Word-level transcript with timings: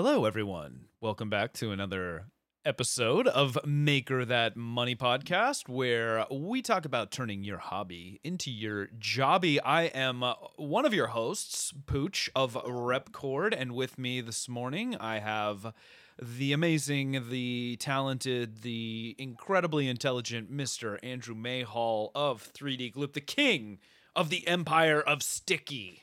Hello, 0.00 0.26
everyone. 0.26 0.82
Welcome 1.00 1.28
back 1.28 1.52
to 1.54 1.72
another 1.72 2.26
episode 2.64 3.26
of 3.26 3.58
Maker 3.66 4.24
That 4.24 4.56
Money 4.56 4.94
podcast, 4.94 5.68
where 5.68 6.24
we 6.30 6.62
talk 6.62 6.84
about 6.84 7.10
turning 7.10 7.42
your 7.42 7.58
hobby 7.58 8.20
into 8.22 8.48
your 8.48 8.90
jobby. 9.00 9.58
I 9.64 9.86
am 9.86 10.22
uh, 10.22 10.34
one 10.54 10.86
of 10.86 10.94
your 10.94 11.08
hosts, 11.08 11.74
Pooch 11.86 12.30
of 12.36 12.54
Repkord, 12.54 13.52
and 13.58 13.72
with 13.72 13.98
me 13.98 14.20
this 14.20 14.48
morning, 14.48 14.94
I 14.94 15.18
have 15.18 15.74
the 16.22 16.52
amazing, 16.52 17.24
the 17.28 17.76
talented, 17.80 18.62
the 18.62 19.16
incredibly 19.18 19.88
intelligent 19.88 20.48
Mr. 20.48 20.98
Andrew 21.02 21.34
Mayhall 21.34 22.12
of 22.14 22.52
3D 22.52 22.94
Gloop, 22.94 23.14
the 23.14 23.20
king 23.20 23.80
of 24.14 24.30
the 24.30 24.46
empire 24.46 25.00
of 25.00 25.24
Sticky. 25.24 26.02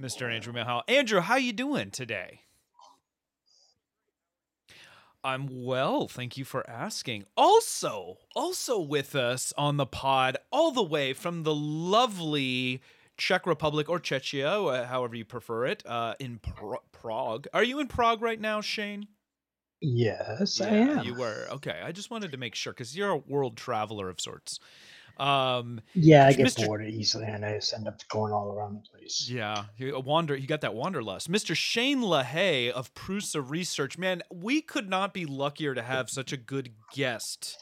Mr. 0.00 0.34
Andrew 0.34 0.52
Mayhall. 0.52 0.82
Andrew, 0.88 1.20
how 1.20 1.36
you 1.36 1.52
doing 1.52 1.92
today? 1.92 2.40
I'm 5.22 5.48
well, 5.64 6.08
thank 6.08 6.36
you 6.36 6.44
for 6.44 6.68
asking. 6.68 7.24
Also, 7.36 8.18
also 8.34 8.80
with 8.80 9.14
us 9.14 9.52
on 9.56 9.76
the 9.76 9.86
pod, 9.86 10.38
all 10.50 10.70
the 10.70 10.82
way 10.82 11.12
from 11.12 11.42
the 11.42 11.54
lovely 11.54 12.80
Czech 13.18 13.46
Republic 13.46 13.88
or 13.88 14.00
Czechia, 14.00 14.46
uh, 14.72 14.86
however 14.86 15.14
you 15.14 15.24
prefer 15.24 15.66
it, 15.66 15.82
uh, 15.86 16.14
in 16.18 16.38
Pro- 16.38 16.82
Prague. 16.92 17.46
Are 17.52 17.62
you 17.62 17.78
in 17.80 17.86
Prague 17.86 18.22
right 18.22 18.40
now, 18.40 18.60
Shane? 18.60 19.08
Yes, 19.82 20.60
I 20.60 20.68
am. 20.68 21.04
you 21.04 21.14
were. 21.14 21.46
Okay, 21.50 21.80
I 21.82 21.92
just 21.92 22.10
wanted 22.10 22.32
to 22.32 22.38
make 22.38 22.54
sure 22.54 22.72
because 22.72 22.96
you're 22.96 23.10
a 23.10 23.16
world 23.16 23.56
traveler 23.56 24.08
of 24.10 24.20
sorts. 24.20 24.58
Um, 25.20 25.82
Yeah, 25.92 26.26
I 26.26 26.32
get 26.32 26.46
Mr. 26.46 26.66
bored 26.66 26.82
easily, 26.86 27.26
and 27.26 27.44
I 27.44 27.56
just 27.56 27.74
end 27.74 27.86
up 27.86 28.00
going 28.08 28.32
all 28.32 28.52
around 28.52 28.74
the 28.74 28.88
place. 28.88 29.28
Yeah, 29.30 29.64
you 29.76 29.94
a 29.94 30.00
wander. 30.00 30.34
You 30.34 30.46
got 30.46 30.62
that 30.62 30.74
wanderlust, 30.74 31.30
Mr. 31.30 31.54
Shane 31.54 32.00
LaHaye 32.00 32.70
of 32.70 32.94
Prusa 32.94 33.46
Research. 33.46 33.98
Man, 33.98 34.22
we 34.32 34.62
could 34.62 34.88
not 34.88 35.12
be 35.12 35.26
luckier 35.26 35.74
to 35.74 35.82
have 35.82 36.08
such 36.08 36.32
a 36.32 36.38
good 36.38 36.70
guest 36.94 37.58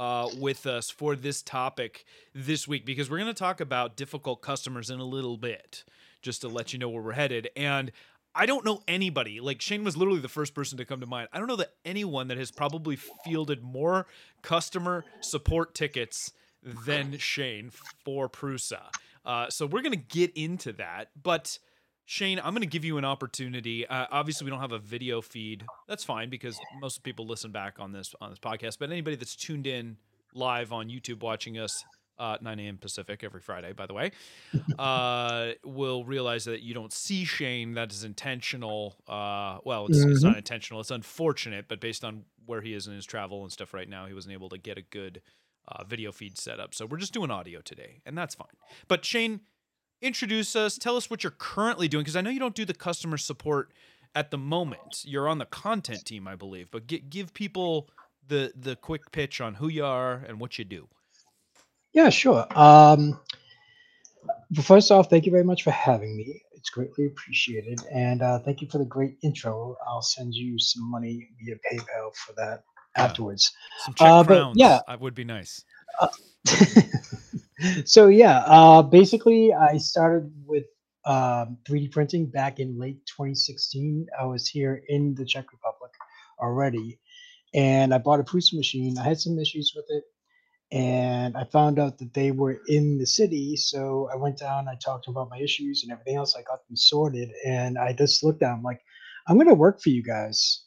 uh, 0.00 0.28
with 0.36 0.66
us 0.66 0.90
for 0.90 1.14
this 1.14 1.42
topic 1.42 2.04
this 2.34 2.66
week 2.66 2.84
because 2.84 3.08
we're 3.08 3.18
going 3.18 3.28
to 3.28 3.34
talk 3.34 3.60
about 3.60 3.96
difficult 3.96 4.42
customers 4.42 4.90
in 4.90 4.98
a 4.98 5.04
little 5.04 5.36
bit, 5.36 5.84
just 6.22 6.40
to 6.40 6.48
let 6.48 6.72
you 6.72 6.80
know 6.80 6.88
where 6.88 7.02
we're 7.02 7.12
headed. 7.12 7.50
And 7.54 7.92
I 8.34 8.46
don't 8.46 8.64
know 8.64 8.82
anybody. 8.88 9.38
Like 9.38 9.60
Shane 9.60 9.84
was 9.84 9.96
literally 9.96 10.20
the 10.20 10.28
first 10.28 10.54
person 10.54 10.76
to 10.78 10.84
come 10.84 10.98
to 10.98 11.06
mind. 11.06 11.28
I 11.32 11.38
don't 11.38 11.46
know 11.46 11.56
that 11.56 11.74
anyone 11.84 12.26
that 12.28 12.38
has 12.38 12.50
probably 12.50 12.96
fielded 12.96 13.62
more 13.62 14.08
customer 14.42 15.04
support 15.20 15.72
tickets 15.76 16.32
than 16.62 17.18
Shane 17.18 17.70
for 18.04 18.28
Prusa. 18.28 18.82
Uh, 19.24 19.48
so 19.50 19.66
we're 19.66 19.82
going 19.82 19.92
to 19.92 19.96
get 19.96 20.32
into 20.36 20.72
that. 20.74 21.10
But 21.20 21.58
Shane, 22.06 22.40
I'm 22.42 22.52
going 22.52 22.62
to 22.62 22.66
give 22.66 22.84
you 22.84 22.98
an 22.98 23.04
opportunity. 23.04 23.86
Uh, 23.86 24.06
obviously, 24.10 24.44
we 24.44 24.50
don't 24.50 24.60
have 24.60 24.72
a 24.72 24.78
video 24.78 25.20
feed. 25.20 25.64
That's 25.88 26.04
fine 26.04 26.28
because 26.30 26.58
most 26.80 27.02
people 27.02 27.26
listen 27.26 27.52
back 27.52 27.76
on 27.78 27.92
this 27.92 28.14
on 28.20 28.30
this 28.30 28.38
podcast. 28.38 28.78
But 28.78 28.90
anybody 28.90 29.16
that's 29.16 29.36
tuned 29.36 29.66
in 29.66 29.96
live 30.34 30.72
on 30.72 30.88
YouTube 30.88 31.22
watching 31.22 31.58
us. 31.58 31.84
Uh, 32.18 32.36
9 32.42 32.60
a.m. 32.60 32.76
Pacific 32.76 33.24
every 33.24 33.40
Friday, 33.40 33.72
by 33.72 33.86
the 33.86 33.94
way, 33.94 34.10
uh, 34.78 35.52
will 35.64 36.04
realize 36.04 36.44
that 36.44 36.60
you 36.60 36.74
don't 36.74 36.92
see 36.92 37.24
Shane. 37.24 37.72
That 37.72 37.90
is 37.92 38.04
intentional. 38.04 38.94
Uh, 39.08 39.56
well, 39.64 39.86
it's, 39.86 40.00
it's 40.00 40.22
not 40.22 40.36
intentional. 40.36 40.82
It's 40.82 40.90
unfortunate, 40.90 41.64
but 41.66 41.80
based 41.80 42.04
on 42.04 42.24
where 42.44 42.60
he 42.60 42.74
is 42.74 42.86
in 42.86 42.94
his 42.94 43.06
travel 43.06 43.42
and 43.42 43.50
stuff 43.50 43.72
right 43.72 43.88
now, 43.88 44.04
he 44.04 44.12
wasn't 44.12 44.34
able 44.34 44.50
to 44.50 44.58
get 44.58 44.76
a 44.76 44.82
good 44.82 45.22
uh, 45.70 45.84
video 45.84 46.12
feed 46.12 46.38
set 46.38 46.60
up. 46.60 46.74
So 46.74 46.86
we're 46.86 46.98
just 46.98 47.12
doing 47.12 47.30
audio 47.30 47.60
today, 47.60 48.00
and 48.04 48.16
that's 48.16 48.34
fine. 48.34 48.48
But 48.88 49.04
Shane, 49.04 49.40
introduce 50.02 50.56
us. 50.56 50.78
Tell 50.78 50.96
us 50.96 51.10
what 51.10 51.22
you're 51.22 51.30
currently 51.30 51.88
doing, 51.88 52.02
because 52.02 52.16
I 52.16 52.20
know 52.20 52.30
you 52.30 52.40
don't 52.40 52.54
do 52.54 52.64
the 52.64 52.74
customer 52.74 53.16
support 53.16 53.72
at 54.14 54.30
the 54.30 54.38
moment. 54.38 55.04
You're 55.04 55.28
on 55.28 55.38
the 55.38 55.46
content 55.46 56.04
team, 56.04 56.26
I 56.26 56.34
believe. 56.34 56.70
But 56.70 56.86
gi- 56.86 57.04
give 57.08 57.32
people 57.34 57.88
the 58.26 58.52
the 58.54 58.76
quick 58.76 59.10
pitch 59.12 59.40
on 59.40 59.54
who 59.54 59.68
you 59.68 59.84
are 59.84 60.24
and 60.26 60.40
what 60.40 60.58
you 60.58 60.64
do. 60.64 60.88
Yeah, 61.92 62.10
sure. 62.10 62.46
Um, 62.56 63.18
first 64.62 64.90
off, 64.92 65.10
thank 65.10 65.26
you 65.26 65.32
very 65.32 65.44
much 65.44 65.64
for 65.64 65.72
having 65.72 66.16
me. 66.16 66.42
It's 66.52 66.70
greatly 66.70 67.06
appreciated, 67.06 67.80
and 67.90 68.22
uh, 68.22 68.38
thank 68.40 68.60
you 68.60 68.68
for 68.68 68.78
the 68.78 68.84
great 68.84 69.16
intro. 69.22 69.76
I'll 69.86 70.02
send 70.02 70.34
you 70.34 70.58
some 70.58 70.90
money 70.90 71.28
via 71.42 71.56
PayPal 71.56 72.14
for 72.14 72.34
that. 72.36 72.64
Afterwards. 72.96 73.52
Some 73.78 73.94
Czech 73.94 74.08
Uh, 74.08 74.22
but 74.24 74.26
crowns. 74.26 74.56
yeah. 74.58 74.80
that 74.88 75.00
would 75.00 75.14
be 75.14 75.24
nice. 75.24 75.64
so 77.84 78.08
yeah, 78.08 78.38
uh, 78.46 78.82
basically, 78.82 79.52
I 79.52 79.76
started 79.78 80.32
with 80.46 80.64
um, 81.04 81.58
3D 81.68 81.92
printing 81.92 82.26
back 82.26 82.58
in 82.60 82.78
late 82.78 83.04
2016. 83.06 84.06
I 84.18 84.24
was 84.24 84.46
here 84.48 84.82
in 84.88 85.14
the 85.14 85.24
Czech 85.24 85.52
Republic 85.52 85.92
already, 86.40 86.98
and 87.54 87.92
I 87.94 87.98
bought 87.98 88.20
a 88.20 88.24
Prusa 88.24 88.54
machine. 88.54 88.98
I 88.98 89.04
had 89.04 89.20
some 89.20 89.38
issues 89.38 89.72
with 89.76 89.86
it, 89.88 90.04
and 90.72 91.36
I 91.36 91.44
found 91.44 91.78
out 91.78 91.98
that 91.98 92.14
they 92.14 92.30
were 92.30 92.60
in 92.68 92.98
the 92.98 93.06
city. 93.06 93.56
So 93.56 94.08
I 94.12 94.16
went 94.16 94.38
down. 94.38 94.68
I 94.68 94.76
talked 94.76 95.08
about 95.08 95.30
my 95.30 95.38
issues 95.38 95.82
and 95.82 95.92
everything 95.92 96.16
else. 96.16 96.34
I 96.36 96.42
got 96.42 96.66
them 96.66 96.76
sorted, 96.76 97.30
and 97.46 97.78
I 97.78 97.92
just 97.92 98.22
looked 98.24 98.42
at 98.42 98.50
them 98.52 98.62
like, 98.62 98.80
"I'm 99.26 99.36
going 99.36 99.48
to 99.48 99.54
work 99.54 99.80
for 99.82 99.90
you 99.90 100.02
guys," 100.02 100.64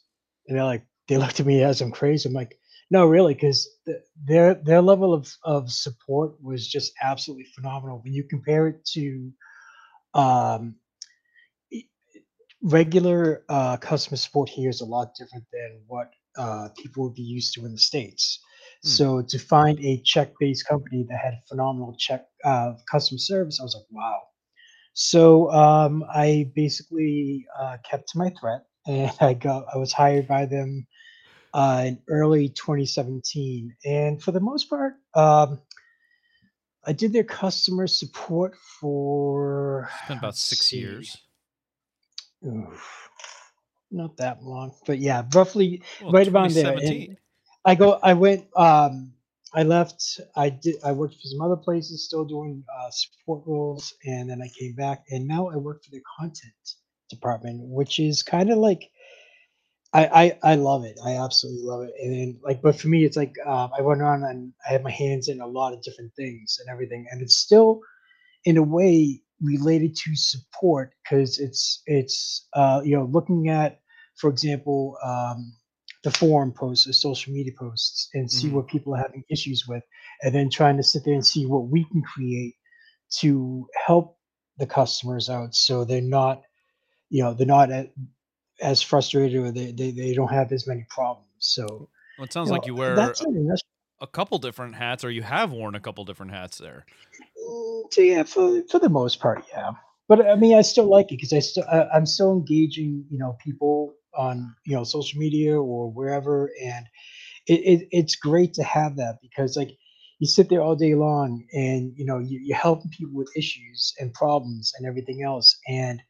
and 0.48 0.56
they're 0.56 0.64
like, 0.64 0.84
they 1.08 1.16
looked 1.16 1.40
at 1.40 1.46
me 1.46 1.62
as 1.62 1.80
I'm 1.80 1.90
crazy. 1.92 2.28
I'm 2.28 2.34
like. 2.34 2.58
No, 2.90 3.06
really, 3.06 3.32
because 3.32 3.66
the, 3.86 4.02
their 4.24 4.54
their 4.54 4.82
level 4.82 5.14
of, 5.14 5.32
of 5.42 5.72
support 5.72 6.34
was 6.42 6.68
just 6.68 6.92
absolutely 7.02 7.46
phenomenal. 7.54 8.02
When 8.04 8.12
you 8.12 8.24
compare 8.24 8.68
it 8.68 8.84
to 8.92 9.32
um, 10.12 10.76
regular 12.64 13.44
uh, 13.48 13.76
customer 13.76 14.16
support 14.16 14.48
here 14.48 14.70
is 14.70 14.80
a 14.80 14.86
lot 14.86 15.14
different 15.18 15.44
than 15.52 15.80
what 15.86 16.10
uh, 16.36 16.68
people 16.82 17.04
would 17.04 17.14
be 17.14 17.22
used 17.22 17.54
to 17.54 17.64
in 17.64 17.72
the 17.72 17.78
states. 17.78 18.40
Hmm. 18.82 18.88
So 18.88 19.22
to 19.22 19.38
find 19.38 19.78
a 19.80 20.00
Czech-based 20.04 20.66
company 20.66 21.04
that 21.08 21.18
had 21.22 21.34
phenomenal 21.48 21.94
check 21.98 22.24
uh, 22.44 22.72
customer 22.90 23.18
service, 23.18 23.60
I 23.60 23.64
was 23.64 23.74
like, 23.74 23.86
wow. 23.90 24.20
So 24.94 25.50
um, 25.52 26.04
I 26.12 26.50
basically 26.54 27.44
uh, 27.60 27.76
kept 27.88 28.08
to 28.10 28.18
my 28.18 28.32
threat, 28.40 28.62
and 28.86 29.12
I 29.20 29.34
got 29.34 29.66
I 29.72 29.78
was 29.78 29.92
hired 29.92 30.26
by 30.26 30.46
them 30.46 30.86
uh, 31.54 31.84
in 31.86 31.98
early 32.08 32.48
2017, 32.50 33.76
and 33.86 34.22
for 34.22 34.32
the 34.32 34.40
most 34.40 34.68
part, 34.68 34.94
um, 35.14 35.60
I 36.86 36.92
did 36.92 37.12
their 37.12 37.24
customer 37.24 37.86
support 37.86 38.56
for 38.80 39.88
It's 40.00 40.08
been 40.08 40.18
about 40.18 40.36
six 40.36 40.66
see, 40.66 40.78
years. 40.78 41.16
oof, 42.46 43.08
not 43.90 44.16
that 44.18 44.42
long, 44.42 44.74
but 44.86 44.98
yeah, 44.98 45.24
roughly 45.34 45.82
Well, 46.00 46.12
right 46.12 46.28
around 46.28 46.54
there. 46.54 46.76
And 46.76 47.16
I 47.64 47.74
go, 47.76 48.00
I 48.02 48.14
went, 48.14 48.46
um, 48.56 49.12
I 49.54 49.62
left, 49.62 50.20
I 50.36 50.50
did, 50.50 50.76
I 50.84 50.92
worked 50.92 51.14
for 51.14 51.28
some 51.28 51.40
other 51.40 51.56
places, 51.56 52.04
still 52.04 52.24
doing 52.24 52.64
uh, 52.76 52.90
support 52.90 53.44
roles, 53.46 53.94
and 54.04 54.28
then 54.28 54.42
I 54.42 54.48
came 54.58 54.74
back, 54.74 55.04
and 55.10 55.26
now 55.28 55.48
I 55.48 55.56
work 55.56 55.84
for 55.84 55.92
the 55.92 56.02
content 56.18 56.54
department, 57.08 57.60
which 57.62 58.00
is 58.00 58.22
kind 58.24 58.50
of 58.50 58.58
like 58.58 58.90
I, 59.94 60.06
I 60.44 60.52
I 60.52 60.56
love 60.56 60.84
it. 60.84 60.98
I 61.04 61.18
absolutely 61.18 61.64
love 61.64 61.82
it. 61.84 61.94
And 62.02 62.14
then 62.14 62.40
like, 62.44 62.62
but 62.62 62.78
for 62.80 62.88
me, 62.88 63.04
it's 63.06 63.16
like 63.16 63.34
um, 63.46 63.70
I 63.78 63.82
went 63.82 64.02
on 64.02 64.24
and 64.24 64.52
I 64.68 64.72
had 64.74 64.84
my 64.84 64.92
hands 64.92 65.28
in 65.28 65.40
a 65.40 65.48
lot 65.48 65.74
of 65.74 65.82
different 65.82 66.12
things 66.16 66.58
and 66.60 66.70
everything, 66.72 67.06
and 67.10 67.22
it's 67.22 67.36
still 67.38 67.80
in 68.44 68.58
a 68.58 68.62
way 68.62 69.22
related 69.42 69.96
to 69.96 70.16
support 70.16 70.94
because 71.04 71.38
it's 71.40 71.82
it's 71.86 72.48
uh, 72.54 72.82
you 72.84 72.96
know 72.96 73.06
looking 73.06 73.50
at, 73.50 73.80
for 74.16 74.30
example, 74.30 74.98
um, 75.04 75.54
the 76.04 76.12
forum 76.12 76.52
posts 76.52 76.88
or 76.88 76.94
social 76.94 77.32
media 77.32 77.52
posts 77.58 78.10
and 78.14 78.30
see 78.30 78.50
Mhm. 78.50 78.54
what 78.54 78.68
people 78.68 78.94
are 78.94 79.02
having 79.02 79.24
issues 79.30 79.64
with, 79.68 79.84
and 80.22 80.34
then 80.34 80.50
trying 80.50 80.78
to 80.78 80.84
sit 80.84 81.04
there 81.04 81.14
and 81.14 81.26
see 81.26 81.46
what 81.46 81.68
we 81.68 81.84
can 81.92 82.02
create 82.02 82.54
to 83.20 83.68
help 83.86 84.18
the 84.58 84.66
customers 84.66 85.30
out 85.30 85.54
so 85.54 85.84
they're 85.84 86.00
not 86.02 86.42
you 87.10 87.22
know 87.22 87.34
they're 87.34 87.46
not 87.46 87.70
at, 87.72 87.90
as 88.60 88.80
frustrated 88.82 89.40
or 89.40 89.50
they, 89.50 89.72
they 89.72 89.90
they 89.90 90.14
don't 90.14 90.32
have 90.32 90.52
as 90.52 90.66
many 90.66 90.86
problems 90.88 91.28
so 91.38 91.88
Well, 92.18 92.24
it 92.24 92.32
sounds 92.32 92.48
you 92.48 92.52
like 92.52 92.62
know 92.62 92.66
you 92.68 92.74
wear 92.74 92.96
that's 92.96 93.20
a 93.20 93.56
a 94.00 94.06
couple 94.06 94.38
different 94.38 94.74
hats, 94.74 95.04
or 95.04 95.10
you 95.10 95.22
have 95.22 95.52
worn 95.52 95.74
a 95.74 95.80
couple 95.80 96.04
different 96.04 96.32
hats 96.32 96.58
there. 96.58 96.84
Mm, 97.48 97.82
so 97.90 98.00
yeah 98.00 98.22
for 98.22 98.62
for 98.70 98.78
the 98.78 98.88
most 98.88 99.20
part 99.20 99.44
yeah 99.50 99.72
but 100.08 100.26
i 100.26 100.34
mean 100.34 100.56
i 100.56 100.62
still 100.62 100.86
like 100.86 101.06
it 101.06 101.16
because 101.16 101.32
i 101.32 101.38
still 101.38 101.64
I, 101.70 101.86
i'm 101.94 102.06
still 102.06 102.32
engaging 102.32 103.04
you 103.10 103.18
know 103.18 103.36
people 103.42 103.94
on 104.14 104.54
you 104.64 104.74
know 104.74 104.84
social 104.84 105.18
media 105.18 105.60
or 105.60 105.90
wherever 105.90 106.50
and 106.62 106.86
it, 107.46 107.60
it 107.60 107.88
it's 107.90 108.16
great 108.16 108.54
to 108.54 108.62
have 108.62 108.96
that 108.96 109.18
because 109.22 109.56
like 109.56 109.70
you 110.18 110.26
sit 110.26 110.48
there 110.48 110.62
all 110.62 110.76
day 110.76 110.94
long 110.94 111.44
and 111.52 111.92
you 111.96 112.06
know 112.06 112.18
you, 112.18 112.40
you're 112.42 112.56
helping 112.56 112.90
people 112.90 113.14
with 113.14 113.28
issues 113.36 113.92
and 113.98 114.12
problems 114.14 114.72
and 114.76 114.86
everything 114.86 115.22
else 115.22 115.58
and 115.68 116.00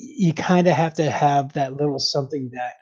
you 0.00 0.32
kind 0.34 0.66
of 0.66 0.74
have 0.74 0.94
to 0.94 1.10
have 1.10 1.52
that 1.54 1.74
little 1.74 1.98
something 1.98 2.50
that 2.52 2.74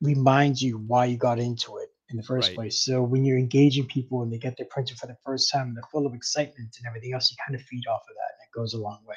reminds 0.00 0.62
you 0.62 0.78
why 0.78 1.04
you 1.06 1.16
got 1.16 1.38
into 1.38 1.78
it 1.78 1.88
in 2.10 2.16
the 2.16 2.22
first 2.22 2.48
Right. 2.50 2.56
place. 2.56 2.84
So 2.84 3.02
when 3.02 3.24
you're 3.24 3.38
engaging 3.38 3.86
people 3.86 4.22
and 4.22 4.32
they 4.32 4.38
get 4.38 4.56
their 4.56 4.66
printer 4.70 4.94
for 4.96 5.06
the 5.06 5.16
first 5.24 5.52
time, 5.52 5.68
and 5.68 5.76
they're 5.76 5.82
full 5.92 6.06
of 6.06 6.14
excitement 6.14 6.76
and 6.78 6.86
everything 6.86 7.14
else, 7.14 7.30
you 7.30 7.36
kind 7.46 7.54
of 7.54 7.62
feed 7.66 7.86
off 7.86 8.02
of 8.08 8.14
that 8.16 8.32
and 8.34 8.40
it 8.46 8.58
goes 8.58 8.74
a 8.74 8.78
long 8.78 9.00
way. 9.06 9.16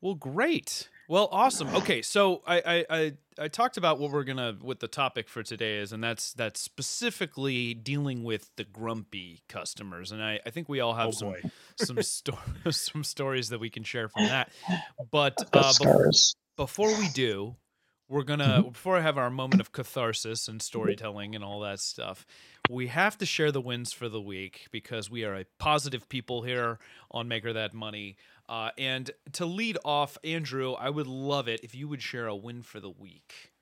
Well, 0.00 0.14
great. 0.14 0.88
Well, 1.08 1.28
awesome. 1.32 1.68
Okay, 1.74 2.02
so 2.02 2.42
I, 2.46 2.60
I 2.64 2.84
I 2.98 3.12
I 3.40 3.48
talked 3.48 3.78
about 3.78 3.98
what 3.98 4.10
we're 4.12 4.24
gonna 4.24 4.56
what 4.60 4.78
the 4.78 4.88
topic 4.88 5.28
for 5.28 5.42
today 5.42 5.78
is, 5.78 5.92
and 5.92 6.04
that's 6.04 6.34
that's 6.34 6.60
specifically 6.60 7.72
dealing 7.74 8.24
with 8.24 8.50
the 8.56 8.64
grumpy 8.64 9.40
customers, 9.48 10.12
and 10.12 10.22
I, 10.22 10.38
I 10.44 10.50
think 10.50 10.68
we 10.68 10.80
all 10.80 10.94
have 10.94 11.08
Oh 11.08 11.10
some 11.12 11.28
boy. 11.28 11.42
some 11.76 12.02
sto- 12.02 12.38
some 12.70 13.04
stories 13.04 13.48
that 13.48 13.58
we 13.58 13.70
can 13.70 13.84
share 13.84 14.08
from 14.08 14.24
that. 14.24 14.50
But 15.10 15.42
uh, 15.52 15.72
bef- 15.72 16.34
before 16.56 16.88
we 16.98 17.08
do, 17.08 17.56
we're 18.08 18.22
gonna 18.22 18.62
before 18.64 18.98
I 18.98 19.00
have 19.00 19.16
our 19.16 19.30
moment 19.30 19.62
of 19.62 19.72
catharsis 19.72 20.46
and 20.46 20.60
storytelling 20.60 21.34
and 21.34 21.42
all 21.42 21.60
that 21.60 21.80
stuff, 21.80 22.26
we 22.68 22.88
have 22.88 23.16
to 23.18 23.26
share 23.26 23.50
the 23.50 23.60
wins 23.62 23.92
for 23.94 24.08
the 24.10 24.20
week 24.20 24.66
because 24.70 25.10
we 25.10 25.24
are 25.24 25.34
a 25.34 25.46
positive 25.58 26.08
people 26.08 26.42
here 26.42 26.78
on 27.10 27.28
Maker 27.28 27.52
That 27.54 27.72
Money. 27.72 28.16
Uh, 28.48 28.70
and 28.78 29.10
to 29.32 29.44
lead 29.44 29.76
off, 29.84 30.16
Andrew, 30.24 30.72
I 30.72 30.90
would 30.90 31.06
love 31.06 31.48
it 31.48 31.60
if 31.62 31.74
you 31.74 31.88
would 31.88 32.02
share 32.02 32.26
a 32.26 32.36
win 32.36 32.62
for 32.62 32.80
the 32.80 32.90
week. 32.90 33.52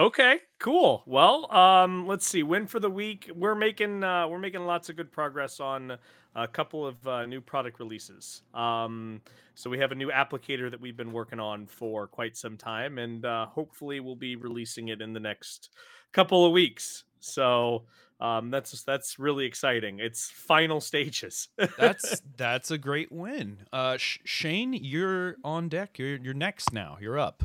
Okay, 0.00 0.40
cool. 0.58 1.04
Well, 1.06 1.52
um, 1.54 2.08
let's 2.08 2.26
see. 2.26 2.42
Win 2.42 2.66
for 2.66 2.80
the 2.80 2.90
week. 2.90 3.30
We're 3.32 3.54
making 3.54 4.02
uh, 4.02 4.26
we're 4.26 4.40
making 4.40 4.66
lots 4.66 4.88
of 4.88 4.96
good 4.96 5.12
progress 5.12 5.60
on 5.60 5.98
a 6.34 6.48
couple 6.48 6.84
of 6.84 7.06
uh, 7.06 7.26
new 7.26 7.40
product 7.40 7.78
releases. 7.78 8.42
Um, 8.54 9.20
so 9.54 9.70
we 9.70 9.78
have 9.78 9.92
a 9.92 9.94
new 9.94 10.10
applicator 10.10 10.68
that 10.68 10.80
we've 10.80 10.96
been 10.96 11.12
working 11.12 11.38
on 11.38 11.66
for 11.66 12.08
quite 12.08 12.36
some 12.36 12.56
time, 12.56 12.98
and 12.98 13.24
uh, 13.24 13.46
hopefully 13.46 14.00
we'll 14.00 14.16
be 14.16 14.34
releasing 14.34 14.88
it 14.88 15.00
in 15.00 15.12
the 15.12 15.20
next 15.20 15.70
couple 16.12 16.44
of 16.44 16.50
weeks. 16.50 17.04
So 17.20 17.84
um, 18.20 18.50
that's 18.50 18.82
that's 18.84 19.18
really 19.18 19.44
exciting. 19.44 19.98
It's 19.98 20.30
final 20.30 20.80
stages. 20.80 21.48
That's 21.78 22.20
that's 22.36 22.70
a 22.70 22.78
great 22.78 23.10
win. 23.10 23.58
Uh, 23.72 23.96
Sh- 23.96 24.18
Shane, 24.24 24.72
you're 24.72 25.36
on 25.44 25.68
deck. 25.68 25.98
You're 25.98 26.16
you're 26.16 26.34
next 26.34 26.72
now. 26.72 26.96
You're 27.00 27.18
up. 27.18 27.42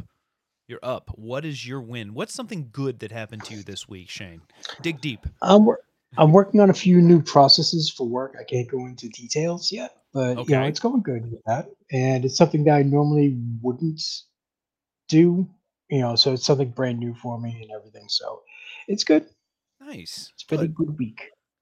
You're 0.68 0.80
up. 0.83 1.10
What 1.16 1.45
is 1.45 1.68
your 1.68 1.81
win? 1.81 2.13
What's 2.13 2.33
something 2.33 2.69
good 2.71 3.00
that 3.00 3.12
happened 3.12 3.44
to 3.45 3.56
you 3.56 3.63
this 3.63 3.89
week, 3.89 4.10
Shane? 4.10 4.42
Dig 4.81 5.01
deep. 5.01 5.25
I'm 5.42 5.66
wor- 5.66 5.81
I'm 6.18 6.31
working 6.31 6.60
on 6.60 6.69
a 6.69 6.74
few 6.74 7.01
new 7.01 7.22
processes 7.22 7.89
for 7.89 8.07
work. 8.07 8.36
I 8.39 8.44
can't 8.44 8.68
go 8.68 8.86
into 8.86 9.10
details 9.10 9.72
yet, 9.72 9.95
but 10.13 10.48
you 10.48 10.56
know 10.56 10.63
it's 10.63 10.80
going 10.80 11.01
good 11.01 11.31
with 11.31 11.42
that, 11.48 11.69
and 11.92 12.25
it's 12.25 12.38
something 12.38 12.63
that 12.65 12.75
I 12.75 12.83
normally 12.83 13.38
wouldn't 13.62 14.01
do. 15.07 15.50
You 15.89 16.01
know, 16.01 16.15
so 16.15 16.33
it's 16.33 16.45
something 16.45 16.69
brand 16.69 17.00
new 17.00 17.15
for 17.15 17.39
me 17.39 17.60
and 17.63 17.72
everything. 17.72 18.06
So 18.07 18.44
it's 18.88 19.04
good. 19.04 19.25
Nice. 19.89 20.31
It's 20.36 20.44
been 20.44 20.59
a 20.59 20.68
Good. 20.68 20.75
good 20.75 21.00
week. 21.00 21.21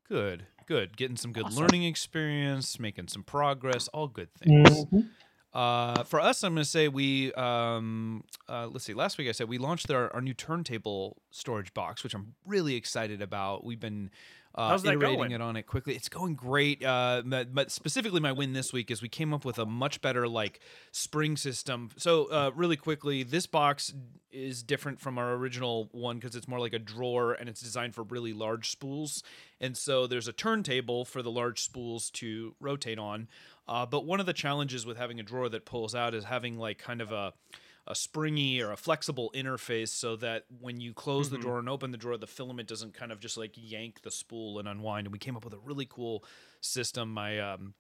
Good. 0.10 0.48
Good. 0.66 0.98
Getting 0.98 1.16
some 1.16 1.32
good 1.32 1.46
Awesome. 1.46 1.62
learning 1.62 1.84
experience, 1.86 2.78
making 2.80 3.08
some 3.08 3.24
progress, 3.24 3.88
all 3.90 4.08
good 4.10 4.34
things. 4.36 4.86
Mhm. 4.86 5.10
Uh, 5.54 6.04
for 6.04 6.20
us, 6.20 6.44
I'm 6.44 6.54
going 6.54 6.64
to 6.64 6.70
say 6.70 6.88
we, 6.90 7.32
um, 7.34 8.24
uh, 8.50 8.68
let's 8.68 8.84
see, 8.84 8.94
last 8.94 9.18
week 9.18 9.30
I 9.30 9.32
said 9.32 9.48
we 9.48 9.58
launched 9.58 9.90
our, 9.90 10.14
our 10.14 10.22
new 10.22 10.34
turntable 10.34 11.22
storage 11.32 11.74
box, 11.74 12.04
which 12.04 12.14
I'm 12.14 12.36
really 12.46 12.76
excited 12.76 13.22
about. 13.22 13.64
We've 13.64 13.80
been 13.80 14.12
uh, 14.58 14.70
How's 14.70 14.84
that 14.84 14.94
iterating 14.94 15.18
going? 15.18 15.32
it 15.32 15.42
on 15.42 15.56
it 15.56 15.68
quickly. 15.68 15.96
It's 15.96 16.10
going 16.10 16.36
great. 16.36 16.84
Uh, 16.84 17.22
but, 17.26 17.72
specifically, 17.72 18.20
my 18.20 18.32
win 18.32 18.54
this 18.54 18.74
week 18.74 18.90
is 18.90 19.02
we 19.02 19.10
came 19.10 19.34
up 19.34 19.46
with 19.46 19.60
a 19.60 19.66
much 19.66 20.02
better 20.02 20.28
like 20.28 20.60
spring 20.92 21.38
system. 21.38 21.92
So, 21.98 22.26
uh, 22.26 22.52
really 22.56 22.76
quickly, 22.76 23.22
this 23.22 23.46
box 23.46 23.94
is 24.32 24.64
different 24.64 25.00
from 25.00 25.18
our 25.18 25.34
original 25.34 25.90
one 25.92 26.18
because 26.18 26.36
it's 26.36 26.48
more 26.48 26.60
like 26.60 26.74
a 26.74 26.80
drawer 26.80 27.34
and 27.34 27.48
it's 27.48 27.62
designed 27.62 27.96
for 27.96 28.04
really 28.04 28.34
large 28.34 28.70
spools. 28.70 29.24
And 29.62 29.76
so 29.78 30.06
there's 30.06 30.28
a 30.28 30.34
turntable 30.34 31.06
for 31.06 31.22
the 31.22 31.32
large 31.32 31.62
spools 31.62 32.10
to 32.12 32.56
rotate 32.60 33.00
on. 33.00 33.28
Uh, 33.68 33.86
but 33.86 34.06
one 34.06 34.20
of 34.20 34.26
the 34.26 34.34
challenges 34.34 34.86
with 34.86 34.98
having 34.98 35.20
a 35.20 35.24
drawer 35.24 35.50
that 35.50 35.66
pulls 35.66 35.96
out 35.96 36.14
is 36.14 36.26
having 36.26 36.58
like 36.58 36.78
kind 36.78 37.02
of 37.02 37.12
a 37.12 37.34
a 37.88 37.96
springy 37.96 38.62
or 38.62 38.72
a 38.72 38.78
flexible 38.78 39.32
interface 39.34 39.90
so 39.90 40.16
that 40.18 40.46
when 40.60 40.80
you 40.82 40.94
close 40.94 41.30
the 41.30 41.38
Mhm. 41.38 41.42
drawer 41.42 41.60
and 41.60 41.70
open 41.70 41.92
the 41.92 41.98
drawer, 41.98 42.18
the 42.18 42.28
filament 42.28 42.68
doesn't 42.70 42.94
kind 42.94 43.12
of 43.12 43.20
just 43.20 43.38
like 43.38 43.54
yank 43.56 44.02
the 44.02 44.12
spool 44.12 44.60
and 44.60 44.68
unwind. 44.68 45.08
And 45.08 45.14
we 45.14 45.20
came 45.20 45.38
up 45.38 45.46
with 45.46 45.54
a 45.54 45.60
really 45.60 45.86
cool 45.86 46.24
system. 46.62 47.14
My 47.14 47.40
um, 47.40 47.74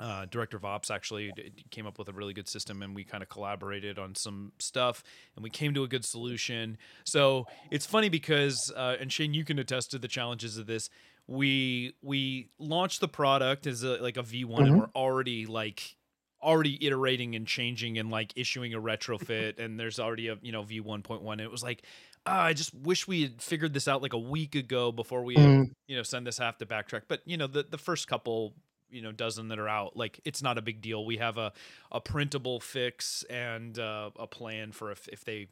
uh, 0.00 0.26
director 0.26 0.56
of 0.56 0.64
ops 0.64 0.90
actually 0.90 1.32
d- 1.32 1.52
came 1.70 1.86
up 1.86 1.98
with 1.98 2.08
a 2.08 2.12
really 2.12 2.32
good 2.32 2.48
system 2.48 2.82
and 2.82 2.94
we 2.94 3.04
kind 3.04 3.22
of 3.22 3.28
collaborated 3.28 3.98
on 3.98 4.14
some 4.14 4.52
stuff 4.60 5.02
and 5.36 5.42
we 5.42 5.50
came 5.50 5.74
to 5.74 5.82
a 5.82 5.88
good 5.88 6.04
solution 6.04 6.78
so 7.04 7.46
it's 7.72 7.84
funny 7.84 8.08
because 8.08 8.72
uh, 8.76 8.96
and 9.00 9.12
shane 9.12 9.34
you 9.34 9.44
can 9.44 9.58
attest 9.58 9.90
to 9.90 9.98
the 9.98 10.06
challenges 10.06 10.56
of 10.56 10.66
this 10.66 10.88
we 11.26 11.94
we 12.00 12.48
launched 12.60 13.00
the 13.00 13.08
product 13.08 13.66
as 13.66 13.82
a, 13.82 13.96
like 14.00 14.16
a 14.16 14.22
v1 14.22 14.66
and 14.68 14.76
Mhm. 14.76 14.76
we're 14.76 14.90
already 14.94 15.46
like 15.46 15.96
already 16.42 16.78
iterating 16.86 17.34
and 17.34 17.46
changing 17.46 17.98
and 17.98 18.10
like 18.10 18.32
issuing 18.36 18.74
a 18.74 18.80
retrofit 18.80 19.58
and 19.62 19.78
there's 19.78 19.98
already 19.98 20.28
a 20.28 20.36
you 20.42 20.52
know 20.52 20.62
v1.1 20.62 21.40
it 21.40 21.50
was 21.50 21.62
like 21.62 21.82
ah, 22.26 22.42
i 22.44 22.52
just 22.52 22.72
wish 22.74 23.08
we 23.08 23.22
had 23.22 23.42
figured 23.42 23.72
this 23.74 23.88
out 23.88 24.02
like 24.02 24.12
a 24.12 24.18
week 24.18 24.54
ago 24.54 24.92
before 24.92 25.22
we 25.24 25.36
Mm. 25.36 25.70
you 25.88 25.96
know 25.96 26.02
send 26.02 26.26
this 26.26 26.38
half 26.38 26.58
to 26.58 26.66
backtrack 26.66 27.02
but 27.08 27.22
you 27.24 27.36
know 27.36 27.46
the, 27.46 27.64
the 27.68 27.78
first 27.78 28.06
couple 28.08 28.54
you 28.90 29.02
know 29.02 29.12
dozen 29.12 29.48
that 29.48 29.58
are 29.58 29.68
out 29.68 29.96
like 29.96 30.20
it's 30.24 30.42
not 30.42 30.58
a 30.58 30.62
big 30.62 30.80
deal 30.80 31.04
we 31.04 31.16
have 31.16 31.38
a, 31.38 31.52
a 31.92 32.00
printable 32.00 32.60
fix 32.60 33.22
and 33.28 33.78
uh, 33.78 34.10
a 34.18 34.26
plan 34.26 34.70
for 34.72 34.90
if, 34.92 35.08
if 35.08 35.24
they 35.24 35.48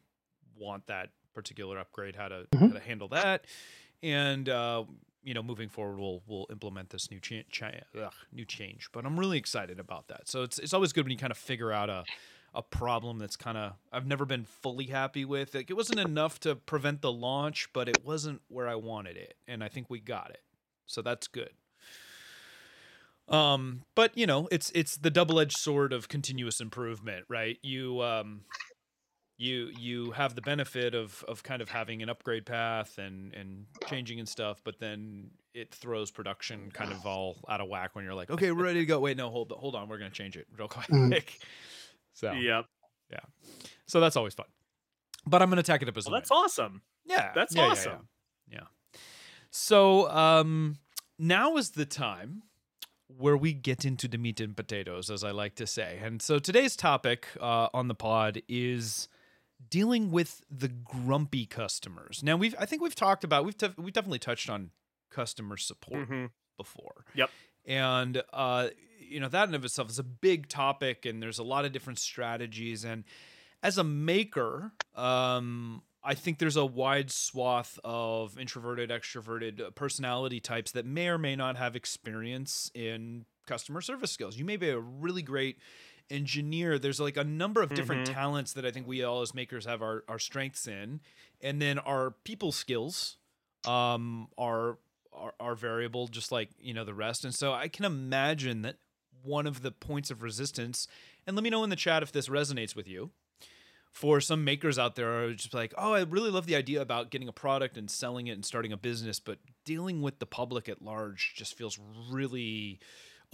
want 0.57 0.87
that 0.87 1.09
particular 1.33 1.77
upgrade 1.77 2.15
how 2.15 2.27
to, 2.29 2.47
how 2.53 2.59
Mhm. 2.67 2.73
to 2.73 2.79
handle 2.79 3.07
that 3.09 3.45
and 4.01 4.47
uh, 4.49 4.83
you 5.27 5.33
know 5.33 5.43
moving 5.43 5.67
forward 5.67 5.99
we'll 5.99 6.21
we'll 6.25 6.47
implement 6.49 6.89
this 6.89 7.11
new 7.11 7.19
cha- 7.19 7.43
cha- 7.51 7.71
new 8.31 8.45
change 8.45 8.89
but 8.93 9.05
i'm 9.05 9.19
really 9.19 9.37
excited 9.37 9.79
about 9.79 10.07
that 10.07 10.27
so 10.27 10.41
it's 10.43 10.57
it's 10.57 10.73
always 10.73 10.93
good 10.93 11.03
when 11.03 11.11
you 11.11 11.17
kind 11.17 11.31
of 11.31 11.37
figure 11.37 11.71
out 11.71 11.89
a 11.89 12.03
a 12.55 12.61
problem 12.63 13.19
that's 13.19 13.35
kind 13.35 13.57
of 13.57 13.73
I've 13.91 14.07
never 14.07 14.25
been 14.25 14.45
fully 14.45 14.85
happy 14.85 15.25
with. 15.25 15.53
Like 15.53 15.69
it 15.69 15.75
wasn't 15.75 15.99
enough 15.99 16.39
to 16.39 16.55
prevent 16.55 17.01
the 17.01 17.11
launch, 17.11 17.67
but 17.71 17.87
it 17.87 18.03
wasn't 18.03 18.41
where 18.47 18.67
I 18.67 18.75
wanted 18.75 19.15
it, 19.15 19.35
and 19.47 19.63
I 19.63 19.67
think 19.67 19.91
we 19.91 19.99
got 19.99 20.31
it. 20.31 20.41
So 20.87 21.03
that's 21.03 21.27
good. 21.27 21.51
Um, 23.27 23.83
but 23.93 24.17
you 24.17 24.25
know, 24.25 24.47
it's 24.51 24.71
it's 24.73 24.97
the 24.97 25.11
double-edged 25.11 25.57
sword 25.57 25.93
of 25.93 26.07
continuous 26.07 26.59
improvement, 26.59 27.25
right? 27.27 27.59
You 27.61 28.01
um 28.01 28.41
you 29.37 29.71
you 29.77 30.11
have 30.11 30.35
the 30.35 30.41
benefit 30.41 30.95
of 30.95 31.23
of 31.27 31.43
kind 31.43 31.61
of 31.61 31.69
having 31.69 32.01
an 32.01 32.09
upgrade 32.09 32.45
path 32.45 32.97
and 32.97 33.33
and 33.33 33.65
changing 33.87 34.19
and 34.19 34.27
stuff, 34.27 34.61
but 34.63 34.79
then 34.79 35.29
it 35.53 35.73
throws 35.73 36.11
production 36.11 36.71
kind 36.71 36.91
of 36.91 37.05
all 37.05 37.37
out 37.49 37.61
of 37.61 37.67
whack 37.67 37.95
when 37.95 38.03
you're 38.03 38.13
like, 38.13 38.29
okay, 38.29 38.51
we're 38.51 38.63
ready 38.63 38.79
to 38.79 38.85
go. 38.85 38.99
Wait, 38.99 39.17
no, 39.17 39.29
hold 39.29 39.51
hold 39.51 39.75
on, 39.75 39.87
we're 39.87 39.97
gonna 39.97 40.09
change 40.09 40.37
it 40.37 40.47
real 40.57 40.67
quick. 40.67 40.87
Mm. 40.87 41.23
So 42.13 42.31
yep. 42.31 42.65
so 43.85 43.99
that's 43.99 44.15
always 44.15 44.33
fun. 44.33 44.47
But 45.25 45.41
I'm 45.41 45.49
gonna 45.49 45.63
tack 45.63 45.81
it 45.81 45.89
up 45.89 45.97
as 45.97 46.05
Well, 46.05 46.13
that's 46.13 46.31
awesome. 46.31 46.81
Yeah, 47.05 47.31
That's 47.33 47.55
yeah, 47.55 47.65
yeah, 47.65 47.71
awesome. 47.71 48.07
Yeah, 48.51 48.59
yeah. 48.59 48.99
So 49.49 50.09
um, 50.09 50.77
now 51.17 51.57
is 51.57 51.71
the 51.71 51.85
time 51.85 52.43
where 53.07 53.37
we 53.37 53.53
get 53.53 53.85
into 53.85 54.07
the 54.07 54.17
meat 54.17 54.39
and 54.41 54.55
potatoes, 54.55 55.09
as 55.09 55.23
I 55.23 55.31
like 55.31 55.55
to 55.55 55.67
say. 55.67 55.99
And 56.03 56.21
so 56.21 56.39
today's 56.39 56.75
topic 56.75 57.27
uh, 57.39 57.69
on 57.73 57.87
the 57.87 57.95
pod 57.95 58.41
is 58.49 59.07
dealing 59.69 60.11
with 60.11 60.41
the 60.49 60.67
grumpy 60.67 61.45
customers. 61.45 62.21
Now 62.23 62.35
we've 62.35 62.55
I 62.59 62.65
think 62.65 62.81
we've 62.81 62.95
talked 62.95 63.23
about 63.23 63.45
we've 63.45 63.57
def- 63.57 63.77
we've 63.77 63.93
definitely 63.93 64.19
touched 64.19 64.49
on 64.49 64.71
customer 65.09 65.57
support 65.57 66.07
hmm 66.07 66.25
before. 66.57 67.05
Yep. 67.13 67.29
And 67.65 68.23
uh, 68.33 68.69
you 68.99 69.19
know 69.19 69.29
that 69.29 69.47
in 69.47 69.55
of 69.55 69.63
itself 69.63 69.89
is 69.89 69.99
a 69.99 70.03
big 70.03 70.47
topic, 70.47 71.05
and 71.05 71.21
there's 71.21 71.39
a 71.39 71.43
lot 71.43 71.65
of 71.65 71.71
different 71.71 71.99
strategies. 71.99 72.83
And 72.83 73.03
as 73.61 73.77
a 73.77 73.83
maker, 73.83 74.71
um, 74.95 75.81
I 76.03 76.13
think 76.13 76.39
there's 76.39 76.55
a 76.55 76.65
wide 76.65 77.11
swath 77.11 77.79
of 77.83 78.39
introverted, 78.39 78.89
extroverted 78.89 79.61
uh, 79.61 79.69
personality 79.71 80.39
types 80.39 80.71
that 80.71 80.85
may 80.85 81.09
or 81.09 81.17
may 81.17 81.35
not 81.35 81.57
have 81.57 81.75
experience 81.75 82.71
in 82.73 83.25
customer 83.45 83.81
service 83.81 84.11
skills. 84.11 84.37
You 84.37 84.45
may 84.45 84.57
be 84.57 84.69
a 84.69 84.79
really 84.79 85.21
great 85.21 85.57
engineer. 86.09 86.79
There's 86.79 86.99
like 86.99 87.17
a 87.17 87.23
number 87.23 87.61
of 87.61 87.73
different 87.73 88.07
Mhm. 88.07 88.13
talents 88.13 88.53
that 88.53 88.65
I 88.65 88.71
think 88.71 88.87
we 88.87 89.03
all 89.03 89.21
as 89.21 89.33
makers 89.33 89.65
have 89.65 89.81
our, 89.81 90.03
our 90.07 90.19
strengths 90.19 90.67
in. 90.67 91.01
And 91.41 91.61
then 91.61 91.79
our 91.79 92.11
people 92.11 92.51
skills 92.51 93.17
um, 93.65 94.29
are, 94.37 94.77
are 95.13 95.33
are 95.39 95.55
variable 95.55 96.07
just 96.07 96.31
like, 96.31 96.49
you 96.59 96.73
know, 96.73 96.85
the 96.85 96.93
rest. 96.93 97.25
And 97.25 97.33
so 97.35 97.51
I 97.53 97.67
can 97.67 97.83
imagine 97.85 98.61
that 98.61 98.77
one 99.23 99.45
of 99.47 99.61
the 99.61 99.71
points 99.71 100.09
of 100.11 100.21
resistance, 100.21 100.87
and 101.25 101.35
let 101.35 101.43
me 101.43 101.49
know 101.49 101.63
in 101.63 101.69
the 101.69 101.75
chat 101.75 102.01
if 102.03 102.11
this 102.11 102.29
resonates 102.29 102.75
with 102.75 102.87
you. 102.87 103.11
For 103.91 104.21
some 104.21 104.43
makers 104.45 104.77
out 104.77 104.95
there 104.95 105.23
are 105.23 105.33
just 105.33 105.53
like, 105.55 105.73
oh, 105.75 105.93
I 105.93 106.01
really 106.03 106.29
love 106.29 106.45
the 106.45 106.55
idea 106.55 106.81
about 106.81 107.09
getting 107.09 107.27
a 107.27 107.33
product 107.33 107.77
and 107.77 107.89
selling 107.89 108.27
it 108.27 108.33
and 108.33 108.45
starting 108.45 108.71
a 108.71 108.77
business, 108.77 109.19
but 109.19 109.39
dealing 109.65 110.01
with 110.03 110.19
the 110.19 110.27
public 110.27 110.69
at 110.69 110.83
large 110.83 111.33
just 111.35 111.57
feels 111.57 111.79
really 112.09 112.79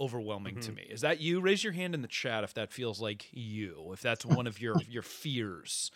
overwhelming 0.00 0.58
to 0.58 0.72
Mhm. 0.72 0.74
me. 0.74 0.86
Is 0.88 1.00
that 1.02 1.20
you? 1.20 1.40
Raise 1.40 1.62
your 1.64 1.72
hand 1.72 1.94
in 1.94 2.02
the 2.02 2.08
chat 2.08 2.44
if 2.44 2.54
that 2.54 2.72
feels 2.72 3.00
like 3.00 3.26
you, 3.32 3.90
if 3.92 4.00
that's 4.00 4.24
one 4.24 4.46
of 4.46 4.60
your 4.60 4.82
your 4.82 5.02
fears. 5.02 5.90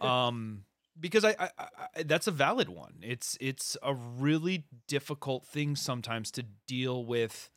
Um 0.00 0.64
because 0.98 1.24
I, 1.24 1.36
I, 1.38 1.50
I 1.96 2.02
that's 2.04 2.26
a 2.26 2.30
valid 2.32 2.68
one. 2.68 2.94
It's 3.02 3.36
it's 3.40 3.76
a 3.82 3.94
really 3.94 4.66
difficult 4.88 5.46
thing 5.46 5.76
sometimes 5.76 6.30
to 6.32 6.44
deal 6.66 7.04
with 7.04 7.50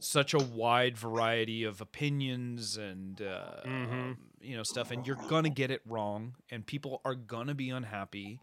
such 0.00 0.34
a 0.34 0.40
wide 0.40 0.96
variety 0.98 1.64
of 1.64 1.80
opinions 1.80 2.76
and 2.76 3.22
uh, 3.22 3.62
Mhm. 3.64 4.16
um, 4.16 4.30
you 4.40 4.56
know 4.56 4.62
stuff 4.64 4.90
and 4.90 5.06
you're 5.06 5.16
gonna 5.16 5.50
get 5.50 5.70
it 5.70 5.80
wrong 5.86 6.34
and 6.50 6.66
people 6.66 7.00
are 7.04 7.14
gonna 7.14 7.54
be 7.54 7.70
unhappy 7.70 8.40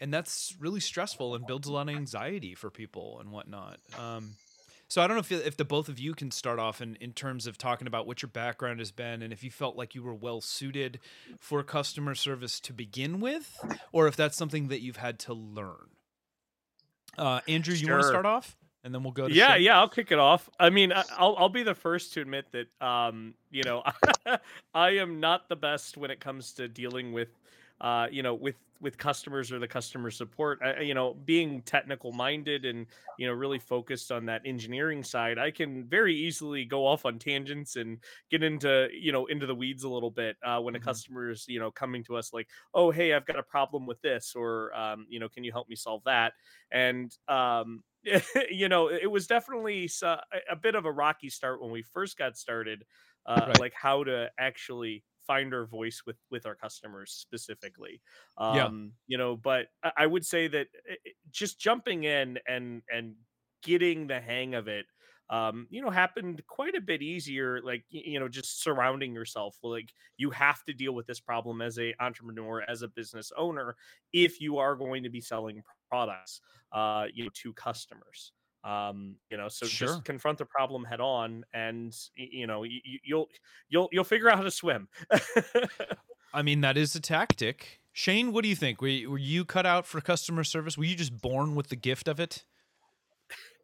and 0.00 0.12
that's 0.12 0.54
really 0.60 0.80
stressful 0.80 1.34
and 1.34 1.46
builds 1.46 1.66
a 1.68 1.72
lot 1.72 1.88
of 1.88 1.94
anxiety 1.94 2.54
for 2.54 2.70
people 2.70 3.18
and 3.20 3.30
whatnot 3.30 3.78
um, 3.94 4.36
so 4.88 5.02
i 5.02 5.06
don't 5.06 5.16
know 5.16 5.20
if, 5.20 5.30
if 5.30 5.56
the 5.56 5.64
both 5.64 5.88
of 5.88 5.98
you 5.98 6.14
can 6.14 6.30
start 6.30 6.58
off 6.58 6.80
in, 6.80 6.96
in 6.96 7.12
terms 7.12 7.46
of 7.46 7.56
talking 7.56 7.86
about 7.86 8.06
what 8.06 8.22
your 8.22 8.28
background 8.28 8.78
has 8.80 8.90
been 8.90 9.22
and 9.22 9.32
if 9.32 9.44
you 9.44 9.50
felt 9.50 9.76
like 9.76 9.94
you 9.94 10.02
were 10.02 10.14
well 10.14 10.40
suited 10.40 10.98
for 11.38 11.62
customer 11.62 12.14
service 12.14 12.58
to 12.60 12.72
begin 12.72 13.20
with 13.20 13.58
or 13.92 14.06
if 14.06 14.16
that's 14.16 14.36
something 14.36 14.68
that 14.68 14.80
you've 14.80 14.96
had 14.96 15.18
to 15.18 15.32
learn. 15.34 15.88
Uh, 17.16 17.40
andrew 17.48 17.74
you 17.74 17.88
want 17.88 18.02
to 18.02 18.08
start 18.08 18.26
off? 18.26 18.56
And 18.84 18.94
then 18.94 19.02
we'll 19.02 19.12
go 19.12 19.28
to 19.28 19.34
yeah 19.34 19.56
yeah 19.56 19.78
i'll 19.78 19.88
kick 19.88 20.12
it 20.12 20.18
off. 20.18 20.48
I 20.58 20.70
mean 20.70 20.92
i'll 20.92 21.36
i'll 21.36 21.48
be 21.48 21.62
the 21.62 21.74
first 21.74 22.14
to 22.14 22.20
admit 22.20 22.46
that 22.52 22.68
um 22.80 23.34
you 23.50 23.62
know 23.64 23.82
i 24.74 24.90
am 24.90 25.20
not 25.20 25.48
the 25.48 25.56
best 25.56 25.96
when 25.96 26.10
it 26.10 26.20
comes 26.20 26.52
to 26.54 26.68
dealing 26.68 27.12
with 27.12 27.28
uh 27.80 28.08
you 28.10 28.22
know 28.22 28.34
with 28.34 28.56
with 28.80 28.96
customers 28.96 29.50
or 29.50 29.58
the 29.58 29.66
customer 29.66 30.10
support 30.10 30.60
I, 30.62 30.80
you 30.80 30.94
know 30.94 31.14
being 31.14 31.62
technical 31.62 32.12
minded 32.12 32.64
and 32.64 32.86
you 33.16 33.26
know 33.26 33.32
really 33.32 33.58
focused 33.58 34.12
on 34.12 34.26
that 34.26 34.42
engineering 34.44 35.02
side 35.02 35.38
i 35.38 35.50
can 35.50 35.88
very 35.88 36.14
easily 36.14 36.64
go 36.64 36.86
off 36.86 37.04
on 37.04 37.18
tangents 37.18 37.76
and 37.76 38.02
get 38.30 38.42
into 38.42 38.88
you 38.92 39.10
know 39.12 39.26
into 39.26 39.46
the 39.46 39.54
weeds 39.54 39.82
a 39.84 39.88
little 39.88 40.10
bit 40.10 40.36
uh, 40.44 40.60
when 40.60 40.74
a 40.76 40.80
Mhm. 40.80 40.80
customer 40.80 41.30
is 41.30 41.46
you 41.48 41.58
know 41.58 41.70
coming 41.70 42.04
to 42.04 42.16
us 42.16 42.32
like 42.32 42.48
oh 42.74 42.90
hey 42.90 43.12
i've 43.14 43.26
got 43.26 43.38
a 43.38 43.42
problem 43.42 43.86
with 43.86 44.00
this 44.00 44.34
or 44.34 44.72
um, 44.74 45.06
you 45.08 45.18
know 45.18 45.28
can 45.28 45.44
you 45.44 45.52
help 45.52 45.68
me 45.68 45.76
solve 45.76 46.02
that 46.04 46.34
and 46.70 47.16
um, 47.28 47.82
you 48.50 48.68
know 48.68 48.88
it 48.88 49.10
was 49.10 49.26
definitely 49.26 49.88
a, 50.02 50.18
a 50.50 50.56
bit 50.56 50.74
of 50.74 50.84
a 50.84 50.92
rocky 50.92 51.28
start 51.28 51.60
when 51.60 51.70
we 51.70 51.82
first 51.82 52.16
got 52.16 52.36
started 52.36 52.84
uh, 53.26 53.46
Right. 53.46 53.58
like 53.58 53.74
how 53.74 54.04
to 54.04 54.30
actually 54.38 55.04
find 55.28 55.54
our 55.54 55.66
voice 55.66 56.02
with 56.06 56.18
with 56.30 56.46
our 56.46 56.56
customers 56.56 57.12
specifically. 57.12 58.02
Yeah. 58.50 58.68
um 58.68 58.94
you 59.06 59.18
know 59.18 59.36
but 59.36 59.68
I- 59.96 60.06
would 60.06 60.26
say 60.26 60.48
that 60.48 60.68
i- 60.90 60.98
i- 61.06 61.12
just 61.30 61.60
jumping 61.60 62.04
in 62.04 62.38
and 62.48 62.82
and 62.96 63.16
getting 63.62 64.06
the 64.08 64.20
hang 64.20 64.54
of 64.54 64.68
it 64.68 64.86
um 65.30 65.66
you 65.70 65.82
know 65.82 65.90
happened 65.90 66.42
quite 66.46 66.74
a 66.74 66.80
bit 66.80 67.02
easier 67.02 67.60
like 67.62 67.84
you 67.90 68.18
know 68.20 68.28
just 68.28 68.62
surrounding 68.62 69.12
yourself. 69.14 69.58
Like 69.62 69.92
you 70.16 70.30
have 70.30 70.64
to 70.64 70.72
deal 70.72 70.94
with 70.94 71.06
this 71.06 71.20
problem 71.20 71.60
as 71.62 71.78
a 71.78 71.94
entrepreneur 72.00 72.62
as 72.62 72.82
a 72.82 72.88
business 72.88 73.30
owner 73.36 73.76
if 74.12 74.40
you 74.40 74.58
are 74.58 74.74
going 74.76 75.02
to 75.04 75.10
be 75.10 75.20
selling 75.20 75.62
products 75.90 76.40
uh 76.72 77.06
you 77.12 77.24
know 77.24 77.30
to 77.42 77.52
customers 77.54 78.32
um 78.64 79.14
you 79.30 79.36
know 79.36 79.48
so 79.48 79.66
Sure. 79.66 79.88
just 79.88 80.04
confront 80.04 80.36
the 80.38 80.44
problem 80.44 80.84
head 80.84 81.00
on 81.00 81.44
and 81.54 81.94
you 82.16 82.46
know 82.46 82.64
you, 82.64 82.80
you'll 83.04 83.28
you'll 83.68 83.88
you'll 83.92 84.04
figure 84.04 84.28
out 84.28 84.36
how 84.36 84.42
to 84.42 84.50
swim 84.50 84.88
I 86.34 86.42
mean, 86.42 86.60
that 86.60 86.76
is 86.76 86.94
a 86.94 87.00
tactic. 87.00 87.80
Shane, 87.92 88.32
what 88.32 88.42
do 88.42 88.50
you 88.50 88.54
think? 88.54 88.82
Were 88.82 88.88
you, 88.88 89.10
were 89.10 89.18
you 89.18 89.46
cut 89.46 89.64
out 89.64 89.86
for 89.86 90.00
customer 90.02 90.44
service? 90.44 90.76
Were 90.76 90.84
you 90.84 90.94
just 90.94 91.22
born 91.22 91.54
with 91.54 91.68
the 91.68 91.74
gift 91.76 92.06
of 92.06 92.20
it? 92.20 92.44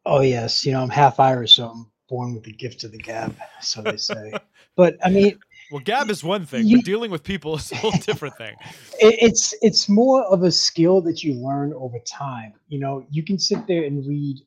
Oh 0.06 0.20
yes, 0.22 0.64
you 0.64 0.72
know 0.72 0.82
I'm 0.82 0.88
half 0.88 1.20
Irish, 1.20 1.56
so 1.56 1.68
I'm 1.68 1.90
born 2.08 2.34
with 2.34 2.44
the 2.44 2.52
gift 2.52 2.84
of 2.84 2.92
the 2.92 2.98
gab, 2.98 3.36
so 3.60 3.82
they 3.82 3.96
say. 3.96 4.32
but 4.76 4.96
I 5.04 5.10
mean, 5.10 5.38
Well, 5.70 5.82
gab 5.84 6.10
is 6.10 6.24
one 6.24 6.46
thing, 6.46 6.66
You- 6.66 6.78
but 6.78 6.84
dealing 6.86 7.10
with 7.10 7.22
people 7.22 7.54
is 7.56 7.70
a 7.72 7.76
whole 7.76 7.90
different 8.00 8.36
thing. 8.36 8.54
it, 8.98 9.18
it's 9.20 9.54
it's 9.62 9.88
more 9.88 10.22
of 10.24 10.42
a 10.42 10.50
skill 10.50 11.00
that 11.02 11.22
you 11.22 11.34
learn 11.34 11.72
over 11.74 11.98
time. 12.00 12.54
You 12.68 12.80
know, 12.80 13.06
you 13.10 13.22
can 13.22 13.38
sit 13.38 13.66
there 13.66 13.84
and 13.84 14.06
read 14.06 14.38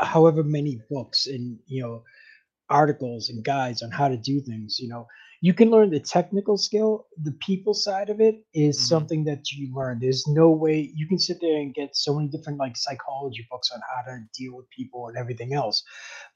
however 0.00 0.42
many 0.42 0.80
books 0.90 1.26
and 1.26 1.58
you 1.66 1.82
know 1.82 2.02
articles 2.70 3.28
and 3.28 3.44
guides 3.44 3.82
on 3.82 3.90
how 3.90 4.08
to 4.08 4.16
do 4.16 4.40
things. 4.40 4.78
You 4.80 4.88
know, 4.88 5.06
you 5.40 5.54
can 5.54 5.70
learn 5.70 5.90
the 5.90 6.00
technical 6.00 6.56
skill. 6.56 7.06
The 7.22 7.32
people 7.32 7.74
side 7.74 8.10
of 8.10 8.20
it 8.20 8.44
is 8.54 8.80
Mhm. 8.80 8.86
something 8.88 9.24
that 9.24 9.52
you 9.52 9.74
learn. 9.74 9.98
There's 10.00 10.26
no 10.26 10.50
way 10.50 10.90
you 10.94 11.06
can 11.06 11.18
sit 11.18 11.38
there 11.40 11.58
and 11.58 11.74
get 11.74 11.96
so 11.96 12.14
many 12.16 12.28
different 12.28 12.58
like 12.58 12.76
psychology 12.76 13.46
books 13.50 13.70
on 13.72 13.80
how 13.94 14.02
to 14.10 14.20
deal 14.38 14.56
with 14.56 14.70
people 14.70 15.08
and 15.08 15.16
everything 15.18 15.52
else. 15.54 15.82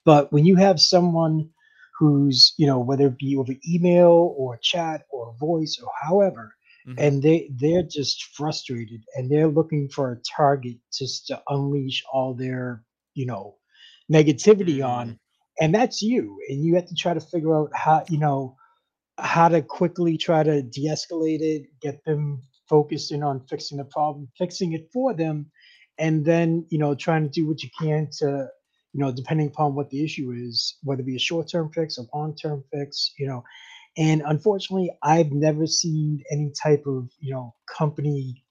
But 0.05 0.33
when 0.33 0.45
you 0.45 0.57
have 0.57 0.81
someone 0.81 1.51
who's 1.99 2.55
you 2.59 2.67
know 2.67 2.79
whether 2.81 3.07
it 3.09 3.19
be 3.19 3.37
over 3.37 3.55
email 3.69 4.35
or 4.39 4.59
chat 4.59 5.07
or 5.11 5.35
voice 5.41 5.79
or 5.83 5.91
however 6.01 6.55
Mhm. 6.85 6.99
and 6.99 7.23
they 7.23 7.51
they're 7.57 7.83
just 7.83 8.25
frustrated 8.37 9.03
and 9.17 9.31
they're 9.31 9.49
looking 9.49 9.89
for 9.89 10.13
a 10.13 10.21
target 10.37 10.77
just 10.93 11.27
to 11.29 11.43
unleash 11.49 12.05
all 12.13 12.35
their 12.35 12.85
you 13.19 13.27
know 13.27 13.57
negativity 14.11 14.83
on 14.87 15.19
and 15.61 15.75
that's 15.75 16.01
you 16.01 16.39
and 16.49 16.65
you 16.65 16.75
have 16.77 16.87
to 16.87 16.95
try 16.95 17.13
to 17.13 17.21
figure 17.21 17.55
out 17.55 17.71
how 17.75 18.05
you 18.09 18.19
know 18.19 18.57
how 19.19 19.49
to 19.49 19.61
quickly 19.61 20.17
try 20.17 20.43
to 20.43 20.63
de-escalate 20.63 21.41
it 21.41 21.67
get 21.83 22.03
them 22.05 22.41
focused 22.69 23.11
in 23.11 23.23
on 23.23 23.45
fixing 23.49 23.79
the 23.79 23.85
problem 23.85 24.29
fixing 24.39 24.73
it 24.73 24.89
for 24.93 25.13
them 25.13 25.51
and 25.99 26.25
then 26.25 26.65
you 26.71 26.79
know 26.79 26.95
trying 26.95 27.25
to 27.25 27.29
do 27.29 27.47
what 27.47 27.63
you 27.63 27.69
can 27.79 28.09
to 28.11 28.47
you 28.93 29.01
know 29.01 29.11
depending 29.11 29.49
upon 29.49 29.75
what 29.75 29.91
the 29.91 30.05
issue 30.05 30.33
is 30.33 30.77
whether 30.85 31.03
it 31.03 31.07
be 31.07 31.17
a 31.17 31.19
short-term 31.19 31.71
fix 31.73 31.99
a 31.99 32.03
long-term 32.15 32.63
fix 32.73 33.13
you 33.19 33.27
know 33.27 33.43
and 33.97 34.23
unfortunately 34.27 34.91
i've 35.03 35.33
never 35.33 35.67
seen 35.67 36.23
any 36.31 36.53
type 36.63 36.85
of 36.87 37.11
you 37.19 37.35
know 37.35 37.53
company 37.77 38.45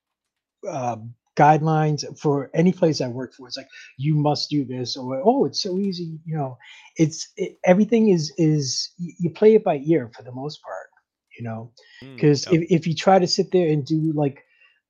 uh, 0.68 0.98
guidelines 1.38 2.04
for 2.20 2.50
any 2.54 2.72
place 2.74 3.02
i 3.02 3.08
work 3.08 3.34
for. 3.34 3.48
It's 3.48 3.58
like 3.58 3.68
you 3.98 4.16
must 4.16 4.50
do 4.50 4.66
this 4.66 4.98
or 4.98 5.22
oh 5.26 5.46
it's 5.46 5.62
so 5.62 5.78
easy 5.80 6.20
you 6.26 6.38
know? 6.38 6.58
It's 6.98 7.32
it, 7.38 7.58
everything 7.66 8.10
is 8.10 8.34
is 8.38 8.92
you 8.98 9.30
play 9.32 9.56
it 9.56 9.64
by 9.64 9.78
ear 9.86 10.10
for 10.16 10.24
the 10.24 10.32
most 10.34 10.62
part 10.64 10.88
you 11.38 11.44
know? 11.46 11.72
Mm, 12.04 12.16
because 12.16 12.46
Yep. 12.46 12.54
if, 12.54 12.72
if 12.72 12.88
you 12.88 12.96
try 12.96 13.20
to 13.20 13.28
sit 13.28 13.52
there 13.52 13.68
and 13.70 13.86
do 13.86 14.12
like 14.16 14.44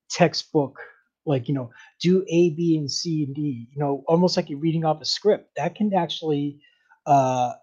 textbook 0.10 0.78
like 1.26 1.48
you 1.48 1.54
know 1.54 1.70
do 2.02 2.24
a 2.30 2.52
b 2.52 2.78
and 2.78 2.90
c 2.92 3.24
and 3.26 3.36
d 3.36 3.68
you 3.72 3.80
know 3.80 4.04
almost 4.08 4.38
like 4.38 4.50
you're 4.50 4.60
reading 4.60 4.86
off 4.86 5.02
a 5.02 5.06
script 5.06 5.52
that 5.58 5.76
can 5.76 5.94
actually 5.94 6.60
uh 7.06 7.54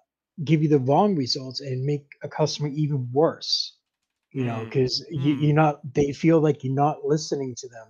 give 0.45 0.63
you 0.63 0.69
the 0.69 0.79
wrong 0.79 1.15
results 1.17 1.61
and 1.61 1.85
make 1.85 2.07
a 2.23 2.29
customer 2.29 2.69
even 2.69 3.09
worse 3.13 3.77
you 4.33 4.45
know? 4.45 4.65
Mm, 4.65 4.71
because 4.71 5.05
you, 5.11 5.35
mm. 5.35 5.39
you're 5.39 5.55
not 5.55 5.81
they 5.95 6.13
feel 6.13 6.41
like 6.41 6.65
you're 6.65 6.75
not 6.75 7.05
listening 7.05 7.55
to 7.57 7.69
them 7.69 7.89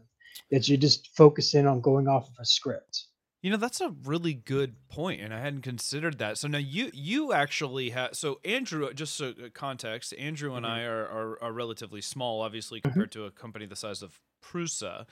that 0.51 0.69
you're 0.69 0.79
just 0.79 1.09
focusing 1.17 1.67
on 1.67 1.81
going 1.81 2.09
off 2.09 2.29
of 2.29 2.35
a 2.41 2.45
script 2.47 3.07
You 3.43 3.51
know, 3.51 3.59
that's 3.59 3.83
a 3.83 3.91
really 3.91 4.33
good 4.33 4.89
point, 4.89 5.21
and 5.21 5.35
I 5.35 5.39
hadn't 5.41 5.61
considered 5.61 6.17
that. 6.19 6.39
So 6.39 6.49
now 6.49 6.57
you 6.59 6.91
you 6.95 7.35
actually 7.35 7.91
have 7.91 8.17
so 8.17 8.41
Andrew, 8.43 8.93
just 8.95 9.15
so 9.17 9.31
uh, 9.31 9.51
context, 9.53 10.15
Andrew 10.19 10.55
and 10.55 10.65
Mhm. 10.65 10.67
I 10.67 10.85
are, 10.85 11.07
are 11.07 11.43
are 11.43 11.53
relatively 11.53 12.01
small, 12.01 12.41
obviously 12.41 12.81
Mhm. 12.85 13.05
compared 13.05 13.13
to 13.13 13.25
a 13.25 13.31
company 13.31 13.67
the 13.67 13.77
size 13.77 14.01
of 14.03 14.19
Prusa, 14.43 15.07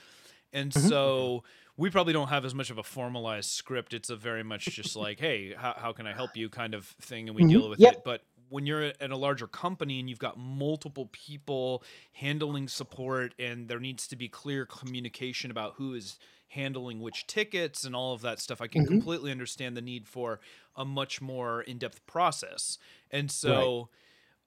and 0.52 0.72
Mhm. 0.74 0.92
so 0.92 1.44
we 1.76 1.90
probably 1.90 2.14
don't 2.14 2.28
have 2.28 2.44
as 2.46 2.54
much 2.54 2.70
of 2.70 2.78
a 2.78 2.82
formalized 2.82 3.50
script. 3.50 3.94
It's 3.94 4.10
a 4.10 4.16
very 4.16 4.42
much 4.42 4.76
just 4.76 4.96
like, 4.96 5.20
hey, 5.20 5.54
how, 5.54 5.74
how 5.76 5.92
can 5.92 6.06
I 6.06 6.14
help 6.14 6.36
you 6.36 6.48
kind 6.48 6.74
of 6.74 6.86
thing, 7.02 7.28
and 7.28 7.36
we 7.36 7.44
Mhm. 7.44 7.46
deal 7.46 7.68
with 7.70 7.82
Yep. 7.82 7.94
it. 7.94 8.02
But 8.04 8.22
when 8.52 8.66
you're 8.66 8.82
at 8.84 9.10
a 9.10 9.16
larger 9.16 9.46
company 9.46 9.98
and 10.00 10.08
you've 10.10 10.18
got 10.18 10.38
multiple 10.38 11.08
people 11.12 11.82
handling 12.12 12.68
support, 12.68 13.34
and 13.38 13.68
there 13.68 13.80
needs 13.80 14.06
to 14.08 14.16
be 14.16 14.28
clear 14.28 14.66
communication 14.66 15.50
about 15.50 15.74
who 15.76 15.94
is 15.94 16.18
handling 16.48 17.00
which 17.00 17.26
tickets 17.26 17.84
and 17.84 17.96
all 17.96 18.12
of 18.12 18.20
that 18.22 18.38
stuff, 18.38 18.60
I 18.60 18.66
can 18.68 18.82
Mhm. 18.82 18.84
completely 18.84 19.30
understand 19.30 19.76
the 19.76 19.80
need 19.82 20.06
for 20.06 20.40
a 20.76 20.84
much 20.84 21.20
more 21.20 21.62
in 21.62 21.78
depth 21.78 22.04
process. 22.06 22.78
And 23.10 23.30
so 23.30 23.90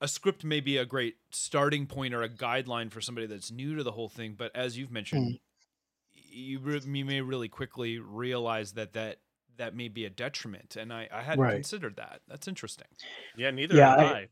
a 0.01 0.07
script 0.07 0.43
may 0.43 0.59
be 0.61 0.77
a 0.77 0.85
great 0.85 1.17
starting 1.31 1.87
point 1.87 2.13
or 2.13 2.23
a 2.23 2.29
guideline 2.29 2.91
for 2.91 3.01
somebody 3.01 3.27
that's 3.27 3.51
new 3.51 3.75
to 3.75 3.83
the 3.83 3.93
whole 3.93 4.09
thing. 4.09 4.35
But 4.35 4.55
as 4.55 4.77
you've 4.77 4.91
mentioned, 4.91 5.37
you, 6.13 6.59
re- 6.59 6.81
you 6.83 7.05
may 7.05 7.21
really 7.21 7.49
quickly 7.49 7.99
realize 7.99 8.73
that 8.73 8.93
that, 8.93 9.19
that 9.57 9.75
may 9.75 9.87
be 9.87 10.05
a 10.05 10.09
detriment. 10.09 10.75
And 10.75 10.91
I, 10.93 11.07
I 11.11 11.21
hadn't 11.21 11.43
Right. 11.43 11.53
considered 11.55 11.95
that. 11.97 12.21
That's 12.27 12.47
interesting. 12.47 12.87
yeah 13.37 13.51
neither 13.51 13.75
Yeah, 13.75 13.89
have 13.89 13.99
I- 13.99 14.03
I. 14.03 14.27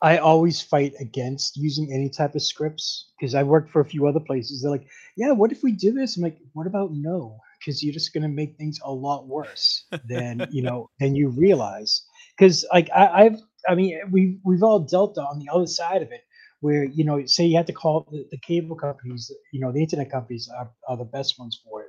I 0.00 0.18
always 0.18 0.62
fight 0.62 0.94
against 1.00 1.56
using 1.56 1.92
any 1.92 2.08
type 2.08 2.36
of 2.36 2.42
scripts 2.42 3.10
because 3.18 3.34
I 3.34 3.42
worked 3.42 3.70
for 3.72 3.80
a 3.80 3.84
few 3.84 4.06
other 4.06 4.20
places. 4.20 4.62
They're 4.62 4.70
like, 4.70 4.86
"Yeah, 5.16 5.32
what 5.32 5.50
if 5.50 5.64
we 5.64 5.72
do 5.72 5.90
this?" 5.92 6.16
I'm 6.16 6.22
like, 6.22 6.38
"What 6.52 6.68
about 6.68 6.92
no?" 6.92 7.36
Because 7.58 7.82
you're 7.82 7.92
just 7.92 8.14
gonna 8.14 8.28
make 8.28 8.56
things 8.56 8.78
a 8.84 8.92
lot 8.92 9.26
worse 9.26 9.84
than 10.04 10.46
you 10.52 10.62
know 10.62 10.88
than 11.00 11.16
you 11.16 11.30
realize. 11.30 12.04
Because 12.38 12.64
like 12.72 12.88
I, 12.94 13.24
I've, 13.24 13.40
I 13.68 13.74
mean, 13.74 13.98
we 14.12 14.38
we've 14.44 14.62
all 14.62 14.78
dealt 14.78 15.18
on 15.18 15.40
the 15.40 15.48
other 15.52 15.66
side 15.66 16.02
of 16.02 16.12
it, 16.12 16.22
where 16.60 16.84
you 16.84 17.04
know, 17.04 17.26
say 17.26 17.46
you 17.46 17.56
had 17.56 17.66
to 17.66 17.72
call 17.72 18.06
the, 18.12 18.24
the 18.30 18.38
cable 18.38 18.76
companies, 18.76 19.32
you 19.52 19.60
know, 19.60 19.72
the 19.72 19.82
internet 19.82 20.12
companies 20.12 20.48
are, 20.56 20.70
are 20.88 20.96
the 20.96 21.04
best 21.06 21.40
ones 21.40 21.60
for 21.64 21.82
it. 21.82 21.88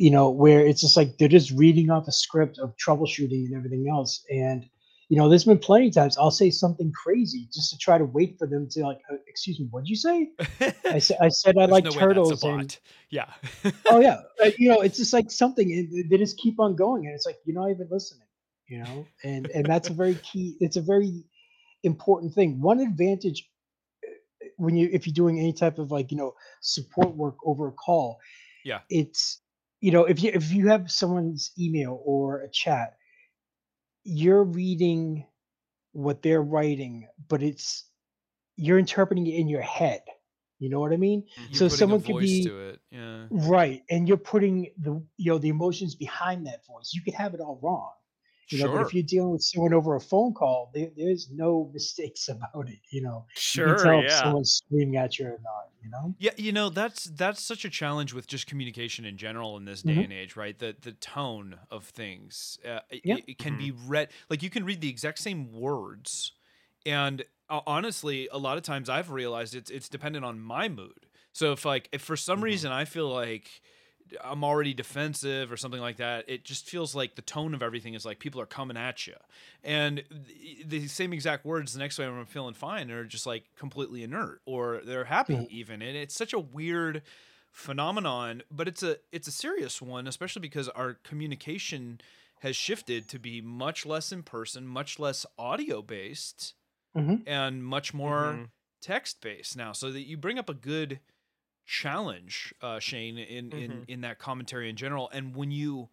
You 0.00 0.10
know, 0.10 0.30
where 0.30 0.60
it's 0.66 0.80
just 0.80 0.96
like 0.96 1.18
they're 1.18 1.28
just 1.28 1.50
reading 1.50 1.90
off 1.90 2.08
a 2.08 2.12
script 2.12 2.58
of 2.58 2.74
troubleshooting 2.76 3.44
and 3.44 3.54
everything 3.54 3.86
else, 3.90 4.24
and 4.30 4.64
you 5.10 5.18
know, 5.18 5.28
there's 5.28 5.44
been 5.44 5.58
plenty 5.58 5.88
of 5.88 5.94
times 5.94 6.16
I'll 6.16 6.30
say 6.30 6.50
something 6.50 6.90
crazy 6.92 7.48
just 7.52 7.70
to 7.70 7.76
try 7.76 7.98
to 7.98 8.04
wait 8.04 8.38
for 8.38 8.46
them 8.46 8.68
to 8.70 8.82
like, 8.82 9.00
uh, 9.12 9.16
excuse 9.26 9.58
me, 9.58 9.66
what'd 9.70 9.88
you 9.88 9.96
say? 9.96 10.30
I 10.84 10.98
said, 11.06 11.18
I 11.20 11.28
said 11.28 11.58
I 11.58 11.66
like 11.66 11.84
no 11.84 11.90
way 11.90 11.96
that's 11.96 11.96
a 11.96 12.00
turtles, 12.00 12.44
and. 12.44 12.78
Yeah. 13.10 13.26
oh 13.86 14.00
yeah, 14.00 14.20
uh, 14.42 14.50
you 14.56 14.70
know, 14.70 14.80
it's 14.80 14.96
just 14.96 15.12
like 15.12 15.30
something, 15.30 15.70
and 15.70 16.10
they 16.10 16.16
just 16.16 16.38
keep 16.38 16.58
on 16.60 16.76
going, 16.76 17.04
and 17.06 17.14
it's 17.14 17.26
like 17.26 17.36
you're 17.44 17.60
not 17.60 17.70
even 17.70 17.88
listening, 17.90 18.28
you 18.68 18.78
know, 18.82 19.06
and 19.22 19.50
and 19.50 19.66
that's 19.66 19.90
a 19.90 19.92
very 19.92 20.14
key. 20.14 20.56
It's 20.60 20.76
a 20.76 20.80
very 20.80 21.24
important 21.82 22.32
thing. 22.32 22.60
One 22.60 22.80
advantage 22.80 23.50
when 24.56 24.76
you 24.76 24.88
if 24.92 25.06
you're 25.06 25.14
doing 25.14 25.38
any 25.38 25.52
type 25.52 25.78
of 25.78 25.90
like 25.90 26.10
you 26.10 26.16
know 26.16 26.34
support 26.62 27.14
work 27.16 27.36
over 27.44 27.68
a 27.68 27.72
call, 27.72 28.18
Yeah. 28.64 28.80
it's 28.88 29.42
you 29.80 29.92
know 29.92 30.04
if 30.04 30.22
you 30.22 30.30
if 30.34 30.52
you 30.52 30.68
have 30.68 30.90
someone's 30.90 31.52
email 31.58 32.00
or 32.04 32.42
a 32.42 32.50
chat, 32.50 32.96
you're 34.04 34.44
reading 34.44 35.26
what 35.92 36.22
they're 36.22 36.42
writing, 36.42 37.08
but 37.28 37.42
it's 37.42 37.88
you're 38.56 38.78
interpreting 38.78 39.26
it 39.26 39.34
in 39.34 39.48
your 39.48 39.62
head. 39.62 40.02
You 40.58 40.68
know 40.68 40.80
what 40.80 40.92
I 40.92 40.96
mean? 40.96 41.22
Mm, 41.22 41.50
you're 41.50 41.58
So 41.58 41.68
someone 41.68 42.02
could 42.02 42.18
be 42.18 42.44
to 42.44 42.60
it. 42.68 42.80
Yeah. 42.90 43.24
right, 43.30 43.82
and 43.90 44.06
you're 44.06 44.18
putting 44.18 44.72
the 44.78 45.02
you 45.16 45.32
know 45.32 45.38
the 45.38 45.48
emotions 45.48 45.94
behind 45.94 46.46
that 46.46 46.66
voice. 46.66 46.92
You 46.94 47.02
could 47.02 47.14
have 47.14 47.34
it 47.34 47.40
all 47.40 47.58
wrong, 47.62 47.92
you 48.50 48.58
know, 48.58 48.68
but 48.68 48.80
if 48.82 48.92
you're 48.94 49.02
dealing 49.04 49.30
with 49.32 49.42
someone 49.42 49.74
over 49.74 49.94
a 49.96 50.00
phone 50.00 50.34
call, 50.34 50.70
there, 50.74 50.90
there's 50.96 51.30
no 51.30 51.70
mistakes 51.74 52.28
about 52.28 52.68
it. 52.68 52.80
You 52.90 53.02
know, 53.02 53.26
you 53.54 53.64
can 53.64 53.76
Sure, 53.76 53.76
tell 53.76 54.00
if 54.04 54.10
someone's 54.12 54.52
screaming 54.64 54.96
at 54.96 55.18
you 55.18 55.26
or 55.26 55.38
not. 55.42 55.70
You 55.82 55.90
know. 55.90 56.16
Yeah, 56.18 56.32
you 56.36 56.52
know, 56.52 56.68
that's 56.68 57.04
that's 57.04 57.42
such 57.42 57.64
a 57.64 57.70
challenge 57.70 58.12
with 58.12 58.26
just 58.26 58.46
communication 58.46 59.06
in 59.06 59.16
general 59.16 59.56
in 59.56 59.64
this 59.64 59.82
day 59.82 60.02
hmm 60.02 60.04
and 60.04 60.12
age, 60.12 60.36
right? 60.36 60.58
The 60.58 60.76
the 60.78 60.92
tone 60.92 61.60
of 61.70 61.86
things. 61.86 62.58
Uh, 62.64 62.80
it, 62.90 63.02
Yeah. 63.02 63.20
it 63.26 63.38
can 63.38 63.56
Mhm. 63.56 63.56
be 63.56 63.70
read 63.70 64.10
like 64.28 64.42
you 64.42 64.50
can 64.50 64.64
read 64.64 64.82
the 64.82 64.90
exact 64.90 65.18
same 65.18 65.50
words 65.50 66.32
and 66.86 67.24
uh, 67.50 67.60
honestly, 67.66 68.28
a 68.32 68.38
lot 68.38 68.56
of 68.58 68.62
times 68.64 68.88
I've 68.90 69.10
realized 69.10 69.54
it's 69.54 69.70
it's 69.70 69.88
dependent 69.88 70.24
on 70.24 70.40
my 70.40 70.68
mood. 70.70 71.06
So 71.32 71.52
if 71.52 71.64
like 71.64 71.88
if 71.92 72.02
for 72.02 72.16
some 72.16 72.42
Mhm. 72.42 72.44
reason 72.44 72.70
I 72.72 72.84
feel 72.86 73.08
like 73.10 73.62
I'm 74.22 74.44
already 74.44 74.74
defensive 74.74 75.52
or 75.52 75.56
something 75.56 75.80
like 75.80 75.96
that, 75.98 76.24
it 76.28 76.44
just 76.44 76.68
feels 76.68 76.94
like 76.94 77.14
the 77.16 77.22
tone 77.22 77.54
of 77.54 77.62
everything 77.62 77.94
is 77.94 78.04
like 78.04 78.18
people 78.18 78.40
are 78.40 78.46
coming 78.46 78.76
at 78.76 79.06
you. 79.06 79.14
And 79.62 80.04
the, 80.10 80.62
the 80.64 80.86
same 80.88 81.12
exact 81.12 81.44
words 81.44 81.72
the 81.72 81.78
next 81.78 81.98
way 81.98 82.06
I'm 82.06 82.24
feeling 82.26 82.54
fine 82.54 82.90
are 82.90 83.04
just 83.04 83.26
like 83.26 83.44
completely 83.56 84.02
inert 84.02 84.42
or 84.46 84.80
they're 84.84 85.04
happy 85.04 85.46
even. 85.56 85.82
And 85.82 85.96
it's 85.96 86.14
such 86.14 86.32
a 86.32 86.38
weird 86.38 87.02
phenomenon, 87.52 88.42
but 88.50 88.68
it's 88.68 88.82
a 88.82 88.98
it's 89.12 89.28
a 89.28 89.32
serious 89.32 89.82
one, 89.82 90.06
especially 90.06 90.40
because 90.40 90.68
our 90.70 90.94
communication 90.94 92.00
has 92.40 92.56
shifted 92.56 93.08
to 93.08 93.18
be 93.18 93.40
much 93.40 93.84
less 93.84 94.12
in 94.12 94.22
person, 94.22 94.66
much 94.66 94.98
less 94.98 95.26
audio 95.38 95.82
based 95.82 96.54
hmm 96.94 97.26
and 97.26 97.64
much 97.64 97.92
more 97.94 98.42
Mhm. 98.42 98.50
text 98.80 99.20
based 99.20 99.56
now 99.56 99.72
so 99.72 99.92
that 99.92 100.02
you 100.02 100.16
bring 100.16 100.38
up 100.38 100.48
a 100.48 100.54
good 100.54 101.00
challenge 101.70 102.52
uh 102.60 102.80
shane 102.80 103.16
in 103.16 103.52
in 103.52 103.70
Mhm. 103.70 103.84
in 103.88 104.00
that 104.00 104.18
commentary 104.18 104.68
in 104.68 104.76
general. 104.76 105.08
And 105.12 105.36
when 105.36 105.50
you 105.52 105.88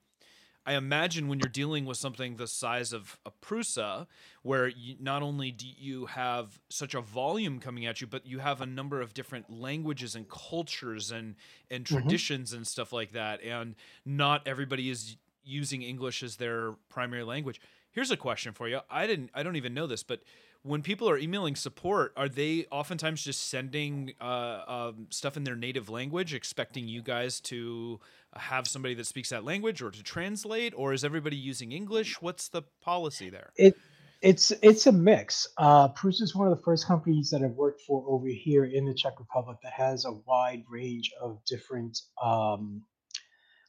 i 0.65 0.73
imagine 0.73 1.27
when 1.29 1.39
you're 1.39 1.47
dealing 1.63 1.85
with 1.85 1.97
something 1.97 2.35
the 2.35 2.47
size 2.47 2.91
of 2.91 3.17
a 3.25 3.31
prusa 3.45 4.07
where 4.41 4.67
you, 4.67 4.95
not 4.99 5.21
only 5.21 5.49
do 5.51 5.65
you 5.65 6.07
have 6.07 6.59
such 6.69 6.93
a 6.95 6.99
volume 7.01 7.59
coming 7.59 7.85
at 7.85 8.01
you 8.01 8.07
but 8.07 8.25
you 8.25 8.39
have 8.39 8.59
a 8.59 8.65
number 8.65 8.99
of 8.99 9.13
different 9.13 9.45
languages 9.49 10.15
and 10.15 10.27
cultures 10.29 11.11
and 11.11 11.35
and 11.69 11.85
hmm 11.85 11.95
traditions 11.95 12.53
and 12.53 12.65
stuff 12.67 12.91
like 12.91 13.11
that 13.11 13.39
and 13.43 13.75
not 14.03 14.41
everybody 14.47 14.89
is 14.89 15.15
using 15.43 15.81
english 15.83 16.23
as 16.23 16.35
their 16.37 16.73
primary 16.89 17.23
language. 17.23 17.61
Here's 17.91 18.11
a 18.11 18.17
question 18.17 18.51
for 18.53 18.67
you. 18.67 18.79
I 18.89 19.07
didn't 19.07 19.29
i 19.33 19.43
don't 19.43 19.55
even 19.55 19.73
know 19.73 19.87
this 19.87 20.03
but 20.03 20.19
when 20.67 20.81
people 20.81 21.09
are 21.09 21.17
emailing 21.17 21.55
support, 21.55 22.13
are 22.17 22.27
they 22.27 22.65
oftentimes 22.71 23.23
just 23.23 23.49
sending 23.49 24.13
uh, 24.19 24.61
um, 24.67 25.07
stuff 25.09 25.37
in 25.37 25.43
their 25.43 25.55
native 25.55 25.89
language, 25.89 26.33
expecting 26.33 26.87
you 26.87 27.01
guys 27.01 27.39
to 27.41 27.99
have 28.35 28.67
somebody 28.67 28.93
that 28.95 29.07
speaks 29.07 29.29
that 29.29 29.43
language 29.43 29.81
or 29.81 29.89
to 29.89 30.03
translate, 30.03 30.73
or 30.75 30.93
is 30.93 31.03
everybody 31.03 31.37
using 31.37 31.71
English? 31.71 32.21
What's 32.21 32.49
the 32.49 32.63
policy 32.81 33.29
there? 33.29 33.51
It 33.55 33.77
it's 34.21 34.51
it's 34.61 34.87
a 34.87 34.91
mix. 34.91 35.47
Uh, 35.57 35.89
is 36.03 36.35
one 36.35 36.47
of 36.47 36.57
the 36.57 36.63
first 36.63 36.87
companies 36.87 37.29
that 37.29 37.43
I've 37.43 37.51
worked 37.51 37.81
for 37.81 38.03
over 38.07 38.27
here 38.27 38.65
in 38.65 38.85
the 38.85 38.93
Czech 38.93 39.19
Republic 39.19 39.57
that 39.63 39.73
has 39.73 40.05
a 40.05 40.13
wide 40.25 40.63
range 40.69 41.11
of 41.21 41.39
different 41.45 41.99
um, 42.21 42.81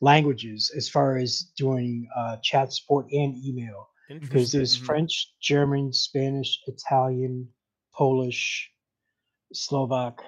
languages 0.01 0.73
as 0.77 0.89
far 0.89 1.17
as 1.17 1.51
doing 1.57 2.09
uh, 2.17 2.37
chat 2.43 2.73
support 2.73 3.07
and 3.13 3.37
email. 3.45 3.89
Because 4.09 4.53
there's 4.53 4.77
hmm 4.77 4.85
French, 4.87 5.33
German, 5.41 5.93
Spanish, 5.93 6.61
Italian, 6.67 7.49
Polish, 7.95 8.71
Slovak, 9.53 10.21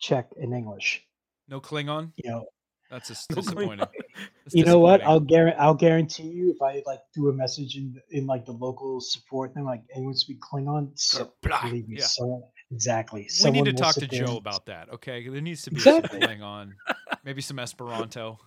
Czech, 0.00 0.30
and 0.40 0.54
English. 0.54 1.04
No 1.48 1.60
Klingon? 1.60 2.12
You 2.16 2.30
know, 2.30 2.46
That's 2.90 3.10
No 3.30 3.36
disappointing. 3.36 3.86
That's 4.44 4.54
you 4.54 4.64
know 4.64 4.78
what? 4.78 5.02
I'll 5.02 5.20
guarantee 5.20 5.58
I'll 5.58 5.74
guarantee 5.74 6.24
you 6.24 6.50
if 6.50 6.60
I 6.62 6.82
like 6.86 7.00
do 7.14 7.28
a 7.28 7.32
message 7.32 7.76
in 7.76 7.94
in 8.10 8.26
like 8.26 8.44
the 8.44 8.52
local 8.52 9.00
support 9.00 9.54
thing, 9.54 9.64
like 9.64 9.82
anyone 9.94 10.14
speak 10.14 10.40
Klingon, 10.40 10.90
so, 10.94 11.32
believe 11.42 11.88
me, 11.88 11.98
Yeah. 11.98 12.04
so 12.06 12.50
exactly. 12.70 13.28
We 13.44 13.50
need 13.50 13.64
to 13.66 13.72
talk 13.72 13.94
to 13.96 14.08
Joe 14.08 14.36
about 14.36 14.66
that. 14.66 14.90
Okay, 14.94 15.28
there 15.28 15.40
needs 15.40 15.62
to 15.62 15.70
be 15.70 15.80
some. 15.80 16.02
Klingon, 16.02 16.72
maybe 17.24 17.42
some 17.42 17.58
Esperanto. 17.58 18.38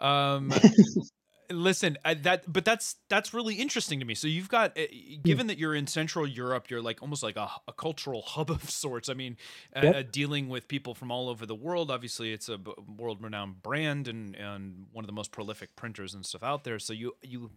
Um, 0.00 0.52
listen 1.50 1.96
I, 2.04 2.14
that 2.14 2.50
but 2.52 2.64
that's 2.64 2.96
that's 3.08 3.32
really 3.34 3.54
interesting 3.56 3.98
to 4.00 4.04
me. 4.06 4.14
So 4.14 4.28
you've 4.28 4.48
got 4.48 4.76
uh, 4.78 4.82
given 5.22 5.46
that 5.48 5.58
you're 5.58 5.74
in 5.74 5.86
central 5.86 6.26
europe 6.26 6.70
you're 6.70 6.82
like 6.82 7.02
almost 7.02 7.22
like 7.22 7.36
a, 7.36 7.48
a 7.68 7.72
cultural 7.72 8.22
hub 8.26 8.50
of 8.50 8.68
sorts. 8.70 9.08
I 9.08 9.14
mean 9.14 9.36
uh, 9.74 9.78
uh, 9.80 9.82
Yep. 9.82 10.12
dealing 10.12 10.48
with 10.48 10.68
people 10.68 10.94
from 10.94 11.10
all 11.10 11.28
over 11.28 11.46
the 11.46 11.54
world. 11.54 11.90
Obviously 11.90 12.32
it's 12.32 12.48
a 12.48 12.58
world 12.96 13.22
renowned 13.22 13.62
brand 13.62 14.08
and 14.08 14.34
and 14.36 14.86
one 14.92 15.04
of 15.04 15.06
the 15.06 15.12
most 15.12 15.32
prolific 15.32 15.76
printers 15.76 16.14
and 16.14 16.24
stuff 16.24 16.42
out 16.42 16.64
there. 16.64 16.78
So 16.78 16.92
you 16.92 17.14
you 17.22 17.50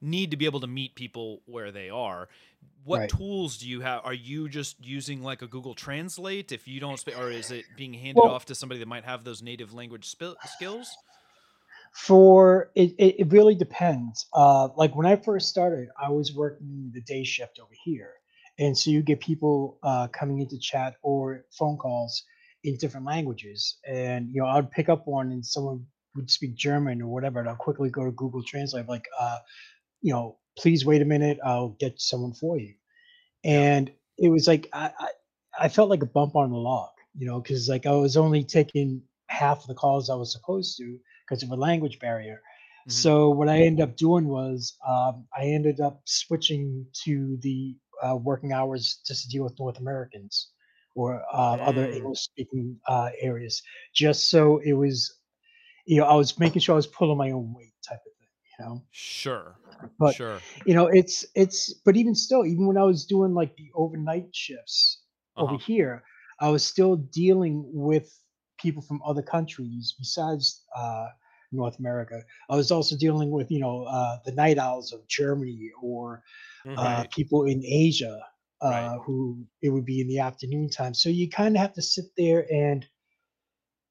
need 0.00 0.30
to 0.30 0.36
be 0.36 0.44
able 0.46 0.60
to 0.60 0.66
meet 0.66 0.94
people 0.94 1.42
where 1.46 1.70
they 1.70 1.90
are. 1.90 2.28
What 2.84 3.00
Right. 3.00 3.10
tools 3.10 3.58
do 3.58 3.68
you 3.68 3.80
have 3.82 4.02
are 4.04 4.14
you 4.14 4.48
just 4.48 4.84
using 4.84 5.22
like 5.22 5.42
a 5.42 5.46
google 5.46 5.74
translate 5.74 6.52
if 6.52 6.66
you 6.66 6.80
don't 6.80 6.98
speak 6.98 7.16
or 7.18 7.30
is 7.30 7.50
it 7.50 7.64
being 7.76 7.92
handed 7.94 8.20
Well, 8.22 8.34
off 8.34 8.46
to 8.46 8.54
somebody 8.54 8.78
that 8.80 8.88
might 8.88 9.04
have 9.04 9.24
those 9.24 9.42
native 9.42 9.72
language 9.74 10.06
sp- 10.08 10.40
skills 10.46 10.96
for 11.92 12.70
it, 12.74 12.94
it, 12.98 13.20
it 13.20 13.32
really 13.32 13.54
depends. 13.54 14.26
Uh, 14.32 14.68
like 14.76 14.94
when 14.94 15.06
I 15.06 15.16
first 15.16 15.48
started, 15.48 15.88
I 16.00 16.10
was 16.10 16.34
working 16.34 16.90
the 16.94 17.00
day 17.02 17.24
shift 17.24 17.58
over 17.60 17.74
here, 17.84 18.12
and 18.58 18.76
so 18.76 18.90
you 18.90 19.02
get 19.02 19.20
people 19.20 19.78
uh, 19.82 20.08
coming 20.08 20.40
into 20.40 20.58
chat 20.58 20.96
or 21.02 21.44
phone 21.50 21.76
calls 21.76 22.22
in 22.64 22.76
different 22.76 23.06
languages, 23.06 23.78
and 23.86 24.30
you 24.30 24.40
know 24.40 24.48
I'd 24.48 24.70
pick 24.70 24.88
up 24.88 25.06
one 25.06 25.32
and 25.32 25.44
someone 25.44 25.86
would 26.14 26.30
speak 26.30 26.54
German 26.54 27.02
or 27.02 27.08
whatever, 27.08 27.40
and 27.40 27.48
I'll 27.48 27.56
quickly 27.56 27.90
go 27.90 28.04
to 28.04 28.10
Google 28.12 28.42
Translate, 28.42 28.88
like, 28.88 29.04
uh, 29.18 29.38
you 30.00 30.12
know, 30.12 30.38
please 30.58 30.84
wait 30.84 31.02
a 31.02 31.04
minute, 31.04 31.38
I'll 31.44 31.76
get 31.80 32.00
someone 32.00 32.32
for 32.32 32.58
you. 32.58 32.74
And 33.44 33.90
it 34.18 34.28
was 34.28 34.46
like 34.46 34.68
I 34.72 34.90
I, 34.98 35.08
I 35.60 35.68
felt 35.68 35.90
like 35.90 36.02
a 36.02 36.06
bump 36.06 36.36
on 36.36 36.50
the 36.50 36.56
log, 36.56 36.90
you 37.16 37.26
know, 37.26 37.40
because 37.40 37.68
like 37.68 37.86
I 37.86 37.92
was 37.92 38.16
only 38.16 38.44
taking 38.44 39.02
half 39.28 39.60
of 39.62 39.66
the 39.68 39.74
calls 39.74 40.10
I 40.10 40.14
was 40.14 40.32
supposed 40.32 40.76
to 40.78 40.98
because 41.30 41.44
of 41.44 41.52
a 41.52 41.56
language 41.56 42.00
barrier. 42.00 42.42
hmm 42.86 43.06
So 43.06 43.30
what 43.30 43.48
I 43.48 43.62
ended 43.62 43.88
up 43.88 43.96
doing 43.96 44.28
was 44.28 44.76
um, 44.88 45.28
I 45.36 45.46
ended 45.46 45.80
up 45.80 46.02
switching 46.06 46.86
to 47.04 47.38
the 47.42 47.76
uh, 48.02 48.16
working 48.16 48.52
hours 48.52 49.00
just 49.06 49.24
to 49.24 49.30
deal 49.30 49.44
with 49.44 49.58
North 49.60 49.80
Americans 49.80 50.52
or 50.96 51.22
uh, 51.32 51.56
other 51.70 51.88
Mm. 51.88 51.94
English 51.94 52.20
speaking 52.20 52.80
uh, 52.88 53.10
areas, 53.20 53.62
just 53.94 54.30
so 54.30 54.58
it 54.64 54.74
was 54.74 55.14
you 55.86 55.98
know 56.00 56.06
I 56.06 56.14
was 56.16 56.38
making 56.38 56.60
sure 56.62 56.74
I 56.74 56.76
was 56.76 56.88
pulling 56.88 57.18
my 57.18 57.32
own 57.32 57.54
weight 57.54 57.74
type 57.88 58.00
of 58.06 58.12
thing, 58.18 58.28
you 58.58 58.66
know. 58.66 58.82
sure 58.90 59.58
But 59.98 60.16
sure 60.16 60.44
you 60.64 60.74
know, 60.74 60.86
it's 60.88 61.24
it's 61.34 61.74
but 61.84 61.96
even 61.96 62.14
still, 62.14 62.46
even 62.46 62.66
when 62.66 62.78
I 62.78 62.84
was 62.84 63.06
doing 63.06 63.34
like 63.34 63.56
the 63.56 63.70
overnight 63.74 64.34
shifts 64.34 65.02
over 65.36 65.54
uh-huh 65.54 65.58
here, 65.58 66.04
I 66.40 66.50
was 66.50 66.64
still 66.64 66.96
dealing 66.96 67.64
with 67.72 68.10
people 68.58 68.82
from 68.82 69.02
other 69.04 69.22
countries 69.22 69.94
besides 69.98 70.64
uh, 70.76 71.08
North 71.52 71.78
America. 71.78 72.22
I 72.48 72.56
was 72.56 72.70
also 72.70 72.96
dealing 72.96 73.30
with 73.30 73.50
you 73.50 73.60
know 73.60 73.84
uh, 73.84 74.18
the 74.24 74.32
night 74.32 74.58
owls 74.58 74.92
of 74.92 75.06
Germany 75.08 75.70
or 75.82 76.22
uh, 76.76 77.04
right 77.04 77.10
people 77.10 77.44
in 77.46 77.64
Asia 77.64 78.20
right 78.62 78.92
uh, 78.94 78.98
who 79.00 79.46
it 79.62 79.70
would 79.70 79.84
be 79.84 80.00
in 80.00 80.08
the 80.08 80.20
afternoon 80.20 80.68
time. 80.70 80.94
So 80.94 81.08
you 81.08 81.28
kind 81.28 81.56
of 81.56 81.60
have 81.62 81.74
to 81.74 81.82
sit 81.82 82.06
there 82.16 82.46
and 82.52 82.86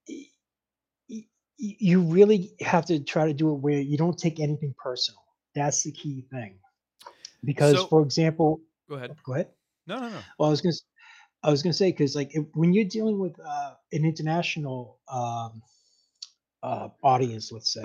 y- 0.07 0.25
y- 1.09 1.27
y- 1.59 1.77
you 1.79 2.01
really 2.01 2.53
have 2.61 2.85
to 2.87 2.99
try 2.99 3.27
to 3.27 3.33
do 3.33 3.51
it 3.51 3.59
where 3.59 3.79
you 3.79 3.97
don't 3.97 4.17
take 4.17 4.39
anything 4.39 4.75
personal. 4.81 5.21
That's 5.55 5.83
the 5.83 5.91
key 5.91 6.21
thing. 6.31 6.59
Because, 7.43 7.81
so 7.81 7.87
for 7.87 8.01
example, 8.01 8.61
go 8.89 8.95
ahead 8.95 9.15
go 9.25 9.33
ahead. 9.33 9.47
no 9.87 9.99
no 9.99 10.09
no 10.09 10.21
Well, 10.37 10.49
I 10.49 10.51
was 10.51 10.61
gonna, 10.61 10.71
s- 10.73 10.83
I 11.43 11.51
was 11.51 11.63
gonna 11.63 11.73
say 11.73 11.91
because 11.91 12.15
like 12.15 12.29
if, 12.35 12.45
when 12.53 12.73
you're 12.73 12.85
dealing 12.85 13.19
with 13.19 13.39
uh, 13.39 13.75
an 13.91 14.05
international 14.05 14.99
um, 15.11 15.61
uh, 16.63 16.89
audience, 17.03 17.51
let's 17.51 17.73
say, 17.73 17.83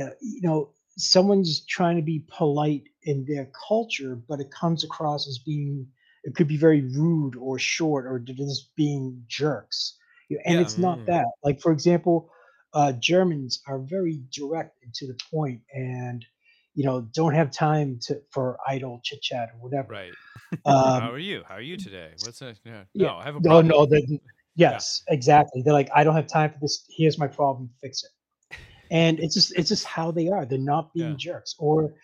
uh, 0.00 0.10
you 0.20 0.40
know, 0.42 0.70
someone's 0.96 1.64
trying 1.66 1.96
to 1.96 2.02
be 2.02 2.24
polite 2.28 2.84
in 3.02 3.24
their 3.26 3.50
culture, 3.68 4.16
but 4.28 4.40
it 4.40 4.50
comes 4.50 4.84
across 4.84 5.28
as 5.28 5.38
being, 5.38 5.86
it 6.24 6.34
could 6.34 6.48
be 6.48 6.56
very 6.56 6.82
rude 6.82 7.36
or 7.36 7.58
short 7.58 8.06
or 8.06 8.18
just 8.18 8.74
being 8.76 9.22
jerks. 9.28 9.96
You 10.28 10.36
know, 10.36 10.42
and 10.46 10.54
yeah 10.56 10.60
it's 10.62 10.78
not 10.78 10.98
Mm. 11.00 11.06
that. 11.06 11.26
Like, 11.42 11.60
for 11.60 11.72
example, 11.72 12.30
uh, 12.72 12.92
Germans 12.92 13.62
are 13.66 13.78
very 13.78 14.20
direct 14.30 14.82
and 14.82 14.92
to 14.94 15.06
the 15.06 15.18
point, 15.30 15.60
and 15.72 16.24
you 16.74 16.84
know, 16.84 17.02
don't 17.12 17.34
have 17.34 17.52
time 17.52 17.98
to 18.02 18.20
for 18.30 18.58
idle 18.66 19.00
chit 19.04 19.22
chat 19.22 19.50
or 19.54 19.58
whatever. 19.60 19.92
Right. 19.92 20.14
Um, 20.66 21.02
How 21.02 21.12
are 21.12 21.18
you? 21.18 21.42
How 21.46 21.56
are 21.56 21.60
you 21.60 21.76
today? 21.76 22.12
What's 22.24 22.38
that? 22.38 22.58
Yeah. 22.64 22.84
Yeah. 22.94 23.08
No, 23.08 23.16
I 23.16 23.24
have 23.24 23.36
a 23.36 23.40
no, 23.40 23.50
problem. 23.50 23.68
no, 23.68 23.84
the, 23.84 24.18
yes, 24.56 25.02
exactly. 25.08 25.62
They're 25.62 25.72
like, 25.72 25.90
I 25.94 26.04
don't 26.04 26.14
have 26.14 26.26
time 26.26 26.50
for 26.52 26.58
this. 26.60 26.84
Here's 26.96 27.18
my 27.18 27.26
problem. 27.26 27.70
Fix 27.82 28.02
it. 28.04 28.10
And 28.90 29.18
it's 29.18 29.34
just 29.34 29.56
it's 29.58 29.68
just 29.68 29.84
how 29.84 30.10
they 30.10 30.28
are. 30.28 30.44
They're 30.44 30.58
not 30.58 30.92
being 30.94 31.10
Yeah. 31.12 31.16
jerks. 31.16 31.54
Or 31.58 31.94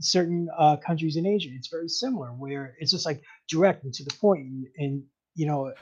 certain 0.00 0.48
uh, 0.58 0.76
countries 0.78 1.16
in 1.16 1.26
Asia, 1.26 1.50
it's 1.52 1.68
very 1.68 1.88
similar, 1.88 2.28
where 2.28 2.74
it's 2.78 2.90
just 2.90 3.04
like 3.04 3.22
direct 3.48 3.84
and 3.84 3.92
to 3.94 4.04
the 4.04 4.14
point, 4.18 4.40
and, 4.46 4.66
and 4.78 5.02
you 5.34 5.46
know, 5.46 5.72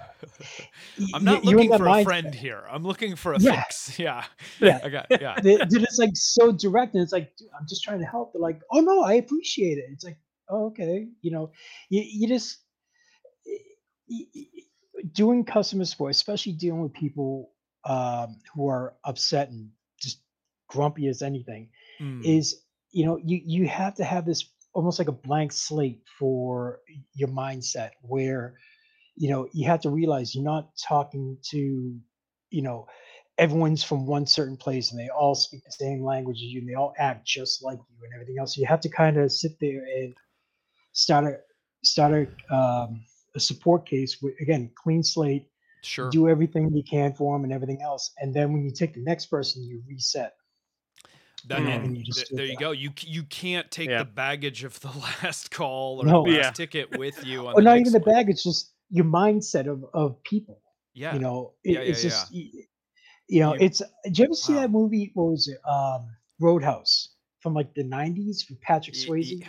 I'm 1.14 1.25
not 1.25 1.45
looking 1.45 1.73
for 1.77 1.87
a 1.88 2.05
friend 2.05 2.35
here. 2.35 2.64
I'm 2.71 2.83
looking 2.83 3.14
for 3.17 3.33
a 3.35 3.38
Yeah. 3.41 3.62
fix. 3.62 3.99
Yeah. 3.99 4.25
Yeah. 4.61 4.81
I 4.83 4.88
got 4.88 5.07
yeah. 5.21 5.41
they, 5.41 5.57
they're 5.57 5.85
like 5.99 6.11
so 6.14 6.51
direct 6.53 6.95
and 6.95 7.03
it's 7.03 7.12
like 7.12 7.35
"Dude, 7.37 7.49
i'm 7.59 7.67
just 7.69 7.83
trying 7.85 8.01
to 8.01 8.05
help 8.07 8.33
they're 8.33 8.43
like 8.43 8.61
oh 8.73 8.81
no 8.81 9.03
i 9.03 9.14
appreciate 9.14 9.79
it 9.79 9.85
it's 9.93 10.05
like 10.05 10.19
oh, 10.51 10.67
okay 10.67 11.07
you 11.23 11.31
know 11.31 11.51
you, 11.91 12.03
you 12.05 12.29
just 12.29 12.59
y- 13.47 14.27
y- 14.35 14.45
doing 15.13 15.45
customer 15.45 15.85
support 15.85 16.11
especially 16.11 16.53
dealing 16.53 16.83
with 16.83 16.93
people 16.93 17.51
um, 17.85 18.37
who 18.55 18.69
are 18.69 18.95
upset 19.05 19.49
and 19.51 19.71
just 20.01 20.21
grumpy 20.69 21.09
as 21.09 21.23
anything 21.23 21.69
Mm. 22.01 22.25
is 22.25 22.63
you 22.93 23.05
know 23.05 23.19
you 23.25 23.41
you 23.45 23.67
have 23.67 23.95
to 23.95 24.05
have 24.05 24.25
this 24.25 24.45
almost 24.73 24.99
like 24.99 25.09
a 25.09 25.13
blank 25.13 25.53
slate 25.53 26.03
for 26.19 26.81
your 27.15 27.29
mindset 27.29 27.91
where 28.03 28.55
you 29.17 29.29
know 29.29 29.49
you 29.53 29.67
have 29.67 29.81
to 29.81 29.91
realize 29.91 30.35
you're 30.35 30.45
not 30.45 30.71
talking 30.77 31.37
to 31.51 31.99
you 32.51 32.63
know 32.63 32.87
everyone's 33.39 33.83
from 33.83 34.07
one 34.07 34.27
certain 34.27 34.57
place 34.57 34.91
and 34.91 35.01
they 35.01 35.09
all 35.09 35.35
speak 35.35 35.63
the 35.65 35.73
same 35.73 36.05
language 36.05 36.37
as 36.37 36.43
you 36.43 36.61
and 36.61 36.69
they 36.69 36.75
all 36.75 36.95
act 36.99 37.27
just 37.27 37.63
like 37.63 37.79
you 37.79 37.97
and 38.05 38.15
everything 38.15 38.37
else 38.39 38.55
so 38.55 38.61
you 38.61 38.67
have 38.67 38.81
to 38.81 38.89
kind 38.89 39.17
of 39.17 39.33
sit 39.33 39.53
there 39.61 39.83
and 39.99 40.15
start 40.93 41.25
a 41.25 41.37
start 41.85 42.29
a, 42.51 42.55
um, 42.55 43.05
a 43.38 43.40
support 43.51 43.81
case 43.88 44.12
with 44.22 44.35
again 44.40 44.70
clean 44.83 45.03
slate 45.03 45.46
Sure. 45.83 46.11
do 46.11 46.29
everything 46.29 46.64
you 46.74 46.83
can 46.94 47.12
for 47.14 47.35
them 47.35 47.44
and 47.44 47.53
everything 47.53 47.81
else 47.83 48.05
and 48.20 48.35
then 48.35 48.53
when 48.53 48.62
you 48.64 48.70
take 48.83 48.92
the 48.94 49.01
next 49.12 49.27
person 49.27 49.62
you 49.62 49.81
reset 49.88 50.33
That, 51.46 51.61
Mm. 51.61 51.68
and 51.74 51.85
And 51.85 51.96
you 51.96 52.03
just 52.05 52.27
th- 52.27 52.37
there 52.37 52.46
you 52.46 52.55
that. 52.59 52.61
go. 52.61 52.70
You 52.72 52.90
you 53.16 53.22
can't 53.22 53.70
take 53.70 53.88
Yeah. 53.88 53.98
the 54.05 54.11
baggage 54.24 54.64
of 54.64 54.74
the 54.81 54.90
last 55.22 55.44
call 55.53 56.01
or 56.01 56.05
No. 56.05 56.24
the 56.24 56.31
last 56.33 56.37
Yeah. 56.44 56.51
ticket 56.62 56.98
with 56.98 57.16
you. 57.31 57.46
On 57.46 57.53
or 57.55 57.61
the 57.61 57.62
not 57.62 57.79
even 57.79 57.92
the 57.92 58.01
one. 58.01 58.11
bag 58.14 58.24
it's 58.29 58.42
just 58.42 58.72
your 58.90 59.05
mindset 59.20 59.66
of 59.74 59.85
of 59.94 60.20
people 60.24 60.59
Yeah. 60.94 61.14
you 61.14 61.20
know 61.20 61.55
it, 61.62 61.72
Yeah, 61.74 61.81
yeah, 61.83 61.90
it's 61.90 62.03
just 62.03 62.33
you 62.33 63.40
know 63.42 63.53
You- 63.55 63.61
it's 63.66 63.81
did 64.05 64.18
you 64.18 64.24
ever 64.24 64.35
see 64.35 64.55
Wow. 64.55 64.61
that 64.62 64.70
movie 64.79 65.05
what 65.14 65.27
was 65.35 65.46
it 65.46 65.61
um 65.77 66.03
roadhouse 66.40 67.14
from 67.42 67.55
like 67.55 67.72
the 67.74 67.85
90s 67.85 68.37
with 68.48 68.61
patrick 68.61 68.96
Y- 68.98 69.05
swayze 69.07 69.40
y- 69.40 69.48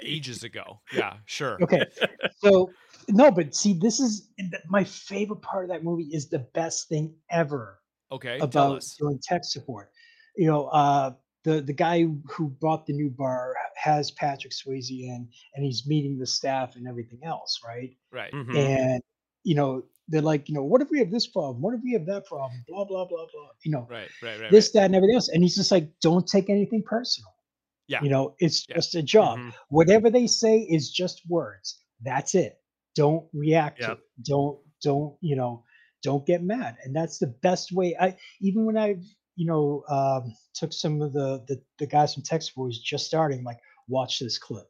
ages 0.14 0.44
ago. 0.44 0.66
Yeah. 0.92 1.14
Sure. 1.24 1.56
okay 1.64 1.84
so 2.44 2.70
no 3.08 3.30
but 3.30 3.54
see 3.54 3.72
this 3.78 4.00
is 4.00 4.30
my 4.68 4.84
favorite 4.84 5.42
part 5.42 5.64
of 5.64 5.70
that 5.70 5.84
movie 5.84 6.08
is 6.12 6.28
the 6.28 6.38
best 6.54 6.88
thing 6.88 7.14
ever 7.30 7.80
Okay. 8.12 8.38
tell 8.38 8.44
about 8.46 8.76
us. 8.78 8.96
doing 8.98 9.18
tech 9.22 9.44
support 9.44 9.90
you 10.36 10.46
know 10.46 10.66
uh 10.66 11.12
the 11.44 11.60
the 11.60 11.72
guy 11.72 12.06
who 12.30 12.48
bought 12.60 12.86
the 12.86 12.92
new 12.92 13.10
bar 13.10 13.54
has 13.76 14.10
patrick 14.12 14.52
swayze 14.52 14.90
in 14.90 15.28
and 15.54 15.64
he's 15.64 15.86
meeting 15.86 16.18
the 16.18 16.26
staff 16.26 16.76
and 16.76 16.86
everything 16.88 17.20
else 17.24 17.60
right 17.66 17.96
Right. 18.12 18.32
Mhm. 18.32 18.54
and 18.56 19.02
you 19.42 19.54
know 19.54 19.82
they're 20.08 20.22
like 20.22 20.48
you 20.48 20.54
know 20.54 20.62
what 20.64 20.80
if 20.82 20.90
we 20.90 20.98
have 20.98 21.10
this 21.10 21.26
problem 21.26 21.60
what 21.62 21.74
if 21.74 21.80
we 21.82 21.92
have 21.92 22.06
that 22.06 22.26
problem 22.26 22.62
blah 22.68 22.84
blah 22.84 23.04
blah 23.06 23.26
blah 23.32 23.48
you 23.64 23.70
know 23.72 23.86
Right. 23.90 24.10
Right. 24.22 24.40
Right. 24.40 24.50
this 24.50 24.66
right. 24.74 24.80
that 24.80 24.84
and 24.86 24.94
everything 24.94 25.14
else 25.16 25.28
and 25.28 25.42
he's 25.42 25.56
just 25.56 25.70
like 25.70 25.90
don't 26.00 26.26
take 26.26 26.50
anything 26.50 26.82
personal 26.84 27.30
Yeah. 27.88 28.02
you 28.02 28.10
know 28.10 28.34
it's 28.38 28.66
Yeah. 28.68 28.76
just 28.76 28.94
a 28.94 29.02
job 29.02 29.38
Mhm. 29.38 29.52
whatever 29.68 30.10
they 30.10 30.26
say 30.26 30.58
is 30.60 30.90
just 30.90 31.22
words 31.28 31.80
that's 32.02 32.34
it 32.34 32.60
don't 32.94 33.26
react 33.32 33.82
to 33.82 33.86
Yeah. 33.86 33.92
it. 33.92 34.00
Don't 34.22 34.58
don't 34.82 35.16
you 35.20 35.36
know 35.36 35.64
don't 36.02 36.26
get 36.26 36.42
mad. 36.42 36.76
And 36.84 36.94
that's 36.94 37.18
the 37.18 37.28
best 37.42 37.72
way 37.72 37.96
i 38.00 38.16
even 38.40 38.64
when 38.66 38.76
i 38.76 38.96
you 39.36 39.46
know 39.46 39.82
um 39.88 40.34
took 40.54 40.72
some 40.72 41.02
of 41.02 41.12
the 41.12 41.44
the, 41.48 41.62
the 41.78 41.86
guys 41.86 42.14
from 42.14 42.22
text 42.22 42.54
boys 42.54 42.78
just 42.78 43.06
starting 43.06 43.44
like 43.44 43.58
watch 43.88 44.18
this 44.20 44.38
clip. 44.38 44.68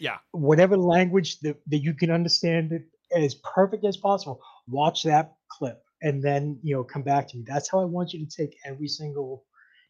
Yeah. 0.00 0.18
whatever 0.32 0.76
language 0.76 1.40
that, 1.40 1.56
that 1.66 1.78
you 1.78 1.94
can 1.94 2.10
understand 2.10 2.72
it 2.72 2.84
as 3.14 3.34
perfect 3.36 3.84
as 3.84 3.96
possible 3.96 4.40
watch 4.68 5.02
that 5.02 5.34
clip 5.50 5.82
and 6.02 6.22
then 6.22 6.58
you 6.62 6.74
know 6.74 6.84
come 6.84 7.02
back 7.02 7.28
to 7.28 7.36
me. 7.36 7.44
That's 7.46 7.70
how 7.70 7.80
i 7.80 7.84
want 7.84 8.12
you 8.12 8.24
to 8.24 8.36
take 8.36 8.56
every 8.64 8.88
single 8.88 9.44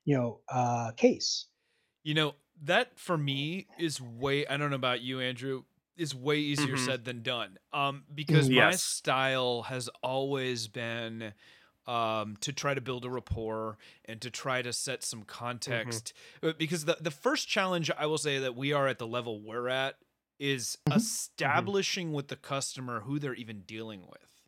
you 0.04 0.16
know 0.16 0.40
uh 0.48 0.92
case. 0.96 1.46
You 2.02 2.14
know, 2.14 2.34
that 2.62 2.98
for 2.98 3.18
me 3.18 3.66
is 3.78 4.00
way 4.00 4.46
I 4.46 4.56
don't 4.56 4.70
know 4.70 4.76
about 4.76 5.00
you, 5.02 5.20
Andrew, 5.20 5.64
is 5.98 6.14
way 6.14 6.38
easier 6.38 6.76
Mhm. 6.76 6.78
said 6.78 7.04
than 7.04 7.22
done. 7.22 7.58
Um, 7.72 8.04
because 8.14 8.50
Mhm. 8.50 8.50
my 8.50 8.76
style 8.76 9.62
has 9.62 9.88
always 10.02 10.68
been 10.68 11.34
um 11.86 12.36
to 12.38 12.52
try 12.52 12.74
to 12.74 12.80
build 12.82 13.04
a 13.06 13.10
rapport 13.10 13.78
and 14.04 14.20
to 14.20 14.30
try 14.30 14.60
to 14.62 14.72
set 14.72 15.02
some 15.02 15.22
context. 15.24 16.12
Uh, 16.42 16.52
Because 16.58 16.84
the 16.84 16.96
the 17.00 17.10
first 17.10 17.48
challenge 17.48 17.90
I 17.90 18.06
will 18.06 18.18
say 18.18 18.38
that 18.40 18.54
we 18.56 18.72
are 18.72 18.86
at 18.88 18.98
the 18.98 19.06
level 19.06 19.40
we're 19.42 19.68
at 19.68 19.96
is 20.38 20.78
Mhm. 21.44 21.72
establishing 21.72 22.12
with 22.12 22.28
the 22.28 22.36
customer 22.36 23.00
who 23.00 23.18
they're 23.18 23.34
even 23.34 23.62
dealing 23.62 24.06
with. 24.06 24.42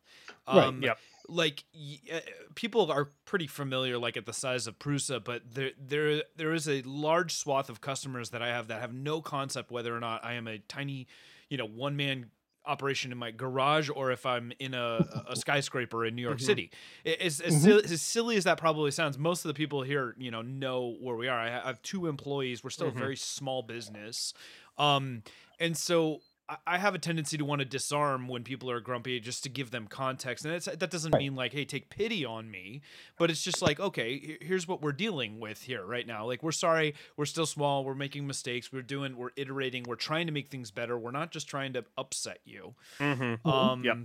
Right, 0.51 0.75
Um, 0.75 0.79
Yep. 0.79 1.01
like 1.27 1.65
y- 1.73 1.99
uh, 2.11 2.19
people 2.55 2.91
are 2.91 3.05
pretty 3.25 3.47
familiar 3.47 3.97
like 3.97 4.17
at 4.17 4.25
the 4.25 4.33
size 4.33 4.67
of 4.67 4.79
Prusa 4.79 5.23
but 5.23 5.53
there 5.53 5.71
there 5.77 6.23
there 6.35 6.53
is 6.53 6.67
a 6.67 6.81
large 6.83 7.33
swath 7.33 7.69
of 7.69 7.79
customers 7.81 8.31
that 8.31 8.41
I 8.41 8.47
have 8.47 8.67
that 8.67 8.81
have 8.81 8.93
no 8.93 9.21
concept 9.21 9.71
whether 9.71 9.95
or 9.95 9.99
not 9.99 10.25
I 10.25 10.33
am 10.33 10.47
a 10.47 10.57
tiny 10.59 11.07
you 11.51 11.57
know 11.57 11.67
one 11.67 11.95
man 11.95 12.31
operation 12.65 13.11
in 13.11 13.17
my 13.17 13.31
garage 13.31 13.89
or 13.93 14.11
if 14.11 14.23
I'm 14.25 14.51
in 14.59 14.73
a, 14.75 15.23
a 15.27 15.35
skyscraper 15.35 16.05
in 16.05 16.15
New 16.15 16.21
York 16.21 16.37
Mhm. 16.37 16.45
City 16.45 16.71
It- 17.03 17.19
as, 17.19 17.41
as, 17.41 17.55
Mhm. 17.55 17.59
silly, 17.61 17.83
as 17.85 18.01
silly 18.03 18.37
as 18.37 18.43
that 18.45 18.57
probably 18.59 18.91
sounds 18.91 19.17
most 19.17 19.43
of 19.43 19.49
the 19.49 19.55
people 19.55 19.81
here 19.81 20.15
you 20.17 20.29
know 20.31 20.41
know 20.43 20.95
where 21.01 21.15
we 21.15 21.27
are 21.27 21.39
I 21.39 21.49
have 21.49 21.81
two 21.81 22.05
employees 22.07 22.63
we're 22.63 22.69
still 22.69 22.91
Mhm. 22.91 22.95
a 22.95 22.99
very 22.99 23.15
small 23.17 23.63
business 23.63 24.33
um 24.77 25.23
and 25.59 25.75
so 25.75 26.21
I- 26.65 26.77
have 26.77 26.95
a 26.95 26.99
tendency 26.99 27.37
to 27.37 27.45
want 27.45 27.59
to 27.59 27.65
disarm 27.65 28.27
when 28.27 28.43
people 28.43 28.69
are 28.71 28.79
grumpy 28.79 29.19
just 29.19 29.43
to 29.43 29.49
give 29.49 29.71
them 29.71 29.87
context. 29.87 30.45
And 30.45 30.53
it's, 30.53 30.65
that 30.65 30.89
doesn't 30.91 31.15
mean 31.15 31.35
like, 31.35 31.53
hey, 31.53 31.63
take 31.65 31.89
pity 31.89 32.25
on 32.25 32.49
me, 32.49 32.81
but 33.17 33.29
it's 33.29 33.43
just 33.43 33.61
like, 33.61 33.79
okay, 33.79 34.37
here's 34.41 34.67
what 34.67 34.81
we're 34.81 34.91
dealing 34.91 35.39
with 35.39 35.61
here 35.63 35.85
right 35.85 36.05
now. 36.07 36.25
Like, 36.25 36.41
we're 36.43 36.51
sorry, 36.51 36.95
we're 37.17 37.25
still 37.25 37.45
small, 37.45 37.83
we're 37.85 37.95
making 37.95 38.25
mistakes, 38.27 38.71
we're 38.73 38.81
doing, 38.81 39.15
we're 39.17 39.31
iterating, 39.35 39.83
we're 39.87 39.95
trying 39.95 40.25
to 40.27 40.33
make 40.33 40.49
things 40.49 40.71
better. 40.71 40.97
We're 40.97 41.11
not 41.11 41.31
just 41.31 41.47
trying 41.47 41.73
to 41.73 41.85
upset 41.97 42.39
you. 42.45 42.75
Mhm. 42.99 43.41
Mhm. 43.41 43.45
Um, 43.51 43.83
Yep. 43.83 43.97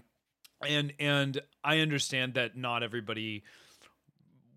and 0.69 0.93
and 0.99 1.41
I 1.65 1.79
understand 1.81 2.35
that 2.35 2.57
not 2.57 2.83
everybody 2.83 3.43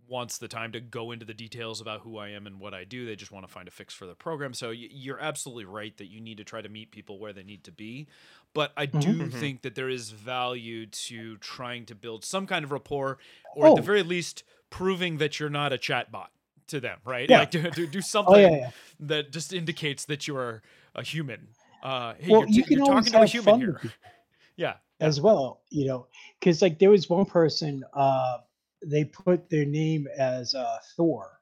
wants 0.09 0.37
the 0.37 0.47
time 0.47 0.71
to 0.71 0.79
go 0.79 1.11
into 1.11 1.25
the 1.25 1.33
details 1.33 1.79
about 1.81 2.01
who 2.01 2.17
I 2.17 2.29
am 2.29 2.47
and 2.47 2.59
what 2.59 2.73
I 2.73 2.83
do. 2.83 3.05
They 3.05 3.15
just 3.15 3.31
want 3.31 3.45
to 3.47 3.51
find 3.51 3.67
a 3.67 3.71
fix 3.71 3.93
for 3.93 4.05
their 4.05 4.15
program. 4.15 4.53
So 4.53 4.71
you're 4.71 5.19
absolutely 5.19 5.65
right 5.65 5.95
that 5.97 6.07
you 6.07 6.19
need 6.19 6.37
to 6.37 6.43
try 6.43 6.61
to 6.61 6.69
meet 6.69 6.91
people 6.91 7.19
where 7.19 7.33
they 7.33 7.43
need 7.43 7.63
to 7.65 7.71
be. 7.71 8.07
But 8.53 8.71
I 8.75 8.85
do 8.87 8.97
Mhm. 9.19 9.33
think 9.33 9.61
that 9.61 9.75
there 9.75 9.89
is 9.89 10.09
value 10.11 10.85
to 10.87 11.37
trying 11.37 11.85
to 11.85 11.95
build 11.95 12.25
some 12.25 12.47
kind 12.47 12.65
of 12.65 12.71
rapport, 12.71 13.19
or 13.55 13.67
at 13.67 13.75
the 13.75 13.81
Oh. 13.81 13.85
very 13.85 14.03
least, 14.03 14.43
proving 14.69 15.17
that 15.19 15.39
you're 15.39 15.49
not 15.49 15.71
a 15.71 15.77
chatbot 15.77 16.27
to 16.67 16.79
them. 16.79 16.99
Right? 17.05 17.29
Yeah. 17.29 17.39
Like 17.39 17.51
do, 17.51 17.69
do, 17.71 17.87
do 17.87 18.01
something 18.01 18.35
oh 18.35 18.37
yeah, 18.39 18.49
yeah. 18.57 18.71
that 19.01 19.31
just 19.31 19.53
indicates 19.53 20.05
that 20.05 20.27
you 20.27 20.35
are 20.37 20.61
a 20.95 21.03
human. 21.03 21.49
Uh, 21.83 22.15
hey, 22.19 22.31
well 22.31 22.41
you're, 22.41 22.49
you 22.49 22.63
can 22.63 22.77
you're 22.79 22.85
talking 22.87 23.11
to 23.13 23.21
a 23.21 23.25
human 23.25 23.59
here. 23.59 23.81
Yeah. 24.57 24.73
as 24.99 25.21
well 25.21 25.61
you 25.69 25.85
know 25.87 26.07
because 26.39 26.61
like 26.61 26.77
there 26.79 26.89
was 26.89 27.09
one 27.09 27.25
person 27.25 27.85
uh 27.93 28.39
they 28.85 29.03
put 29.05 29.49
their 29.49 29.65
name 29.65 30.07
as 30.17 30.53
uh 30.53 30.77
thor 30.95 31.39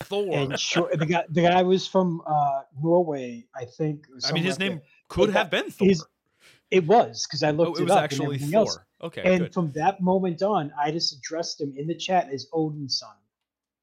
Thor. 0.00 0.28
and 0.32 0.58
sure 0.58 0.88
the 0.94 1.06
guy 1.06 1.24
the 1.28 1.42
guy 1.42 1.62
was 1.62 1.86
from 1.86 2.22
uh 2.26 2.62
norway 2.82 3.44
i 3.54 3.64
think 3.64 4.06
I 4.28 4.32
mean, 4.32 4.44
his 4.44 4.58
name 4.58 4.72
like 4.74 4.82
could 5.08 5.26
But 5.28 5.36
have 5.36 5.50
that- 5.50 5.62
been 5.64 5.70
Thor. 5.70 5.88
his- 5.88 6.04
it 6.70 6.86
was 6.86 7.26
because 7.26 7.42
i 7.42 7.48
Oh, 7.48 7.52
looked 7.52 7.78
it 7.78 7.82
it, 7.82 7.84
was 7.84 7.92
up 7.92 8.02
actually 8.04 8.18
and 8.26 8.34
everything 8.34 8.50
Thor. 8.52 8.60
else. 8.60 8.78
Okay, 9.00 9.22
and 9.24 9.40
good. 9.44 9.54
from 9.54 9.72
that 9.72 10.00
moment 10.00 10.42
on 10.42 10.72
i 10.80 10.90
just 10.90 11.12
addressed 11.16 11.60
him 11.60 11.74
in 11.76 11.86
the 11.86 11.94
chat 11.94 12.30
as 12.30 12.46
odin's 12.52 12.98
son 12.98 13.14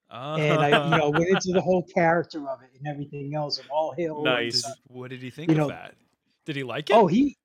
and 0.10 0.60
i 0.62 0.70
you 0.92 0.98
know 0.98 1.10
went 1.10 1.28
into 1.30 1.52
the 1.52 1.62
whole 1.62 1.84
character 1.94 2.48
of 2.50 2.62
it 2.62 2.70
and 2.78 2.88
everything 2.88 3.36
else 3.36 3.60
of 3.60 3.66
all 3.70 3.94
hail 3.98 4.24
Nice. 4.24 4.66
what 4.88 5.10
did 5.10 5.22
he 5.22 5.30
think 5.30 5.50
You 5.50 5.56
of 5.56 5.58
know- 5.58 5.68
that? 5.70 5.96
Did 6.46 6.56
he 6.56 6.64
like 6.64 6.90
it? 6.92 6.96
oh 6.96 7.08
he 7.08 7.38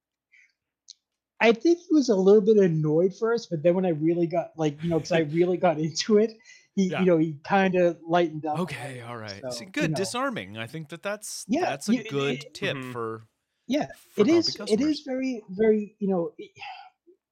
I 1.40 1.52
think 1.52 1.78
he 1.78 1.86
was 1.94 2.08
a 2.10 2.14
little 2.16 2.40
bit 2.42 2.56
annoyed 2.58 3.14
first, 3.18 3.48
but 3.50 3.62
then 3.62 3.74
when 3.74 3.86
I 3.86 3.90
really 3.90 4.26
got 4.26 4.50
like 4.56 4.82
you 4.82 4.90
know, 4.90 4.98
because 4.98 5.12
I 5.12 5.20
really 5.20 5.56
got 5.56 5.78
into 5.78 6.18
it, 6.18 6.32
he 6.74 6.88
Yeah. 6.90 7.00
you 7.00 7.06
know 7.06 7.18
he 7.18 7.36
kind 7.44 7.74
of 7.76 7.98
lightened 8.06 8.44
up. 8.46 8.58
okay, 8.60 9.00
all 9.00 9.16
right, 9.16 9.42
all 9.42 9.50
bit, 9.50 9.52
so, 9.52 9.58
See, 9.58 9.64
you 9.66 9.70
good, 9.70 9.90
know. 9.92 9.96
disarming. 9.96 10.58
I 10.58 10.66
think 10.66 10.88
that 10.90 11.02
that's 11.02 11.44
Yeah, 11.48 11.62
that's 11.62 11.88
a 11.88 11.94
you- 11.94 12.00
it- 12.00 12.10
good 12.10 12.44
it- 12.44 12.54
tip 12.54 12.76
Mhm. 12.76 12.92
for 12.92 13.26
Yeah, 13.66 13.86
for 14.14 14.22
it 14.22 14.24
grumpy 14.24 14.32
is. 14.38 14.48
It 14.48 14.58
customers. 14.58 14.86
is 14.98 15.00
very 15.06 15.42
very 15.50 15.96
you 15.98 16.08
know. 16.08 16.32
It, 16.38 16.50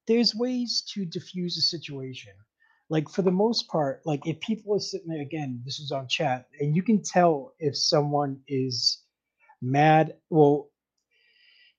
there's 0.07 0.33
ways 0.33 0.81
to 0.93 1.05
diffuse 1.05 1.55
a 1.57 1.61
situation 1.61 2.33
like 2.91 3.07
for 3.07 3.21
the 3.21 3.29
most 3.31 3.67
part, 3.67 4.01
like 4.07 4.25
if 4.25 4.39
people 4.39 4.75
are 4.75 4.79
sitting 4.79 5.07
there 5.09 5.21
again, 5.21 5.61
this 5.63 5.79
is 5.79 5.91
on 5.91 6.07
chat, 6.07 6.47
and 6.59 6.75
you 6.75 6.81
can 6.81 7.03
tell 7.03 7.53
if 7.59 7.77
someone 7.77 8.41
is 8.47 9.03
mad. 9.61 10.17
Well, 10.31 10.71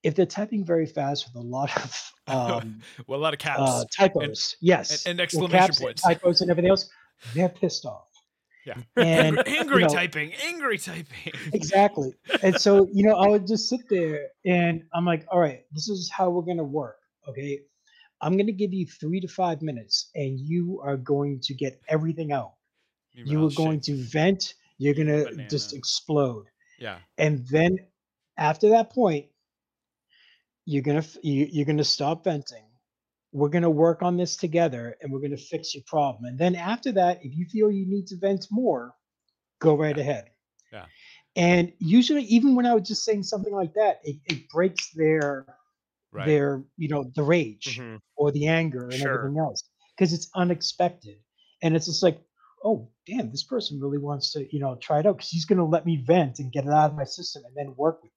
if 0.02 0.14
they're 0.14 0.26
typing 0.26 0.64
very 0.64 0.86
fast 0.86 1.26
with 1.26 1.42
a 1.42 1.46
lot 1.46 1.74
of 1.84 2.12
um, 2.28 2.80
well, 3.06 3.18
a 3.18 3.22
lot 3.22 3.32
of 3.32 3.40
caps 3.40 3.60
uh, 3.60 3.84
typos, 3.96 4.56
yes, 4.60 5.06
and 5.06 5.18
well, 5.18 5.24
exclamation 5.24 5.58
caps 5.58 5.78
and 5.78 5.84
points. 5.86 6.02
typos, 6.02 6.40
and 6.40 6.50
everything 6.50 6.70
else, 6.70 6.88
they're 7.34 7.48
pissed 7.48 7.84
off. 7.84 8.06
Yeah. 8.66 8.74
And, 8.96 9.46
angry, 9.48 9.82
you 9.82 9.88
know- 9.88 9.94
typing, 9.94 10.32
angry 10.44 10.78
typing. 10.78 11.32
Exactly. 11.52 12.12
And 12.42 12.60
so, 12.60 12.88
you 12.92 13.04
know, 13.04 13.16
I 13.16 13.26
would 13.28 13.46
just 13.46 13.68
sit 13.68 13.80
there 13.88 14.28
and 14.44 14.82
I'm 14.94 15.04
like, 15.04 15.26
all 15.30 15.40
right, 15.40 15.64
this 15.72 15.88
is 15.88 16.10
how 16.10 16.30
we're 16.30 16.42
going 16.42 16.58
to 16.58 16.64
work. 16.64 16.98
Okay. 17.28 17.60
I'm 18.20 18.34
going 18.34 18.46
to 18.46 18.52
give 18.52 18.72
you 18.72 18.86
three 18.86 19.20
to 19.20 19.28
five 19.28 19.62
minutes 19.62 20.10
and 20.14 20.38
you 20.38 20.80
are 20.84 20.96
going 20.96 21.40
to 21.44 21.54
get 21.54 21.80
everything 21.88 22.32
out. 22.32 22.52
You 23.12 23.46
are 23.46 23.50
going 23.50 23.80
to 23.82 23.96
vent. 23.96 24.54
You're 24.78 24.94
going 24.94 25.08
to 25.08 25.46
just 25.48 25.74
explode. 25.74 26.46
Yeah. 26.78 26.98
And 27.18 27.46
then 27.48 27.78
after 28.36 28.70
that 28.70 28.90
point, 28.90 29.26
you're 30.66 30.82
going 30.82 31.00
to, 31.02 31.26
you, 31.26 31.48
you're 31.50 31.76
to 31.76 31.84
stop 31.84 32.24
venting. 32.24 32.64
We're 33.32 33.48
going 33.48 33.62
to 33.62 33.70
work 33.70 34.02
on 34.02 34.16
this 34.16 34.36
together 34.36 34.96
and 35.00 35.12
we're 35.12 35.20
going 35.20 35.30
to 35.30 35.36
fix 35.36 35.74
your 35.74 35.84
problem. 35.86 36.24
And 36.24 36.38
then 36.38 36.54
after 36.56 36.92
that, 36.92 37.18
if 37.24 37.36
you 37.36 37.46
feel 37.46 37.70
you 37.70 37.86
need 37.86 38.06
to 38.08 38.16
vent 38.18 38.46
more, 38.50 38.94
go 39.60 39.76
right 39.76 39.96
Yeah. 39.96 40.02
ahead. 40.02 40.30
Yeah. 40.72 40.86
And 41.36 41.72
usually, 41.78 42.24
even 42.24 42.56
when 42.56 42.66
I 42.66 42.74
was 42.74 42.88
just 42.88 43.04
saying 43.04 43.22
something 43.22 43.52
like 43.54 43.72
that, 43.74 44.00
it, 44.04 44.16
it 44.26 44.48
breaks 44.48 44.90
their 44.94 45.46
Right. 46.12 46.26
their 46.26 46.64
you 46.76 46.88
know 46.88 47.04
the 47.14 47.22
rage 47.22 47.78
Mhm. 47.78 48.00
or 48.16 48.32
the 48.32 48.48
anger 48.48 48.82
and 48.82 48.94
Sure. 48.94 49.14
everything 49.14 49.38
else 49.38 49.62
because 49.96 50.12
it's 50.12 50.28
unexpected 50.34 51.18
and 51.62 51.76
it's 51.76 51.86
just 51.86 52.02
like 52.02 52.20
oh 52.64 52.90
damn 53.06 53.30
this 53.30 53.44
person 53.44 53.78
really 53.78 53.98
wants 53.98 54.32
to 54.32 54.52
you 54.52 54.58
know 54.58 54.74
try 54.74 54.98
it 54.98 55.06
out 55.06 55.18
because 55.18 55.30
he's 55.30 55.44
going 55.44 55.58
to 55.58 55.64
let 55.64 55.86
me 55.86 56.02
vent 56.04 56.40
and 56.40 56.50
get 56.50 56.64
it 56.64 56.70
out 56.70 56.90
of 56.90 56.96
my 56.96 57.04
system 57.04 57.44
and 57.44 57.54
then 57.56 57.76
work 57.76 58.02
with 58.02 58.10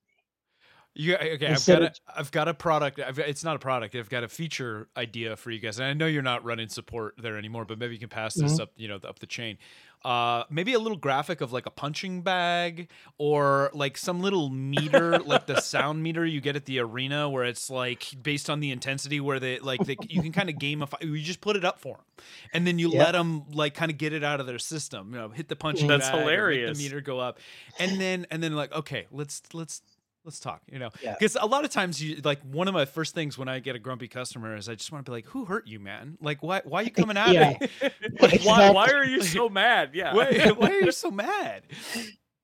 You, 0.96 1.16
okay, 1.16 1.48
I've 1.48 1.66
got 1.66 1.82
a, 1.82 1.86
of- 1.88 2.00
I've 2.16 2.32
got 2.32 2.48
a 2.48 2.54
product. 2.54 3.00
I've, 3.00 3.18
it's 3.18 3.44
not 3.44 3.56
a 3.56 3.60
product. 3.60 3.96
I've 3.96 4.10
got 4.10 4.24
a 4.24 4.28
feature 4.28 4.88
idea 4.96 5.36
for 5.36 5.50
you 5.50 5.60
guys, 5.60 5.80
and 5.80 5.88
I 5.88 5.94
know 5.94 6.06
you're 6.06 6.22
not 6.22 6.44
running 6.46 6.70
support 6.70 7.16
there 7.18 7.36
anymore, 7.38 7.66
but 7.66 7.80
maybe 7.80 7.94
you 7.96 8.00
can 8.00 8.10
pass 8.10 8.36
this 8.36 8.54
Mhm. 8.54 8.62
up, 8.62 8.72
you 8.76 8.88
know, 8.88 8.98
up 8.98 9.18
the 9.18 9.26
chain. 9.26 9.58
Uh, 10.06 10.44
maybe 10.50 10.74
a 10.74 10.80
little 10.80 10.98
graphic 10.98 11.40
of 11.42 11.52
like 11.54 11.66
a 11.66 11.70
punching 11.72 12.22
bag, 12.22 12.90
or 13.18 13.72
like 13.74 13.98
some 13.98 14.20
little 14.22 14.50
meter, 14.50 15.18
like 15.26 15.48
the 15.48 15.60
sound 15.62 16.04
meter 16.04 16.26
you 16.26 16.42
get 16.42 16.56
at 16.56 16.66
the 16.66 16.78
arena, 16.78 17.28
where 17.30 17.46
it's 17.46 17.70
like 17.72 18.08
based 18.22 18.50
on 18.50 18.60
the 18.60 18.70
intensity, 18.70 19.20
where 19.20 19.40
they 19.40 19.58
like 19.60 19.80
they, 19.86 19.96
you 20.10 20.22
can 20.22 20.32
kind 20.34 20.50
of 20.50 20.58
gamify. 20.58 21.02
You 21.02 21.18
just 21.22 21.42
put 21.42 21.56
it 21.56 21.64
up 21.66 21.80
for 21.80 21.96
them, 21.96 22.26
and 22.54 22.68
then 22.68 22.78
you 22.80 22.92
Yeah. 22.92 23.00
let 23.06 23.12
them 23.14 23.46
like 23.52 23.74
kind 23.76 23.90
of 23.90 23.98
get 23.98 24.12
it 24.14 24.24
out 24.26 24.40
of 24.42 24.46
their 24.46 24.60
system. 24.60 25.12
You 25.14 25.20
know, 25.22 25.30
hit 25.30 25.48
the 25.48 25.56
punching 25.56 25.88
That's 25.88 26.10
bag, 26.10 26.20
hilarious. 26.20 26.78
the 26.78 26.84
meter 26.84 27.00
go 27.02 27.20
up, 27.20 27.40
and 27.80 28.00
then 28.00 28.28
and 28.30 28.44
then 28.44 28.56
like 28.56 28.74
okay, 28.74 29.08
let's 29.10 29.42
let's 29.54 29.82
let's 30.24 30.40
talk. 30.40 30.62
You 30.72 30.80
know, 30.80 30.90
Yeah. 31.02 31.16
because 31.18 31.38
a 31.40 31.46
lot 31.46 31.66
of 31.66 31.72
times 31.72 32.02
you 32.02 32.22
like 32.24 32.42
one 32.44 32.68
of 32.68 32.74
my 32.74 32.86
first 32.86 33.14
things 33.14 33.38
when 33.38 33.48
I 33.48 33.60
get 33.60 33.76
a 33.76 33.80
grumpy 33.80 34.08
customer 34.08 34.56
is 34.56 34.70
I 34.70 34.76
just 34.76 34.92
want 34.92 35.06
to 35.06 35.12
be 35.12 35.16
like, 35.16 35.26
who 35.28 35.46
hurt 35.46 35.68
you, 35.68 35.80
man? 35.80 36.18
Like 36.22 36.42
why 36.42 36.62
why 36.64 36.82
are 36.82 36.84
you 36.84 36.92
coming 36.92 37.18
at 37.18 37.32
Yeah. 37.34 37.58
me? 37.60 37.68
Like, 38.22 38.42
why, 38.44 38.70
why 38.72 38.92
are 38.92 39.06
you 39.06 39.22
so 39.24 39.50
mad? 39.62 39.92
Yeah. 39.94 40.14
why, 40.14 40.52
why 40.52 40.70
are 40.72 40.80
you 40.82 40.92
so 40.92 41.12
mad? 41.12 41.64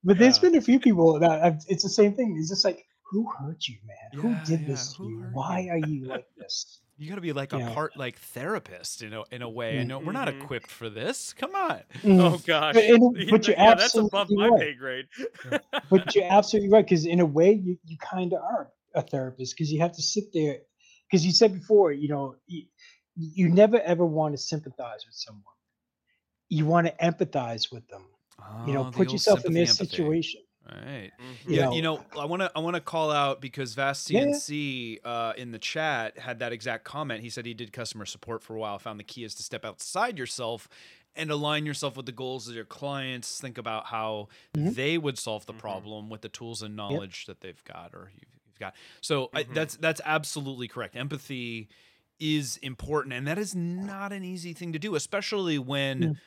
but 0.03 0.17
there's 0.17 0.37
Yeah. 0.37 0.49
been 0.49 0.55
a 0.57 0.61
few 0.61 0.79
people 0.79 1.19
that 1.19 1.41
I've, 1.43 1.57
it's 1.67 1.83
the 1.83 1.89
same 1.89 2.13
thing 2.15 2.35
it's 2.39 2.49
just 2.49 2.65
like 2.65 2.85
who 3.03 3.29
hurt 3.37 3.67
you 3.67 3.77
man 3.85 3.97
Yeah, 4.13 4.21
who 4.21 4.35
did 4.45 4.61
yeah, 4.61 4.67
this 4.67 4.93
to 4.93 5.03
who 5.03 5.09
you 5.09 5.29
why 5.33 5.59
you?" 5.61 5.71
are 5.71 5.77
you 5.77 6.05
like 6.07 6.25
this 6.37 6.81
You 6.99 7.07
got 7.07 7.15
to 7.15 7.21
be 7.21 7.31
like 7.31 7.53
a 7.53 7.59
part 7.73 7.95
like 7.95 8.17
therapist 8.19 9.01
in 9.03 9.13
a 9.13 9.23
in 9.31 9.41
a 9.41 9.49
way. 9.49 9.79
I 9.79 9.83
Mm. 9.83 9.87
know 9.87 9.99
we're 9.99 10.11
not 10.11 10.27
Mhm. 10.27 10.41
equipped 10.43 10.69
for 10.69 10.89
this. 10.89 11.31
Come 11.31 11.55
on. 11.55 11.81
Oh 12.03 12.37
gosh. 12.45 12.75
But 12.75 12.83
in- 12.83 13.13
but 13.31 13.47
you're 13.47 13.55
yeah, 13.57 13.73
that's 13.75 13.95
above 13.95 14.27
absolutely 14.27 14.35
my 14.35 14.49
right. 14.49 14.59
pay 14.59 14.73
grade. 14.73 15.05
but 15.89 16.13
you're 16.13 16.25
absolutely 16.29 16.69
right 16.69 16.83
because 16.85 17.05
in 17.05 17.21
a 17.21 17.25
way 17.25 17.53
you, 17.53 17.77
you 17.85 17.97
kind 17.99 18.33
of 18.33 18.41
are 18.41 18.71
a 18.95 19.01
therapist 19.01 19.55
because 19.55 19.71
you 19.71 19.79
have 19.79 19.93
to 19.93 20.01
sit 20.01 20.25
there 20.33 20.57
because 21.09 21.25
you 21.25 21.31
said 21.31 21.53
before 21.53 21.93
you 21.93 22.09
know 22.09 22.35
you, 22.47 22.63
you 23.15 23.47
never 23.47 23.79
ever 23.81 24.05
want 24.05 24.33
to 24.33 24.37
sympathize 24.37 25.05
with 25.05 25.15
someone 25.15 25.43
you 26.49 26.65
want 26.65 26.85
to 26.87 26.93
empathize 26.95 27.71
with 27.71 27.87
them 27.87 28.05
you 28.67 28.73
know 28.73 28.85
Oh, 28.87 28.91
put 28.91 29.11
yourself 29.13 29.45
in 29.45 29.53
their 29.53 29.63
empathy. 29.63 29.85
situation 29.87 30.41
Right. 30.71 31.11
Mhm. 31.19 31.49
You 31.49 31.55
yeah, 31.55 31.65
know- 31.65 31.73
you 31.73 31.81
know, 31.81 32.05
I 32.17 32.25
want 32.25 32.41
to 32.41 32.51
I 32.55 32.59
want 32.59 32.75
to 32.75 32.81
call 32.81 33.11
out 33.11 33.41
because 33.41 33.73
Vast 33.73 34.09
Yeah, 34.09 34.21
yeah. 34.21 34.25
CNC 34.33 34.99
uh, 35.03 35.33
in 35.37 35.51
the 35.51 35.59
chat 35.59 36.17
had 36.19 36.39
that 36.39 36.51
exact 36.53 36.83
comment. 36.83 37.21
He 37.21 37.29
said 37.29 37.45
he 37.45 37.53
did 37.53 37.71
customer 37.73 38.05
support 38.05 38.43
for 38.43 38.55
a 38.55 38.59
while. 38.59 38.77
Found 38.79 38.99
the 38.99 39.03
key 39.03 39.23
is 39.23 39.33
to 39.35 39.43
step 39.43 39.65
outside 39.65 40.17
yourself 40.17 40.67
and 41.15 41.31
align 41.31 41.65
yourself 41.65 41.97
with 41.97 42.05
the 42.05 42.11
goals 42.11 42.47
of 42.47 42.55
your 42.55 42.65
clients. 42.65 43.41
Think 43.41 43.57
about 43.57 43.87
how 43.87 44.27
Mhm. 44.55 44.75
they 44.75 44.97
would 44.97 45.17
solve 45.17 45.45
the 45.47 45.53
Mhm. 45.53 45.59
problem 45.59 46.09
with 46.09 46.21
the 46.21 46.29
tools 46.29 46.61
and 46.61 46.75
knowledge 46.75 47.25
that 47.25 47.41
they've 47.41 47.63
got 47.63 47.93
or 47.95 48.11
you've, 48.13 48.29
you've 48.45 48.59
got. 48.59 48.75
So 49.01 49.29
I, 49.33 49.43
Mhm. 49.43 49.53
that's 49.55 49.75
that's 49.77 50.01
absolutely 50.05 50.67
correct. 50.67 50.95
Empathy 50.95 51.67
is 52.19 52.57
important, 52.57 53.13
and 53.13 53.25
that 53.27 53.37
is 53.37 53.55
not 53.55 54.11
an 54.13 54.23
easy 54.23 54.53
thing 54.53 54.73
to 54.73 54.79
do, 54.79 54.93
especially 54.95 55.57
when 55.57 56.19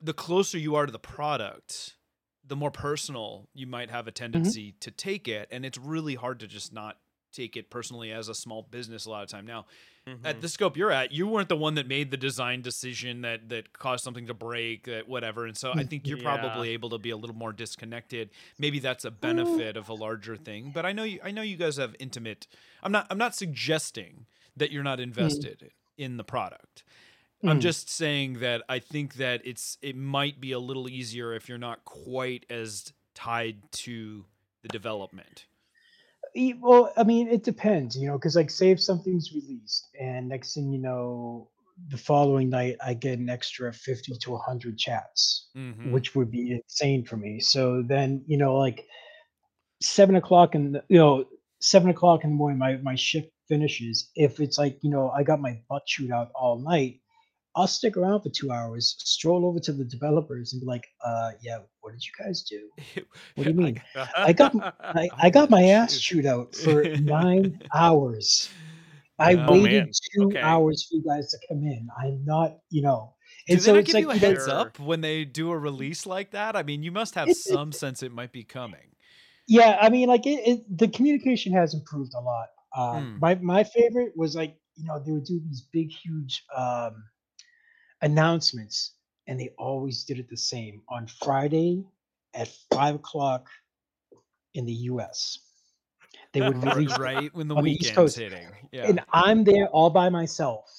the 0.00 0.14
closer 0.14 0.56
you 0.58 0.74
are 0.74 0.86
to 0.86 0.92
the 0.92 0.98
product, 0.98 1.96
the 2.46 2.56
more 2.56 2.70
personal 2.70 3.48
you 3.54 3.66
might 3.66 3.90
have 3.90 4.06
a 4.06 4.12
tendency 4.12 4.72
to 4.80 4.90
take 4.90 5.28
it. 5.28 5.48
And 5.50 5.64
it's 5.64 5.78
really 5.78 6.14
hard 6.14 6.40
to 6.40 6.46
just 6.46 6.72
not 6.72 6.98
take 7.32 7.56
it 7.56 7.70
personally 7.70 8.12
as 8.12 8.28
a 8.28 8.34
small 8.34 8.62
business 8.62 9.06
a 9.06 9.10
lot 9.10 9.22
of 9.24 9.28
time. 9.28 9.46
Now, 9.46 9.66
at 10.24 10.40
Mhm. 10.40 10.40
the 10.40 10.48
scope 10.48 10.76
you're 10.76 10.90
at, 10.90 11.12
you 11.12 11.26
weren't 11.26 11.50
the 11.50 11.56
one 11.56 11.74
that 11.74 11.86
made 11.86 12.10
the 12.10 12.16
design 12.16 12.62
decision 12.62 13.20
that 13.22 13.50
that 13.50 13.74
caused 13.74 14.02
something 14.04 14.26
to 14.26 14.34
break, 14.34 14.84
that 14.84 15.06
whatever. 15.06 15.46
And 15.46 15.56
so 15.56 15.72
I 15.76 15.82
Mm, 15.82 15.88
think 15.88 16.08
you're 16.08 16.16
Yeah. 16.16 16.22
probably 16.22 16.70
able 16.70 16.90
to 16.90 16.98
be 16.98 17.10
a 17.10 17.16
little 17.16 17.36
more 17.36 17.52
disconnected. 17.52 18.30
Maybe 18.58 18.78
that's 18.78 19.04
a 19.04 19.10
benefit 19.10 19.76
of 19.76 19.88
a 19.90 19.94
larger 19.94 20.36
thing. 20.36 20.70
But 20.72 20.86
I 20.86 20.92
know 20.92 21.04
you 21.04 21.20
I 21.22 21.30
know 21.30 21.42
you 21.42 21.56
guys 21.56 21.76
have 21.76 21.94
intimate 22.00 22.46
I'm 22.82 22.92
not 22.92 23.06
I'm 23.10 23.18
not 23.18 23.34
suggesting 23.34 24.26
that 24.56 24.70
you're 24.72 24.82
not 24.82 25.00
invested 25.00 25.72
in 25.98 26.16
the 26.16 26.24
product. 26.24 26.84
I'm 27.42 27.58
Mm. 27.58 27.62
just 27.62 27.90
saying 27.90 28.38
that 28.40 28.62
I 28.68 28.78
think 28.78 29.14
that 29.14 29.42
it's 29.44 29.76
it 29.82 29.96
might 29.96 30.40
be 30.40 30.52
a 30.52 30.58
little 30.58 30.88
easier 30.88 31.34
if 31.34 31.48
you're 31.48 31.58
not 31.58 31.84
quite 31.84 32.46
as 32.48 32.92
tied 33.14 33.70
to 33.72 34.24
the 34.62 34.68
development. 34.68 35.46
Well 36.60 36.92
i 36.96 37.04
mean 37.04 37.28
it 37.28 37.44
depends 37.44 37.96
you 37.96 38.08
know 38.08 38.18
because 38.18 38.34
like 38.34 38.50
say 38.50 38.70
if 38.70 38.80
something's 38.80 39.32
released 39.32 39.88
and 40.00 40.28
next 40.28 40.54
thing 40.54 40.72
you 40.72 40.80
know 40.80 41.48
the 41.88 41.96
following 41.96 42.50
night 42.50 42.76
i 42.84 42.92
get 42.92 43.18
an 43.20 43.28
extra 43.28 43.72
50 43.72 44.14
to 44.20 44.30
100 44.32 44.76
chats 44.76 45.48
Mhm. 45.54 45.92
which 45.92 46.14
would 46.16 46.30
be 46.30 46.52
insane 46.52 47.04
for 47.04 47.16
me. 47.16 47.40
So 47.40 47.82
then, 47.82 48.24
you 48.26 48.38
know, 48.38 48.56
like 48.56 48.86
seven 49.82 50.16
o'clock 50.16 50.54
in 50.54 50.72
the, 50.72 50.84
you 50.88 50.98
know, 50.98 51.24
seven 51.60 51.90
o'clock 51.90 52.24
in 52.24 52.30
the 52.30 52.36
morning, 52.36 52.58
my, 52.58 52.76
my 52.78 52.94
shift 52.94 53.28
finishes. 53.48 54.10
If 54.16 54.40
it's 54.40 54.58
like, 54.58 54.78
you 54.82 54.90
know, 54.90 55.10
I 55.10 55.22
got 55.24 55.40
my 55.40 55.60
butt 55.68 55.86
chewed 55.86 56.10
out 56.10 56.30
all 56.34 56.58
night, 56.58 57.00
I'll 57.56 57.66
stick 57.68 57.96
around 57.96 58.22
for 58.22 58.30
two 58.30 58.50
hours, 58.50 58.96
stroll 58.98 59.46
over 59.46 59.60
to 59.60 59.72
the 59.72 59.84
developers 59.84 60.52
and 60.52 60.60
be 60.60 60.66
like, 60.66 60.86
uh, 61.04 61.32
yeah, 61.42 61.58
what 61.80 61.92
did 61.92 62.04
you 62.04 62.12
guys 62.24 62.42
do? 62.42 62.68
What 63.34 63.44
do 63.44 63.50
you 63.50 63.56
mean? 63.56 63.82
I 64.24 64.32
got 64.32 64.54
I, 64.94 65.10
I 65.18 65.28
I 65.28 65.30
got 65.30 65.50
my 65.50 65.64
ass 65.64 65.98
chewed. 65.98 66.00
chewed 66.00 66.26
out 66.26 66.54
for 66.56 66.90
nine 66.94 67.60
hours. 67.74 68.56
I 69.18 69.36
Oh, 69.36 69.46
waited 69.46 69.84
man. 69.84 69.92
two 70.14 70.36
Okay. 70.36 70.42
hours 70.42 70.86
for 70.88 70.96
you 70.96 71.04
guys 71.04 71.28
to 71.30 71.38
come 71.48 71.58
in. 71.64 71.88
I'm 72.02 72.24
not, 72.24 72.58
you 72.70 72.82
know. 72.82 73.14
Do 73.48 73.56
And 73.56 73.60
they 73.60 73.72
so 73.72 73.74
not 73.74 73.84
it's 73.84 73.86
give 73.86 73.94
like 73.94 74.04
you 74.04 74.10
a 74.10 74.14
you 74.14 74.20
know, 74.20 74.28
heads 74.28 74.48
up 74.48 74.78
when 74.78 75.00
they 75.00 75.24
do 75.24 75.50
a 75.50 75.58
release 75.58 76.06
like 76.06 76.30
that? 76.30 76.56
I 76.56 76.62
mean, 76.62 76.82
you 76.82 76.90
must 76.92 77.14
have 77.14 77.30
It- 77.30 77.38
it- 77.46 77.60
some 77.60 77.72
sense 77.72 78.02
it 78.02 78.12
might 78.12 78.32
be 78.32 78.44
coming. 78.44 78.96
Yeah, 79.46 79.76
I 79.80 79.90
mean, 79.90 80.08
like 80.08 80.26
it, 80.26 80.40
it 80.46 80.78
the 80.78 80.88
communication 80.88 81.52
has 81.52 81.74
improved 81.74 82.12
a 82.14 82.20
lot. 82.20 82.48
Um, 82.76 83.10
Hmm. 83.10 83.18
My 83.20 83.34
my 83.36 83.64
favorite 83.64 84.12
was 84.16 84.34
like 84.34 84.56
you 84.74 84.84
know 84.86 84.98
they 85.04 85.12
would 85.12 85.24
do 85.24 85.40
these 85.40 85.62
big 85.72 85.90
huge 85.90 86.44
um, 86.56 87.04
announcements, 88.04 88.92
and 89.26 89.40
they 89.40 89.50
always 89.58 90.04
did 90.04 90.18
it 90.20 90.28
the 90.28 90.36
same 90.36 90.82
on 90.88 91.06
Friday 91.06 91.84
at 92.34 92.48
five 92.70 92.94
o'clock 92.94 93.48
in 94.54 94.64
the 94.66 94.72
U.S. 94.92 95.38
They 96.32 96.42
would 96.42 96.62
release, 96.64 96.96
right 96.98 97.34
when 97.34 97.48
the 97.48 97.56
on 97.56 97.64
the 97.64 97.74
hitting. 97.74 98.48
Yeah. 98.70 98.86
and 98.86 99.00
I'm 99.12 99.42
there 99.42 99.66
all 99.68 99.90
by 99.90 100.08
myself. 100.10 100.70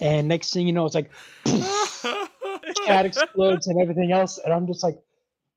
And 0.00 0.28
next 0.28 0.52
thing 0.52 0.66
you 0.66 0.72
know, 0.72 0.86
it's 0.86 0.94
like 0.94 1.10
chat 2.86 3.06
explodes 3.06 3.66
and 3.66 3.80
everything 3.80 4.12
else, 4.12 4.38
and 4.38 4.52
I'm 4.52 4.66
just 4.66 4.82
like, 4.82 4.98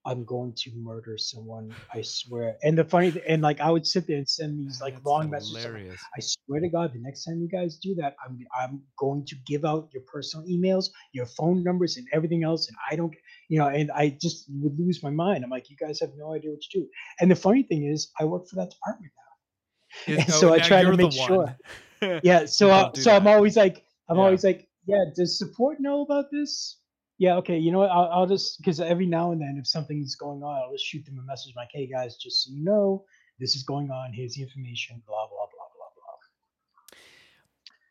I'm 0.06 0.26
going 0.26 0.54
to 0.58 0.72
murder 0.76 1.18
someone. 1.18 1.74
I 1.94 2.02
swear. 2.02 2.58
And 2.64 2.78
the 2.78 2.84
funny, 2.84 3.14
and 3.28 3.42
like 3.42 3.62
I 3.62 3.72
would 3.72 3.88
sit 3.88 4.06
there 4.06 4.18
and 4.18 4.28
send 4.28 4.60
these 4.60 4.82
like 4.82 4.96
That's 4.96 5.06
long 5.06 5.30
messages. 5.30 5.64
like. 5.64 5.86
I 6.18 6.20
swear 6.20 6.60
to 6.60 6.70
God, 6.70 6.94
the 6.94 7.00
next 7.00 7.24
time 7.24 7.40
you 7.40 7.48
guys 7.48 7.78
do 7.78 7.96
that, 7.96 8.16
I'm 8.26 8.38
I'm 8.58 8.82
going 8.98 9.26
to 9.28 9.36
give 9.48 9.64
out 9.64 9.90
your 9.94 10.04
personal 10.04 10.46
emails, 10.48 10.90
your 11.14 11.26
phone 11.26 11.64
numbers, 11.64 11.98
and 11.98 12.06
everything 12.12 12.44
else. 12.44 12.68
And 12.68 12.78
I 12.92 12.96
don't, 12.96 13.16
you 13.50 13.60
know, 13.60 13.68
and 13.68 13.92
I 13.92 14.10
just 14.22 14.46
would 14.50 14.78
lose 14.78 15.02
my 15.02 15.10
mind. 15.10 15.44
I'm 15.44 15.50
like, 15.50 15.70
you 15.70 15.78
guys 15.78 16.00
have 16.02 16.12
no 16.18 16.34
idea 16.34 16.52
what 16.52 16.62
to 16.62 16.80
do. 16.80 16.88
And 17.20 17.32
the 17.32 17.36
funny 17.36 17.64
thing 17.64 17.86
is, 17.86 18.12
I 18.20 18.26
work 18.26 18.48
for 18.48 18.56
that 18.58 18.72
department 18.72 19.14
now. 19.16 20.16
And 20.24 20.34
so 20.34 20.54
I 20.54 20.60
try 20.60 20.84
to 20.84 20.98
make 20.98 21.12
sure. 21.12 21.58
Yeah. 22.22 22.46
So 22.46 22.92
do 22.94 23.02
so 23.02 23.16
I'm 23.16 23.28
always 23.28 23.56
like, 23.56 23.86
I'm 24.10 24.18
Yeah. 24.18 24.24
always 24.24 24.44
like, 24.44 24.68
Yeah, 24.86 25.06
does 25.16 25.38
support 25.38 25.80
know 25.80 26.02
about 26.02 26.26
this? 26.32 26.80
Yeah, 27.18 27.36
okay. 27.38 27.58
You 27.58 27.72
know 27.72 27.80
what? 27.80 27.92
I'll, 27.92 28.10
I'll 28.12 28.28
just 28.28 28.58
because 28.58 28.80
every 28.80 29.06
now 29.06 29.32
and 29.32 29.42
then, 29.42 29.58
if 29.60 29.68
something's 29.68 30.16
going 30.16 30.42
on, 30.44 30.56
I'll 30.56 30.72
just 30.72 30.86
shoot 30.86 31.06
them 31.06 31.20
a 31.20 31.24
message 31.24 31.54
like, 31.56 31.70
"Hey 31.72 31.88
guys, 31.88 32.18
just 32.18 32.44
so 32.44 32.52
you 32.52 32.64
know, 32.64 33.06
this 33.40 33.56
is 33.56 33.64
going 33.64 33.92
on. 33.92 34.14
Here's 34.14 34.34
the 34.34 34.42
information. 34.42 35.02
Blah 35.06 35.28
blah 35.28 35.46
blah 35.46 35.68
blah 35.76 35.88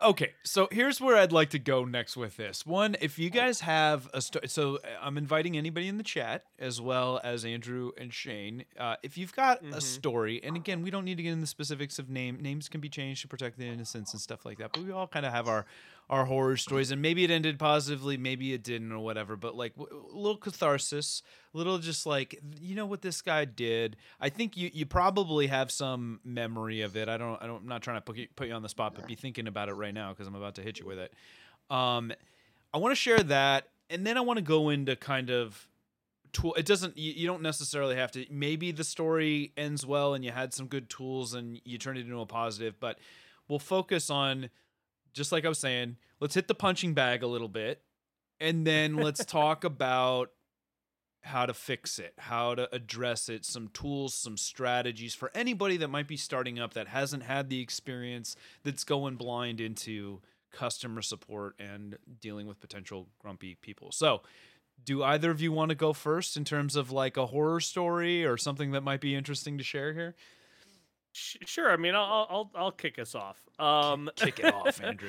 blah." 0.00 0.08
Okay, 0.10 0.32
so 0.42 0.68
here's 0.72 1.00
where 1.00 1.16
I'd 1.16 1.30
like 1.30 1.50
to 1.50 1.60
go 1.60 1.84
next 1.84 2.16
with 2.16 2.36
this. 2.36 2.66
One, 2.66 2.96
if 3.00 3.20
you 3.20 3.30
guys 3.30 3.60
have 3.60 4.08
a 4.12 4.20
story, 4.20 4.48
so 4.48 4.76
uh, 4.76 4.88
I'm 5.00 5.16
inviting 5.16 5.56
anybody 5.56 5.86
in 5.86 5.96
the 5.96 6.02
chat 6.02 6.42
as 6.58 6.80
well 6.80 7.20
as 7.22 7.44
Andrew 7.44 7.92
and 7.96 8.12
Shane. 8.12 8.64
Uh, 8.76 8.96
if 9.04 9.16
you've 9.16 9.32
got 9.32 9.62
a 9.64 9.80
story, 9.80 10.42
and 10.42 10.56
again, 10.56 10.82
we 10.82 10.90
don't 10.90 11.04
need 11.04 11.18
to 11.18 11.22
get 11.22 11.30
into 11.30 11.42
the 11.42 11.46
specifics 11.46 12.00
of 12.00 12.10
name. 12.10 12.38
Names 12.40 12.68
can 12.68 12.80
be 12.80 12.88
changed 12.88 13.22
to 13.22 13.28
protect 13.28 13.58
the 13.58 13.66
innocence 13.66 14.12
and 14.12 14.20
stuff 14.20 14.44
like 14.44 14.58
that. 14.58 14.72
But 14.72 14.82
we 14.82 14.90
all 14.90 15.06
kind 15.06 15.24
of 15.24 15.32
have 15.32 15.46
our 15.46 15.66
our 16.12 16.26
horror 16.26 16.58
stories, 16.58 16.90
and 16.90 17.00
maybe 17.00 17.24
it 17.24 17.30
ended 17.30 17.58
positively, 17.58 18.18
maybe 18.18 18.52
it 18.52 18.62
didn't, 18.62 18.92
or 18.92 18.98
whatever. 18.98 19.34
But 19.34 19.56
like 19.56 19.72
little 19.78 20.36
catharsis, 20.36 21.22
little 21.54 21.78
just 21.78 22.04
like 22.04 22.38
you 22.60 22.76
know 22.76 22.84
what 22.84 23.00
this 23.00 23.22
guy 23.22 23.46
did. 23.46 23.96
I 24.20 24.28
think 24.28 24.54
you 24.54 24.70
you 24.74 24.84
probably 24.84 25.46
have 25.46 25.70
some 25.70 26.20
memory 26.22 26.82
of 26.82 26.98
it. 26.98 27.08
I 27.08 27.16
don't 27.16 27.42
I 27.42 27.46
don't 27.46 27.62
I'm 27.62 27.66
not 27.66 27.80
trying 27.80 27.96
to 27.96 28.02
put 28.02 28.18
you, 28.18 28.28
put 28.36 28.46
you 28.46 28.52
on 28.52 28.60
the 28.62 28.68
spot, 28.68 28.94
but 28.94 29.06
be 29.06 29.14
thinking 29.14 29.48
about 29.48 29.70
it 29.70 29.72
right 29.72 29.94
now 29.94 30.10
because 30.10 30.26
I'm 30.26 30.34
about 30.34 30.54
to 30.56 30.62
hit 30.62 30.78
you 30.78 30.86
with 30.86 30.98
it. 30.98 31.14
Um, 31.70 32.12
I 32.74 32.78
want 32.78 32.92
to 32.92 32.96
share 32.96 33.20
that, 33.20 33.68
and 33.88 34.06
then 34.06 34.18
I 34.18 34.20
want 34.20 34.36
to 34.36 34.44
go 34.44 34.68
into 34.68 34.94
kind 34.96 35.30
of 35.30 35.66
tool. 36.34 36.52
It 36.56 36.66
doesn't 36.66 36.98
you, 36.98 37.12
you 37.12 37.26
don't 37.26 37.40
necessarily 37.40 37.96
have 37.96 38.12
to. 38.12 38.26
Maybe 38.30 38.70
the 38.70 38.84
story 38.84 39.54
ends 39.56 39.86
well 39.86 40.12
and 40.12 40.22
you 40.22 40.30
had 40.30 40.52
some 40.52 40.66
good 40.66 40.90
tools 40.90 41.32
and 41.32 41.58
you 41.64 41.78
turned 41.78 41.96
it 41.96 42.02
into 42.02 42.20
a 42.20 42.26
positive, 42.26 42.78
but 42.78 42.98
we'll 43.48 43.58
focus 43.58 44.10
on 44.10 44.50
just 45.12 45.32
like 45.32 45.44
I 45.44 45.48
was 45.48 45.58
saying. 45.58 45.96
Let's 46.20 46.34
hit 46.34 46.48
the 46.48 46.54
punching 46.54 46.94
bag 46.94 47.22
a 47.22 47.26
little 47.26 47.48
bit, 47.48 47.82
and 48.40 48.66
then 48.66 48.94
let's 48.96 49.24
talk 49.26 49.64
about 49.64 50.30
how 51.22 51.46
to 51.46 51.54
fix 51.54 51.98
it, 51.98 52.14
how 52.18 52.54
to 52.54 52.72
address 52.74 53.28
it, 53.28 53.44
some 53.44 53.68
tools, 53.68 54.14
some 54.14 54.36
strategies 54.36 55.14
for 55.14 55.30
anybody 55.34 55.76
that 55.76 55.88
might 55.88 56.08
be 56.08 56.16
starting 56.16 56.58
up 56.58 56.74
that 56.74 56.88
hasn't 56.88 57.22
had 57.22 57.48
the 57.48 57.60
experience 57.60 58.34
that's 58.64 58.82
going 58.84 59.14
blind 59.16 59.60
into 59.60 60.20
customer 60.52 61.00
support 61.00 61.54
and 61.58 61.96
dealing 62.20 62.46
with 62.46 62.60
potential 62.60 63.08
grumpy 63.18 63.54
people. 63.54 63.92
So, 63.92 64.22
do 64.84 65.04
either 65.04 65.30
of 65.30 65.40
you 65.40 65.52
want 65.52 65.68
to 65.68 65.76
go 65.76 65.92
first 65.92 66.36
in 66.36 66.44
terms 66.44 66.74
of 66.74 66.90
like 66.90 67.16
a 67.16 67.26
horror 67.26 67.60
story 67.60 68.24
or 68.24 68.36
something 68.36 68.72
that 68.72 68.82
might 68.82 69.00
be 69.00 69.14
interesting 69.14 69.58
to 69.58 69.64
share 69.64 69.92
here? 69.92 70.16
Sure. 71.12 71.70
I 71.70 71.76
mean, 71.76 71.94
I'll 71.94 72.26
I'll 72.30 72.50
I'll 72.54 72.72
kick 72.72 72.98
us 72.98 73.14
off. 73.14 73.38
Um, 73.58 74.10
Kick 74.16 74.40
it 74.40 74.52
off, 74.52 74.80
Andrew. 74.82 75.08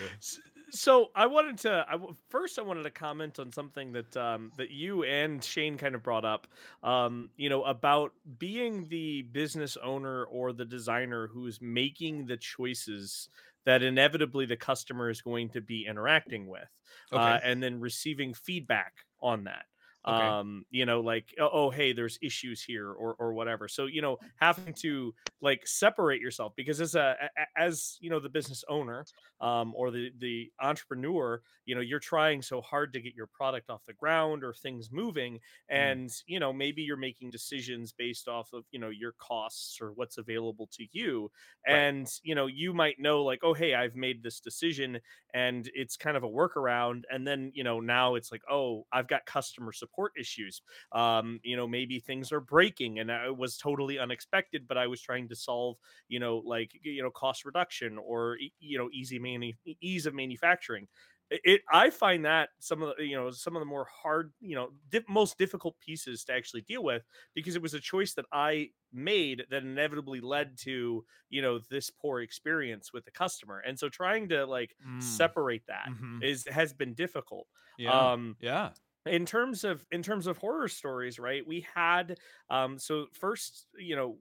So 0.71 1.11
I 1.15 1.27
wanted 1.27 1.59
to 1.59 1.85
I 1.87 1.97
first 2.29 2.57
I 2.57 2.63
wanted 2.63 2.83
to 2.83 2.89
comment 2.91 3.39
on 3.39 3.51
something 3.51 3.91
that 3.93 4.17
um, 4.17 4.51
that 4.57 4.71
you 4.71 5.03
and 5.03 5.43
Shane 5.43 5.77
kind 5.77 5.95
of 5.95 6.03
brought 6.03 6.25
up. 6.25 6.47
Um, 6.81 7.29
you 7.37 7.49
know 7.49 7.63
about 7.63 8.11
being 8.37 8.87
the 8.89 9.21
business 9.21 9.77
owner 9.81 10.25
or 10.25 10.51
the 10.51 10.65
designer 10.65 11.27
who's 11.27 11.61
making 11.61 12.25
the 12.25 12.37
choices 12.37 13.29
that 13.65 13.81
inevitably 13.81 14.45
the 14.45 14.57
customer 14.57 15.09
is 15.09 15.21
going 15.21 15.49
to 15.49 15.61
be 15.61 15.85
interacting 15.87 16.47
with, 16.47 16.67
uh, 17.13 17.39
and 17.43 17.63
then 17.63 17.79
receiving 17.79 18.33
feedback 18.33 18.93
on 19.21 19.45
that. 19.45 19.65
Okay. 20.07 20.33
Um, 20.33 20.65
you 20.69 20.85
know, 20.85 21.01
like 21.01 21.33
oh, 21.39 21.49
oh, 21.51 21.69
hey, 21.69 21.93
there's 21.93 22.17
issues 22.21 22.63
here 22.63 22.89
or 22.91 23.15
or 23.15 23.33
whatever. 23.33 23.67
So 23.67 23.85
you 23.85 24.01
know, 24.01 24.17
having 24.37 24.73
to 24.81 25.13
like 25.41 25.65
separate 25.67 26.21
yourself 26.21 26.53
because 26.55 26.81
as 26.81 26.95
a 26.95 27.29
as 27.55 27.97
you 28.01 28.09
know 28.09 28.19
the 28.19 28.29
business 28.29 28.63
owner 28.67 29.07
um, 29.39 29.73
or 29.75 29.91
the 29.91 30.11
the 30.17 30.51
entrepreneur 30.61 31.41
you 31.65 31.75
know 31.75 31.81
you're 31.81 31.99
trying 31.99 32.41
so 32.41 32.61
hard 32.61 32.93
to 32.93 33.01
get 33.01 33.13
your 33.13 33.27
product 33.27 33.69
off 33.69 33.85
the 33.85 33.93
ground 33.93 34.43
or 34.43 34.53
things 34.53 34.91
moving 34.91 35.39
and 35.69 36.09
you 36.25 36.39
know 36.39 36.51
maybe 36.53 36.81
you're 36.81 36.97
making 36.97 37.29
decisions 37.31 37.91
based 37.93 38.27
off 38.27 38.51
of 38.53 38.65
you 38.71 38.79
know 38.79 38.89
your 38.89 39.13
costs 39.13 39.79
or 39.81 39.91
what's 39.93 40.17
available 40.17 40.67
to 40.71 40.85
you 40.91 41.31
Right. 41.67 41.87
and 41.87 42.07
you 42.23 42.35
know 42.35 42.47
you 42.47 42.73
might 42.73 42.99
know 42.99 43.23
like 43.23 43.39
oh 43.43 43.53
hey 43.53 43.73
i've 43.73 43.95
made 43.95 44.23
this 44.23 44.39
decision 44.39 44.99
and 45.33 45.69
it's 45.73 45.97
kind 45.97 46.17
of 46.17 46.23
a 46.23 46.29
workaround 46.29 47.03
and 47.09 47.27
then 47.27 47.51
you 47.53 47.63
know 47.63 47.79
now 47.79 48.15
it's 48.15 48.31
like 48.31 48.41
oh 48.49 48.85
i've 48.91 49.07
got 49.07 49.25
customer 49.25 49.71
support 49.71 49.92
issues 50.17 50.61
um 50.91 51.39
you 51.43 51.55
know 51.55 51.67
maybe 51.67 51.99
things 51.99 52.31
are 52.31 52.39
breaking 52.39 52.99
and 52.99 53.09
it 53.09 53.35
was 53.37 53.57
totally 53.57 53.99
unexpected 53.99 54.67
but 54.67 54.77
i 54.77 54.87
was 54.87 55.01
trying 55.01 55.27
to 55.27 55.35
solve 55.35 55.77
you 56.07 56.19
know 56.19 56.37
like 56.37 56.71
you 56.83 57.01
know 57.01 57.11
cost 57.11 57.45
reduction 57.45 57.97
or 57.97 58.37
you 58.59 58.77
know 58.77 58.89
easy 58.91 59.19
manu- 59.19 59.53
ease 59.81 60.05
of 60.05 60.13
manufacturing 60.13 60.87
it, 61.29 61.61
i 61.71 61.89
find 61.89 62.25
that 62.25 62.49
some 62.59 62.81
of 62.81 62.95
the 62.97 63.05
you 63.05 63.15
know 63.15 63.31
some 63.31 63.55
of 63.55 63.59
the 63.61 63.65
more 63.65 63.85
hard 63.85 64.33
you 64.39 64.55
know 64.55 64.71
dif- 64.89 65.07
most 65.09 65.37
difficult 65.37 65.79
pieces 65.79 66.23
to 66.23 66.33
actually 66.33 66.61
deal 66.61 66.83
with 66.83 67.03
because 67.33 67.55
it 67.55 67.61
was 67.61 67.73
a 67.73 67.79
choice 67.79 68.13
that 68.13 68.25
i 68.31 68.69
made 68.91 69.45
that 69.49 69.63
inevitably 69.63 70.19
led 70.21 70.57
to 70.57 71.03
you 71.29 71.41
know 71.41 71.59
this 71.69 71.89
poor 71.89 72.21
experience 72.21 72.91
with 72.93 73.05
the 73.05 73.11
customer 73.11 73.59
and 73.59 73.79
so 73.79 73.89
trying 73.89 74.29
to 74.29 74.45
like 74.45 74.75
Mm. 74.85 75.31
separate 75.31 75.63
that 75.67 75.89
Mhm. 75.89 76.21
is 76.21 76.45
has 76.47 76.73
been 76.73 76.93
difficult 76.93 77.47
Yeah. 77.77 78.09
um 78.09 78.37
yeah. 78.39 78.73
In 79.05 79.25
terms 79.25 79.63
of 79.63 79.85
in 79.91 80.01
terms 80.01 80.27
of 80.27 80.37
horror 80.37 80.67
stories 80.67 81.19
right 81.19 81.45
we 81.45 81.65
had 81.75 82.17
um 82.49 82.79
so 82.79 83.07
first 83.13 83.67
you 83.77 83.95
know 83.95 84.17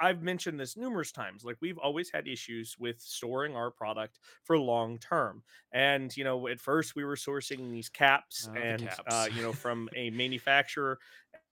i've 0.00 0.22
mentioned 0.22 0.58
this 0.58 0.76
numerous 0.76 1.12
times 1.12 1.44
like 1.44 1.56
we've 1.60 1.78
always 1.78 2.10
had 2.10 2.26
issues 2.28 2.76
with 2.78 3.00
storing 3.00 3.56
our 3.56 3.70
product 3.70 4.18
for 4.44 4.58
long 4.58 4.98
term 4.98 5.42
and 5.72 6.16
you 6.16 6.24
know 6.24 6.46
at 6.48 6.60
first 6.60 6.94
we 6.96 7.04
were 7.04 7.16
sourcing 7.16 7.70
these 7.70 7.88
caps 7.88 8.48
Oh, 8.48 8.66
the 8.66 8.74
and 8.74 8.88
caps. 8.88 9.06
uh 9.06 9.28
you 9.30 9.42
know 9.42 9.52
from 9.52 9.88
a 9.94 10.10
manufacturer 10.10 10.98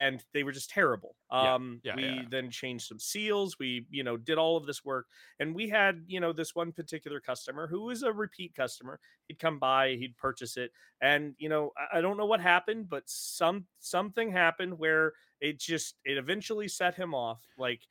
and 0.00 0.24
they 0.32 0.42
were 0.42 0.52
just 0.52 0.70
terrible 0.70 1.16
Yeah, 1.38 1.54
um 1.60 1.82
yeah, 1.82 1.96
we 1.96 2.24
yeah. 2.24 2.28
then 2.30 2.50
changed 2.50 2.86
some 2.86 2.98
seals 2.98 3.58
we 3.58 3.86
you 3.90 4.02
know 4.02 4.16
did 4.16 4.38
all 4.38 4.56
of 4.56 4.66
this 4.66 4.84
work 4.84 5.08
and 5.38 5.54
we 5.54 5.68
had 5.68 6.04
you 6.06 6.20
know 6.20 6.32
this 6.32 6.54
one 6.54 6.72
particular 6.72 7.20
customer 7.20 7.66
who 7.66 7.82
was 7.82 8.02
a 8.02 8.12
repeat 8.12 8.54
customer 8.54 8.98
he'd 9.28 9.38
come 9.38 9.58
by 9.58 9.90
he'd 9.94 10.16
purchase 10.16 10.56
it 10.56 10.72
and 11.00 11.34
you 11.38 11.48
know 11.48 11.70
I, 11.76 11.98
I 11.98 12.00
don't 12.00 12.16
know 12.16 12.26
what 12.26 12.40
happened 12.40 12.88
but 12.88 13.08
some 13.08 13.66
something 13.78 14.30
happened 14.30 14.78
where 14.78 15.12
it 15.40 15.58
just 15.58 15.96
it 16.04 16.16
eventually 16.18 16.68
set 16.68 16.94
him 16.94 17.14
off 17.14 17.46
like 17.56 17.86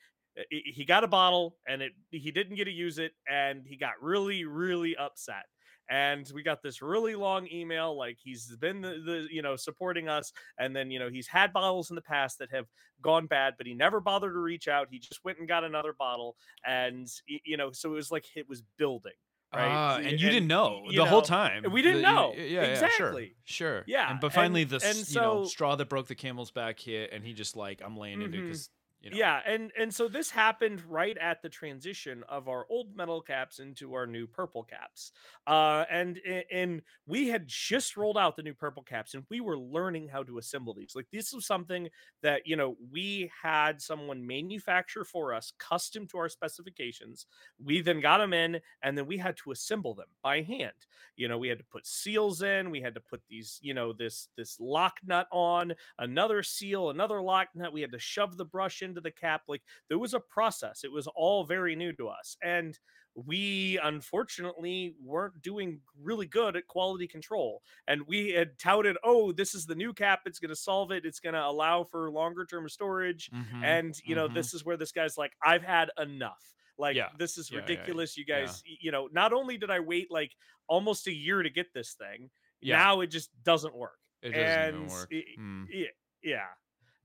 he 0.50 0.86
got 0.86 1.04
a 1.04 1.08
bottle 1.08 1.56
and 1.68 1.82
it 1.82 1.92
he 2.12 2.32
didn't 2.32 2.56
get 2.56 2.66
to 2.66 2.72
use 2.72 2.98
it 3.00 3.12
and 3.30 3.66
he 3.66 3.76
got 3.76 3.94
really 4.02 4.46
really 4.46 4.96
upset 4.98 5.46
and 5.92 6.30
we 6.36 6.44
got 6.44 6.62
this 6.62 6.82
really 6.82 7.16
long 7.16 7.48
email 7.52 7.98
like 7.98 8.18
he's 8.22 8.56
been 8.58 8.80
the, 8.82 9.02
the 9.06 9.28
you 9.32 9.42
know 9.42 9.56
supporting 9.56 10.08
us 10.08 10.32
and 10.60 10.76
then 10.76 10.92
you 10.92 11.00
know 11.00 11.10
he's 11.10 11.28
had 11.28 11.52
bottles 11.52 11.90
in 11.90 11.96
the 11.96 12.02
past 12.02 12.38
that 12.40 12.50
have 12.52 12.66
gone 13.02 13.26
bad 13.28 13.54
but 13.58 13.66
he 13.68 13.74
never 13.74 14.00
bothered 14.00 14.34
to 14.34 14.40
reach 14.40 14.68
out 14.68 14.88
he 14.92 15.00
just 15.00 15.20
went 15.24 15.40
and 15.40 15.48
got 15.48 15.64
another 15.64 15.94
bottle 15.98 16.36
and 16.66 17.08
you 17.28 17.58
know 17.58 17.72
so 17.72 17.90
it 17.92 17.96
was 17.96 18.12
like 18.12 18.26
it 18.36 18.48
was 18.48 18.62
building 18.78 19.14
right 19.54 19.66
Ah, 19.68 19.96
So- 19.98 20.08
and 20.08 20.22
you 20.22 20.30
didn't 20.30 20.48
know 20.48 20.84
you 20.90 20.98
the 21.00 21.06
whole 21.06 21.24
time. 21.24 21.64
we 21.72 21.82
didn't 21.82 22.04
The- 22.04 22.12
know. 22.12 22.34
Yeah, 22.38 22.44
yeah, 22.44 22.62
Exactly. 22.66 23.34
sure, 23.46 23.78
sure. 23.78 23.84
Yeah, 23.88 24.12
and, 24.12 24.20
but 24.20 24.28
and- 24.28 24.34
finally, 24.36 24.64
the 24.64 24.76
and 24.76 24.84
s- 24.84 25.12
you 25.16 25.20
know 25.20 25.44
straw 25.46 25.76
that 25.76 25.90
broke 25.90 26.06
the 26.06 26.14
camel's 26.14 26.52
back 26.52 26.78
hit, 26.80 27.10
and 27.12 27.26
he 27.26 27.34
just 27.34 27.56
like, 27.56 27.82
I'm 27.84 27.98
laying 27.98 28.22
into 28.22 28.38
it 28.38 28.42
Mhm. 28.42 28.46
because 28.46 28.70
you 29.02 29.10
know. 29.12 29.18
Yeah, 29.18 29.42
and 29.44 29.72
and 29.76 29.92
so 29.92 30.08
this 30.08 30.30
happened 30.30 30.84
right 30.86 31.18
at 31.18 31.42
the 31.42 31.50
transition 31.50 32.24
of 32.30 32.48
our 32.48 32.68
old 32.70 32.96
metal 32.96 33.22
caps 33.24 33.58
into 33.58 33.96
our 33.96 34.06
new 34.06 34.28
purple 34.28 34.64
caps. 34.64 35.12
Uh 35.48 35.84
and 35.90 36.20
and 36.52 36.84
we 37.08 37.28
had 37.28 37.48
just 37.48 37.98
rolled 37.98 38.20
out 38.20 38.36
the 38.36 38.44
new 38.44 38.54
purple 38.54 38.84
caps 38.84 39.16
and 39.16 39.24
we 39.32 39.42
were 39.42 39.58
learning 39.58 40.10
how 40.10 40.22
to 40.22 40.38
assemble 40.38 40.76
these. 40.76 40.94
Like 40.96 41.08
this 41.12 41.34
was 41.34 41.48
something 41.48 41.90
that, 42.22 42.46
you 42.46 42.56
know, 42.56 42.78
we 42.92 43.32
had 43.42 43.82
someone 43.82 44.28
manufacture 44.28 45.04
for 45.04 45.34
us 45.34 45.54
custom 45.58 46.06
to 46.10 46.20
our 46.20 46.30
specifications. 46.30 47.26
We 47.58 47.82
then 47.82 48.02
got 48.02 48.20
them 48.20 48.34
in 48.34 48.60
and 48.84 48.96
then 48.96 49.08
we 49.08 49.18
had 49.18 49.38
to 49.38 49.50
assemble 49.52 49.96
them 49.96 50.10
by 50.22 50.44
hand. 50.44 50.74
You 51.16 51.28
know, 51.28 51.38
we 51.38 51.48
had 51.48 51.58
to 51.60 51.66
put 51.66 51.86
seals 51.86 52.42
in, 52.42 52.72
we 52.72 52.82
had 52.82 52.94
to 52.96 53.02
put 53.02 53.22
these, 53.28 53.60
you 53.62 53.74
know, 53.74 53.94
this 53.94 54.30
this 54.38 54.60
lock 54.60 54.98
nut 55.04 55.28
on, 55.32 55.74
another 55.98 56.44
seal, 56.44 56.90
another 56.90 57.22
lock 57.22 57.50
nut. 57.56 57.74
We 57.74 57.82
had 57.82 57.92
to 57.92 58.00
shove 58.00 58.38
the 58.38 58.46
brush 58.46 58.82
into 58.90 59.02
the 59.02 59.12
cap. 59.12 59.44
Like 59.48 59.62
there 59.88 60.00
was 60.00 60.14
a 60.14 60.20
process. 60.20 60.84
It 60.84 60.92
was 60.92 61.08
all 61.16 61.44
very 61.46 61.76
new 61.76 61.94
to 61.94 62.08
us. 62.10 62.36
And 62.44 62.78
we 63.16 63.78
unfortunately 63.84 64.96
weren't 65.04 65.42
doing 65.42 65.82
really 66.02 66.26
good 66.28 66.56
at 66.56 66.68
quality 66.68 67.08
control. 67.08 67.62
And 67.88 68.02
we 68.08 68.30
had 68.32 68.58
touted, 68.60 68.98
oh, 69.04 69.32
this 69.32 69.54
is 69.56 69.66
the 69.66 69.76
new 69.76 69.94
cap. 69.94 70.22
It's 70.26 70.40
going 70.40 70.50
to 70.50 70.56
solve 70.56 70.92
it. 70.92 71.06
It's 71.06 71.20
going 71.20 71.34
to 71.34 71.44
allow 71.46 71.84
for 71.84 72.10
longer 72.12 72.46
term 72.46 72.68
storage. 72.70 73.30
Mhm, 73.32 73.64
And, 73.64 73.96
you 74.06 74.16
know, 74.16 74.30
mhm. 74.30 74.34
this 74.36 74.54
is 74.54 74.64
where 74.66 74.78
this 74.78 74.92
guy's 74.92 75.18
like, 75.18 75.34
I've 75.42 75.64
had 75.64 75.90
enough. 75.98 76.54
Like, 76.78 76.96
Yeah. 76.96 77.10
this 77.18 77.38
is 77.38 77.52
Yeah, 77.52 77.58
yeah, 77.60 77.62
yeah, 77.62 77.70
ridiculous. 77.70 78.18
You 78.18 78.26
guys, 78.26 78.62
you 78.66 78.92
know, 78.92 79.10
not 79.12 79.34
only 79.34 79.58
did 79.58 79.70
I 79.70 79.80
wait 79.82 80.10
like 80.12 80.34
almost 80.68 81.08
a 81.08 81.14
year 81.14 81.44
to 81.44 81.50
get 81.50 81.74
this 81.74 81.96
thing, 81.96 82.30
now 82.62 83.02
it 83.02 83.08
just 83.08 83.32
doesn't 83.44 83.76
work. 83.76 83.98
it 84.22 84.32
doesn't 84.32 84.76
and 84.76 84.90
work. 84.90 85.10
i- 85.14 85.36
Mm, 85.40 85.66
Yeah. 85.70 85.88
Yeah 86.22 86.48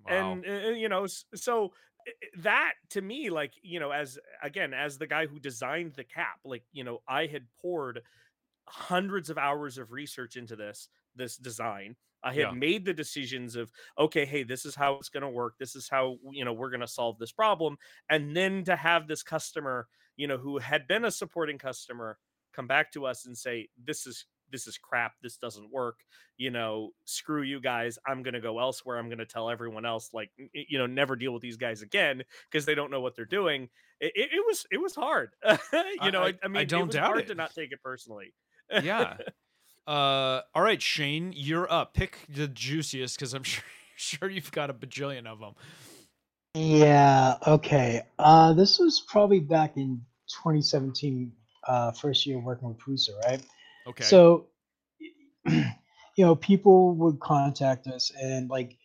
wow. 0.04 0.40
and 0.40 0.46
uh, 0.46 0.70
you 0.70 0.88
know 0.88 1.06
so 1.06 1.72
i- 2.06 2.12
that 2.38 2.74
to 2.90 3.00
me 3.02 3.30
like 3.30 3.54
you 3.62 3.80
know 3.80 3.90
as 3.90 4.18
again 4.42 4.74
as 4.74 4.98
the 4.98 5.06
guy 5.06 5.26
who 5.26 5.38
designed 5.40 5.94
the 5.94 6.04
cap 6.04 6.40
like 6.44 6.64
you 6.72 6.84
know 6.84 7.00
i 7.08 7.26
had 7.26 7.46
poured 7.60 8.02
hundreds 8.68 9.30
of 9.30 9.38
hours 9.38 9.78
of 9.78 9.92
research 9.92 10.36
into 10.36 10.56
this 10.56 10.88
this 11.14 11.36
design. 11.36 11.96
I 12.22 12.32
had 12.32 12.50
Yeah. 12.50 12.52
made 12.52 12.86
the 12.86 12.94
decisions 12.94 13.54
of 13.56 13.70
okay, 13.98 14.24
hey, 14.24 14.42
this 14.44 14.64
is 14.64 14.74
how 14.74 14.94
it's 14.94 15.10
going 15.10 15.22
to 15.22 15.28
work. 15.28 15.58
This 15.58 15.76
is 15.76 15.88
how 15.88 16.18
you 16.32 16.44
know 16.44 16.52
we're 16.52 16.70
going 16.70 16.80
to 16.80 16.86
solve 16.88 17.18
this 17.18 17.32
problem, 17.32 17.76
and 18.08 18.34
then 18.36 18.64
to 18.64 18.76
have 18.76 19.06
this 19.06 19.22
customer, 19.22 19.88
you 20.16 20.26
know, 20.26 20.38
who 20.38 20.58
had 20.58 20.86
been 20.86 21.04
a 21.04 21.10
supporting 21.10 21.58
customer, 21.58 22.18
come 22.52 22.66
back 22.66 22.92
to 22.92 23.04
us 23.06 23.26
and 23.26 23.36
say, 23.36 23.68
this 23.76 24.06
is 24.06 24.26
this 24.54 24.66
is 24.68 24.78
crap. 24.78 25.12
This 25.22 25.36
doesn't 25.36 25.70
work. 25.72 25.96
You 26.38 26.50
know, 26.50 26.90
screw 27.04 27.42
you 27.42 27.60
guys. 27.60 27.98
I'm 28.06 28.22
going 28.22 28.34
to 28.34 28.40
go 28.40 28.60
elsewhere. 28.60 28.98
I'm 28.98 29.08
going 29.08 29.18
to 29.18 29.26
tell 29.26 29.50
everyone 29.50 29.84
else, 29.84 30.10
like, 30.14 30.30
you 30.52 30.78
know, 30.78 30.86
never 30.86 31.16
deal 31.16 31.32
with 31.32 31.42
these 31.42 31.56
guys 31.56 31.82
again 31.82 32.22
because 32.50 32.64
they 32.66 32.74
don't 32.74 32.90
know 32.90 33.00
what 33.00 33.16
they're 33.16 33.24
doing. 33.24 33.68
It, 34.00 34.12
it, 34.14 34.28
it 34.32 34.44
was 34.46 34.66
it 34.70 34.78
was 34.80 34.94
hard. 34.94 35.30
you 36.02 36.10
know, 36.12 36.22
I- 36.22 36.34
I, 36.42 36.48
I 36.54 36.58
I 36.60 36.64
don't 36.64 36.82
it 36.82 36.86
was 36.86 36.94
doubt 36.94 37.06
hard 37.06 37.20
it. 37.20 37.26
to 37.28 37.34
not 37.34 37.54
take 37.54 37.72
it 37.72 37.82
personally. 37.82 38.32
yeah. 38.70 39.16
Uh, 39.86 40.40
all 40.54 40.62
right, 40.62 40.80
Shane, 40.80 41.34
you're 41.36 41.70
up. 41.70 41.92
Pick 41.92 42.16
the 42.26 42.48
juiciest 42.48 43.18
because 43.18 43.34
I'm 43.34 43.42
sure 43.42 43.62
sure 43.96 44.30
you've 44.30 44.50
got 44.50 44.70
a 44.70 44.72
bajillion 44.72 45.26
of 45.26 45.40
them. 45.40 45.52
Yeah, 46.54 47.36
okay. 47.46 48.02
Uh, 48.18 48.52
this 48.54 48.78
was 48.78 49.00
probably 49.08 49.40
back 49.40 49.76
in 49.76 50.00
2017, 50.42 51.32
uh, 51.68 51.92
first 51.92 52.26
year 52.26 52.38
working 52.38 52.68
with 52.68 52.78
Prusa, 52.78 53.10
right? 53.26 53.42
Okay. 53.86 54.04
So, 54.04 54.48
you 55.46 55.64
know, 56.18 56.36
people 56.36 56.94
would 56.96 57.20
contact 57.20 57.86
us 57.86 58.10
and 58.20 58.48
like 58.50 58.78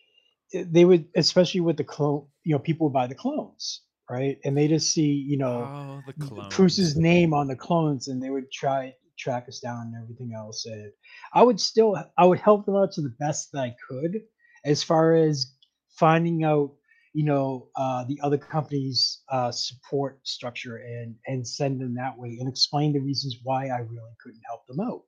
eh, 0.54 0.64
they 0.68 0.84
would, 0.84 1.06
especially 1.16 1.60
with 1.60 1.76
the 1.76 1.84
clone, 1.84 2.26
you 2.44 2.54
know, 2.54 2.58
people 2.58 2.86
would 2.88 2.94
buy 2.94 3.06
the 3.06 3.14
clones, 3.14 3.82
right? 4.10 4.38
And 4.44 4.56
they 4.56 4.68
just 4.68 4.92
see, 4.92 5.12
you 5.12 5.38
know, 5.38 5.72
oh, 5.74 6.02
clones. 6.18 6.96
Name 6.96 7.34
on 7.34 7.48
the 7.48 7.56
clones 7.56 8.08
and 8.08 8.22
they 8.22 8.30
would 8.30 8.50
try 8.52 8.94
track 9.18 9.46
us 9.48 9.60
down 9.60 9.92
and 9.94 10.02
everything 10.02 10.32
else. 10.34 10.66
And 10.66 10.92
I 11.34 11.42
would 11.42 11.60
still, 11.60 11.96
I 12.18 12.24
would 12.24 12.40
help 12.40 12.66
them 12.66 12.76
out 12.76 12.92
to 12.92 13.02
the 13.02 13.14
best 13.20 13.50
that 13.52 13.60
I 13.60 13.76
could 13.88 14.20
as 14.64 14.82
far 14.82 15.14
as 15.14 15.54
finding 15.90 16.44
out, 16.44 16.72
you 17.12 17.24
know, 17.24 17.68
uh, 17.76 18.04
the 18.04 18.18
other 18.22 18.38
company's 18.38 19.22
uh, 19.30 19.50
support 19.50 20.20
structure 20.22 20.76
and 20.76 21.14
and 21.26 21.46
send 21.46 21.80
them 21.80 21.94
that 21.94 22.16
way 22.16 22.36
and 22.40 22.48
explain 22.48 22.92
the 22.92 23.00
reasons 23.00 23.38
why 23.42 23.68
I 23.68 23.78
really 23.78 24.14
couldn't 24.22 24.42
help 24.48 24.66
them 24.66 24.80
out. 24.80 25.02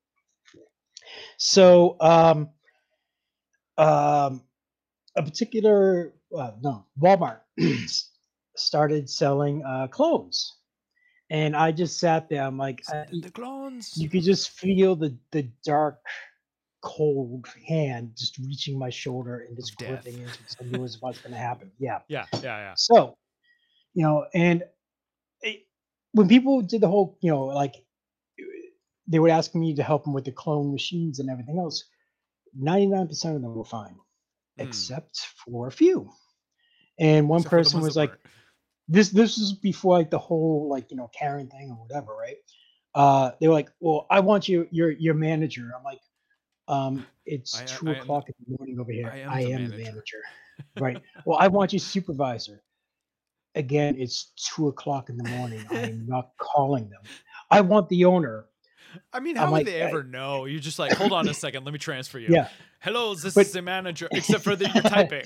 So, 1.37 1.97
um, 2.01 2.51
um, 3.79 4.43
a 5.17 5.23
particular, 5.23 6.15
uh, 6.37 6.53
no, 6.61 6.87
Walmart 7.01 7.41
started 8.57 9.09
selling 9.09 9.63
uh, 9.65 9.89
clones. 9.89 10.57
And 11.31 11.57
I 11.57 11.73
just 11.73 11.99
sat 11.99 12.29
there. 12.29 12.43
I'm 12.43 12.59
like, 12.59 12.83
I, 12.89 13.07
the 13.11 13.31
clones. 13.31 13.95
you 13.97 14.09
could 14.09 14.23
just 14.23 14.51
feel 14.51 14.95
the 14.95 15.17
the 15.31 15.49
dark, 15.65 15.99
cold 16.83 17.47
hand 17.67 18.13
just 18.17 18.39
reaching 18.39 18.79
my 18.79 18.91
shoulder 18.91 19.47
and 19.49 19.57
just 19.57 19.79
death. 19.79 20.03
gripping 20.05 20.21
into 20.21 20.39
because 20.39 20.57
I 20.61 20.65
knew 20.65 20.81
was 20.81 21.01
what's 21.01 21.21
going 21.21 21.33
to 21.33 21.39
happen. 21.39 21.71
Yeah. 21.79 22.01
yeah, 22.09 22.27
yeah, 22.35 22.59
yeah. 22.59 22.75
So, 22.77 23.17
you 23.95 24.03
know, 24.05 24.27
and 24.35 24.65
it, 25.43 25.67
when 26.13 26.29
people 26.29 26.61
did 26.63 26.81
the 26.81 26.89
whole, 26.89 27.19
you 27.23 27.31
know, 27.31 27.45
like 27.45 27.77
they 29.07 29.19
would 29.19 29.31
ask 29.31 29.55
me 29.55 29.75
to 29.75 29.83
help 29.83 30.05
them 30.05 30.13
with 30.13 30.25
the 30.25 30.33
clone 30.33 30.73
machines 30.73 31.19
and 31.19 31.31
everything 31.31 31.59
else. 31.59 31.85
Ninety-nine 32.55 33.09
percent 33.09 33.37
of 33.37 33.43
them 33.43 33.55
were 33.55 33.65
fine, 33.65 33.97
Hmm. 34.57 34.65
except 34.65 35.19
for 35.45 35.69
a 35.69 35.73
few. 35.73 36.11
And 36.99 37.29
one 37.29 37.41
Except 37.41 37.51
person 37.51 37.81
was 37.81 37.97
like, 37.97 38.13
this 38.89 39.11
this 39.11 39.39
is 39.39 39.55
before 39.55 39.99
like 39.99 40.11
the 40.11 40.19
whole 40.19 40.69
like 40.69 40.91
you 40.91 40.97
know 40.97 41.11
Karen 41.19 41.49
thing 41.49 41.71
or 41.71 41.77
whatever, 41.77 42.15
right? 42.15 42.37
Uh, 42.95 43.31
they 43.41 43.49
were 43.49 43.55
like, 43.55 43.71
"Well, 43.81 44.07
I 44.11 44.21
want 44.21 44.49
you 44.49 44.69
your 44.71 44.91
your 44.91 45.15
manager." 45.15 45.73
I'm 45.77 45.83
like, 45.85 46.01
um, 46.69 47.07
"It's 47.27 47.61
I- 47.61 47.65
two 47.67 47.89
I 47.91 47.95
o'clock 47.95 48.25
in 48.29 48.35
the 48.47 48.57
morning 48.59 48.79
over 48.81 48.93
here. 48.93 49.11
I 49.13 49.19
am 49.19 49.31
I 49.31 49.45
the 49.45 49.53
am 49.53 49.65
the 49.69 49.77
manager." 49.77 49.83
manager." 49.85 50.23
right. 50.81 50.99
Well, 51.27 51.39
I 51.39 51.49
want 51.49 51.73
you 51.73 51.79
supervisor. 51.79 52.63
Again, 53.55 53.97
it's 53.99 54.33
two 54.37 54.69
o'clock 54.69 55.11
in 55.11 55.17
the 55.19 55.29
morning. 55.29 55.65
I 55.71 55.81
am 55.81 56.07
not 56.07 56.31
calling 56.39 56.89
them. 56.89 57.03
I 57.51 57.61
want 57.61 57.89
the 57.91 58.05
owner. 58.07 58.47
I 59.13 59.21
mean, 59.21 59.37
I'm 59.39 59.47
how 59.47 59.53
like, 59.53 59.67
would 59.67 59.73
they 59.75 59.83
I- 59.83 59.87
ever 59.89 60.03
know? 60.05 60.45
You're 60.47 60.61
just 60.61 60.79
like, 60.79 60.93
hold 60.93 61.13
on 61.13 61.29
a 61.29 61.35
second, 61.45 61.65
let 61.65 61.73
me 61.73 61.79
transfer 61.79 62.19
you. 62.19 62.29
Yeah. 62.31 62.49
Hello, 62.81 63.15
this 63.15 63.35
But- 63.35 63.47
is 63.47 63.53
the 63.53 63.63
manager. 63.63 64.09
Except 64.13 64.43
for 64.45 64.57
that 64.57 64.75
you're 64.75 64.83
typing. 64.83 65.23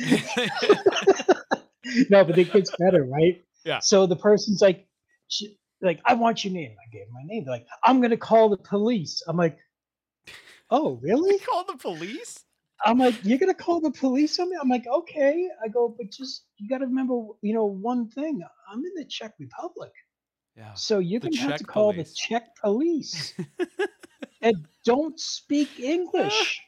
no, 2.11 2.25
but 2.25 2.37
it 2.39 2.53
gets 2.53 2.71
better, 2.79 3.05
right? 3.05 3.43
Yeah. 3.65 3.81
So 3.81 4.07
the 4.07 4.15
person's 4.15 4.63
like, 4.63 4.87
she, 5.27 5.59
like, 5.83 6.01
I 6.05 6.15
want 6.15 6.45
your 6.45 6.55
name. 6.55 6.71
I 6.71 6.89
gave 6.97 7.07
my 7.13 7.23
name. 7.25 7.45
They're 7.45 7.55
like, 7.55 7.67
I'm 7.83 8.01
gonna 8.01 8.17
call 8.17 8.49
the 8.49 8.57
police. 8.59 9.25
I'm 9.27 9.37
like, 9.37 9.59
oh, 10.71 10.95
really? 11.03 11.39
Call 11.41 11.65
the 11.65 11.77
police. 11.77 12.45
I'm 12.85 12.99
like, 12.99 13.15
you're 13.25 13.39
gonna 13.39 13.55
call 13.55 13.81
the 13.81 13.91
police 13.91 14.39
on 14.39 14.51
me? 14.51 14.57
I'm 14.61 14.69
like, 14.69 14.87
okay. 14.87 15.49
I 15.65 15.69
go, 15.69 15.89
but 15.97 16.11
just 16.13 16.45
you 16.59 16.69
gotta 16.69 16.87
remember, 16.87 17.15
you 17.43 17.55
know, 17.55 17.65
one 17.65 18.09
thing. 18.11 18.43
I'm 18.71 18.79
in 18.85 18.93
the 18.97 19.05
Czech 19.07 19.33
Republic, 19.41 19.93
Yeah. 20.57 20.75
so 20.75 20.99
you're 20.99 21.21
The 21.21 21.31
gonna 21.31 21.41
have 21.41 21.57
to 21.57 21.65
Czech 21.65 21.67
call 21.67 21.93
police. 21.93 22.11
the 22.11 22.15
Czech 22.17 22.57
police 22.57 23.35
and 24.43 24.57
don't 24.85 25.19
speak 25.19 25.81
English. 25.81 26.61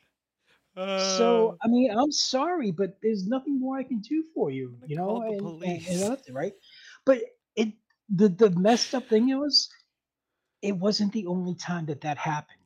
So 0.96 1.56
uh. 1.60 1.64
I 1.64 1.68
mean, 1.68 1.90
I'm 1.90 2.12
sorry, 2.12 2.70
but 2.70 2.98
there's 3.02 3.26
nothing 3.26 3.58
more 3.60 3.76
I 3.78 3.82
can 3.84 4.00
do 4.00 4.24
for 4.34 4.50
you, 4.50 4.76
gonna 4.80 4.86
you 4.86 4.96
know. 4.96 5.06
call 5.06 5.20
the 5.20 5.36
and, 5.36 5.40
and- 5.66 5.86
and 5.88 6.00
police. 6.00 6.00
that's 6.00 6.28
it, 6.28 6.32
right? 6.34 6.54
But 7.04 7.20
it 7.56 7.74
the 8.08 8.28
the 8.28 8.50
messed 8.50 8.94
up 8.94 9.08
thing 9.08 9.28
was, 9.38 9.68
it 10.62 10.76
wasn't 10.76 11.12
the 11.12 11.26
only 11.26 11.54
time 11.56 11.86
that 11.86 12.00
that 12.02 12.16
happened. 12.18 12.57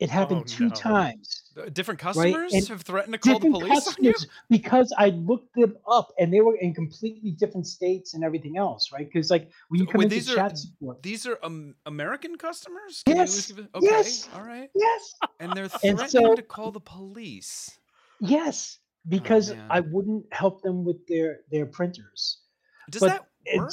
It 0.00 0.10
happened 0.10 0.42
Oh, 0.42 0.44
two 0.44 0.68
no. 0.68 0.74
times. 0.74 1.42
Uh, 1.56 1.68
different 1.70 1.98
customers 1.98 2.54
and 2.54 2.68
have 2.68 2.82
threatened 2.82 3.14
to 3.14 3.18
call 3.18 3.40
the 3.40 3.50
police 3.50 4.26
because 4.48 4.94
I 4.96 5.08
looked 5.08 5.52
them 5.56 5.76
up 5.88 6.12
and 6.20 6.32
they 6.32 6.40
were 6.40 6.54
in 6.56 6.72
completely 6.72 7.32
different 7.32 7.66
states 7.66 8.14
and 8.14 8.22
everything 8.22 8.56
else, 8.56 8.92
right? 8.92 9.04
Because 9.12 9.28
like 9.28 9.50
when 9.68 9.80
you 9.80 9.86
come 9.88 9.98
wait, 9.98 10.04
into 10.04 10.14
these 10.14 10.30
are- 10.36 10.54
support, 10.54 11.02
These 11.02 11.26
are 11.26 11.36
um, 11.42 11.74
American 11.86 12.36
customers. 12.38 13.02
Can 13.04 13.16
you 13.16 13.22
at 13.22 13.28
least 13.28 13.48
Yes, 13.48 13.56
give 13.56 13.68
Okay. 13.74 13.86
yes. 13.86 14.28
All 14.34 14.42
right. 14.44 14.70
yes, 14.74 15.14
And 15.40 15.52
they're 15.54 15.64
And 15.64 15.98
threatening 15.98 16.08
so- 16.08 16.34
to 16.36 16.42
call 16.42 16.70
the 16.70 16.80
police. 16.80 17.78
yes, 18.20 18.78
because 19.08 19.50
man. 19.52 19.66
I 19.68 19.80
wouldn't 19.80 20.26
help 20.32 20.62
them 20.62 20.84
with 20.84 21.04
their 21.08 21.40
their 21.50 21.66
printers. 21.66 22.38
Does 22.90 23.00
But 23.00 23.08
that 23.08 23.56
work? 23.58 23.72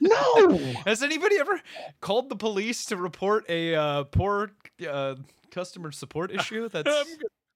No. 0.00 0.56
Has 0.86 1.02
anybody 1.02 1.36
ever 1.38 1.60
called 2.00 2.28
the 2.28 2.36
police 2.36 2.84
to 2.86 2.96
report 2.96 3.44
a 3.48 3.74
uh, 3.74 4.04
poor 4.04 4.50
uh, 4.88 5.16
customer 5.50 5.92
support 5.92 6.30
issue? 6.30 6.68
That's 6.72 6.88
I'm 6.88 7.06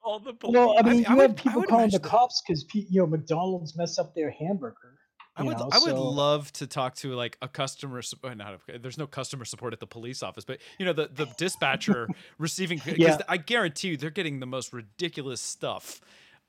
call 0.02 0.20
the 0.20 0.32
police. 0.34 0.54
Well, 0.54 0.74
I 0.76 0.80
I 0.80 0.82
mean, 0.82 0.92
mean, 0.98 1.06
I 1.06 1.10
you 1.10 1.16
would- 1.16 1.30
have 1.30 1.38
I 1.38 1.42
people 1.42 1.62
calling 1.64 1.90
the 1.90 2.00
cops 2.00 2.42
because 2.46 2.64
you 2.72 3.00
know 3.00 3.06
McDonald's 3.06 3.76
mess 3.76 3.98
up 3.98 4.14
their 4.14 4.30
hamburger. 4.30 4.94
I 5.36 5.42
would 5.44 5.56
know, 5.56 5.68
I 5.70 5.78
would 5.78 5.90
so- 5.90 6.02
love 6.10 6.52
to 6.54 6.66
talk 6.66 6.96
to 6.96 7.12
like 7.14 7.38
a 7.40 7.46
customer 7.48 8.02
support. 8.02 8.36
Not 8.36 8.58
a, 8.68 8.78
there's 8.78 8.98
no 8.98 9.06
customer 9.06 9.44
support 9.44 9.72
at 9.72 9.78
the 9.78 9.86
police 9.86 10.22
office, 10.22 10.44
but 10.44 10.58
you 10.78 10.84
know 10.86 10.92
the 10.92 11.08
the 11.14 11.26
dispatcher 11.36 12.08
receiving 12.38 12.78
because 12.84 12.98
Yeah. 12.98 13.18
I 13.28 13.36
guarantee 13.36 13.88
you 13.88 13.96
they're 13.96 14.10
getting 14.10 14.40
the 14.40 14.46
most 14.46 14.72
ridiculous 14.72 15.40
stuff. 15.40 16.00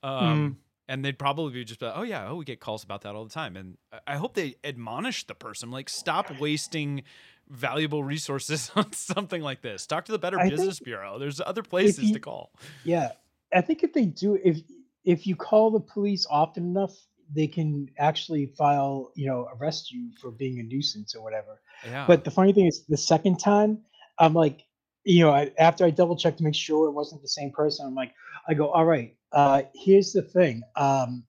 Um, 0.02 0.58
And 0.90 1.04
they'd 1.04 1.18
probably 1.18 1.52
be 1.52 1.64
just 1.64 1.80
like, 1.80 1.92
oh 1.94 2.02
yeah, 2.02 2.28
oh 2.28 2.34
we 2.34 2.44
get 2.44 2.58
calls 2.58 2.82
about 2.82 3.02
that 3.02 3.14
all 3.14 3.24
the 3.24 3.30
time. 3.30 3.56
And 3.56 3.76
I- 4.08 4.16
hope 4.16 4.34
they 4.34 4.56
admonish 4.64 5.24
the 5.24 5.36
person 5.36 5.70
like 5.70 5.88
stop 5.88 6.40
wasting 6.40 7.04
valuable 7.48 8.02
resources 8.02 8.72
on 8.76 8.92
something 8.92 9.40
like 9.40 9.62
this. 9.62 9.86
Talk 9.86 10.06
to 10.06 10.12
the 10.12 10.18
Better 10.18 10.40
I 10.40 10.48
Business 10.48 10.80
Bureau. 10.80 11.18
There's 11.20 11.40
other 11.40 11.62
places 11.62 12.08
you- 12.08 12.14
to 12.14 12.20
call. 12.20 12.50
Yeah, 12.82 13.12
I 13.54 13.60
think 13.60 13.84
if 13.84 13.92
they 13.92 14.04
do, 14.04 14.36
if 14.42 14.58
if 15.04 15.28
you 15.28 15.36
call 15.36 15.70
the 15.70 15.80
police 15.80 16.26
often 16.28 16.64
enough, 16.64 16.94
they 17.32 17.46
can 17.46 17.88
actually 17.96 18.46
file, 18.46 19.12
you 19.14 19.26
know, 19.26 19.48
arrest 19.58 19.92
you 19.92 20.10
for 20.20 20.32
being 20.32 20.58
a 20.58 20.62
nuisance 20.62 21.14
or 21.14 21.22
whatever. 21.22 21.60
Yeah. 21.86 22.04
But 22.06 22.24
the 22.24 22.30
funny 22.30 22.52
thing 22.52 22.66
is, 22.66 22.84
the 22.88 22.96
second 22.96 23.38
time, 23.38 23.78
I'm 24.18 24.34
like, 24.34 24.64
you 25.04 25.24
know, 25.24 25.30
I, 25.30 25.52
after 25.56 25.84
I 25.84 25.90
double 25.90 26.16
checked 26.16 26.38
to 26.38 26.44
make 26.44 26.54
sure 26.54 26.88
it 26.88 26.92
wasn't 26.92 27.22
the 27.22 27.28
same 27.28 27.52
person, 27.52 27.86
I'm 27.86 27.94
like, 27.94 28.12
I 28.48 28.54
go, 28.54 28.70
all 28.70 28.84
right, 28.84 29.14
uh, 29.32 29.62
here's 29.74 30.12
the 30.12 30.22
thing. 30.22 30.62
Um, 30.76 31.24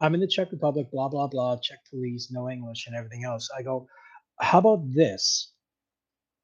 I'm 0.00 0.14
in 0.14 0.20
the 0.20 0.26
Czech 0.26 0.52
Republic, 0.52 0.90
blah 0.90 1.08
blah 1.08 1.26
blah, 1.26 1.56
Czech 1.56 1.78
police, 1.90 2.30
no 2.30 2.50
English, 2.50 2.86
and 2.86 2.94
everything 2.94 3.24
else. 3.24 3.48
I 3.56 3.62
go, 3.62 3.88
how 4.40 4.58
about 4.58 4.92
this? 4.92 5.52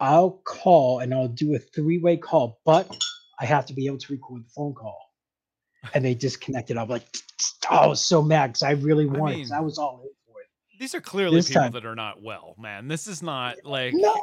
I'll 0.01 0.43
call 0.45 1.01
and 1.01 1.15
I'll 1.15 1.29
do 1.29 1.55
a 1.55 1.59
three-way 1.59 2.17
call, 2.17 2.61
but 2.65 2.91
I 3.39 3.45
have 3.45 3.67
to 3.67 3.75
be 3.75 3.87
able 3.87 3.99
to 3.99 4.13
record 4.13 4.45
the 4.45 4.51
phone 4.51 4.75
call. 4.75 4.99
And 5.95 6.05
they 6.05 6.15
disconnected. 6.15 6.77
I'm 6.77 6.89
like, 6.89 7.05
oh, 7.71 7.77
I 7.77 7.87
was 7.87 8.05
so 8.05 8.23
mad 8.23 8.49
because 8.49 8.63
I 8.63 8.73
really 8.73 9.05
I 9.05 9.19
wanted. 9.19 9.53
I 9.53 9.61
was 9.61 9.79
all 9.79 10.01
in 10.03 10.11
for 10.27 10.41
it. 10.41 10.47
These 10.81 10.95
are 10.95 11.01
clearly 11.01 11.37
this 11.37 11.49
people 11.49 11.63
time- 11.63 11.73
that 11.73 11.85
are 11.87 11.95
not 11.95 12.23
well, 12.23 12.55
man. 12.59 12.89
This 12.89 13.07
is 13.07 13.23
not 13.23 13.59
like 13.65 13.95
No, 13.95 14.15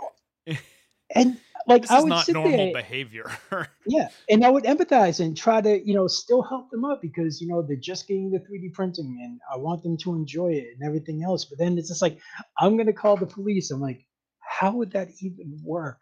and 1.15 1.37
like 1.67 1.83
this 1.83 1.91
I 1.91 1.97
is 1.97 2.03
would 2.03 2.09
not 2.09 2.25
sit 2.25 2.33
normal 2.33 2.57
there. 2.57 2.73
behavior. 2.73 3.31
Yeah, 3.85 4.09
and 4.29 4.45
I 4.45 4.49
would 4.49 4.65
empathize 4.65 5.19
and 5.19 5.35
try 5.35 5.61
to, 5.61 5.83
you 5.83 5.95
know, 5.95 6.05
still 6.07 6.43
help 6.43 6.69
them 6.69 6.85
out 6.85 7.01
because 7.01 7.41
you 7.41 7.47
know 7.47 7.63
they're 7.63 7.75
just 7.75 8.07
getting 8.07 8.29
the 8.29 8.39
3D 8.39 8.73
printing, 8.73 9.19
and 9.23 9.39
I 9.51 9.57
want 9.57 9.81
them 9.81 9.97
to 9.97 10.13
enjoy 10.13 10.51
it 10.51 10.67
and 10.75 10.87
everything 10.87 11.23
else. 11.23 11.45
But 11.45 11.57
then 11.57 11.77
it's 11.77 11.87
just 11.89 12.01
like 12.01 12.19
I'm 12.59 12.77
gonna 12.77 12.93
call 12.93 13.17
the 13.17 13.25
police. 13.25 13.71
I'm 13.71 13.81
like, 13.81 14.05
how 14.41 14.75
would 14.75 14.91
that 14.91 15.09
even 15.21 15.59
work? 15.63 16.01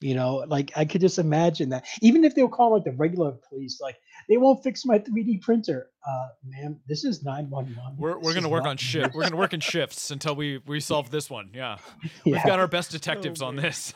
You 0.00 0.14
know, 0.14 0.44
like 0.46 0.72
I 0.76 0.84
could 0.84 1.00
just 1.00 1.18
imagine 1.18 1.70
that. 1.70 1.86
Even 2.02 2.22
if 2.24 2.34
they'll 2.34 2.48
call 2.48 2.74
like 2.74 2.84
the 2.84 2.92
regular 2.92 3.32
police, 3.48 3.80
like 3.80 3.96
they 4.28 4.36
won't 4.36 4.62
fix 4.62 4.84
my 4.84 4.98
3D 4.98 5.40
printer. 5.40 5.88
Uh, 6.06 6.26
ma'am, 6.44 6.78
this 6.86 7.02
is 7.02 7.22
911. 7.24 7.96
We're 7.96 8.18
we're 8.18 8.34
gonna 8.34 8.50
work 8.50 8.64
not 8.64 8.70
on 8.70 8.76
shift. 8.76 9.14
We're 9.14 9.22
gonna 9.22 9.36
work 9.36 9.54
in 9.54 9.60
shifts 9.74 10.10
until 10.10 10.36
we 10.36 10.58
we 10.66 10.80
solve 10.80 11.10
this 11.10 11.30
one. 11.30 11.48
Yeah, 11.54 11.78
we've 12.26 12.44
got 12.44 12.58
our 12.58 12.68
best 12.68 12.90
detectives 12.90 13.40
on 13.40 13.56
this. 13.56 13.94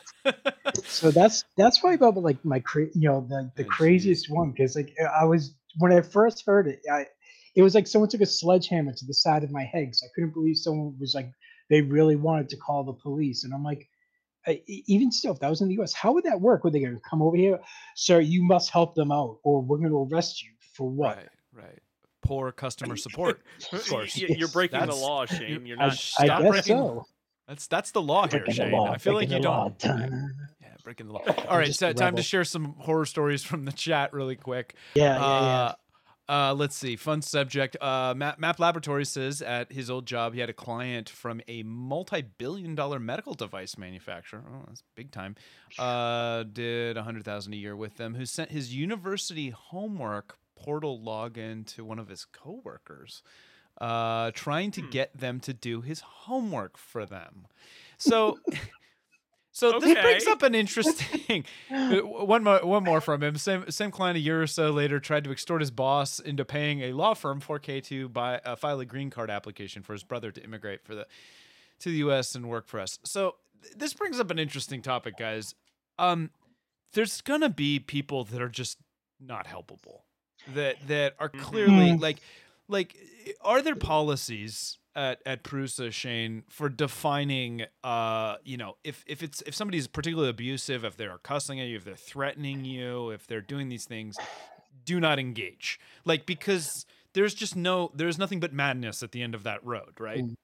So 0.85 1.11
that's 1.11 1.43
that's 1.55 1.77
probably 1.77 1.95
about 1.95 2.17
like 2.17 2.43
my 2.43 2.61
cra- 2.61 2.87
you 2.95 3.07
know 3.07 3.25
the 3.29 3.51
the 3.55 3.65
Oh, 3.65 3.69
craziest 3.69 4.25
one 4.27 4.51
because 4.51 4.75
like 4.75 4.95
I 5.19 5.25
was 5.25 5.53
when 5.77 5.93
I 5.93 6.01
first 6.01 6.43
heard 6.47 6.67
it, 6.67 6.79
I 6.91 7.05
it 7.55 7.61
was 7.61 7.75
like 7.75 7.85
someone 7.85 8.09
took 8.09 8.21
a 8.21 8.25
sledgehammer 8.25 8.93
to 8.93 9.05
the 9.05 9.13
side 9.13 9.43
of 9.43 9.51
my 9.51 9.65
head 9.65 9.81
because 9.85 10.03
I 10.03 10.09
couldn't 10.15 10.33
believe 10.33 10.57
someone 10.57 10.95
was 10.99 11.13
like 11.13 11.31
they 11.69 11.81
really 11.81 12.15
wanted 12.15 12.49
to 12.49 12.57
call 12.57 12.83
the 12.83 12.93
police, 12.93 13.43
and 13.43 13.53
I'm 13.53 13.63
like. 13.63 13.87
I- 14.47 14.61
Even 14.67 15.11
still, 15.11 15.33
if 15.33 15.39
that 15.39 15.49
was 15.49 15.61
in 15.61 15.67
the 15.67 15.75
U.S., 15.75 15.93
how 15.93 16.13
would 16.13 16.23
that 16.25 16.41
work? 16.41 16.63
Would 16.63 16.73
they 16.73 16.79
going 16.81 16.95
to 16.95 17.01
come 17.09 17.21
over 17.21 17.37
here, 17.37 17.59
sir? 17.95 18.19
You 18.19 18.43
must 18.43 18.69
help 18.69 18.95
them 18.95 19.11
out, 19.11 19.37
or 19.43 19.61
we're 19.61 19.77
going 19.77 19.89
to 19.91 20.07
arrest 20.11 20.41
you 20.43 20.49
for 20.73 20.89
what? 20.89 21.17
Right, 21.17 21.27
right. 21.53 21.79
Poor 22.23 22.51
customer 22.51 22.95
support. 22.97 23.41
Of 23.71 23.87
course. 23.87 24.17
Y- 24.19 24.35
You're 24.37 24.47
breaking 24.47 24.79
the 24.85 24.95
law, 24.95 25.25
Shane. 25.25 25.65
You're 25.65 25.77
not. 25.77 25.91
I 25.91 25.95
Stop 25.95 26.41
guess 26.41 26.49
breaking- 26.51 26.77
so. 26.77 27.05
That's 27.47 27.67
that's 27.67 27.91
the 27.91 28.01
law 28.01 28.21
here, 28.27 28.39
Breaking 28.39 28.45
the 28.45 28.61
Shane. 28.63 28.71
law, 28.71 28.91
I 28.91 28.97
feel 28.97 29.13
like 29.13 29.29
you 29.29 29.41
don't. 29.41 29.77
Dun. 29.77 30.31
Yeah, 30.61 30.67
breaking 30.85 31.07
the 31.07 31.13
law. 31.13 31.23
All 31.49 31.57
right, 31.57 31.73
so 31.75 31.91
time 31.91 32.15
to 32.15 32.21
share 32.23 32.45
some 32.45 32.75
horror 32.79 33.05
stories 33.05 33.43
from 33.43 33.65
the 33.65 33.73
chat 33.73 34.13
really 34.13 34.37
quick. 34.37 34.75
Yeah, 34.93 35.03
yeah, 35.03 35.19
yeah. 35.19 35.25
Uh, 35.25 35.73
uh, 36.31 36.53
let's 36.53 36.75
see. 36.75 36.95
Fun 36.95 37.21
subject. 37.21 37.75
Uh, 37.81 38.13
Map, 38.15 38.39
Map 38.39 38.57
Laboratories 38.59 39.09
says 39.09 39.41
at 39.41 39.71
his 39.71 39.89
old 39.89 40.05
job 40.05 40.33
he 40.33 40.39
had 40.39 40.49
a 40.49 40.53
client 40.53 41.09
from 41.09 41.41
a 41.47 41.61
multi-billion-dollar 41.63 42.99
medical 42.99 43.33
device 43.33 43.77
manufacturer. 43.77 44.43
Oh, 44.47 44.63
that's 44.67 44.83
big 44.95 45.11
time. 45.11 45.35
Uh, 45.77 46.43
did 46.43 46.95
a 46.97 47.03
hundred 47.03 47.25
thousand 47.25 47.53
a 47.53 47.57
year 47.57 47.75
with 47.75 47.97
them. 47.97 48.15
Who 48.15 48.25
sent 48.25 48.51
his 48.51 48.73
university 48.73 49.49
homework 49.49 50.37
portal 50.55 50.99
login 50.99 51.65
to 51.75 51.83
one 51.83 51.99
of 51.99 52.07
his 52.07 52.23
coworkers, 52.25 53.23
uh, 53.79 54.31
trying 54.33 54.71
to 54.71 54.81
Hmm. 54.81 54.89
get 54.91 55.17
them 55.17 55.39
to 55.41 55.53
do 55.53 55.81
his 55.81 55.99
homework 56.01 56.77
for 56.77 57.05
them. 57.05 57.47
So. 57.97 58.39
So 59.61 59.79
this 59.79 59.93
brings 60.01 60.25
up 60.25 60.41
an 60.41 60.55
interesting 60.55 61.45
uh, 61.71 61.97
one 61.99 62.43
more 62.43 62.59
one 62.65 62.83
more 62.83 62.99
from 62.99 63.21
him. 63.21 63.35
Same 63.37 63.69
same 63.69 63.91
client 63.91 64.17
a 64.17 64.19
year 64.19 64.41
or 64.41 64.47
so 64.47 64.71
later 64.71 64.99
tried 64.99 65.23
to 65.25 65.31
extort 65.31 65.61
his 65.61 65.69
boss 65.69 66.19
into 66.19 66.43
paying 66.43 66.81
a 66.81 66.93
law 66.93 67.13
firm 67.13 67.39
4K 67.39 67.83
to 67.83 68.09
buy 68.09 68.39
uh, 68.43 68.55
file 68.55 68.79
a 68.79 68.85
green 68.85 69.11
card 69.11 69.29
application 69.29 69.83
for 69.83 69.93
his 69.93 70.03
brother 70.03 70.31
to 70.31 70.43
immigrate 70.43 70.83
for 70.83 70.95
the 70.95 71.05
to 71.81 71.89
the 71.89 71.97
U.S. 71.97 72.33
and 72.33 72.49
work 72.49 72.67
for 72.67 72.79
us. 72.79 72.97
So 73.03 73.35
th- 73.61 73.75
this 73.75 73.93
brings 73.93 74.19
up 74.19 74.31
an 74.31 74.39
interesting 74.39 74.81
topic, 74.81 75.15
guys. 75.17 75.53
Um, 75.99 76.31
there's 76.93 77.21
gonna 77.21 77.49
be 77.49 77.77
people 77.79 78.23
that 78.25 78.41
are 78.41 78.49
just 78.49 78.79
not 79.19 79.45
helpable, 79.45 80.01
that 80.55 80.77
that 80.87 81.13
are 81.19 81.29
clearly 81.29 81.91
Mhm. 81.91 82.01
like 82.01 82.19
like 82.67 82.95
are 83.41 83.61
there 83.61 83.75
policies 83.75 84.79
at 84.95 85.21
at 85.25 85.43
Prusa 85.43 85.91
Shane 85.91 86.43
for 86.49 86.69
defining 86.69 87.65
uh 87.83 88.35
you 88.43 88.57
know 88.57 88.77
if 88.83 89.03
if 89.07 89.23
it's 89.23 89.41
if 89.45 89.55
somebody's 89.55 89.87
particularly 89.87 90.29
abusive 90.29 90.83
if 90.83 90.97
they're 90.97 91.17
cussing 91.19 91.59
at 91.59 91.67
you 91.67 91.77
if 91.77 91.85
they're 91.85 91.95
threatening 91.95 92.65
you 92.65 93.09
if 93.11 93.27
they're 93.27 93.41
doing 93.41 93.69
these 93.69 93.85
things 93.85 94.17
do 94.85 94.99
not 94.99 95.19
engage 95.19 95.79
like 96.05 96.25
because 96.25 96.85
there's 97.13 97.33
just 97.33 97.55
no 97.55 97.91
there's 97.95 98.17
nothing 98.17 98.39
but 98.39 98.51
madness 98.53 99.03
at 99.03 99.11
the 99.11 99.21
end 99.21 99.35
of 99.35 99.43
that 99.43 99.63
road 99.65 99.99
right 99.99 100.21
Mm. 100.21 100.35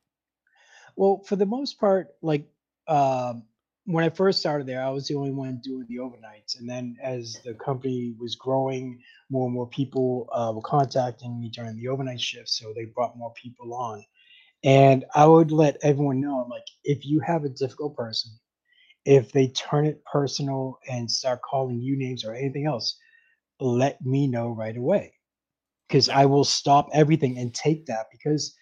Well, 0.98 1.22
for 1.26 1.36
the 1.36 1.46
most 1.46 1.80
part, 1.80 2.08
like 2.22 2.50
um, 2.88 3.44
when 3.86 4.04
I 4.04 4.10
first 4.10 4.40
started 4.40 4.68
there, 4.68 4.84
I 4.84 4.90
was 4.90 5.08
the 5.08 5.16
only 5.16 5.32
one 5.32 5.62
doing 5.64 5.86
the 5.88 5.98
overnights, 5.98 6.60
and 6.60 6.68
then 6.68 6.98
as 7.02 7.40
the 7.46 7.54
company 7.54 8.16
was 8.20 8.36
growing, 8.36 9.00
more 9.30 9.46
and 9.46 9.54
more 9.54 9.68
people 9.70 10.28
uh, 10.34 10.52
were 10.54 10.62
contacting 10.62 11.40
me 11.40 11.50
during 11.50 11.78
the 11.78 11.88
overnight 11.88 12.20
shift, 12.20 12.50
so 12.50 12.74
they 12.74 12.86
brought 12.86 13.18
more 13.18 13.32
people 13.34 13.74
on. 13.76 14.04
And 14.64 15.06
I 15.16 15.26
would 15.26 15.52
let 15.52 15.78
everyone 15.84 16.22
know, 16.22 16.40
I'm 16.42 16.50
like, 16.50 16.66
if 16.84 17.06
you 17.06 17.20
have 17.22 17.44
a 17.44 17.50
difficult 17.50 17.96
person, 17.96 18.32
if 19.06 19.32
they 19.32 19.48
turn 19.50 19.86
it 19.86 20.04
personal 20.06 20.80
and 20.90 21.10
start 21.10 21.42
calling 21.42 21.82
you 21.82 21.98
names 21.98 22.24
or 22.26 22.34
anything 22.34 22.66
else, 22.66 22.98
let 23.60 24.04
me 24.06 24.28
know 24.28 24.50
right 24.50 24.76
away. 24.78 25.14
Because 25.88 26.10
I 26.10 26.26
will 26.26 26.44
stop 26.46 26.90
everything 26.94 27.38
and 27.38 27.54
take 27.54 27.86
that 27.88 28.08
because 28.12 28.56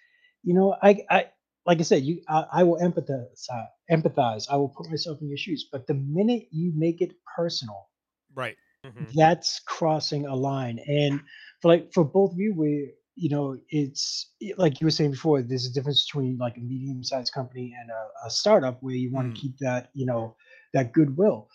you 0.44 0.54
know 0.54 0.76
I 0.82 1.04
I 1.10 1.26
like 1.66 1.80
I 1.80 1.84
said 1.84 2.04
you 2.04 2.22
I, 2.28 2.46
I 2.52 2.64
will 2.64 2.80
empathize 2.80 3.48
empathize 3.92 4.48
I 4.50 4.56
will 4.58 4.70
put 4.70 4.90
myself 4.90 5.22
in 5.22 5.28
your 5.30 5.38
shoes 5.38 5.68
but 5.72 5.88
the 5.88 5.94
minute 5.96 6.48
you 6.52 6.72
make 6.76 7.02
it 7.02 7.14
personal 7.36 7.90
right. 8.36 8.58
Mhm. 8.84 9.16
that's 9.16 9.60
crossing 9.68 10.26
a 10.26 10.36
line 10.36 10.80
and 10.88 11.22
for 11.62 11.70
like 11.70 11.92
for 11.94 12.04
both 12.04 12.32
of 12.34 12.40
you 12.40 12.54
we 12.56 12.94
you 13.16 13.30
know 13.30 13.58
it's 13.70 14.34
it- 14.40 14.58
like 14.60 14.80
you 14.82 14.86
were 14.86 14.92
saying 14.92 15.12
before 15.12 15.42
there's 15.42 15.66
a 15.66 15.74
difference 15.74 16.06
between 16.06 16.38
like 16.38 16.58
a 16.58 16.62
medium 16.62 17.04
sized 17.04 17.34
company 17.34 17.74
and 17.80 17.90
a, 17.90 18.28
a 18.28 18.30
startup 18.30 18.78
where 18.82 18.96
you 18.96 19.12
want 19.12 19.28
Mm. 19.28 19.36
to 19.36 19.40
keep 19.42 19.58
that 19.60 19.90
you 19.94 20.06
know 20.06 20.36
that 20.74 20.94
goodwill 20.94 21.48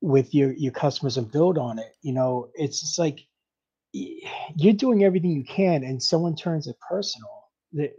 with 0.00 0.34
your 0.34 0.52
your 0.52 0.72
customers 0.72 1.16
and 1.18 1.30
build 1.32 1.58
on 1.58 1.78
it 1.78 1.92
you 2.02 2.12
know 2.12 2.48
it's 2.54 2.80
just 2.80 2.98
like 2.98 3.20
you're 3.92 4.72
doing 4.74 5.04
everything 5.04 5.30
you 5.32 5.44
can 5.44 5.82
and 5.84 6.02
someone 6.02 6.34
turns 6.34 6.66
it 6.66 6.76
personal 6.88 7.30
they- 7.72 7.92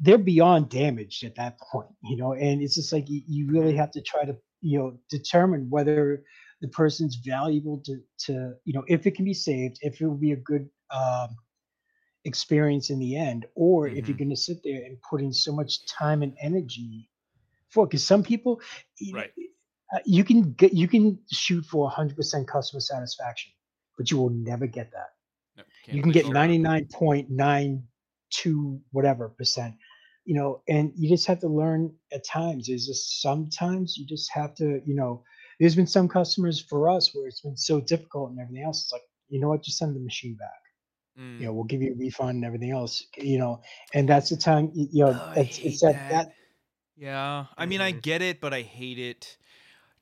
they're 0.00 0.18
beyond 0.18 0.68
damaged 0.68 1.24
at 1.24 1.34
that 1.36 1.58
point 1.72 1.90
you 2.02 2.16
know 2.16 2.32
and 2.34 2.62
it's 2.62 2.74
just 2.74 2.92
like 2.92 3.08
you, 3.08 3.22
you 3.26 3.50
really 3.50 3.74
Mhm. 3.74 3.76
have 3.76 3.90
to 3.92 4.02
try 4.02 4.24
to 4.24 4.36
you 4.62 4.78
know 4.78 4.98
determine 5.10 5.68
whether 5.70 6.16
the 6.54 6.62
person's 6.62 7.10
valuable 7.16 7.74
to 7.78 7.92
to 8.18 8.52
you 8.64 8.72
know 8.72 8.84
if 8.88 9.06
it 9.06 9.14
can 9.14 9.24
be 9.24 9.34
saved 9.34 9.78
if 9.82 10.00
it 10.00 10.06
will 10.06 10.14
be 10.28 10.32
a 10.32 10.36
good 10.36 10.68
um 10.90 11.28
experience 12.26 12.90
in 12.90 12.98
the 13.00 13.16
end 13.16 13.46
or 13.54 13.88
if 13.88 14.08
you're 14.08 14.16
Mhm. 14.16 14.18
going 14.18 14.30
to 14.30 14.36
sit 14.36 14.62
there 14.64 14.82
and 14.84 15.00
put 15.02 15.20
in 15.22 15.32
so 15.32 15.52
much 15.52 15.86
time 15.86 16.22
and 16.22 16.36
energy 16.42 17.08
for 17.70 17.86
because 17.86 18.04
some 18.06 18.22
people 18.22 18.60
you 18.98 19.14
Right. 19.14 19.32
uh, 19.94 19.98
you 20.04 20.24
can 20.24 20.52
get 20.54 20.72
you 20.74 20.88
can 20.88 21.18
shoot 21.32 21.64
for 21.66 21.88
100% 21.90 22.46
customer 22.48 22.80
satisfaction 22.80 23.52
but 23.98 24.10
you 24.10 24.18
will 24.18 24.30
never 24.30 24.66
get 24.66 24.90
that 24.92 25.10
No, 25.56 25.62
you 25.90 26.02
can 26.02 26.12
get 26.12 26.24
all. 26.26 26.32
99.92 26.32 28.80
whatever 28.92 29.28
percent 29.30 29.74
you 30.24 30.34
know 30.34 30.62
and 30.68 30.92
you 30.96 31.08
just 31.08 31.26
have 31.26 31.38
to 31.40 31.48
learn 31.48 31.94
at 32.12 32.24
times 32.24 32.68
is 32.68 32.86
just 32.86 33.22
sometimes 33.22 33.96
you 33.96 34.06
just 34.06 34.30
have 34.32 34.54
to 34.56 34.80
you 34.84 34.94
know 34.96 35.22
there's 35.60 35.76
been 35.76 35.86
some 35.86 36.08
customers 36.08 36.60
for 36.60 36.88
us 36.90 37.14
where 37.14 37.26
it's 37.28 37.40
been 37.42 37.56
so 37.56 37.80
difficult 37.80 38.30
and 38.30 38.40
everything 38.40 38.64
else 38.64 38.82
it's 38.84 38.92
like 38.92 39.02
you 39.28 39.40
know 39.40 39.48
what 39.48 39.62
just 39.62 39.78
send 39.78 39.94
the 39.96 40.00
machine 40.00 40.34
back 40.36 40.60
Mm. 41.18 41.40
you 41.40 41.46
know 41.46 41.52
we'll 41.54 41.64
give 41.64 41.80
you 41.80 41.92
a 41.92 41.96
refund 41.96 42.36
and 42.36 42.44
everything 42.44 42.72
else 42.72 43.06
you 43.16 43.38
know 43.38 43.62
and 43.94 44.06
that's 44.06 44.28
the 44.28 44.36
time 44.36 44.70
you 44.74 45.04
know 45.06 45.18
Oh, 45.18 45.32
it's, 45.40 45.58
it's 45.58 45.80
that, 45.80 45.92
that. 45.94 46.10
that 46.10 46.32
Yeah, 46.98 47.46
I 47.56 47.66
mean, 47.66 47.80
I 47.82 47.92
Mhm. 47.92 48.02
get 48.02 48.22
it, 48.22 48.40
but 48.40 48.54
I 48.54 48.62
hate 48.62 48.98
it. 48.98 49.36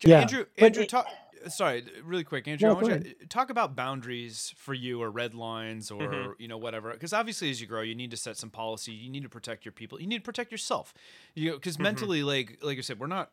Yeah, 0.04 0.20
Andrew, 0.20 0.46
Andrew, 0.58 0.84
it- 0.84 0.88
talk. 0.88 1.06
Sorry, 1.48 1.84
really 2.04 2.24
quick, 2.24 2.48
Andrew. 2.48 2.68
No, 2.68 2.78
I 2.78 2.82
want 2.82 3.04
you 3.06 3.14
to 3.14 3.26
talk 3.26 3.50
about 3.50 3.76
boundaries 3.76 4.54
for 4.56 4.72
you, 4.74 5.02
or 5.02 5.10
red 5.10 5.34
lines, 5.34 5.90
or 5.90 6.08
Mhm. 6.08 6.34
you 6.38 6.48
know 6.48 6.56
whatever. 6.56 6.92
Because 6.92 7.12
obviously, 7.12 7.50
as 7.50 7.60
you 7.60 7.66
grow, 7.66 7.82
you 7.82 7.94
need 7.94 8.10
to 8.12 8.16
set 8.16 8.36
some 8.36 8.50
policy. 8.50 8.92
You 8.92 9.10
need 9.10 9.24
to 9.24 9.28
protect 9.28 9.64
your 9.64 9.72
people. 9.72 10.00
You 10.00 10.06
need 10.06 10.18
to 10.18 10.24
protect 10.24 10.50
yourself. 10.52 10.94
You 11.34 11.50
know, 11.50 11.56
because 11.56 11.76
Mhm. 11.76 11.82
mentally, 11.82 12.22
like 12.22 12.58
like 12.62 12.78
I 12.78 12.80
said, 12.80 12.98
we're 12.98 13.08
not 13.08 13.30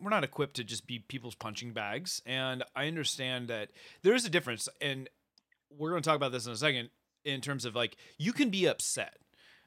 we're 0.00 0.10
not 0.10 0.24
equipped 0.24 0.54
to 0.56 0.64
just 0.64 0.86
be 0.86 0.98
people's 0.98 1.36
punching 1.36 1.72
bags. 1.72 2.20
And 2.26 2.64
I 2.74 2.88
understand 2.88 3.46
that 3.48 3.70
there 4.02 4.14
is 4.14 4.24
a 4.26 4.30
difference, 4.30 4.68
and 4.80 5.08
we're 5.70 5.90
going 5.90 6.02
to 6.02 6.08
talk 6.08 6.16
about 6.16 6.32
this 6.32 6.46
in 6.46 6.52
a 6.52 6.56
second. 6.56 6.90
In 7.24 7.40
terms 7.40 7.64
of 7.64 7.74
like, 7.74 7.96
you 8.18 8.32
can 8.32 8.50
be 8.50 8.66
upset. 8.66 9.16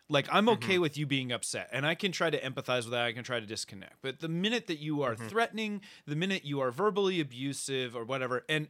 Like 0.10 0.28
I'm 0.32 0.50
okay 0.50 0.80
with 0.80 0.98
you 0.98 1.06
being 1.06 1.32
upset, 1.32 1.70
and 1.72 1.86
I 1.86 1.96
can 1.96 2.12
try 2.12 2.30
to 2.30 2.40
empathize 2.40 2.84
with 2.84 2.92
that. 2.92 3.06
I 3.06 3.14
can 3.14 3.24
try 3.24 3.40
to 3.40 3.46
disconnect. 3.46 3.96
But 4.02 4.20
the 4.20 4.28
minute 4.28 4.68
that 4.68 4.80
you 4.80 5.02
are 5.02 5.16
Mhm. 5.16 5.30
threatening, 5.30 5.82
the 6.06 6.16
minute 6.16 6.44
you 6.44 6.60
are 6.60 6.72
verbally 6.72 7.20
abusive 7.22 7.96
or 7.96 8.04
whatever, 8.04 8.44
and 8.50 8.68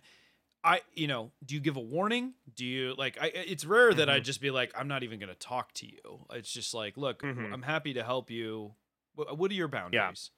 I, 0.64 0.82
you 0.94 1.08
know, 1.08 1.32
do 1.44 1.56
you 1.56 1.60
give 1.62 1.76
a 1.76 1.82
warning? 1.82 2.36
Do 2.56 2.66
you 2.66 2.94
like? 2.98 3.18
I, 3.20 3.28
it's 3.34 3.66
rare 3.66 3.94
that 3.96 4.10
I 4.10 4.20
Mhm. 4.20 4.24
just 4.24 4.42
be 4.42 4.52
like, 4.52 4.72
I'm 4.78 4.88
not 4.88 5.04
even 5.04 5.20
going 5.20 5.30
to 5.30 5.36
talk 5.36 5.74
to 5.74 5.88
you. 5.88 6.26
It's 6.32 6.52
just 6.54 6.74
like, 6.74 6.96
look, 6.98 7.22
Mhm. 7.24 7.52
I'm 7.54 7.64
happy 7.64 7.94
to 7.96 8.04
help 8.04 8.30
you. 8.30 8.76
What, 9.16 9.38
what 9.38 9.52
are 9.52 9.56
your 9.56 9.68
boundaries? 9.68 10.32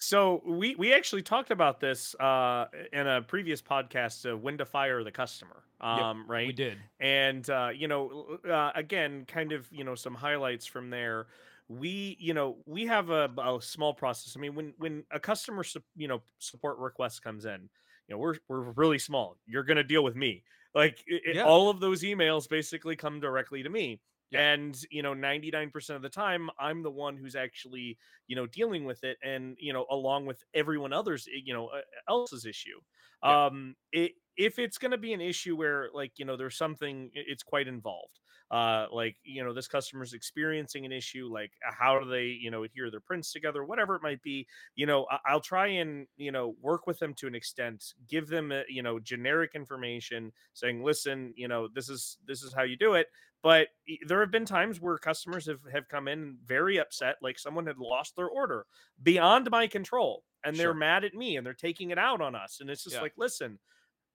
So 0.00 0.42
we 0.46 0.76
we 0.76 0.94
actually 0.94 1.22
talked 1.22 1.50
about 1.50 1.80
this 1.80 2.14
uh, 2.16 2.66
in 2.92 3.06
a 3.06 3.22
previous 3.22 3.60
podcast, 3.60 4.30
uh, 4.30 4.36
when 4.36 4.58
to 4.58 4.64
fire 4.64 5.02
the 5.02 5.10
customer, 5.10 5.64
um, 5.80 6.24
right? 6.28 6.46
We 6.46 6.52
did. 6.52 6.78
and 7.00 7.48
uh, 7.50 7.70
you 7.74 7.88
know 7.88 8.38
uh, 8.48 8.70
again 8.74 9.24
kind 9.26 9.52
of 9.52 9.70
you 9.72 9.82
know 9.84 9.94
some 9.96 10.14
highlights 10.14 10.66
from 10.66 10.90
there 10.90 11.26
we 11.68 12.16
you 12.20 12.32
know 12.32 12.62
we 12.64 12.86
have 12.86 13.10
a, 13.10 13.28
a 13.36 13.58
small 13.60 13.92
process 13.92 14.34
i 14.34 14.40
mean 14.40 14.54
when 14.54 14.72
when 14.78 15.04
a 15.10 15.20
customer 15.20 15.62
sup- 15.62 15.84
you 15.96 16.08
know 16.08 16.22
support 16.38 16.78
request 16.78 17.20
comes 17.22 17.44
in 17.44 17.68
you 18.08 18.14
know 18.14 18.16
we're 18.18 18.36
we're 18.48 18.70
really 18.72 18.98
small 18.98 19.36
you're 19.44 19.62
going 19.64 19.76
to 19.76 19.84
deal 19.84 20.02
with 20.02 20.16
me 20.16 20.42
like 20.74 21.04
it, 21.06 21.22
it- 21.26 21.36
Yeah. 21.36 21.44
all 21.44 21.68
of 21.68 21.78
those 21.78 22.02
emails 22.02 22.48
basically 22.48 22.96
come 22.96 23.20
directly 23.20 23.62
to 23.62 23.68
me 23.68 24.00
Yeah. 24.30 24.40
and 24.40 24.78
you 24.90 25.02
know 25.02 25.14
99% 25.14 25.96
of 25.96 26.02
the 26.02 26.08
time 26.10 26.50
i'm 26.58 26.82
the 26.82 26.90
one 26.90 27.16
who's 27.16 27.34
actually 27.34 27.98
you 28.26 28.36
know 28.36 28.46
dealing 28.46 28.84
with 28.84 29.02
it 29.04 29.18
and 29.22 29.56
you 29.58 29.72
know 29.72 29.86
along 29.90 30.26
with 30.26 30.44
everyone 30.54 30.92
others 30.92 31.26
eh, 31.32 31.40
you 31.44 31.54
know 31.54 31.70
else's 32.08 32.44
issue 32.44 32.80
Yeah. 33.24 33.38
um 33.48 33.74
it, 33.92 34.12
if 34.36 34.58
it's 34.58 34.78
going 34.78 34.92
to 34.92 34.98
be 34.98 35.12
an 35.12 35.20
issue 35.20 35.56
where 35.56 35.88
like 35.92 36.18
you 36.18 36.24
know 36.24 36.36
there's 36.36 36.56
something 36.56 37.10
it's 37.14 37.42
quite 37.42 37.66
involved 37.66 38.20
uh 38.50 38.86
like 38.90 39.16
you 39.24 39.44
know 39.44 39.52
this 39.52 39.68
customer's 39.68 40.14
experiencing 40.14 40.86
an 40.86 40.92
issue 40.92 41.28
like 41.30 41.52
uh, 41.68 41.72
how 41.78 41.98
do 41.98 42.08
they 42.08 42.24
you 42.26 42.50
know 42.50 42.64
adhere 42.64 42.90
their 42.90 43.00
prints 43.00 43.30
together 43.32 43.62
whatever 43.64 43.94
it 43.94 44.02
might 44.02 44.22
be 44.22 44.46
you 44.74 44.86
know 44.86 45.06
I- 45.10 45.18
i'll 45.26 45.40
try 45.40 45.66
and 45.66 46.06
you 46.16 46.32
know 46.32 46.56
work 46.60 46.86
with 46.86 46.98
them 46.98 47.12
to 47.14 47.26
an 47.26 47.34
extent 47.34 47.92
give 48.08 48.26
them 48.28 48.50
a, 48.52 48.64
you 48.68 48.82
know 48.82 48.98
generic 48.98 49.50
information 49.54 50.32
saying 50.54 50.82
listen 50.82 51.34
you 51.36 51.46
know 51.48 51.68
this 51.68 51.90
is 51.90 52.18
this 52.24 52.42
is 52.42 52.54
how 52.54 52.62
you 52.62 52.76
do 52.76 52.94
it 52.94 53.08
but 53.42 53.68
there 54.06 54.20
have 54.20 54.30
been 54.32 54.44
times 54.44 54.80
where 54.80 54.98
customers 54.98 55.46
have, 55.46 55.60
have 55.70 55.86
come 55.88 56.08
in 56.08 56.38
very 56.44 56.78
upset 56.78 57.16
like 57.22 57.38
someone 57.38 57.66
had 57.66 57.78
lost 57.78 58.16
their 58.16 58.28
order 58.28 58.66
beyond 59.02 59.50
my 59.50 59.66
control 59.66 60.24
and 60.44 60.58
they're 60.58 60.72
Sure. 60.72 60.74
mad 60.74 61.04
at 61.04 61.14
me 61.14 61.36
and 61.36 61.46
they're 61.46 61.54
taking 61.54 61.90
it 61.90 61.98
out 61.98 62.20
on 62.20 62.34
us 62.34 62.60
and 62.60 62.70
it's 62.70 62.84
just 62.84 62.96
Yeah. 62.96 63.02
like 63.02 63.12
listen 63.16 63.58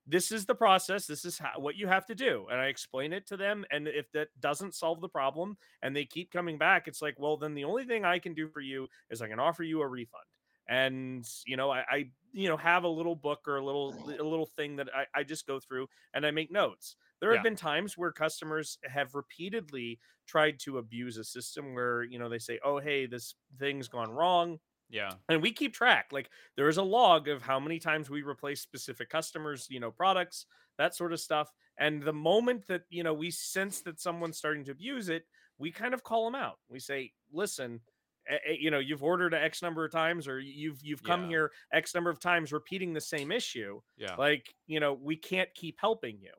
this 0.08 0.32
is 0.32 0.46
the 0.46 0.56
process 0.56 1.08
this 1.08 1.24
is 1.24 1.38
how, 1.38 1.52
what 1.58 1.76
you 1.76 1.88
have 1.88 2.06
to 2.06 2.16
do 2.16 2.46
and 2.52 2.60
i 2.60 2.66
explain 2.66 3.14
it 3.14 3.26
to 3.26 3.38
them 3.38 3.66
and 3.72 3.88
if 3.88 4.12
that 4.12 4.28
doesn't 4.40 4.76
solve 4.76 5.00
the 5.02 5.10
problem 5.10 5.58
and 5.82 5.96
they 5.96 6.06
keep 6.06 6.32
coming 6.32 6.58
back 6.58 6.88
it's 6.88 7.02
like 7.02 7.16
well 7.20 7.38
then 7.38 7.54
the 7.54 7.64
only 7.64 7.86
thing 7.86 8.04
i 8.04 8.20
can 8.20 8.34
do 8.34 8.48
for 8.48 8.60
you 8.60 8.88
is 9.10 9.22
i 9.22 9.28
can 9.28 9.40
offer 9.40 9.64
you 9.64 9.82
a 9.82 9.88
refund 9.88 10.24
and 10.68 11.26
you 11.46 11.58
know 11.58 11.72
i, 11.72 11.84
I 11.90 12.06
you 12.34 12.50
know 12.50 12.58
have 12.58 12.84
a 12.84 12.90
little 12.90 13.16
book 13.16 13.48
or 13.48 13.58
a 13.58 13.66
little 13.66 13.94
a 14.20 14.24
little 14.24 14.46
thing 14.46 14.76
that 14.78 14.90
I, 14.94 15.20
I 15.20 15.24
just 15.24 15.48
go 15.48 15.60
through 15.60 15.88
and 16.14 16.26
i 16.26 16.32
make 16.32 16.52
notes. 16.52 16.96
There 17.20 17.34
have 17.34 17.44
been 17.44 17.56
times 17.56 17.98
where 17.98 18.12
customers 18.12 18.78
have 18.84 19.16
repeatedly 19.16 19.98
tried 20.28 20.60
to 20.60 20.80
abuse 20.80 21.16
a 21.18 21.24
system 21.24 21.74
where 21.74 22.04
you 22.04 22.20
know 22.20 22.28
they 22.28 22.40
say 22.40 22.60
oh 22.66 22.80
hey 22.80 23.06
this 23.06 23.36
thing's 23.60 23.88
gone 23.88 24.12
wrong 24.12 24.60
Yeah. 24.94 25.16
and 25.28 25.42
we 25.42 25.52
keep 25.52 25.74
track 25.74 26.10
like 26.12 26.30
there 26.56 26.70
is 26.70 26.78
a 26.78 26.84
log 26.84 27.28
of 27.28 27.42
how 27.42 27.60
many 27.60 27.80
times 27.80 28.10
we 28.10 28.22
replace 28.24 28.62
specific 28.62 29.10
customers 29.10 29.68
you 29.70 29.80
know 29.80 29.92
products 29.92 30.46
that 30.78 30.96
sort 30.96 31.14
of 31.14 31.20
stuff 31.20 31.52
and 31.78 32.02
the 32.04 32.14
moment 32.14 32.68
that 32.68 32.84
you 32.90 33.04
know 33.04 33.14
we 33.14 33.32
sense 33.32 33.82
that 33.82 34.00
someone's 34.00 34.38
starting 34.38 34.64
to 34.66 34.72
abuse 34.72 35.10
it 35.10 35.26
we 35.58 35.72
kind 35.72 35.94
of 35.94 36.04
call 36.04 36.26
them 36.26 36.36
out 36.36 36.60
we 36.70 36.80
say 36.80 37.12
listen 37.32 37.82
eh, 38.28 38.38
eh, 38.48 38.56
you 38.60 38.72
know 38.72 38.80
you've 38.80 39.04
ordered 39.04 39.34
x 39.34 39.62
number 39.62 39.84
of 39.84 39.92
times 39.92 40.28
or 40.28 40.40
you've 40.40 40.80
you've 40.84 41.04
come 41.04 41.24
Yeah. 41.24 41.28
here 41.28 41.52
x 41.72 41.96
number 41.96 42.10
of 42.10 42.20
times 42.20 42.54
repeating 42.54 42.94
the 42.94 43.02
same 43.02 43.32
issue 43.32 43.82
Yeah. 43.98 44.16
like 44.16 44.54
you 44.68 44.80
know 44.80 44.94
we 44.94 45.16
can't 45.16 45.54
keep 45.56 45.80
helping 45.80 46.20
you 46.22 46.34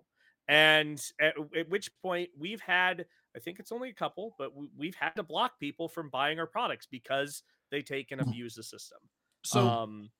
and 0.48 1.00
at, 1.20 1.34
at 1.56 1.68
which 1.68 1.90
point 2.02 2.30
we've 2.38 2.60
had 2.60 3.06
i 3.34 3.38
think 3.38 3.58
it's 3.58 3.72
only 3.72 3.88
a 3.90 3.94
couple 3.94 4.34
but 4.38 4.54
we, 4.54 4.68
we've 4.76 4.94
had 4.94 5.10
to 5.16 5.22
block 5.22 5.58
people 5.58 5.88
from 5.88 6.10
buying 6.10 6.38
our 6.38 6.46
products 6.46 6.86
because 6.86 7.42
they 7.70 7.82
take 7.82 8.10
and 8.12 8.20
abuse 8.20 8.54
the 8.54 8.62
system 8.62 8.98
So 9.44 9.68
um 9.68 10.10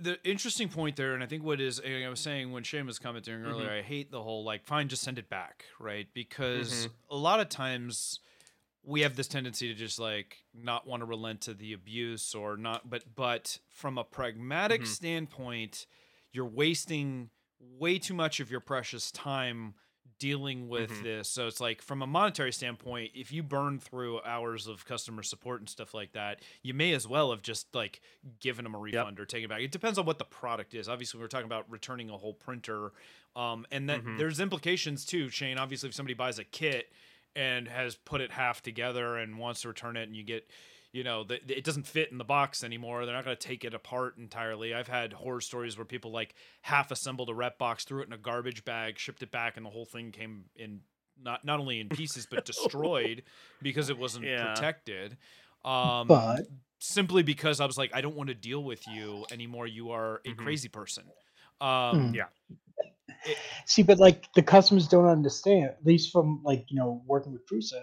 the 0.00 0.18
interesting 0.24 0.68
point 0.68 0.96
there, 0.96 1.14
and 1.14 1.22
I 1.24 1.26
think 1.26 1.42
what 1.42 1.60
is 1.60 1.80
I 1.80 2.08
was 2.08 2.20
saying 2.20 2.52
when 2.52 2.62
Shane 2.62 2.86
was 2.86 2.98
commenting 2.98 3.34
earlier, 3.44 3.70
I 3.70 3.82
hate 3.82 4.10
the 4.10 4.22
whole 4.22 4.44
like 4.44 4.64
fine, 4.66 4.88
just 4.88 5.02
send 5.02 5.18
it 5.18 5.28
back, 5.28 5.64
right? 5.80 6.06
Because 6.14 6.88
a 7.10 7.16
lot 7.16 7.40
of 7.40 7.48
times 7.48 8.20
we 8.84 9.00
have 9.02 9.16
this 9.16 9.28
tendency 9.28 9.68
to 9.68 9.74
just 9.74 9.98
like 9.98 10.38
not 10.54 10.86
want 10.86 11.00
to 11.00 11.06
relent 11.06 11.42
to 11.42 11.54
the 11.54 11.72
abuse 11.72 12.34
or 12.34 12.56
not, 12.56 12.88
but 12.90 13.14
but 13.14 13.58
from 13.70 13.98
a 13.98 14.04
pragmatic 14.04 14.82
Mhm. 14.82 14.86
standpoint, 14.86 15.86
you're 16.32 16.46
wasting 16.46 17.30
way 17.60 17.98
too 17.98 18.14
much 18.14 18.40
of 18.40 18.50
your 18.50 18.60
precious 18.60 19.10
time 19.10 19.74
dealing 20.18 20.68
with 20.68 20.90
Mhm. 20.90 21.02
this. 21.02 21.28
So 21.30 21.46
it's 21.46 21.60
like 21.60 21.80
from 21.82 22.02
a 22.02 22.06
monetary 22.06 22.52
standpoint, 22.52 23.12
if 23.14 23.30
you 23.32 23.42
burn 23.42 23.78
through 23.78 24.20
hours 24.22 24.66
of 24.66 24.84
customer 24.84 25.22
support 25.22 25.60
and 25.60 25.68
stuff 25.68 25.94
like 25.94 26.12
that, 26.12 26.42
you 26.62 26.74
may 26.74 26.92
as 26.92 27.06
well 27.06 27.30
have 27.30 27.42
just 27.42 27.72
like 27.74 28.00
given 28.40 28.64
them 28.64 28.74
a 28.74 28.78
refund 28.78 29.20
or 29.20 29.26
taken 29.26 29.44
it 29.44 29.48
back. 29.48 29.60
It 29.60 29.70
depends 29.70 29.98
on 29.98 30.06
what 30.06 30.18
the 30.18 30.24
product 30.24 30.74
is. 30.74 30.88
Obviously, 30.88 31.20
we're 31.20 31.28
talking 31.28 31.46
about 31.46 31.70
returning 31.70 32.10
a 32.10 32.16
whole 32.18 32.34
printer, 32.34 32.92
um, 33.36 33.66
and 33.70 33.88
that 33.88 34.02
Mhm. 34.02 34.18
there's 34.18 34.40
implications 34.40 35.04
too. 35.04 35.28
Shane, 35.28 35.58
obviously, 35.58 35.88
if 35.88 35.94
somebody 35.94 36.14
buys 36.14 36.38
a 36.38 36.44
kit 36.44 36.92
and 37.36 37.68
has 37.68 37.94
put 37.94 38.20
it 38.20 38.32
half 38.32 38.62
together 38.62 39.16
and 39.16 39.38
wants 39.38 39.60
to 39.62 39.68
return 39.68 39.96
it, 39.96 40.04
and 40.08 40.16
you 40.16 40.24
get 40.24 40.50
you 40.92 41.04
know, 41.04 41.24
the, 41.24 41.40
the- 41.46 41.56
it 41.58 41.64
doesn't 41.64 41.86
fit 41.86 42.10
in 42.10 42.18
the 42.18 42.24
box 42.24 42.64
anymore. 42.64 43.04
They're 43.04 43.14
not 43.14 43.24
going 43.24 43.36
to 43.36 43.48
take 43.48 43.64
it 43.64 43.74
apart 43.74 44.16
entirely. 44.18 44.74
I've 44.74 44.88
had 44.88 45.12
horror 45.12 45.40
stories 45.40 45.76
where 45.76 45.84
people 45.84 46.10
like 46.10 46.34
half 46.62 46.90
assembled 46.90 47.28
a 47.28 47.34
rep 47.34 47.58
box, 47.58 47.84
threw 47.84 48.00
it 48.02 48.06
in 48.06 48.12
a 48.12 48.18
garbage 48.18 48.64
bag, 48.64 48.98
shipped 48.98 49.22
it 49.22 49.30
back, 49.30 49.56
and 49.56 49.66
the 49.66 49.70
whole 49.70 49.84
thing 49.84 50.12
came 50.12 50.44
in 50.56 50.80
not 51.20 51.44
not 51.44 51.58
only 51.58 51.80
in 51.80 51.88
pieces 51.88 52.26
but 52.26 52.44
destroyed 52.44 53.22
because 53.60 53.90
it 53.90 53.98
wasn't 53.98 54.24
Yeah. 54.24 54.54
protected. 54.54 55.16
Um, 55.64 56.08
But 56.08 56.42
simply 56.78 57.22
because 57.22 57.60
I 57.60 57.66
was 57.66 57.76
like, 57.76 57.90
I 57.92 58.00
don't 58.00 58.14
want 58.16 58.28
to 58.28 58.34
deal 58.34 58.62
with 58.62 58.86
you 58.86 59.26
anymore. 59.32 59.66
You 59.66 59.90
are 59.90 60.16
a 60.24 60.28
Mhm. 60.30 60.36
crazy 60.36 60.68
person. 60.68 61.04
Um, 61.60 62.12
Mm. 62.12 62.14
Yeah. 62.14 62.26
see, 63.66 63.82
but 63.82 63.98
like 63.98 64.32
the 64.34 64.42
customers 64.42 64.88
don't 64.88 65.06
understand, 65.06 65.70
at 65.70 65.84
least 65.84 66.12
from 66.12 66.40
like, 66.44 66.66
you 66.70 66.76
know, 66.76 67.02
working 67.06 67.32
with 67.32 67.46
Prusa, 67.46 67.82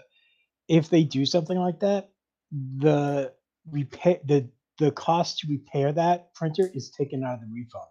if 0.68 0.88
they 0.88 1.04
do 1.04 1.26
something 1.26 1.58
like 1.58 1.78
that, 1.80 2.10
the 2.78 3.32
repair 3.70 4.18
the 4.24 4.48
the 4.78 4.90
cost 4.92 5.38
to 5.38 5.48
repair 5.48 5.92
that 5.92 6.34
printer 6.34 6.70
is 6.74 6.90
taken 6.90 7.24
out 7.24 7.34
of 7.34 7.40
the 7.40 7.46
refund. 7.52 7.84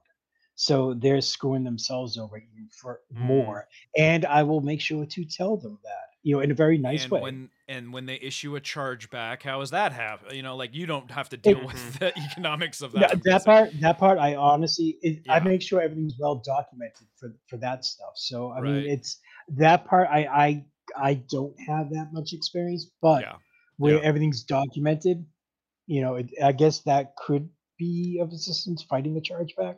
So 0.55 0.93
they're 0.93 1.21
screwing 1.21 1.63
themselves 1.63 2.17
over 2.17 2.37
even 2.37 2.69
for 2.71 3.01
Mm. 3.13 3.19
more. 3.19 3.67
And 3.97 4.25
I 4.25 4.43
will 4.43 4.61
make 4.61 4.81
sure 4.81 5.05
to 5.05 5.25
tell 5.25 5.57
them 5.57 5.79
that, 5.83 6.07
you 6.23 6.35
know, 6.35 6.41
in 6.41 6.51
a 6.51 6.55
very 6.55 6.77
nice 6.77 7.03
and 7.03 7.11
way. 7.11 7.21
when 7.21 7.49
and 7.67 7.93
when 7.93 8.05
they 8.05 8.15
issue 8.15 8.55
a 8.55 8.61
chargeback, 8.61 9.43
how 9.43 9.61
is 9.61 9.71
that 9.71 9.91
happen? 9.93 10.35
You 10.35 10.43
know, 10.43 10.55
like 10.55 10.73
you 10.75 10.85
don't 10.85 11.11
have 11.11 11.29
to 11.29 11.37
deal 11.37 11.63
with 11.65 11.75
Mhm. 11.75 11.99
the 11.99 12.17
economics 12.17 12.81
of 12.81 12.93
that. 12.93 13.09
that, 13.09 13.23
that 13.25 13.43
guessing. 13.43 13.45
part 13.45 13.79
that 13.81 13.97
part 13.97 14.17
I 14.19 14.35
honestly 14.35 14.97
it, 15.01 15.23
I 15.29 15.39
make 15.41 15.61
sure 15.61 15.81
everything's 15.81 16.15
well 16.19 16.35
documented 16.35 17.07
for 17.17 17.35
for 17.47 17.57
that 17.57 17.83
stuff. 17.85 18.13
So 18.15 18.51
I 18.51 18.61
Right. 18.61 18.71
mean 18.85 18.89
it's 18.89 19.19
that 19.49 19.85
part 19.85 20.07
I 20.09 20.25
I 20.25 20.65
I 20.97 21.13
don't 21.15 21.59
have 21.67 21.89
that 21.91 22.13
much 22.13 22.33
experience, 22.33 22.89
but 23.01 23.21
yeah, 23.21 23.37
where 23.77 23.95
Yeah. 23.95 24.01
everything's 24.03 24.43
documented, 24.43 25.25
you 25.87 26.01
know, 26.01 26.15
it, 26.15 26.29
I 26.43 26.51
guess 26.51 26.79
that 26.81 27.15
could 27.15 27.49
be 27.77 28.19
of 28.21 28.31
assistance 28.31 28.83
fighting 28.83 29.17
a 29.17 29.21
chargeback. 29.21 29.77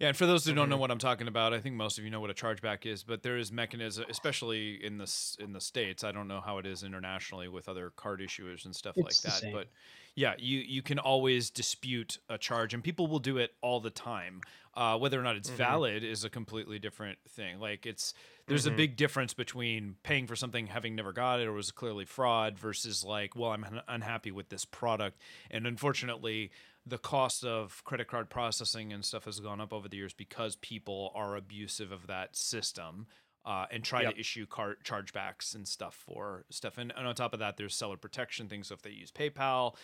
yeah. 0.00 0.08
And 0.08 0.16
for 0.16 0.26
those 0.26 0.44
who 0.44 0.52
don't 0.52 0.68
know 0.68 0.76
what 0.76 0.90
I'm 0.90 0.98
talking 0.98 1.28
about, 1.28 1.54
I 1.54 1.60
think 1.60 1.76
most 1.76 1.98
of 1.98 2.04
you 2.04 2.10
know 2.10 2.20
what 2.20 2.30
a 2.30 2.34
chargeback 2.34 2.84
is, 2.84 3.02
but 3.04 3.22
there 3.22 3.38
is 3.38 3.50
mechanism, 3.52 4.04
especially 4.10 4.84
in 4.84 4.98
this 4.98 5.36
in 5.40 5.52
the 5.52 5.60
states. 5.60 6.04
I 6.04 6.12
don't 6.12 6.28
know 6.28 6.40
how 6.40 6.58
it 6.58 6.66
is 6.66 6.82
internationally 6.82 7.48
with 7.48 7.68
other 7.68 7.90
card 7.96 8.20
issuers 8.20 8.64
and 8.64 8.74
stuff 8.74 8.94
It's 8.96 9.24
like 9.24 9.40
that, 9.40 9.52
but 9.52 9.68
yeah, 10.16 10.34
you 10.38 10.58
you 10.58 10.82
can 10.82 10.98
always 10.98 11.48
dispute 11.50 12.18
a 12.28 12.36
charge, 12.38 12.74
and 12.74 12.82
people 12.84 13.06
will 13.06 13.18
do 13.20 13.38
it 13.38 13.54
all 13.62 13.80
the 13.80 13.90
time. 13.90 14.40
Uh, 14.76 14.98
whether 14.98 15.18
or 15.20 15.22
not 15.22 15.36
it's 15.36 15.50
Mhm. 15.50 15.54
valid 15.56 16.02
is 16.02 16.24
a 16.24 16.30
completely 16.30 16.78
different 16.80 17.18
thing. 17.28 17.60
Like 17.60 17.86
it's 17.86 18.12
there's 18.46 18.66
Mhm. 18.66 18.72
a 18.72 18.76
big 18.76 18.96
difference 18.96 19.32
between 19.32 19.96
paying 20.02 20.26
for 20.26 20.34
something 20.36 20.66
having 20.66 20.94
never 20.96 21.12
got 21.12 21.40
it 21.40 21.46
or 21.46 21.52
was 21.52 21.70
clearly 21.70 22.04
fraud 22.04 22.58
versus 22.58 23.04
like, 23.04 23.36
well, 23.36 23.52
I'm 23.52 23.64
un- 23.64 23.82
unhappy 23.88 24.30
with 24.32 24.48
this 24.48 24.64
product, 24.64 25.20
and 25.50 25.66
unfortunately, 25.66 26.50
the 26.84 26.98
cost 26.98 27.44
of 27.44 27.82
credit 27.84 28.08
card 28.08 28.28
processing 28.28 28.92
and 28.92 29.04
stuff 29.04 29.24
has 29.24 29.40
gone 29.40 29.60
up 29.60 29.72
over 29.72 29.88
the 29.88 29.96
years 29.96 30.12
because 30.12 30.56
people 30.56 31.10
are 31.14 31.36
abusive 31.36 31.92
of 31.92 32.06
that 32.08 32.36
system. 32.36 33.06
Uh, 33.46 33.66
and 33.70 33.84
try 33.84 34.00
Yep. 34.00 34.14
to 34.14 34.20
issue 34.20 34.46
card 34.46 34.82
chargebacks 34.84 35.54
and 35.54 35.68
stuff 35.68 35.94
for 35.94 36.46
stuff. 36.48 36.78
And, 36.78 36.90
and 36.96 37.06
on 37.06 37.14
top 37.14 37.34
of 37.34 37.40
that, 37.40 37.58
there's 37.58 37.74
seller 37.76 37.98
protection 37.98 38.48
things. 38.48 38.68
So 38.68 38.74
if 38.74 38.80
they 38.80 38.88
use 38.88 39.12
PayPal, 39.12 39.76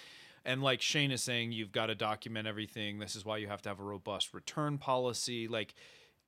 and 0.45 0.63
like 0.63 0.81
Shane 0.81 1.11
is 1.11 1.23
saying, 1.23 1.53
you've 1.53 1.73
got 1.73 1.87
to 1.87 1.95
document 1.95 2.47
everything. 2.49 2.99
This 2.99 3.15
is 3.17 3.25
why 3.25 3.39
you 3.39 3.47
have 3.49 3.63
to 3.63 3.69
have 3.69 3.81
a 3.81 3.85
robust 3.85 4.33
return 4.35 4.79
policy. 4.79 5.49
Like 5.49 5.75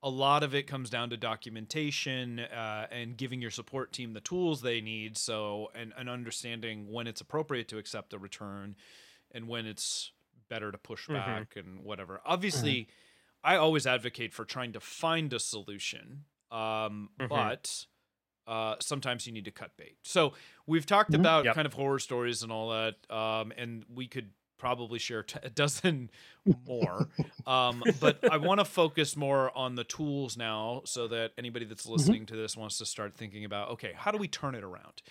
a 0.02 0.10
lot 0.10 0.42
of 0.42 0.54
it 0.54 0.66
comes 0.66 0.90
down 0.90 1.10
to 1.10 1.16
documentation 1.16 2.40
uh, 2.40 2.86
and 2.90 3.16
giving 3.16 3.40
your 3.40 3.50
support 3.50 3.92
team 3.92 4.12
the 4.14 4.20
tools 4.20 4.60
they 4.62 4.80
need. 4.80 5.16
So, 5.16 5.70
and, 5.74 5.92
and 5.96 6.10
understanding 6.10 6.90
when 6.90 7.06
it's 7.06 7.20
appropriate 7.20 7.68
to 7.68 7.78
accept 7.78 8.12
a 8.12 8.18
return 8.18 8.76
and 9.30 9.48
when 9.48 9.64
it's 9.66 10.10
better 10.48 10.70
to 10.72 10.78
push 10.78 11.08
Mhm. 11.08 11.14
back 11.14 11.56
and 11.56 11.84
whatever. 11.84 12.20
Obviously, 12.26 12.88
I 13.44 13.56
always 13.56 13.86
advocate 13.86 14.32
for 14.34 14.44
trying 14.44 14.72
to 14.72 14.80
find 14.80 15.32
a 15.32 15.38
solution. 15.38 16.24
Um, 16.50 17.10
Mhm. 17.18 17.28
But 17.28 17.86
uh, 18.46 18.76
sometimes 18.80 19.26
you 19.26 19.32
need 19.32 19.44
to 19.44 19.50
cut 19.50 19.76
bait. 19.76 19.96
So 20.02 20.32
we've 20.66 20.86
talked 20.86 21.12
Mhm. 21.12 21.20
about 21.20 21.44
Yep. 21.44 21.54
kind 21.54 21.66
of 21.66 21.74
horror 21.74 21.98
stories 21.98 22.42
and 22.42 22.50
all 22.52 22.70
that, 22.70 22.96
um, 23.10 23.52
and 23.56 23.84
we 23.92 24.06
could 24.08 24.30
probably 24.58 24.98
share 24.98 25.22
t- 25.24 25.38
a 25.42 25.50
dozen 25.50 26.08
more. 26.66 27.08
um, 27.46 27.84
but 28.00 28.20
I 28.30 28.36
want 28.36 28.60
to 28.60 28.64
focus 28.64 29.16
more 29.16 29.56
on 29.56 29.74
the 29.74 29.82
tools 29.84 30.36
now, 30.36 30.82
so 30.84 31.08
that 31.08 31.32
anybody 31.36 31.64
that's 31.64 31.86
listening 31.86 32.26
to 32.26 32.36
this 32.36 32.56
wants 32.56 32.78
to 32.78 32.86
start 32.86 33.14
thinking 33.16 33.44
about, 33.44 33.70
okay, 33.70 33.92
how 33.96 34.10
do 34.12 34.18
we 34.18 34.28
turn 34.28 34.54
it 34.54 34.62
around? 34.62 35.02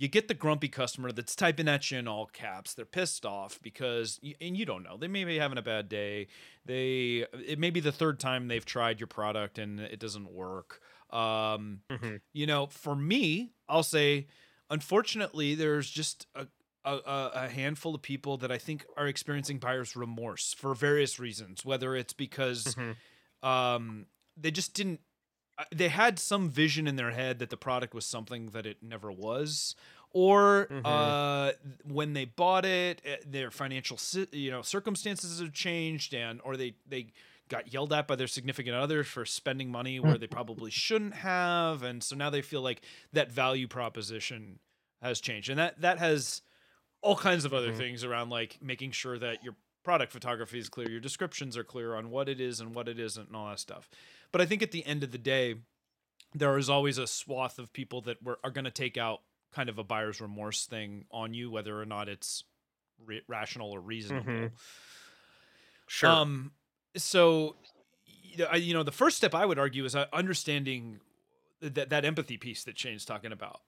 You 0.00 0.06
get 0.08 0.28
the 0.28 0.34
grumpy 0.34 0.68
customer 0.68 1.10
that's 1.10 1.34
typing 1.34 1.66
at 1.68 1.90
you 1.90 1.98
in 1.98 2.06
all 2.06 2.26
caps. 2.26 2.72
They're 2.72 2.84
pissed 2.86 3.26
off 3.26 3.58
because, 3.62 4.20
and 4.40 4.56
you 4.56 4.64
don't 4.64 4.84
know, 4.84 4.96
they 4.96 5.08
may 5.08 5.24
be 5.24 5.38
having 5.38 5.58
a 5.58 5.62
bad 5.62 5.88
day. 5.88 6.28
They, 6.64 7.26
it 7.32 7.58
may 7.58 7.70
be 7.70 7.80
the 7.80 7.90
third 7.92 8.20
time 8.20 8.46
they've 8.48 8.64
tried 8.64 9.00
your 9.00 9.06
product 9.08 9.58
and 9.58 9.80
it 9.80 9.98
doesn't 9.98 10.30
work. 10.30 10.80
Um, 11.10 11.82
Mhm. 11.90 12.18
you 12.32 12.46
know, 12.46 12.66
for 12.66 12.94
me, 12.96 13.52
I'll 13.68 13.82
say 13.82 14.26
unfortunately, 14.70 15.54
there's 15.54 15.90
just 15.90 16.26
a, 16.34 16.46
a 16.84 17.30
a 17.34 17.48
handful 17.48 17.94
of 17.94 18.02
people 18.02 18.36
that 18.38 18.52
I 18.52 18.58
think 18.58 18.86
are 18.96 19.06
experiencing 19.08 19.58
buyer's 19.58 19.96
remorse 19.96 20.52
for 20.54 20.74
various 20.74 21.18
reasons. 21.18 21.64
Whether 21.64 21.96
it's 21.96 22.12
because 22.12 22.76
Mhm. 22.76 22.98
um, 23.42 24.06
they 24.36 24.50
just 24.50 24.74
didn't 24.74 25.00
uh, 25.58 25.64
they 25.74 25.88
had 25.88 26.18
some 26.18 26.50
vision 26.50 26.86
in 26.86 26.96
their 26.96 27.10
head 27.12 27.38
that 27.40 27.50
the 27.50 27.56
product 27.56 27.94
was 27.94 28.06
something 28.06 28.46
that 28.48 28.66
it 28.66 28.82
never 28.82 29.10
was 29.12 29.74
or 30.10 30.70
Mhm. 30.70 30.78
uh, 30.84 31.52
when 31.84 32.12
they 32.14 32.24
bought 32.24 32.64
it 32.64 33.02
eh, 33.04 33.16
their 33.26 33.50
financial 33.50 33.98
you 34.32 34.50
know 34.50 34.62
circumstances 34.62 35.40
have 35.40 35.52
changed 35.52 36.14
and 36.14 36.40
or 36.44 36.56
they 36.56 36.74
they 36.86 37.12
got 37.48 37.72
yelled 37.72 37.92
at 37.92 38.06
by 38.06 38.14
their 38.16 38.26
significant 38.26 38.76
other 38.76 39.04
for 39.04 39.24
spending 39.24 39.70
money 39.70 39.98
where 40.00 40.18
they 40.18 40.26
probably 40.26 40.70
shouldn't 40.70 41.14
have 41.14 41.82
and 41.82 42.02
so 42.02 42.14
now 42.16 42.30
they 42.30 42.42
feel 42.42 42.60
like 42.62 42.82
that 43.12 43.30
value 43.32 43.66
proposition 43.66 44.58
has 45.02 45.20
changed 45.20 45.48
and 45.48 45.58
that 45.58 45.80
that 45.80 45.98
has 45.98 46.42
all 47.00 47.16
kinds 47.16 47.44
of 47.44 47.54
other 47.54 47.72
Mhm. 47.72 47.76
things 47.76 48.04
around 48.04 48.30
like 48.30 48.58
making 48.60 48.90
sure 48.90 49.18
that 49.18 49.42
your 49.44 49.54
product 49.84 50.12
photography 50.12 50.58
is 50.58 50.68
clear 50.68 50.90
your 50.90 51.00
descriptions 51.00 51.56
are 51.56 51.64
clear 51.64 51.94
on 51.94 52.10
what 52.10 52.28
it 52.28 52.40
is 52.40 52.60
and 52.60 52.74
what 52.74 52.88
it 52.88 52.98
isn't 52.98 53.28
and 53.28 53.36
all 53.36 53.48
that 53.48 53.58
stuff 53.58 53.88
but 54.32 54.40
i 54.40 54.46
think 54.46 54.62
at 54.62 54.70
the 54.72 54.84
end 54.84 55.02
of 55.02 55.12
the 55.12 55.18
day 55.18 55.54
there 56.34 56.58
is 56.58 56.68
always 56.68 56.98
a 56.98 57.06
swath 57.06 57.58
of 57.58 57.72
people 57.72 58.02
that 58.02 58.22
were, 58.22 58.38
are 58.44 58.50
going 58.50 58.66
to 58.66 58.70
take 58.70 58.98
out 58.98 59.22
kind 59.50 59.70
of 59.70 59.78
a 59.78 59.84
buyer's 59.84 60.20
remorse 60.20 60.66
thing 60.66 61.06
on 61.10 61.32
you 61.32 61.50
whether 61.50 61.80
or 61.80 61.86
not 61.86 62.06
it's 62.08 62.44
re- 63.02 63.22
rational 63.28 63.70
or 63.70 63.80
reasonable 63.80 64.30
Mhm. 64.30 64.50
Sure. 65.86 66.10
um, 66.10 66.52
so, 66.98 67.56
you 68.56 68.74
know, 68.74 68.82
the 68.82 68.92
first 68.92 69.16
step 69.16 69.34
I 69.34 69.44
would 69.46 69.58
argue 69.58 69.84
is 69.84 69.94
uh, 69.96 70.06
understanding 70.12 71.00
that 71.60 71.90
that 71.90 72.04
empathy 72.04 72.36
piece 72.36 72.64
that 72.64 72.78
Shane's 72.78 73.04
talking 73.04 73.32
about. 73.32 73.60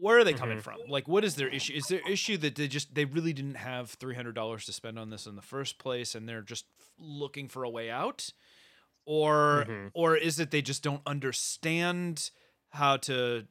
Where 0.00 0.18
are 0.18 0.24
they 0.24 0.34
coming 0.34 0.58
Mhm. 0.58 0.62
from? 0.62 0.80
Like, 0.88 1.06
what 1.06 1.24
is 1.24 1.36
their 1.36 1.48
issue? 1.48 1.72
Is 1.74 1.88
their 1.88 2.00
issue 2.08 2.36
that 2.38 2.56
they 2.56 2.68
just 2.68 2.94
they 2.94 3.04
really 3.04 3.32
didn't 3.32 3.54
have 3.56 3.90
three 3.90 4.14
hundred 4.14 4.34
dollars 4.34 4.64
to 4.66 4.72
spend 4.72 4.98
on 4.98 5.10
this 5.10 5.26
in 5.26 5.36
the 5.36 5.42
first 5.42 5.78
place, 5.78 6.14
and 6.14 6.28
they're 6.28 6.42
just 6.42 6.66
looking 6.98 7.48
for 7.48 7.62
a 7.62 7.70
way 7.70 7.90
out, 7.90 8.30
or 9.04 9.66
Mhm. 9.68 9.90
or 9.94 10.16
is 10.16 10.40
it 10.40 10.50
they 10.50 10.62
just 10.62 10.82
don't 10.82 11.02
understand 11.06 12.30
how 12.70 12.96
to 12.96 13.46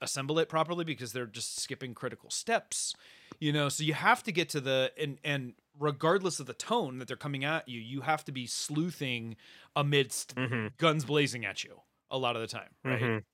assemble 0.00 0.38
it 0.38 0.48
properly 0.48 0.84
because 0.84 1.12
they're 1.12 1.26
just 1.26 1.60
skipping 1.60 1.94
critical 1.94 2.30
steps 2.30 2.94
you 3.42 3.52
know 3.52 3.68
so 3.68 3.82
you 3.82 3.92
have 3.94 4.22
to 4.22 4.32
get 4.32 4.48
to 4.50 4.60
the 4.60 4.92
and 4.98 5.18
and 5.24 5.54
regardless 5.78 6.38
of 6.38 6.46
the 6.46 6.54
tone 6.54 6.98
that 6.98 7.08
they're 7.08 7.16
coming 7.16 7.44
at 7.44 7.68
you 7.68 7.80
you 7.80 8.02
have 8.02 8.24
to 8.24 8.32
be 8.32 8.46
sleuthing 8.46 9.36
amidst 9.74 10.34
Mhm. 10.36 10.76
guns 10.76 11.04
blazing 11.04 11.44
at 11.44 11.64
you 11.64 11.80
a 12.10 12.18
lot 12.18 12.36
of 12.36 12.42
the 12.42 12.48
time 12.48 12.70
right 12.84 13.02
Mhm. 13.02 13.24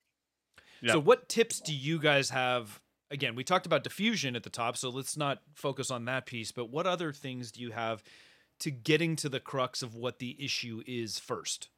so 0.87 0.99
what 1.01 1.29
tips 1.29 1.61
do 1.61 1.75
you 1.75 1.99
guys 1.99 2.31
have 2.31 2.81
again 3.11 3.35
we 3.35 3.45
talked 3.45 3.67
about 3.67 3.85
diffusion 3.85 4.35
at 4.37 4.43
the 4.45 4.51
top 4.51 4.77
so 4.77 4.89
let's 4.89 5.17
not 5.17 5.43
focus 5.55 5.91
on 5.91 6.05
that 6.07 6.25
piece 6.27 6.53
but 6.53 6.67
what 6.71 6.87
other 6.87 7.13
things 7.13 7.53
do 7.53 7.61
you 7.61 7.73
have 7.73 8.03
to 8.61 8.71
getting 8.71 9.15
to 9.17 9.29
the 9.29 9.41
crux 9.41 9.83
of 9.83 9.95
what 9.95 10.19
the 10.19 10.43
issue 10.43 10.83
is 10.87 11.19
first 11.19 11.69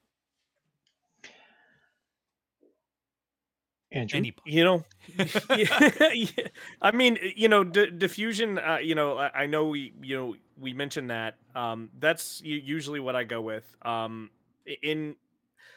Andrew. 3.93 4.18
any 4.18 4.34
you 4.45 4.64
know 4.64 4.84
yeah, 5.57 5.91
yeah. 6.12 6.47
i 6.80 6.93
mean 6.93 7.18
you 7.36 7.49
know 7.49 7.64
d- 7.64 7.91
diffusion 7.91 8.59
uh, 8.59 8.78
you 8.80 8.95
know 8.95 9.18
I, 9.18 9.43
I 9.43 9.47
know 9.47 9.66
we 9.66 9.93
you 10.01 10.16
know 10.16 10.34
we 10.59 10.72
mentioned 10.72 11.11
that 11.11 11.36
um 11.55 11.91
that's 11.99 12.41
usually 12.45 13.01
what 13.01 13.16
i 13.16 13.24
go 13.24 13.41
with 13.41 13.64
um 13.82 14.30
in 14.82 15.16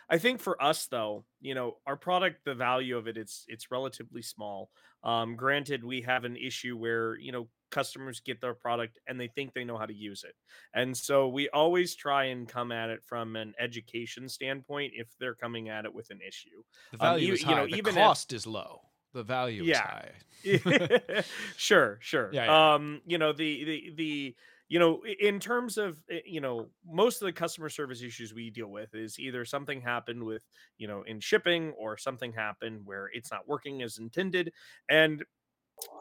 i 0.10 0.18
think 0.18 0.40
for 0.40 0.62
us 0.62 0.86
though 0.88 1.24
you 1.42 1.56
know 1.56 1.78
our 1.88 1.96
product 1.98 2.46
the 2.46 2.54
value 2.54 2.98
of 2.98 3.08
it 3.08 3.18
it's 3.18 3.46
it's 3.48 3.72
relatively 3.72 4.22
small 4.22 4.70
um 5.04 5.36
granted 5.36 5.84
we 5.84 6.02
have 6.02 6.24
an 6.24 6.36
issue 6.36 6.78
where 6.78 7.16
you 7.18 7.32
know 7.32 7.48
customers 7.74 8.20
get 8.20 8.40
their 8.42 8.54
product 8.54 9.00
and 9.08 9.20
they 9.20 9.28
think 9.28 9.54
they 9.54 9.64
know 9.64 9.78
how 9.78 9.86
to 9.86 9.94
use 9.94 10.24
it 10.24 10.36
and 10.74 10.96
so 10.96 11.28
we 11.28 11.50
always 11.50 11.96
try 11.96 12.26
and 12.26 12.48
come 12.48 12.72
at 12.72 12.90
it 12.90 13.04
from 13.04 13.36
an 13.36 13.54
education 13.60 14.30
standpoint 14.30 14.94
if 14.96 15.08
they're 15.20 15.36
coming 15.36 15.70
at 15.70 15.86
it 15.86 15.94
with 15.94 16.10
an 16.12 16.20
issue 16.28 16.62
the 16.92 16.98
Um, 16.98 17.00
value 17.00 17.28
you- 17.28 17.34
is 17.34 17.42
you 17.42 17.48
high 17.48 17.56
know, 17.56 17.66
the 17.68 17.76
even 17.76 17.90
if- 17.98 18.04
cost 18.04 18.32
is 18.34 18.46
low 18.48 18.82
the 19.14 19.24
value 19.24 19.62
is 19.64 19.70
Yeah. 19.70 19.82
high 19.82 20.12
sure, 21.58 21.98
sure. 22.02 22.30
Yeah, 22.34 22.46
yeah. 22.46 22.74
Um, 22.74 23.02
you 23.06 23.18
know, 23.18 23.32
the 23.32 23.64
the 23.64 23.94
the 23.96 24.36
you 24.70 24.80
know, 24.80 25.04
in 25.06 25.40
terms 25.40 25.78
of 25.78 26.02
uh, 26.12 26.16
you 26.26 26.42
know, 26.42 26.70
most 26.86 27.22
of 27.22 27.28
the 27.28 27.34
customer 27.34 27.70
service 27.70 28.02
issues 28.02 28.34
we 28.34 28.50
deal 28.50 28.68
with 28.70 28.96
is 28.96 29.20
either 29.20 29.46
something 29.46 29.82
happened 29.82 30.24
with, 30.24 30.44
you 30.78 30.88
know, 30.88 31.04
in 31.04 31.20
shipping 31.20 31.72
or 31.78 31.96
something 31.98 32.34
happened 32.34 32.82
where 32.86 33.10
it's 33.14 33.32
not 33.32 33.48
working 33.48 33.84
as 33.84 34.00
intended. 34.00 34.52
And 34.90 35.24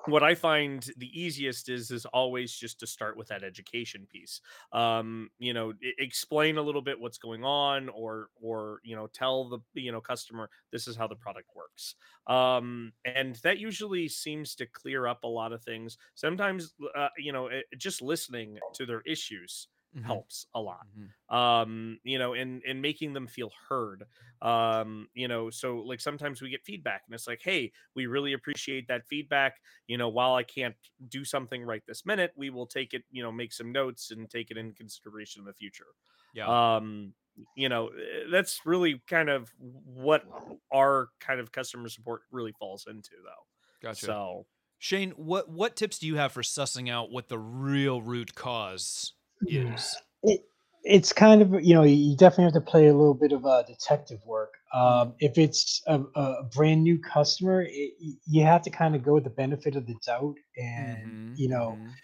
what 0.07 0.23
I 0.23 0.35
find 0.35 0.87
the 0.97 1.11
easiest 1.19 1.69
is 1.69 1.91
is 1.91 2.07
always 2.07 2.53
just 2.53 2.81
to 2.81 2.87
start 2.87 3.17
with 3.17 3.29
that 3.29 3.45
education 3.45 4.07
piece. 4.11 4.41
Um, 4.73 5.31
you 5.39 5.55
know, 5.55 5.73
explain 5.99 6.57
a 6.59 6.63
little 6.63 6.83
bit 6.83 6.99
what's 7.01 7.19
going 7.19 7.45
on, 7.45 7.89
or 7.89 8.29
or 8.41 8.81
you 8.83 8.97
know, 8.97 9.07
tell 9.07 9.49
the 9.49 9.59
you 9.75 9.93
know 9.93 10.01
customer 10.01 10.51
this 10.71 10.89
is 10.89 10.97
how 10.97 11.07
the 11.07 11.17
product 11.17 11.49
works. 11.55 11.95
Um, 12.27 12.93
and 13.05 13.37
that 13.37 13.59
usually 13.59 14.09
seems 14.09 14.55
to 14.57 14.67
clear 14.67 15.07
up 15.07 15.25
a 15.25 15.29
lot 15.29 15.53
of 15.53 15.63
things. 15.63 15.99
Sometimes, 16.15 16.75
uh, 16.97 17.09
you 17.17 17.33
know, 17.33 17.47
it, 17.47 17.67
just 17.79 18.03
listening 18.03 18.59
to 18.75 18.87
their 18.87 19.03
issues 19.03 19.69
Mhm, 19.95 20.05
helps 20.07 20.47
a 20.55 20.61
lot 20.61 20.87
mhm. 20.97 21.13
um 21.29 21.99
you 22.03 22.19
know 22.19 22.35
and 22.35 22.63
and 22.67 22.83
making 22.83 23.13
them 23.13 23.27
feel 23.27 23.51
heard 23.69 24.05
um 24.43 25.09
you 25.15 25.29
know 25.29 25.49
so 25.51 25.77
like 25.79 26.01
sometimes 26.01 26.43
we 26.43 26.51
get 26.51 26.65
feedback 26.65 27.03
and 27.07 27.15
it's 27.15 27.27
like 27.29 27.41
hey 27.43 27.71
we 27.95 28.07
really 28.07 28.33
appreciate 28.33 28.89
that 28.89 29.07
feedback. 29.09 29.61
You 29.87 29.97
know 29.99 30.09
while 30.09 30.35
i 30.35 30.43
can't 30.43 30.75
do 31.09 31.25
something 31.25 31.63
right 31.65 31.83
this 31.87 32.05
minute 32.05 32.33
we 32.37 32.51
will 32.51 32.67
take 32.67 32.93
it 32.95 33.05
you 33.11 33.23
know 33.23 33.31
make 33.31 33.53
some 33.53 33.71
notes 33.73 34.11
and 34.11 34.29
take 34.29 34.51
it 34.51 34.57
in 34.57 34.73
consideration 34.75 35.41
in 35.41 35.47
the 35.47 35.55
future. 35.55 35.87
Yeah. 36.33 36.49
Um 36.49 37.15
you 37.55 37.69
know 37.69 37.89
eh, 37.89 38.25
that's 38.31 38.67
really 38.67 39.03
kind 39.07 39.31
of 39.31 39.53
what 39.59 40.25
our 40.73 41.09
kind 41.21 41.41
of 41.41 41.53
customer 41.53 41.89
support 41.89 42.23
really 42.31 42.53
falls 42.53 42.87
into 42.87 43.13
though. 43.25 43.47
Gotcha. 43.81 44.17
So 44.17 44.47
Shane, 44.79 45.13
what 45.13 45.49
what 45.49 45.77
tips 45.77 45.99
do 45.99 46.07
you 46.07 46.17
have 46.17 46.33
for 46.33 46.43
sussing 46.43 46.91
out 46.91 47.11
what 47.11 47.29
the 47.29 47.39
real 47.39 48.03
root 48.03 48.35
cause 48.35 49.15
Is? 49.47 50.03
it, 50.23 50.41
it's 50.85 51.13
kind 51.13 51.43
of 51.43 51.63
you 51.63 51.75
know 51.75 51.83
you 51.83 52.17
definitely 52.17 52.45
have 52.45 52.55
to 52.55 52.61
play 52.61 52.89
a 52.89 52.95
little 52.95 53.15
bit 53.15 53.33
of 53.33 53.45
uh, 53.47 53.63
detective 53.63 54.21
work 54.27 54.53
um, 54.75 55.15
if 55.21 55.39
it's 55.39 55.83
a, 55.87 56.01
a 56.17 56.45
brand 56.55 56.83
new 56.83 56.99
customer 56.99 57.65
it, 57.69 57.93
you 58.27 58.43
have 58.45 58.63
to 58.63 58.71
kind 58.71 58.95
of 58.95 59.03
go 59.03 59.15
with 59.15 59.25
the 59.25 59.31
benefit 59.31 59.77
of 59.77 59.87
the 59.87 59.97
doubt 60.07 60.35
and 60.57 61.13
Mhm, 61.13 61.35
you 61.35 61.49
know 61.49 61.79
mhm. 61.79 61.99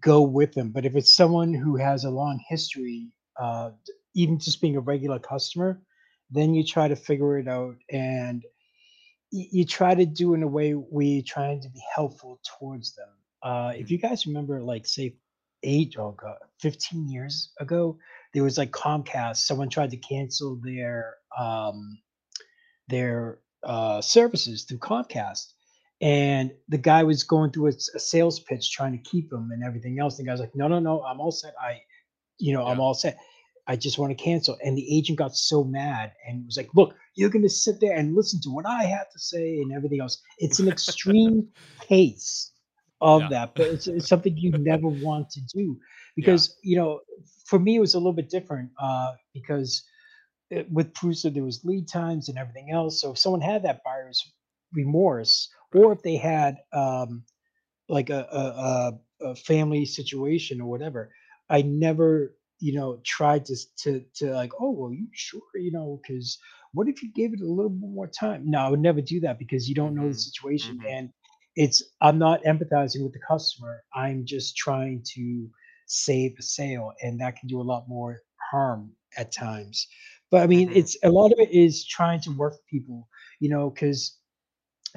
go 0.00 0.22
with 0.22 0.52
them 0.54 0.70
but 0.70 0.84
if 0.86 0.96
it's 0.96 1.14
someone 1.14 1.52
who 1.52 1.76
has 1.76 2.04
a 2.04 2.10
long 2.10 2.40
history 2.48 3.08
uh, 3.40 3.70
even 4.14 4.38
just 4.38 4.60
being 4.60 4.76
a 4.76 4.80
regular 4.80 5.18
customer 5.18 5.80
then 6.30 6.54
you 6.54 6.64
try 6.64 6.88
to 6.88 6.96
figure 6.96 7.38
it 7.38 7.48
out 7.48 7.74
and 7.92 8.42
y- 9.32 9.48
you 9.52 9.64
try 9.64 9.94
to 9.94 10.06
do 10.06 10.34
in 10.34 10.42
a 10.42 10.48
way 10.48 10.74
we 10.74 11.06
you're 11.06 11.22
trying 11.26 11.60
to 11.60 11.68
be 11.70 11.82
helpful 11.94 12.40
towards 12.58 12.94
them. 12.94 13.08
Uh, 13.42 13.72
if 13.76 13.90
Mhm. 13.90 13.90
you 13.90 13.98
guys 13.98 14.26
remember, 14.26 14.62
like 14.62 14.86
say 14.86 15.14
eight 15.64 15.96
oh 15.98 16.12
god, 16.12 16.36
15 16.60 17.08
years 17.08 17.50
ago, 17.58 17.98
there 18.32 18.44
was 18.44 18.58
like 18.58 18.70
Comcast. 18.70 19.38
Someone 19.38 19.68
tried 19.68 19.90
to 19.90 19.96
cancel 19.96 20.60
their 20.62 21.16
um, 21.36 21.98
their 22.88 23.40
uh, 23.62 24.00
services 24.00 24.64
through 24.64 24.78
Comcast, 24.78 25.52
and 26.00 26.52
the 26.68 26.78
guy 26.78 27.02
was 27.02 27.24
going 27.24 27.50
through 27.50 27.68
a 27.68 27.72
sales 27.72 28.40
pitch 28.40 28.70
trying 28.70 28.92
to 28.92 29.10
keep 29.10 29.30
them 29.30 29.50
and 29.52 29.64
everything 29.64 29.98
else. 29.98 30.16
The 30.16 30.24
guy's 30.24 30.40
like, 30.40 30.54
"No, 30.54 30.68
no, 30.68 30.78
no, 30.78 31.02
I'm 31.02 31.20
all 31.20 31.32
set. 31.32 31.54
I, 31.60 31.80
you 32.38 32.52
know, 32.52 32.66
I'm 32.66 32.80
all 32.80 32.94
set. 32.94 33.18
I 33.66 33.76
just 33.76 33.98
want 33.98 34.16
to 34.16 34.22
cancel." 34.22 34.56
And 34.62 34.76
the 34.76 34.96
agent 34.96 35.18
got 35.18 35.34
so 35.34 35.64
mad 35.64 36.12
and 36.26 36.44
was 36.46 36.56
like, 36.56 36.70
"Look, 36.74 36.94
you're 37.14 37.30
going 37.30 37.42
to 37.42 37.48
sit 37.48 37.80
there 37.80 37.96
and 37.96 38.14
listen 38.14 38.40
to 38.42 38.50
what 38.50 38.66
I 38.66 38.84
have 38.84 39.10
to 39.10 39.18
say 39.18 39.58
and 39.58 39.72
everything 39.72 40.00
else. 40.00 40.20
It's 40.38 40.58
an 40.58 40.68
extreme 40.68 41.48
case 41.80 42.50
of 43.04 43.28
Yeah. 43.28 43.30
that, 43.30 43.54
but 43.56 43.68
it's, 43.68 43.88
it's 43.88 44.08
something 44.08 44.36
you 44.38 44.52
never 44.56 44.88
want 44.88 45.30
to 45.32 45.42
do 45.54 45.78
because 46.16 46.56
you 46.64 46.76
know, 46.76 47.00
for 47.46 47.60
me, 47.60 47.76
it 47.76 47.80
was 47.80 47.94
a 47.94 47.98
little 47.98 48.14
bit 48.14 48.30
different 48.30 48.70
uh, 48.82 49.12
because 49.34 49.84
it, 50.50 50.70
with 50.72 50.94
Prusa, 50.94 51.32
there 51.34 51.44
was 51.44 51.64
lead 51.64 51.88
times 51.88 52.28
and 52.28 52.38
everything 52.38 52.70
else. 52.72 53.00
So 53.02 53.12
if 53.12 53.18
someone 53.18 53.42
had 53.42 53.64
that 53.64 53.82
buyer's 53.84 54.22
remorse, 54.74 55.50
or 55.72 55.92
Right. 55.92 55.94
if 55.94 56.02
they 56.02 56.16
had 56.16 56.56
um, 56.72 57.24
like 57.88 58.10
a, 58.10 58.26
a, 58.32 58.38
a, 59.26 59.30
a 59.30 59.36
family 59.36 59.86
situation 59.86 60.60
or 60.60 60.70
whatever, 60.70 61.10
I 61.50 61.62
never, 61.62 62.36
you 62.60 62.74
know, 62.74 63.00
tried 63.04 63.46
to 63.46 63.54
s- 63.54 63.66
to 63.84 64.02
to 64.16 64.32
like, 64.32 64.52
oh 64.60 64.70
well, 64.72 64.92
you 64.92 65.08
sure, 65.12 65.42
you 65.56 65.72
know, 65.72 66.00
because 66.02 66.38
what 66.72 66.88
if 66.88 67.02
you 67.02 67.12
gave 67.14 67.32
it 67.34 67.40
a 67.40 67.46
little 67.48 67.70
bit 67.70 67.88
more 67.90 68.08
time? 68.08 68.50
No, 68.50 68.60
I 68.60 68.70
would 68.70 68.80
never 68.80 69.02
do 69.02 69.20
that 69.20 69.38
because 69.38 69.68
you 69.68 69.74
don't 69.74 69.94
know 69.94 70.08
the 70.08 70.14
Mhm, 70.14 70.18
situation, 70.18 70.78
mhm. 70.78 70.90
and 70.90 71.10
it's 71.56 71.82
I'm 72.00 72.18
not 72.18 72.42
empathizing 72.44 73.02
with 73.02 73.12
the 73.12 73.20
customer. 73.26 73.82
I'm 73.94 74.24
just 74.26 74.56
trying 74.56 75.02
to 75.14 75.48
save 75.86 76.34
a 76.38 76.42
sale, 76.42 76.92
and 77.02 77.20
that 77.20 77.36
can 77.36 77.48
do 77.48 77.60
a 77.60 77.62
lot 77.72 77.88
more 77.88 78.20
harm 78.50 78.92
at 79.16 79.32
times. 79.32 79.86
But 80.30 80.42
I 80.42 80.46
mean, 80.46 80.70
Mhm. 80.70 80.74
it's 80.74 80.96
a 81.04 81.10
lot 81.10 81.32
of 81.32 81.38
it 81.38 81.50
is 81.50 81.86
trying 81.86 82.20
to 82.22 82.30
work 82.36 82.52
with 82.54 82.66
people, 82.66 83.08
you 83.40 83.48
know, 83.50 83.70
because 83.70 84.18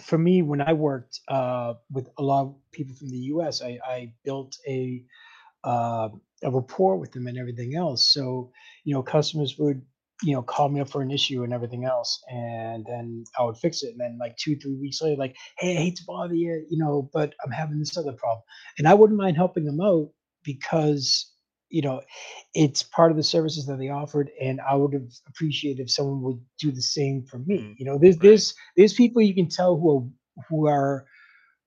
for 0.01 0.17
me, 0.17 0.41
when 0.41 0.61
I 0.61 0.73
worked 0.73 1.19
uh, 1.27 1.73
with 1.91 2.09
a 2.17 2.23
lot 2.23 2.41
of 2.43 2.55
people 2.71 2.95
from 2.95 3.09
the 3.09 3.17
U.S., 3.33 3.61
I, 3.61 3.79
I 3.85 4.13
built 4.23 4.55
a 4.67 5.03
uh, 5.63 6.09
a 6.43 6.51
rapport 6.51 6.97
with 6.97 7.11
them 7.11 7.27
and 7.27 7.37
everything 7.37 7.75
else. 7.75 8.11
So, 8.13 8.51
you 8.83 8.93
know, 8.93 9.03
customers 9.03 9.57
would, 9.59 9.81
you 10.23 10.33
know, 10.33 10.41
call 10.41 10.69
me 10.69 10.79
up 10.81 10.89
for 10.89 11.01
an 11.01 11.11
issue 11.11 11.43
and 11.43 11.53
everything 11.53 11.85
else, 11.85 12.23
and 12.29 12.85
then 12.85 13.23
I 13.37 13.43
would 13.43 13.57
fix 13.57 13.83
it. 13.83 13.91
And 13.91 13.99
then 13.99 14.17
like 14.19 14.35
two, 14.37 14.55
three 14.57 14.75
weeks 14.75 15.01
later, 15.01 15.15
like, 15.17 15.35
hey, 15.59 15.77
I 15.77 15.81
hate 15.81 15.95
to 15.97 16.03
bother 16.07 16.33
you, 16.33 16.65
you 16.69 16.77
know, 16.77 17.09
but 17.13 17.33
I'm 17.45 17.51
having 17.51 17.79
this 17.79 17.97
other 17.97 18.13
problem, 18.13 18.43
and 18.79 18.87
I 18.87 18.93
wouldn't 18.95 19.19
mind 19.19 19.37
helping 19.37 19.65
them 19.65 19.79
out 19.81 20.09
because, 20.43 21.31
you 21.69 21.81
know, 21.81 22.01
it's 22.53 22.81
part 22.83 23.11
of 23.11 23.17
the 23.17 23.23
services 23.23 23.65
that 23.67 23.77
they 23.77 23.89
offered, 23.89 24.31
and 24.41 24.59
I 24.61 24.75
would 24.75 24.93
have 24.93 25.09
appreciated 25.27 25.81
if 25.83 25.91
someone 25.91 26.21
would 26.23 26.41
do 26.59 26.71
the 26.71 26.81
same 26.81 27.23
for 27.23 27.39
me. 27.39 27.59
Mm, 27.59 27.75
You 27.77 27.85
know, 27.85 27.97
there's 27.99 28.17
there's 28.17 28.55
there's 28.75 28.93
people 28.93 29.21
you 29.21 29.35
can 29.35 29.49
tell 29.49 29.77
who 29.77 29.91
are 29.91 30.07
who 30.49 30.67
are 30.67 31.05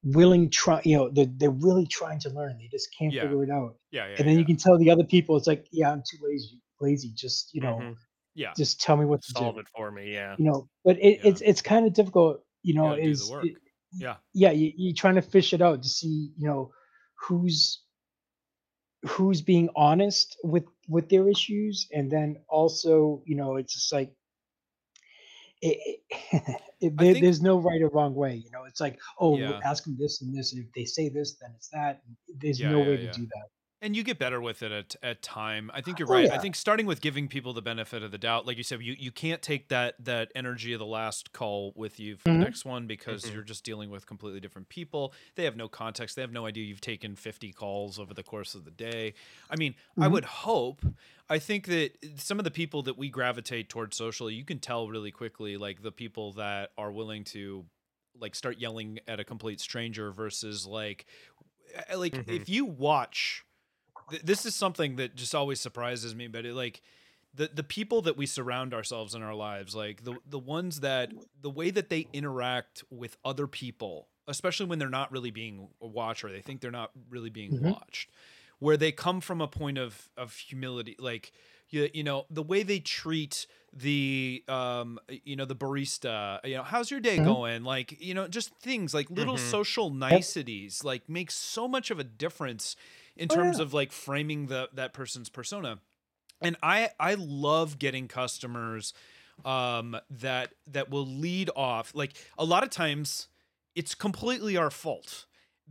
willing 0.02 0.48
try 0.50 0.80
you 0.84 0.96
know 0.96 1.10
they're, 1.10 1.26
they're 1.36 1.50
really 1.50 1.86
trying 1.86 2.18
to 2.18 2.30
learn 2.30 2.56
they 2.58 2.68
just 2.68 2.88
can't 2.98 3.14
Yeah. 3.14 3.22
figure 3.22 3.44
it 3.44 3.50
out 3.50 3.74
Yeah. 3.90 4.06
Yeah. 4.08 4.14
and 4.18 4.26
then 4.26 4.34
Yeah. 4.34 4.40
you 4.40 4.46
can 4.46 4.56
tell 4.56 4.78
the 4.78 4.90
other 4.90 5.04
people 5.04 5.36
it's 5.36 5.46
like 5.46 5.66
yeah 5.72 5.92
i'm 5.92 6.02
too 6.10 6.16
lazy 6.22 6.62
lazy 6.80 7.12
just 7.14 7.50
you 7.52 7.60
know 7.60 7.80
hmm 7.82 7.92
Yeah. 8.34 8.52
just 8.56 8.80
tell 8.80 8.96
me 8.96 9.04
what 9.04 9.22
to 9.22 9.32
Solve 9.32 9.54
do 9.54 9.60
it 9.60 9.66
for 9.74 9.90
me. 9.90 10.12
Yeah. 10.12 10.36
you 10.38 10.44
know 10.44 10.68
but 10.84 10.96
it, 10.98 11.18
Yeah. 11.18 11.28
it's 11.30 11.40
it's 11.40 11.62
kind 11.62 11.86
of 11.86 11.92
difficult 11.92 12.42
you 12.62 12.74
You 12.74 12.80
know 12.80 12.88
got 12.90 12.96
to 12.96 13.02
do 13.02 13.06
the 13.06 13.10
is 13.12 13.30
work. 13.30 13.44
it, 13.46 13.54
Yeah. 13.92 14.16
yeah 14.34 14.50
you, 14.52 14.72
you're 14.76 14.94
trying 14.94 15.16
to 15.16 15.22
fish 15.22 15.52
it 15.52 15.60
out 15.62 15.82
to 15.82 15.88
see 15.88 16.32
you 16.36 16.46
know 16.48 16.70
who's 17.28 17.82
who's 19.08 19.40
being 19.42 19.68
honest 19.76 20.36
with 20.44 20.64
with 20.88 21.08
their 21.08 21.28
issues 21.28 21.88
and 21.92 22.10
then 22.10 22.36
also 22.48 23.22
you 23.26 23.34
know 23.36 23.56
it's 23.56 23.74
just 23.74 23.92
like 23.92 24.12
it, 25.62 26.00
it, 26.80 26.96
there, 26.96 27.12
think. 27.12 27.22
there's 27.24 27.42
no 27.42 27.58
right 27.58 27.82
or 27.82 27.88
wrong 27.88 28.14
way 28.14 28.34
you 28.36 28.50
know 28.50 28.64
it's 28.64 28.80
like 28.80 28.98
oh 29.18 29.36
Yeah. 29.38 29.60
ask 29.64 29.84
them 29.84 29.96
this 29.98 30.22
and 30.22 30.34
this 30.36 30.52
and 30.52 30.64
if 30.64 30.72
they 30.72 30.84
say 30.84 31.08
this 31.08 31.36
then 31.40 31.50
it's 31.56 31.68
that 31.68 32.02
there's 32.38 32.60
Yeah. 32.60 32.70
no 32.70 32.80
way 32.80 32.96
to 32.96 33.10
do 33.12 33.26
that 33.26 33.48
And 33.82 33.96
you 33.96 34.02
get 34.04 34.18
better 34.18 34.42
with 34.42 34.62
it 34.62 34.72
at 34.72 34.96
at 35.02 35.22
time. 35.22 35.70
I 35.72 35.80
think 35.80 35.98
you're 35.98 36.06
oh 36.08 36.18
right. 36.18 36.30
I 36.30 36.36
think 36.36 36.54
starting 36.54 36.84
with 36.84 37.00
giving 37.00 37.28
people 37.28 37.54
the 37.54 37.62
benefit 37.62 38.02
of 38.02 38.10
the 38.10 38.18
doubt, 38.18 38.46
like 38.46 38.58
you 38.58 38.62
said, 38.62 38.82
you, 38.82 38.94
you 38.98 39.10
can't 39.10 39.40
take 39.40 39.68
that 39.68 39.94
that 40.04 40.30
energy 40.34 40.74
of 40.74 40.78
the 40.80 40.84
last 40.86 41.32
call 41.32 41.72
with 41.74 41.98
you 41.98 42.18
for 42.18 42.28
the 42.28 42.36
hmm 42.36 42.36
next 42.36 42.66
one 42.66 42.86
because 42.86 43.30
hmm 43.30 43.32
you're 43.32 43.42
just 43.42 43.64
dealing 43.64 43.88
with 43.88 44.04
completely 44.06 44.38
different 44.38 44.68
people. 44.68 45.14
They 45.34 45.44
have 45.44 45.56
no 45.56 45.66
context. 45.66 46.14
They 46.14 46.20
have 46.20 46.30
no 46.32 46.44
idea 46.44 46.64
you've 46.64 46.82
taken 46.82 47.16
50 47.16 47.54
calls 47.54 47.98
over 47.98 48.12
the 48.12 48.22
course 48.22 48.54
of 48.54 48.66
the 48.66 48.70
day. 48.70 49.14
I 49.48 49.56
mean, 49.56 49.74
I 49.98 50.08
hmm 50.08 50.08
would 50.08 50.26
hope. 50.26 50.82
I 51.30 51.38
think 51.38 51.64
that 51.68 51.92
some 52.16 52.38
of 52.38 52.44
the 52.44 52.50
people 52.50 52.82
that 52.82 52.98
we 52.98 53.08
gravitate 53.08 53.70
towards 53.70 53.96
socially, 53.96 54.34
you 54.34 54.44
can 54.44 54.58
tell 54.58 54.90
really 54.90 55.10
quickly, 55.10 55.56
like 55.56 55.80
the 55.80 55.92
people 55.92 56.34
that 56.34 56.72
are 56.76 56.92
willing 56.92 57.24
to 57.24 57.64
like 58.14 58.34
start 58.34 58.58
yelling 58.58 58.98
at 59.08 59.20
a 59.20 59.24
complete 59.24 59.60
stranger 59.60 60.12
versus 60.12 60.66
like 60.66 61.06
eh, 61.74 61.94
like 61.96 62.20
if 62.26 62.48
you 62.48 62.64
watch 62.64 63.44
th- 64.10 64.22
this 64.22 64.46
is 64.46 64.54
something 64.54 64.96
that 64.96 65.14
just 65.16 65.34
always 65.34 65.60
surprises 65.60 66.14
me 66.14 66.28
but 66.28 66.46
it 66.46 66.54
like 66.54 66.82
the 67.34 67.50
the 67.54 67.62
people 67.64 68.02
that 68.02 68.16
we 68.16 68.26
surround 68.26 68.74
ourselves 68.74 69.14
in 69.14 69.22
our 69.22 69.34
lives 69.34 69.74
like 69.74 70.04
the 70.04 70.16
the 70.28 70.38
ones 70.38 70.80
that 70.80 71.12
the 71.40 71.50
way 71.50 71.70
that 71.70 71.90
they 71.90 72.08
interact 72.12 72.84
with 72.90 73.16
other 73.24 73.46
people 73.46 74.08
especially 74.28 74.66
when 74.66 74.78
they're 74.78 74.88
not 74.88 75.10
really 75.12 75.30
being 75.30 75.68
watched 75.80 76.24
or 76.24 76.30
they 76.30 76.40
think 76.40 76.60
they're 76.60 76.70
not 76.70 76.90
really 77.10 77.30
being 77.30 77.58
hmm 77.58 77.72
watched 77.72 78.10
where 78.58 78.76
they 78.76 78.92
come 78.92 79.20
from 79.20 79.40
a 79.40 79.48
point 79.48 79.78
of 79.78 80.08
of 80.16 80.34
humility 80.34 80.96
like 80.98 81.32
you, 81.70 81.88
you 81.94 82.02
know 82.04 82.26
the 82.30 82.42
way 82.42 82.62
they 82.62 82.80
treat 82.80 83.46
the 83.72 84.42
um 84.48 84.98
you 85.24 85.36
know 85.36 85.44
the 85.44 85.54
barista 85.56 86.38
you 86.44 86.56
know 86.56 86.62
how's 86.64 86.90
your 86.90 87.00
day 87.00 87.18
hmm 87.18 87.24
going? 87.24 87.62
Like 87.64 88.00
you 88.00 88.14
know 88.14 88.26
just 88.28 88.54
things 88.60 88.92
like 88.94 89.10
little 89.10 89.36
hmm 89.36 89.36
social 89.38 89.90
niceties 89.90 90.84
like 90.84 91.08
make 91.08 91.30
so 91.30 91.68
much 91.68 91.90
of 91.90 91.98
a 91.98 92.04
difference 92.04 92.76
in 93.20 93.28
oh 93.30 93.34
terms 93.34 93.58
yeah 93.58 93.60
of 93.60 93.72
like 93.74 93.92
framing 93.92 94.46
the 94.46 94.68
that 94.72 94.92
person's 94.92 95.28
persona 95.28 95.78
and 96.42 96.56
i 96.62 96.90
i 96.98 97.14
love 97.14 97.78
getting 97.78 98.08
customers 98.08 98.92
um 99.44 99.96
that 100.10 100.52
that 100.66 100.90
will 100.90 101.06
lead 101.06 101.50
off 101.56 101.94
like 101.94 102.12
a 102.38 102.44
lot 102.44 102.62
of 102.62 102.70
times 102.70 103.28
it's 103.74 103.94
completely 103.94 104.56
our 104.56 104.70
fault 104.70 105.26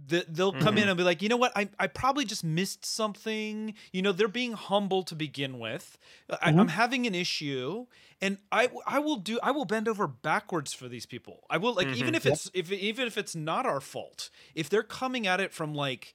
the, 0.08 0.26
they'll 0.30 0.54
come 0.54 0.78
in 0.78 0.88
hmm 0.88 0.90
and 0.90 0.98
be 0.98 1.04
like, 1.04 1.22
you 1.22 1.28
know 1.30 1.36
what? 1.38 1.52
I, 1.58 1.70
I 1.78 1.88
probably 1.88 2.24
just 2.24 2.44
missed 2.44 2.86
something. 2.86 3.74
You 3.92 4.02
know, 4.02 4.14
they're 4.14 4.30
being 4.30 4.54
humble 4.54 5.04
to 5.04 5.16
begin 5.16 5.60
with. 5.60 5.98
I, 6.42 6.54
hmm 6.54 6.58
I'm 6.58 6.70
having 6.70 7.06
an 7.06 7.14
issue, 7.16 7.86
and 8.22 8.38
I 8.52 8.70
I 8.88 9.00
will 9.00 9.18
do 9.18 9.40
I 9.44 9.52
will 9.52 9.66
bend 9.66 9.90
over 9.90 10.08
backwards 10.08 10.74
for 10.74 10.88
these 10.88 11.06
people. 11.06 11.44
I 11.50 11.58
will 11.58 11.74
like 11.74 11.92
even 11.92 12.14
hmm 12.14 12.16
if 12.16 12.26
yep 12.26 12.26
it's 12.26 12.50
if 12.54 12.72
even 12.72 13.08
if 13.08 13.18
it's 13.18 13.36
not 13.36 13.66
our 13.66 13.82
fault. 13.82 14.30
If 14.56 14.70
they're 14.70 14.84
coming 14.84 15.28
at 15.28 15.42
it 15.42 15.54
from 15.54 15.76
like 15.76 16.14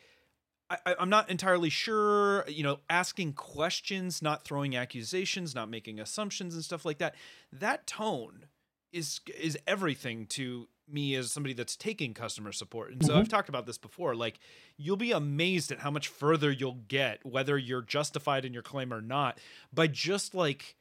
I, 0.71 0.97
I'm 0.99 1.11
not 1.11 1.31
entirely 1.31 1.69
sure, 1.71 2.45
you 2.49 2.62
know, 2.62 2.81
asking 2.89 3.35
questions, 3.35 4.23
not 4.23 4.45
throwing 4.45 4.75
accusations, 4.77 5.55
not 5.55 5.69
making 5.69 6.01
assumptions 6.01 6.55
and 6.55 6.65
stuff 6.65 6.85
like 6.85 6.99
that. 6.99 7.15
That 7.53 7.87
tone 7.87 8.47
is 8.93 9.21
is 9.37 9.59
everything 9.67 10.27
to 10.29 10.69
me 10.87 11.15
as 11.15 11.33
somebody 11.33 11.55
that's 11.55 11.77
taking 11.77 12.15
customer 12.15 12.53
support. 12.53 12.93
And 12.93 13.03
so 13.05 13.17
hmm 13.17 13.19
I've 13.19 13.29
talked 13.29 13.49
about 13.49 13.67
this 13.67 13.79
before. 13.79 14.15
Like 14.15 14.39
you'll 14.77 14.97
be 14.97 15.12
amazed 15.12 15.71
at 15.73 15.81
how 15.81 15.91
much 15.91 16.09
further 16.09 16.51
you'll 16.51 16.83
get, 16.89 17.25
whether 17.25 17.57
you're 17.59 17.83
justified 17.83 18.45
in 18.45 18.53
your 18.55 18.62
claim 18.62 18.93
or 18.93 19.01
not, 19.03 19.41
by 19.73 19.87
just 19.87 20.35
like 20.35 20.77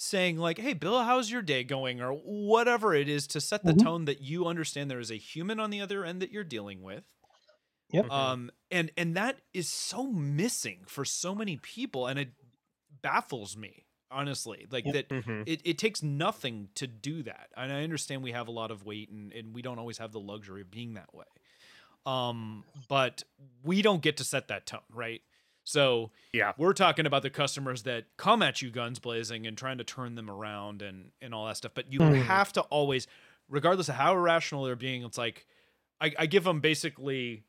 saying 0.00 0.36
like 0.36 0.58
hey 0.58 0.74
bill 0.74 1.02
how's 1.02 1.28
your 1.28 1.42
day 1.42 1.64
going 1.64 2.00
or 2.00 2.12
whatever 2.12 2.94
it 2.94 3.08
is 3.08 3.26
to 3.26 3.40
set 3.40 3.66
the 3.66 3.72
hmm 3.72 3.88
tone 3.88 4.04
that 4.04 4.20
you 4.20 4.46
understand 4.46 4.88
there 4.88 5.00
is 5.00 5.10
a 5.10 5.16
human 5.16 5.58
on 5.58 5.70
the 5.70 5.80
other 5.80 6.04
end 6.04 6.22
that 6.22 6.30
you're 6.30 6.44
dealing 6.44 6.82
with 6.82 7.04
yep 7.92 8.10
um 8.10 8.50
and 8.70 8.90
and 8.96 9.16
that 9.16 9.40
is 9.54 9.68
so 9.68 10.06
missing 10.06 10.80
for 10.86 11.04
so 11.04 11.34
many 11.34 11.56
people 11.56 12.06
and 12.06 12.18
it 12.18 12.30
baffles 13.02 13.56
me 13.56 13.86
honestly 14.10 14.66
like 14.70 14.90
that 14.90 15.06
hmm 15.10 15.42
it, 15.46 15.60
it 15.64 15.78
takes 15.78 16.02
nothing 16.02 16.68
to 16.74 16.86
do 16.86 17.22
that 17.22 17.48
and 17.56 17.72
i 17.72 17.82
understand 17.82 18.22
we 18.22 18.32
have 18.32 18.48
a 18.48 18.52
lot 18.52 18.70
of 18.70 18.84
weight 18.84 19.10
and, 19.10 19.32
and 19.32 19.54
we 19.54 19.62
don't 19.62 19.78
always 19.78 19.98
have 19.98 20.12
the 20.12 20.20
luxury 20.20 20.60
of 20.62 20.70
being 20.70 20.94
that 20.94 21.12
way 21.14 21.24
um 22.06 22.64
but 22.88 23.22
we 23.62 23.82
don't 23.82 24.02
get 24.02 24.16
to 24.16 24.24
set 24.24 24.48
that 24.48 24.66
tone 24.66 24.80
right? 24.92 25.22
So 25.64 26.12
Yeah. 26.32 26.52
we're 26.56 26.72
talking 26.72 27.06
about 27.06 27.22
the 27.22 27.30
customers 27.30 27.82
that 27.84 28.06
come 28.16 28.42
at 28.42 28.62
you 28.62 28.70
guns 28.70 28.98
blazing 28.98 29.46
and 29.46 29.56
trying 29.56 29.78
to 29.78 29.84
turn 29.84 30.14
them 30.14 30.30
around 30.30 30.82
and 30.82 31.10
and 31.20 31.34
all 31.34 31.46
that 31.46 31.56
stuff 31.58 31.72
but 31.74 31.92
you 31.92 32.00
hmm 32.00 32.12
hmm 32.12 32.12
have 32.12 32.52
to 32.54 32.62
always 32.62 33.06
regardless 33.48 33.88
of 33.88 33.94
how 33.96 34.14
irrational 34.14 34.64
they're 34.64 34.76
being 34.76 35.02
it's 35.02 35.18
like 35.18 35.46
i, 36.00 36.12
I 36.18 36.26
give 36.26 36.44
them 36.44 36.60
basically 36.60 37.44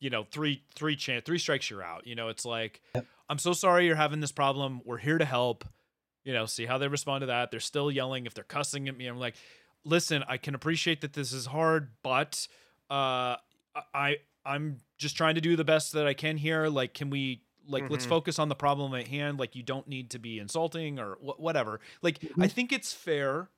you 0.00 0.10
know 0.10 0.24
three 0.30 0.62
three 0.74 0.96
chance 0.96 1.24
three 1.24 1.38
strikes 1.38 1.70
you're 1.70 1.82
out. 1.82 2.06
You 2.06 2.14
know 2.14 2.28
it's 2.28 2.44
like 2.44 2.80
yep. 2.94 3.06
I'm 3.28 3.38
so 3.38 3.52
sorry 3.52 3.86
you're 3.86 3.96
having 3.96 4.20
this 4.20 4.32
problem. 4.32 4.80
We're 4.84 4.98
here 4.98 5.18
to 5.18 5.24
help. 5.24 5.64
You 6.24 6.32
know 6.32 6.46
see 6.46 6.66
how 6.66 6.78
they 6.78 6.88
respond 6.88 7.22
to 7.22 7.26
that. 7.26 7.50
They're 7.50 7.60
still 7.60 7.90
yelling 7.90 8.26
if 8.26 8.34
they're 8.34 8.44
cussing 8.44 8.88
at 8.88 8.96
me 8.96 9.06
i'm 9.06 9.18
like 9.18 9.36
listen 9.84 10.24
i 10.28 10.36
can 10.36 10.54
appreciate 10.54 11.00
that 11.00 11.12
this 11.12 11.32
is 11.32 11.46
hard 11.46 11.90
but 12.02 12.46
uh 12.90 13.36
i 13.94 14.16
i'm 14.44 14.78
just 14.98 15.16
trying 15.16 15.36
to 15.36 15.40
do 15.40 15.56
the 15.56 15.64
best 15.64 15.92
that 15.92 16.06
i 16.06 16.14
can 16.14 16.36
here. 16.36 16.68
Like 16.68 16.94
can 16.94 17.10
we 17.10 17.42
like 17.66 17.88
let's 17.88 18.04
hmm 18.04 18.08
focus 18.08 18.38
on 18.38 18.48
the 18.48 18.54
problem 18.54 18.94
at 18.94 19.06
hand. 19.08 19.38
Like 19.38 19.54
you 19.54 19.62
don't 19.62 19.86
need 19.88 20.10
to 20.10 20.18
be 20.18 20.38
insulting 20.38 20.98
or 20.98 21.14
wh- 21.16 21.38
whatever. 21.40 21.80
Like 22.02 22.20
i 22.40 22.46
hmm 22.46 22.48
think 22.48 22.72
it's 22.72 22.92
fair 22.92 23.48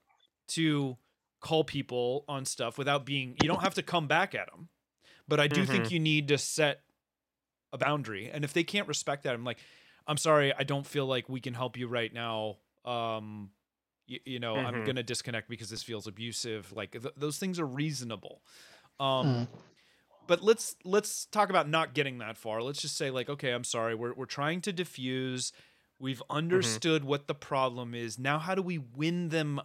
to 0.48 0.96
call 1.40 1.64
people 1.64 2.24
on 2.28 2.44
stuff 2.44 2.76
without 2.76 3.06
being 3.06 3.34
you 3.38 3.48
don't 3.48 3.62
have 3.62 3.74
to 3.74 3.82
come 3.82 4.06
back 4.06 4.34
at 4.34 4.50
them 4.50 4.68
but 5.30 5.40
i 5.40 5.48
do 5.48 5.66
hmm 5.66 5.66
think 5.66 5.90
you 5.90 6.00
need 6.00 6.28
to 6.28 6.38
set 6.38 6.82
a 7.72 7.78
boundary 7.78 8.30
and 8.32 8.44
if 8.44 8.52
they 8.54 8.64
can't 8.64 8.88
respect 8.88 9.24
that 9.24 9.34
i'm 9.34 9.44
like 9.44 9.58
i'm 10.08 10.18
sorry 10.18 10.54
i 10.58 10.64
don't 10.64 10.86
feel 10.86 11.06
like 11.06 11.28
we 11.28 11.40
can 11.40 11.54
help 11.54 11.76
you 11.78 11.88
right 11.88 12.14
now 12.14 12.56
um 12.84 13.50
you, 14.06 14.20
you 14.26 14.40
know 14.40 14.60
i'm 14.60 14.80
hmm 14.80 14.82
gonna 14.82 15.02
disconnect 15.04 15.48
because 15.48 15.70
this 15.70 15.82
feels 15.82 16.06
abusive 16.06 16.72
like 16.72 16.92
th- 16.92 17.14
those 17.16 17.38
things 17.38 17.60
are 17.60 17.66
reasonable. 17.66 18.42
Um 19.00 19.48
mm 19.48 19.60
but 20.26 20.42
let's 20.42 20.76
let's 20.84 21.26
talk 21.26 21.50
about 21.50 21.68
not 21.68 21.94
getting 21.94 22.18
that 22.18 22.36
far. 22.36 22.62
Let's 22.62 22.82
just 22.82 22.96
say 22.96 23.10
like 23.10 23.28
okay 23.30 23.52
i'm 23.52 23.64
sorry 23.64 23.94
we're, 23.94 24.14
we're 24.14 24.26
trying 24.26 24.60
to 24.62 24.72
diffuse 24.72 25.52
we've 26.00 26.22
hmm 26.50 26.78
understood 26.80 27.04
what 27.04 27.28
the 27.28 27.34
problem 27.34 27.94
is. 27.94 28.18
Now 28.18 28.38
how 28.38 28.54
do 28.54 28.62
we 28.62 28.78
win 28.78 29.28
them 29.30 29.60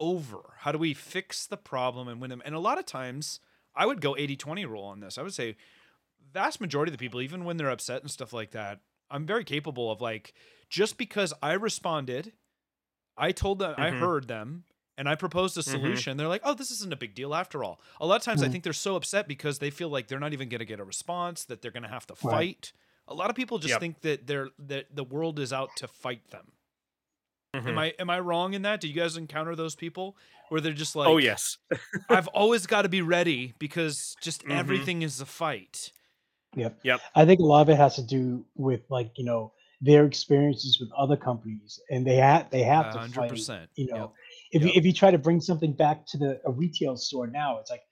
over? 0.00 0.54
How 0.58 0.72
do 0.72 0.78
we 0.78 0.94
fix 0.94 1.46
the 1.46 1.56
problem 1.56 2.08
and 2.08 2.20
win 2.20 2.30
them? 2.30 2.42
And 2.44 2.54
a 2.54 2.60
lot 2.60 2.78
of 2.78 2.86
times 2.86 3.40
i 3.74 3.86
would 3.86 4.00
go 4.00 4.14
80-20 4.14 4.66
rule 4.68 4.84
on 4.84 5.00
this. 5.00 5.18
I 5.18 5.22
would 5.22 5.34
say 5.34 5.56
vast 6.32 6.60
majority 6.60 6.90
of 6.90 6.98
the 6.98 7.04
people 7.04 7.20
even 7.20 7.44
when 7.44 7.56
they're 7.56 7.70
upset 7.70 8.02
and 8.02 8.10
stuff 8.10 8.32
like 8.32 8.52
that 8.52 8.80
i'm 9.10 9.26
very 9.26 9.44
capable 9.44 9.90
of 9.90 10.00
like 10.00 10.32
just 10.68 10.96
because 10.98 11.32
i 11.42 11.52
responded 11.52 12.32
i 13.16 13.32
told 13.32 13.58
them 13.58 13.74
i 13.78 13.90
hmm 13.90 13.94
heard 14.00 14.28
them 14.28 14.64
and 14.98 15.08
i 15.08 15.14
proposed 15.14 15.56
a 15.58 15.62
hmm 15.64 15.70
solution 15.70 16.16
they're 16.16 16.28
like 16.28 16.42
oh 16.44 16.54
this 16.54 16.70
isn't 16.70 16.92
a 16.92 16.96
big 16.96 17.14
deal 17.14 17.34
after 17.34 17.64
all. 17.64 17.80
A 18.00 18.06
lot 18.06 18.16
of 18.16 18.22
times 18.22 18.42
i 18.42 18.48
mm 18.48 18.52
think 18.52 18.64
they're 18.64 18.72
so 18.72 18.96
upset 18.96 19.26
because 19.28 19.58
they 19.58 19.70
feel 19.70 19.88
like 19.88 20.08
they're 20.08 20.20
not 20.20 20.32
even 20.32 20.48
going 20.48 20.60
to 20.60 20.64
get 20.64 20.80
a 20.80 20.84
response 20.84 21.44
that 21.44 21.62
they're 21.62 21.70
going 21.70 21.82
to 21.82 21.88
have 21.88 22.06
to 22.08 22.14
right. 22.22 22.30
fight. 22.30 22.72
A 23.08 23.14
lot 23.14 23.30
of 23.30 23.36
people 23.36 23.58
just 23.58 23.72
Yep. 23.74 23.80
think 23.80 24.00
that 24.02 24.26
they're 24.26 24.50
that 24.58 24.94
the 24.94 25.04
world 25.04 25.38
is 25.38 25.52
out 25.52 25.76
to 25.76 25.88
fight 25.88 26.30
them 26.30 26.52
Mhm. 27.54 27.68
Am 27.68 27.78
I 27.78 27.94
am 27.98 28.10
I 28.10 28.20
wrong 28.20 28.54
in 28.54 28.62
that? 28.62 28.80
Do 28.80 28.88
you 28.88 28.94
guys 28.94 29.16
encounter 29.16 29.56
those 29.56 29.74
people 29.74 30.16
where 30.50 30.60
they're 30.60 30.72
just 30.72 30.94
like, 30.94 31.08
oh 31.08 31.18
yes. 31.18 31.58
I've 32.08 32.28
always 32.28 32.66
got 32.66 32.82
to 32.82 32.88
be 32.88 33.02
ready 33.02 33.54
because 33.58 34.16
just 34.20 34.42
Mhm. 34.44 34.58
everything 34.58 35.02
is 35.02 35.20
a 35.20 35.26
fight." 35.26 35.92
Yep. 36.56 36.80
Yep. 36.82 37.00
I 37.14 37.24
think 37.24 37.40
a 37.40 37.44
lot 37.44 37.62
of 37.62 37.68
it 37.70 37.76
has 37.76 37.94
to 37.96 38.02
do 38.02 38.44
with 38.56 38.82
like 38.90 39.12
you 39.16 39.24
know 39.24 39.52
their 39.80 40.04
experiences 40.04 40.78
with 40.80 40.90
other 40.96 41.16
companies, 41.16 41.80
and 41.90 42.06
they 42.06 42.16
have 42.16 42.50
they 42.50 42.62
have 42.62 42.86
A 42.86 42.92
to 42.92 42.98
hundred 43.00 43.14
fight. 43.14 43.30
percent. 43.30 43.70
You 43.76 43.86
know, 43.86 43.96
Yep. 43.96 44.12
if 44.52 44.62
Yep. 44.62 44.74
you 44.74 44.78
if 44.80 44.84
you 44.86 44.92
try 44.92 45.10
to 45.10 45.18
bring 45.18 45.40
something 45.40 45.72
back 45.72 46.06
to 46.08 46.18
the 46.18 46.40
a 46.46 46.50
retail 46.52 46.96
store 46.96 47.26
now, 47.26 47.58
it's 47.58 47.70
like, 47.70 47.82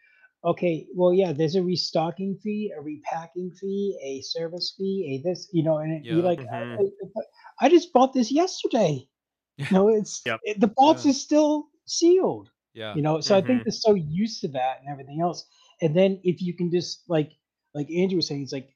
okay, 0.44 0.86
well, 0.94 1.12
yeah, 1.12 1.32
there's 1.32 1.54
a 1.56 1.62
restocking 1.62 2.36
fee, 2.42 2.72
a 2.76 2.80
repacking 2.80 3.50
fee, 3.52 3.98
a 4.04 4.20
service 4.22 4.74
fee, 4.76 5.20
a 5.24 5.28
this, 5.28 5.48
you 5.52 5.62
know, 5.64 5.78
and 5.78 5.92
it, 5.92 6.04
you're 6.08 6.22
like, 6.24 6.40
I, 6.52 6.62
Mhm. 6.64 6.78
I, 6.78 7.66
I 7.66 7.68
just 7.68 7.92
bought 7.92 8.12
this 8.12 8.30
yesterday. 8.30 9.08
You 9.58 9.66
know, 9.72 9.88
it's 9.88 10.22
Yep. 10.24 10.40
it, 10.44 10.60
the 10.60 10.68
box 10.68 11.04
Yeah. 11.04 11.10
is 11.10 11.20
still 11.20 11.68
sealed. 11.86 12.50
Yeah. 12.74 12.94
You 12.94 13.02
know, 13.02 13.20
so 13.20 13.36
I 13.36 13.40
Mhm. 13.40 13.46
think 13.46 13.64
they're 13.64 13.72
so 13.72 13.94
used 13.94 14.40
to 14.42 14.48
that 14.48 14.80
and 14.80 14.88
everything 14.88 15.20
else. 15.20 15.44
And 15.82 15.94
then 15.96 16.20
if 16.24 16.40
you 16.42 16.54
can 16.54 16.70
just 16.70 17.02
like 17.08 17.32
like 17.74 17.90
Andrew 17.90 18.16
was 18.16 18.26
saying, 18.28 18.42
it's 18.42 18.52
like 18.52 18.70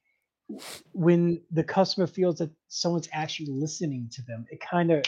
when 0.93 1.41
the 1.51 1.63
customer 1.63 2.07
feels 2.07 2.37
that 2.37 2.51
someone's 2.67 3.09
actually 3.13 3.47
listening 3.51 4.09
to 4.13 4.21
them, 4.23 4.45
it 4.51 4.59
kind 4.61 4.91
of 4.91 5.03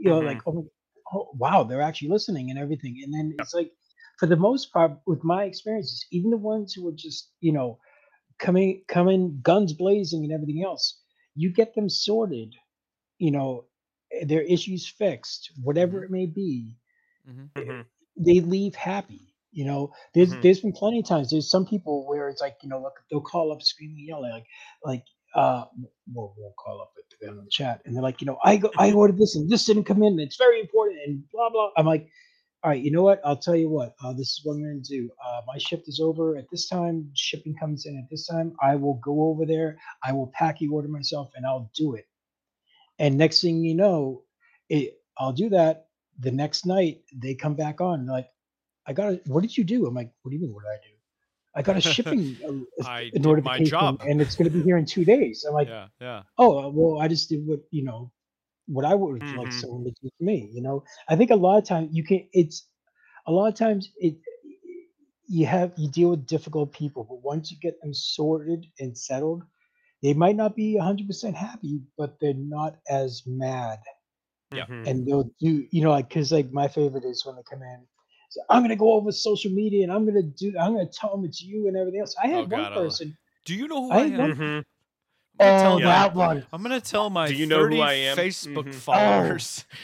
you 0.00 0.10
know 0.10 0.20
like 0.20 0.42
oh, 0.46 0.70
oh 1.12 1.28
wow 1.34 1.62
they're 1.64 1.82
actually 1.82 2.08
listening 2.08 2.50
and 2.50 2.58
everything. 2.58 3.00
And 3.04 3.12
then 3.14 3.34
it's 3.38 3.54
like 3.54 3.72
for 4.18 4.26
the 4.26 4.36
most 4.36 4.72
part 4.72 4.92
with 5.06 5.22
my 5.24 5.44
experiences, 5.44 6.06
even 6.12 6.30
the 6.30 6.36
ones 6.36 6.74
who 6.74 6.88
are 6.88 6.92
just 6.96 7.32
you 7.40 7.52
know 7.52 7.78
coming 8.38 8.82
coming 8.88 9.40
guns 9.42 9.72
blazing 9.72 10.24
and 10.24 10.32
everything 10.32 10.62
else, 10.64 11.00
you 11.34 11.52
get 11.52 11.74
them 11.74 11.88
sorted, 11.88 12.54
you 13.18 13.30
know, 13.30 13.66
their 14.26 14.42
issues 14.42 14.86
fixed, 14.88 15.52
whatever 15.62 16.00
Mhm. 16.00 16.04
it 16.04 16.10
may 16.10 16.26
be 16.26 16.76
Mhm. 17.28 17.50
Mhm. 17.56 17.86
they 18.16 18.40
leave 18.40 18.74
happy. 18.74 19.34
You 19.52 19.64
know, 19.64 19.92
there's 20.14 20.34
Mhm. 20.34 20.42
there's 20.42 20.60
been 20.60 20.72
plenty 20.72 21.00
of 21.00 21.06
times. 21.06 21.30
There's 21.30 21.50
some 21.50 21.66
people 21.66 22.06
where 22.06 22.28
it's 22.28 22.40
like, 22.40 22.56
you 22.62 22.68
know, 22.68 22.80
look, 22.80 22.94
they'll 23.10 23.20
call 23.20 23.52
up 23.52 23.62
screaming, 23.62 24.04
yelling, 24.06 24.30
like, 24.30 24.46
like, 24.84 25.04
uh, 25.34 25.64
we'll, 26.12 26.34
we'll 26.36 26.54
call 26.58 26.80
up 26.80 26.92
at 26.98 27.04
the, 27.20 27.28
on 27.28 27.44
the 27.44 27.50
chat, 27.50 27.80
and 27.84 27.94
they're 27.94 28.02
like, 28.02 28.20
you 28.20 28.26
know, 28.26 28.38
I 28.44 28.56
go, 28.58 28.70
I 28.78 28.92
ordered 28.92 29.18
this, 29.18 29.36
and 29.36 29.48
this 29.48 29.64
didn't 29.66 29.84
come 29.84 30.02
in, 30.02 30.12
and 30.12 30.20
it's 30.20 30.36
very 30.36 30.60
important, 30.60 31.00
and 31.06 31.22
blah 31.32 31.50
blah. 31.50 31.70
I'm 31.76 31.86
like, 31.86 32.08
all 32.62 32.70
right, 32.70 32.82
you 32.82 32.90
know 32.90 33.02
what? 33.02 33.20
I'll 33.24 33.36
tell 33.38 33.56
you 33.56 33.68
what. 33.70 33.94
Uh, 34.02 34.12
this 34.12 34.28
is 34.28 34.40
what 34.44 34.54
I'm 34.54 34.62
going 34.62 34.82
to 34.82 34.88
do. 34.88 35.10
Uh, 35.24 35.40
my 35.46 35.58
shift 35.58 35.88
is 35.88 36.00
over 36.00 36.36
at 36.36 36.46
this 36.50 36.68
time. 36.68 37.10
Shipping 37.14 37.54
comes 37.54 37.86
in 37.86 37.96
at 37.96 38.08
this 38.10 38.26
time. 38.26 38.54
I 38.62 38.74
will 38.76 39.00
go 39.04 39.22
over 39.30 39.46
there. 39.46 39.78
I 40.02 40.12
will 40.12 40.30
pack 40.34 40.58
the 40.58 40.68
order 40.68 40.88
myself, 40.88 41.30
and 41.36 41.46
I'll 41.46 41.70
do 41.74 41.94
it. 41.94 42.06
And 42.98 43.16
next 43.18 43.40
thing 43.42 43.64
you 43.64 43.74
know, 43.74 44.22
it 44.68 44.94
I'll 45.18 45.32
do 45.32 45.48
that. 45.50 45.86
The 46.20 46.30
next 46.30 46.66
night 46.66 47.02
they 47.14 47.34
come 47.34 47.54
back 47.54 47.80
on 47.80 48.06
like, 48.06 48.28
I 48.86 48.92
got 48.92 49.10
to 49.10 49.20
What 49.26 49.42
did 49.42 49.56
you 49.56 49.64
do? 49.64 49.86
I'm 49.86 49.94
like, 49.94 50.10
what 50.22 50.30
do 50.30 50.36
you 50.36 50.42
mean? 50.42 50.54
What 50.54 50.64
did 50.64 50.70
I 50.70 50.80
do? 50.86 50.94
I 51.56 51.62
got 51.62 51.76
a 51.76 51.80
shipping 51.80 52.38
uh, 52.48 52.84
I 52.84 53.10
a 53.14 53.18
did 53.20 53.42
my 53.42 53.58
notification, 53.58 53.60
job. 53.60 54.00
and 54.02 54.20
it's 54.20 54.34
going 54.36 54.46
to 54.46 54.52
be 54.52 54.62
here 54.62 54.76
in 54.78 54.86
two 54.86 55.04
days. 55.04 55.44
I'm 55.46 55.54
like, 55.54 55.72
yeah. 55.72 55.88
Yeah. 56.00 56.22
oh 56.38 56.58
uh, 56.58 56.68
well, 56.70 57.00
I 57.00 57.08
just 57.08 57.28
did 57.28 57.46
what 57.46 57.60
you 57.70 57.84
know, 57.84 58.10
what 58.66 58.84
I 58.84 58.94
would 58.94 59.22
like 59.34 59.52
Mhm. 59.52 59.52
someone 59.52 59.84
to 59.84 59.90
do 60.02 60.08
to 60.08 60.24
me. 60.24 60.50
You 60.52 60.62
know, 60.62 60.84
I 61.08 61.16
think 61.16 61.30
a 61.30 61.36
lot 61.36 61.58
of 61.58 61.64
times 61.64 61.90
you 61.92 62.04
can. 62.04 62.26
It's 62.32 62.68
a 63.26 63.32
lot 63.32 63.48
of 63.48 63.54
times 63.54 63.90
it 63.98 64.16
you 65.28 65.46
have 65.46 65.72
you 65.76 65.88
deal 65.90 66.10
with 66.10 66.26
difficult 66.26 66.72
people, 66.72 67.04
but 67.08 67.22
once 67.22 67.50
you 67.50 67.58
get 67.60 67.80
them 67.80 67.92
sorted 67.94 68.66
and 68.80 68.96
settled, 68.96 69.42
they 70.02 70.14
might 70.14 70.36
not 70.36 70.54
be 70.56 70.76
100% 70.80 71.34
happy, 71.34 71.80
but 71.96 72.18
they're 72.20 72.34
not 72.34 72.76
as 72.88 73.22
mad 73.26 73.78
Yeah. 74.52 74.66
Mhm. 74.66 74.86
and 74.88 75.06
they'll 75.06 75.30
do 75.40 75.66
you 75.70 75.82
know 75.82 75.90
like 75.90 76.08
because 76.08 76.32
like 76.32 76.50
my 76.52 76.68
favorite 76.68 77.04
is 77.04 77.24
when 77.26 77.36
they 77.36 77.42
come 77.42 77.62
in 77.62 77.86
so 78.30 78.40
i'm 78.48 78.62
gonna 78.62 78.76
go 78.76 78.92
over 78.94 79.12
social 79.12 79.50
media 79.52 79.82
and 79.84 79.92
i'm 79.92 80.06
gonna 80.06 80.22
do 80.22 80.54
i'm 80.58 80.72
gonna 80.72 80.86
tell 80.90 81.10
them 81.14 81.24
it's 81.26 81.42
you 81.42 81.68
and 81.68 81.76
everything 81.76 82.00
else 82.00 82.14
i 82.22 82.26
Oh, 82.28 82.40
had 82.42 82.50
God, 82.50 82.72
I 82.72 82.78
one 82.80 82.84
person 82.86 83.18
Do 83.44 83.54
you 83.54 83.68
know 83.68 83.82
who 83.82 83.92
I 83.92 83.96
I, 83.96 84.00
am? 84.06 84.16
love- 84.16 84.30
Mhm. 84.30 84.64
I'm 85.40 85.46
gonna 85.46 85.58
oh 85.58 85.62
tell 85.62 85.78
Yeah. 85.80 85.86
that 85.86 86.14
my, 86.16 86.26
one 86.26 86.46
I'm 86.52 86.62
gonna 86.62 86.80
tell 86.80 87.10
my 87.10 87.28
Do 87.28 87.34
you 87.34 87.46
know 87.46 87.58
30 87.62 87.76
who 87.76 87.82
I 87.82 87.92
am? 87.92 88.16
Facebook 88.16 88.64
Mhm. 88.68 88.74
followers. 88.74 89.64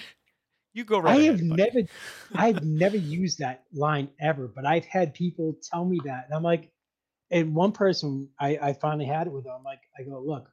You 0.77 0.85
go 0.85 0.99
right 0.99 1.17
i 1.19 1.23
have 1.25 1.39
buddy. 1.47 1.63
never 1.63 1.89
i've 2.37 2.65
never 2.65 2.97
used 2.97 3.39
that 3.39 3.63
line 3.73 4.09
ever 4.21 4.49
but 4.49 4.67
i've 4.67 4.85
had 4.87 5.15
people 5.15 5.55
tell 5.63 5.85
me 5.85 6.01
that 6.05 6.25
and 6.25 6.35
i'm 6.35 6.43
like 6.43 6.73
and 7.31 7.55
one 7.55 7.73
person 7.73 8.29
i 8.41 8.59
i 8.63 8.73
finally 8.73 9.05
had 9.07 9.27
it 9.27 9.33
with 9.33 9.45
them 9.45 9.55
i'm 9.57 9.65
like 9.65 9.81
i 9.99 10.03
go 10.03 10.21
look 10.21 10.51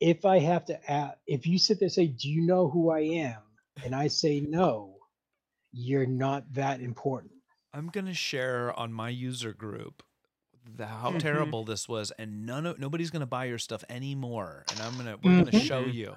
if 0.00 0.24
i 0.24 0.38
have 0.38 0.64
to 0.64 0.90
ask 0.90 1.16
if 1.26 1.46
you 1.46 1.58
sit 1.58 1.78
there 1.78 1.86
and 1.86 1.92
say 1.92 2.06
do 2.06 2.28
you 2.28 2.42
know 2.46 2.68
who 2.68 2.90
i 2.90 3.00
am 3.00 3.42
and 3.84 3.94
i 3.94 4.06
say 4.06 4.40
no 4.40 4.96
you're 5.72 6.06
not 6.06 6.50
that 6.52 6.80
important 6.80 7.32
I'm 7.74 7.88
gonna 7.88 8.14
share 8.14 8.72
on 8.78 8.92
my 8.92 9.10
user 9.10 9.52
group 9.52 10.02
the, 10.76 10.86
how 10.86 11.12
Mhm. 11.12 11.18
terrible 11.20 11.64
this 11.64 11.88
was, 11.88 12.10
and 12.18 12.46
none 12.46 12.66
of 12.66 12.78
nobody's 12.78 13.10
gonna 13.10 13.26
buy 13.26 13.44
your 13.44 13.58
stuff 13.58 13.84
anymore. 13.90 14.64
And 14.70 14.80
I'm 14.82 14.96
gonna 14.96 15.16
we're 15.22 15.36
gonna 15.36 15.52
show 15.52 15.86
Mhm. 15.86 15.94
you. 15.94 16.14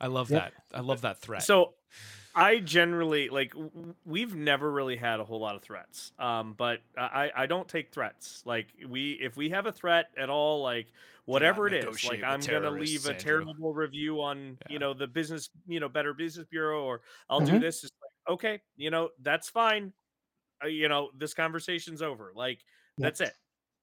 I 0.00 0.08
love 0.08 0.30
Yep. 0.30 0.42
that. 0.42 0.52
I 0.74 0.80
love 0.80 1.02
that 1.02 1.20
threat. 1.20 1.42
So 1.44 1.74
I 2.34 2.58
generally 2.60 3.28
like 3.28 3.52
w- 3.52 3.70
w- 3.70 3.94
we've 4.04 4.34
never 4.34 4.70
really 4.70 4.96
had 4.96 5.20
a 5.20 5.24
whole 5.24 5.40
lot 5.40 5.54
of 5.56 5.62
threats. 5.62 6.12
Um, 6.18 6.54
but 6.54 6.80
I 6.96 7.30
I 7.34 7.46
don't 7.46 7.68
take 7.68 7.92
threats. 7.92 8.42
Like 8.44 8.68
we 8.88 9.12
if 9.12 9.36
we 9.36 9.50
have 9.50 9.66
a 9.66 9.72
threat 9.72 10.06
at 10.18 10.28
all, 10.30 10.62
like 10.62 10.88
whatever 11.26 11.66
it 11.68 11.74
is, 11.74 12.04
like 12.04 12.22
I'm 12.24 12.40
gonna 12.40 12.70
leave 12.70 13.02
terrorists, 13.02 13.06
a 13.06 13.10
Andrew. 13.12 13.44
terrible 13.44 13.72
review 13.74 14.20
on 14.20 14.58
Yeah. 14.66 14.72
you 14.72 14.78
know 14.80 14.94
the 14.94 15.06
business 15.06 15.48
you 15.66 15.78
know 15.80 15.88
Better 15.88 16.12
Business 16.12 16.46
Bureau 16.50 16.82
or 16.84 17.02
I'll 17.30 17.40
do 17.40 17.52
Mhm. 17.52 17.60
this. 17.60 17.84
It's 17.84 17.92
like 18.02 18.34
okay, 18.34 18.62
you 18.76 18.90
know 18.90 19.10
that's 19.20 19.48
fine. 19.48 19.92
Uh, 20.62 20.68
you 20.68 20.88
know 20.88 21.10
this 21.16 21.34
conversation's 21.34 22.02
over. 22.02 22.32
Like 22.34 22.64
Yep. 22.98 23.04
that's 23.06 23.20
it. 23.20 23.34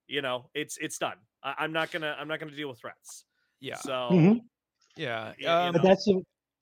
You 0.08 0.22
know 0.22 0.50
it's 0.54 0.78
it's 0.78 0.98
done. 0.98 1.18
I, 1.44 1.56
I'm 1.60 1.72
not 1.72 1.92
gonna 1.92 2.16
I'm 2.20 2.28
not 2.28 2.40
gonna 2.40 2.56
deal 2.56 2.70
with 2.70 2.80
threats. 2.80 3.26
yeah, 3.62 3.76
So 3.78 3.92
Mhm. 4.12 4.42
yeah. 4.98 5.30
y- 5.30 5.36
you 5.40 5.48
Um, 5.48 5.74
But 5.74 5.84
that's 5.84 6.08
a, 6.10 6.14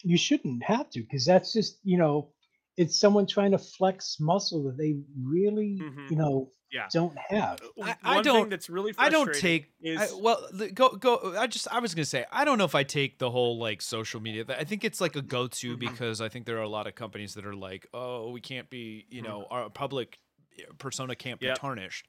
you 0.04 0.18
shouldn't 0.18 0.64
have 0.64 0.89
to 0.91 1.02
because 1.02 1.26
that's 1.26 1.54
just 1.54 1.80
you 1.84 1.97
know 1.97 2.30
it's 2.78 2.97
someone 3.00 3.26
trying 3.28 3.52
to 3.52 3.58
flex 3.58 4.18
muscle 4.20 4.64
that 4.64 4.78
they 4.78 4.95
really 5.22 5.78
Mhm. 5.82 6.10
you 6.10 6.16
know 6.16 6.52
Yeah. 6.72 6.88
don't 6.93 7.18
have. 7.18 7.60
Uh, 7.62 7.66
I- 7.84 7.86
One 7.88 7.97
I 8.04 8.22
don't- 8.22 8.50
that's 8.50 8.70
really 8.70 8.93
I 8.97 9.10
don't 9.10 9.34
take. 9.34 9.72
I, 9.86 10.08
well, 10.18 10.47
go 10.74 10.89
go. 10.95 11.36
I 11.38 11.47
just 11.47 11.68
I 11.72 11.80
was 11.80 11.93
gonna 11.95 12.06
say 12.06 12.26
I 12.32 12.45
don't 12.45 12.58
know 12.60 12.64
if 12.66 12.76
I 12.76 12.84
take 12.84 13.18
the 13.18 13.32
whole 13.32 13.58
like 13.58 13.82
social 13.82 14.22
media. 14.22 14.45
I 14.47 14.64
think 14.64 14.84
it's 14.86 15.02
like 15.02 15.16
a 15.16 15.22
go 15.22 15.47
to 15.47 15.76
Mhm. 15.76 15.80
because 15.80 16.22
I 16.22 16.30
think 16.30 16.45
there 16.45 16.58
are 16.58 16.62
a 16.64 16.70
lot 16.70 16.86
of 16.88 16.93
companies 16.95 17.34
that 17.34 17.45
are 17.45 17.56
like, 17.56 17.88
oh, 17.93 18.30
we 18.32 18.39
can't 18.39 18.70
be, 18.70 19.06
you 19.10 19.22
Mhm. 19.22 19.26
know, 19.28 19.47
our 19.50 19.70
public 19.70 20.20
eh, 20.60 20.64
persona 20.78 21.16
can't 21.16 21.39
be 21.39 21.47
Yep. 21.47 21.58
tarnished. 21.60 22.08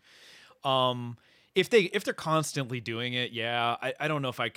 Um, 0.62 1.16
if 1.54 1.70
they 1.70 1.84
if 1.84 2.04
they're 2.04 2.14
constantly 2.14 2.80
doing 2.80 3.14
it, 3.14 3.32
yeah, 3.32 3.76
I, 3.82 3.94
I 3.98 4.08
don't 4.08 4.22
know 4.22 4.28
if 4.28 4.40
I 4.40 4.50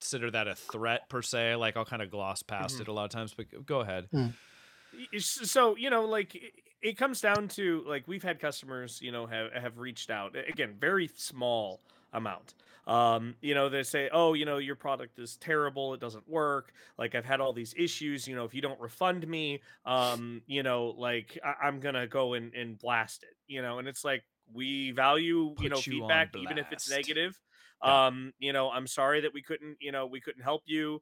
consider 0.00 0.30
that 0.30 0.48
a 0.48 0.54
threat 0.54 1.08
per 1.08 1.22
se. 1.22 1.56
Like 1.56 1.76
I'll 1.76 1.84
kind 1.84 2.02
of 2.02 2.10
gloss 2.10 2.42
past 2.42 2.76
Mhm. 2.78 2.80
it 2.82 2.88
a 2.88 2.92
lot 2.92 3.04
of 3.04 3.10
times, 3.10 3.34
but 3.34 3.46
go 3.66 3.80
ahead. 3.80 4.08
Y- 4.12 5.06
s- 5.14 5.50
so 5.50 5.76
you 5.76 5.88
know 5.90 6.04
like 6.04 6.34
it, 6.34 6.52
it 6.82 6.96
comes 6.98 7.20
down 7.20 7.46
to 7.48 7.84
like 7.86 8.08
we've 8.08 8.22
had 8.24 8.40
customers 8.40 9.00
you 9.00 9.12
know 9.12 9.26
have 9.26 9.52
have 9.52 9.78
reached 9.78 10.10
out 10.10 10.34
again 10.36 10.74
very 10.80 11.06
small 11.14 11.80
amount 12.12 12.54
um 12.88 13.36
you 13.40 13.54
know 13.54 13.68
they 13.68 13.84
say 13.84 14.08
oh 14.12 14.32
you 14.34 14.44
know 14.44 14.58
your 14.58 14.74
product 14.74 15.16
is 15.20 15.36
terrible 15.36 15.94
it 15.94 16.00
doesn't 16.00 16.28
work 16.28 16.72
like 16.98 17.14
i've 17.14 17.24
had 17.24 17.40
all 17.40 17.52
these 17.52 17.72
issues 17.76 18.26
you 18.26 18.34
know 18.34 18.44
if 18.44 18.52
you 18.52 18.60
don't 18.60 18.80
refund 18.80 19.24
me 19.28 19.60
um 19.84 20.42
you 20.48 20.64
know 20.64 20.86
like 20.98 21.38
I- 21.44 21.66
i'm 21.68 21.78
gonna 21.78 22.08
go 22.08 22.34
and, 22.34 22.52
and 22.54 22.76
blast 22.76 23.22
it 23.22 23.36
you 23.46 23.62
know 23.62 23.78
and 23.78 23.86
it's 23.86 24.04
like 24.04 24.24
we 24.52 24.90
value 24.90 25.54
Put 25.54 25.62
you 25.62 25.70
know 25.70 25.76
you 25.76 25.82
feedback 25.82 26.34
even 26.36 26.58
if 26.58 26.72
it's 26.72 26.90
negative 26.90 27.38
Um 27.82 28.32
you 28.38 28.52
know 28.52 28.70
i'm 28.70 28.86
sorry 28.86 29.20
that 29.22 29.32
we 29.32 29.42
couldn't 29.42 29.76
you 29.80 29.92
know 29.92 30.06
we 30.06 30.20
couldn't 30.20 30.42
help 30.42 30.62
you 30.66 31.00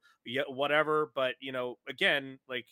whatever 0.48 1.10
but 1.14 1.34
you 1.40 1.52
know 1.52 1.76
again 1.88 2.38
like 2.48 2.66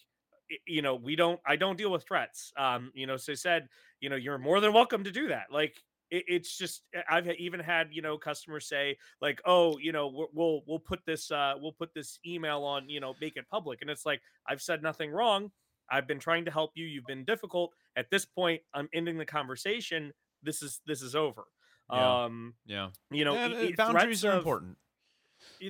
you 0.67 0.83
know 0.83 0.95
we 0.95 1.17
don't 1.17 1.41
i 1.47 1.57
don't 1.57 1.77
deal 1.77 1.91
with 1.91 2.05
threats 2.07 2.53
um 2.57 2.91
you 2.95 3.07
know 3.07 3.17
so 3.17 3.35
said 3.35 3.69
you 4.01 4.09
know 4.09 4.17
you're 4.17 4.39
more 4.39 4.61
than 4.61 4.73
welcome 4.73 5.03
to 5.05 5.11
do 5.11 5.29
that 5.29 5.47
like 5.51 5.75
it, 6.11 6.25
it's 6.29 6.57
just 6.57 6.83
uh, 6.97 7.01
i've 7.11 7.29
even 7.33 7.61
had 7.61 7.89
you 7.91 8.03
know 8.03 8.17
customers 8.17 8.69
say 8.69 8.97
like 9.21 9.41
oh 9.45 9.77
you 9.79 9.93
know 9.93 10.29
we'll, 10.33 10.63
we'll 10.67 10.79
put 10.79 11.01
this 11.07 11.31
uh 11.31 11.55
we'll 11.61 11.73
put 11.73 11.93
this 11.95 12.19
email 12.27 12.63
on 12.63 12.89
you 12.89 13.01
know 13.01 13.15
make 13.21 13.37
it 13.37 13.49
public 13.51 13.81
and 13.81 13.91
it's 13.91 14.07
like 14.07 14.21
i've 14.49 14.63
said 14.63 14.83
nothing 14.83 15.11
wrong. 15.11 15.51
I've 15.89 16.09
been 16.09 16.19
trying 16.19 16.45
to 16.47 16.51
help 16.51 16.73
you. 16.75 16.85
You've 16.85 17.07
been 17.07 17.25
difficult. 17.25 17.73
At 17.97 18.11
this 18.11 18.25
point 18.25 18.61
i'm 18.75 18.89
ending 18.93 19.19
the 19.19 19.25
conversation. 19.25 20.13
This 20.43 20.63
is 20.63 20.81
this 20.87 21.03
is 21.03 21.15
over 21.15 21.45
Yeah. 21.93 22.25
um 22.25 22.55
Yeah, 22.67 22.91
you 23.11 23.25
know 23.25 23.35
Yeah, 23.35 23.47
uh, 23.57 23.61
e- 23.63 23.75
boundaries 23.75 24.25
are 24.25 24.33
of- 24.33 24.39
important. 24.39 24.77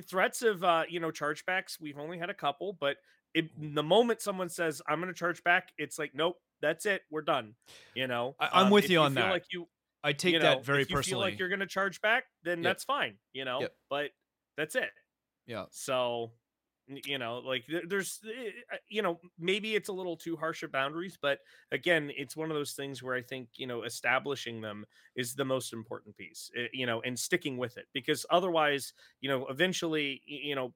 threats 0.07 0.41
of 0.41 0.63
uh 0.63 0.83
you 0.89 0.99
know 0.99 1.11
chargebacks 1.11 1.79
we've 1.79 1.99
only 1.99 2.17
had 2.17 2.29
a 2.29 2.33
couple 2.33 2.73
but 2.79 2.97
it, 3.33 3.49
the 3.75 3.83
moment 3.83 4.21
someone 4.21 4.49
says 4.49 4.81
i'm 4.87 4.99
going 4.99 5.13
to 5.13 5.17
charge 5.17 5.43
back 5.43 5.69
it's 5.77 5.99
like 5.99 6.11
nope 6.15 6.37
that's 6.61 6.85
it 6.85 7.01
we're 7.11 7.21
done 7.21 7.53
you 7.93 8.07
know 8.07 8.35
I- 8.39 8.49
I'm 8.53 8.65
Um, 8.67 8.71
with 8.71 8.89
you 8.89 8.99
on 8.99 9.13
feel 9.13 9.23
that. 9.23 9.31
like 9.31 9.45
you 9.51 9.67
I 10.03 10.13
take 10.13 10.33
you 10.33 10.39
know, 10.39 10.45
that 10.45 10.65
very 10.65 10.81
if 10.83 10.89
you 10.89 10.95
feel 10.95 10.99
personally. 10.99 11.21
like 11.31 11.39
you're 11.39 11.49
going 11.49 11.59
to 11.59 11.67
charge 11.67 12.01
back 12.01 12.23
then 12.43 12.59
Yep. 12.59 12.63
that's 12.63 12.83
fine 12.85 13.17
you 13.33 13.45
know 13.45 13.61
Yep. 13.61 13.75
but 13.89 14.11
that's 14.55 14.75
it 14.75 14.89
yeah. 15.45 15.65
so 15.71 16.31
you 16.87 17.17
know 17.17 17.39
like 17.39 17.65
there's 17.87 18.19
eh, 18.25 18.49
uh, 18.73 18.77
you 18.89 19.01
know 19.01 19.19
maybe 19.37 19.75
it's 19.75 19.89
a 19.89 19.93
little 19.93 20.15
too 20.15 20.37
harsh 20.37 20.63
of 20.63 20.71
boundaries 20.71 21.17
but 21.21 21.39
again 21.71 22.09
it's 22.15 22.35
one 22.37 22.49
of 22.49 22.55
those 22.55 22.71
things 22.73 23.03
where 23.03 23.15
i 23.15 23.21
think 23.21 23.49
you 23.57 23.67
know 23.67 23.83
establishing 23.83 24.61
them 24.61 24.85
is 25.15 25.33
the 25.35 25.43
most 25.45 25.73
important 25.73 26.15
piece 26.15 26.49
eh, 26.57 26.67
you 26.73 26.85
know 26.85 27.01
and 27.01 27.17
sticking 27.19 27.57
with 27.57 27.77
it 27.77 27.85
because 27.93 28.25
otherwise 28.29 28.93
you 29.21 29.29
know 29.29 29.45
eventually 29.47 30.21
you 30.25 30.55
know 30.55 30.73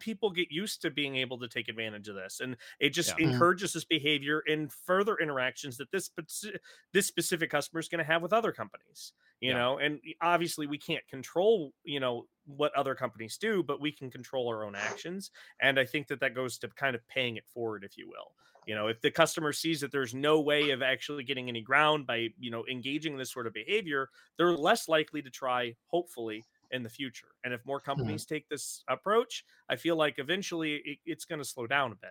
people 0.00 0.30
get 0.30 0.50
used 0.50 0.82
to 0.82 0.90
being 0.90 1.16
able 1.16 1.38
to 1.38 1.48
take 1.48 1.68
advantage 1.68 2.08
of 2.08 2.14
this 2.14 2.40
and 2.40 2.56
it 2.80 2.90
just 2.90 3.12
Yeah. 3.12 3.18
Mhm. 3.22 3.44
encourages 3.44 3.72
this 3.72 3.84
behavior 3.84 4.40
in 4.40 4.68
further 4.68 5.16
interactions 5.18 5.76
that 5.76 5.90
this 5.90 6.08
speci- 6.08 6.58
this 6.92 7.06
specific 7.06 7.50
customer 7.50 7.80
is 7.80 7.88
going 7.88 7.98
to 7.98 8.04
have 8.04 8.22
with 8.22 8.32
other 8.32 8.52
companies 8.52 9.12
you 9.40 9.52
Yeah. 9.52 9.54
know 9.54 9.78
and 9.78 10.00
obviously 10.20 10.66
we 10.66 10.78
can't 10.78 11.06
control 11.08 11.72
you 11.84 12.00
know 12.00 12.26
what 12.46 12.74
other 12.74 12.94
companies 12.94 13.38
do 13.38 13.62
but 13.62 13.80
we 13.80 13.92
can 13.92 14.10
control 14.10 14.48
our 14.48 14.64
own 14.64 14.74
actions 14.74 15.30
and 15.60 15.78
i 15.78 15.84
think 15.84 16.06
that 16.08 16.20
that 16.20 16.34
goes 16.34 16.58
to 16.58 16.68
kind 16.68 16.94
of 16.96 17.06
paying 17.08 17.36
it 17.36 17.46
forward 17.46 17.84
if 17.84 17.96
you 17.96 18.08
will 18.08 18.34
you 18.66 18.74
know 18.74 18.86
if 18.88 19.00
the 19.00 19.10
customer 19.10 19.52
sees 19.52 19.80
that 19.80 19.92
there's 19.92 20.14
no 20.14 20.40
way 20.40 20.70
of 20.70 20.82
actually 20.82 21.24
getting 21.24 21.48
any 21.48 21.62
ground 21.62 22.06
by 22.06 22.28
you 22.38 22.50
know 22.50 22.64
engaging 22.66 23.12
in 23.12 23.18
this 23.18 23.32
sort 23.32 23.46
of 23.46 23.52
behavior 23.52 24.08
they're 24.36 24.52
less 24.52 24.88
likely 24.88 25.22
to 25.22 25.30
try 25.30 25.74
hopefully 25.86 26.46
in 26.74 26.82
the 26.82 26.88
future 26.88 27.28
and 27.44 27.54
if 27.54 27.64
more 27.64 27.78
mm-hmm. 27.78 27.90
companies 27.90 28.26
take 28.26 28.48
this 28.48 28.82
approach 28.88 29.44
i 29.70 29.76
feel 29.76 29.96
like 29.96 30.16
eventually 30.18 30.82
it, 30.84 30.98
it's 31.06 31.24
going 31.24 31.38
to 31.38 31.44
slow 31.44 31.66
down 31.66 31.92
a 31.92 31.94
bit 31.94 32.10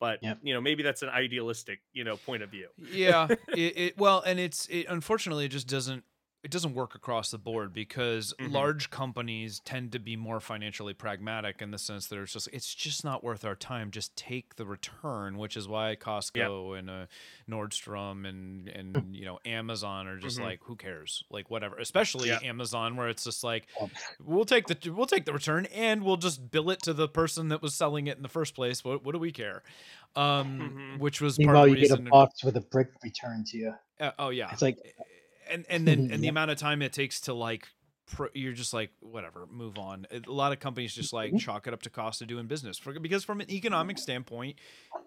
but 0.00 0.18
Yep. 0.22 0.38
you 0.42 0.54
know 0.54 0.60
maybe 0.60 0.82
that's 0.82 1.02
an 1.02 1.08
idealistic 1.08 1.80
you 1.92 2.04
know 2.04 2.16
point 2.16 2.42
of 2.42 2.50
view 2.50 2.68
yeah 2.78 3.26
it, 3.48 3.76
it 3.76 3.98
well 3.98 4.22
and 4.24 4.38
it's 4.38 4.66
it 4.68 4.86
unfortunately 4.88 5.46
it 5.46 5.50
just 5.50 5.68
doesn't 5.68 6.04
it 6.44 6.50
doesn't 6.50 6.74
work 6.74 6.94
across 6.94 7.30
the 7.30 7.38
board 7.38 7.72
because 7.72 8.34
Mhm. 8.38 8.52
large 8.52 8.90
companies 8.90 9.60
tend 9.60 9.90
to 9.92 9.98
be 9.98 10.14
more 10.14 10.40
financially 10.40 10.92
pragmatic 10.92 11.62
in 11.62 11.70
the 11.70 11.78
sense 11.78 12.06
that 12.08 12.18
it's 12.20 12.32
just 12.34 12.48
it's 12.52 12.74
just 12.74 13.02
not 13.02 13.24
worth 13.24 13.44
our 13.44 13.56
time 13.56 13.90
just 13.90 14.14
take 14.14 14.56
the 14.56 14.66
return 14.66 15.38
which 15.38 15.56
is 15.56 15.66
why 15.66 15.96
Costco 15.96 16.78
and 16.78 16.90
uh, 16.90 17.06
Nordstrom 17.48 18.28
and 18.28 18.68
and 18.68 19.16
you 19.16 19.24
know 19.24 19.38
Amazon 19.46 20.06
are 20.06 20.18
just 20.18 20.38
Mhm. 20.38 20.42
like 20.42 20.60
who 20.64 20.76
cares 20.76 21.24
like 21.30 21.50
whatever 21.50 21.76
especially. 21.78 22.30
Amazon 22.30 22.96
where 22.96 23.08
it's 23.08 23.24
just 23.24 23.42
like 23.42 23.66
we'll 24.20 24.44
take 24.44 24.66
the 24.66 24.90
we'll 24.90 25.06
take 25.06 25.24
the 25.24 25.32
return 25.32 25.66
and 25.66 26.04
we'll 26.04 26.18
just 26.18 26.50
bill 26.50 26.68
it 26.70 26.82
to 26.82 26.92
the 26.92 27.08
person 27.08 27.48
that 27.48 27.62
was 27.62 27.74
selling 27.74 28.06
it 28.06 28.16
in 28.18 28.22
the 28.22 28.28
first 28.28 28.54
place 28.54 28.84
what, 28.84 29.02
what 29.02 29.12
do 29.12 29.18
we 29.18 29.32
care 29.32 29.62
um 30.14 30.58
Mhm. 30.74 30.98
which 30.98 31.20
was 31.22 31.36
part 31.38 31.46
Meanwhile, 31.48 31.68
of 31.68 31.78
you 31.78 31.88
get 31.88 31.90
a 31.98 32.02
box 32.02 32.44
with 32.44 32.56
a 32.56 32.60
brick 32.60 32.88
returned 33.02 33.46
to 33.48 33.56
you. 33.56 33.74
uh, 34.00 34.10
oh 34.18 34.28
yeah 34.28 34.50
It's 34.52 34.60
like 34.62 34.78
and 35.48 35.66
and 35.68 35.86
then 35.86 36.06
and 36.10 36.22
the 36.22 36.28
amount 36.28 36.50
of 36.50 36.58
time 36.58 36.82
it 36.82 36.92
takes 36.92 37.20
to 37.22 37.34
like 37.34 37.68
pro, 38.06 38.28
you're 38.34 38.52
just 38.52 38.72
like 38.72 38.92
whatever 39.00 39.46
move 39.46 39.78
on 39.78 40.06
a 40.10 40.20
lot 40.30 40.52
of 40.52 40.60
companies 40.60 40.94
just 40.94 41.12
like 41.12 41.36
Mhm. 41.36 41.38
chalk 41.38 41.66
it 41.66 41.74
up 41.74 41.82
to 41.82 41.90
cost 41.90 42.22
of 42.22 42.28
doing 42.28 42.46
business 42.46 42.78
for, 42.78 42.98
because 43.00 43.24
from 43.24 43.40
an 43.40 43.50
economic 43.50 43.98
standpoint 43.98 44.58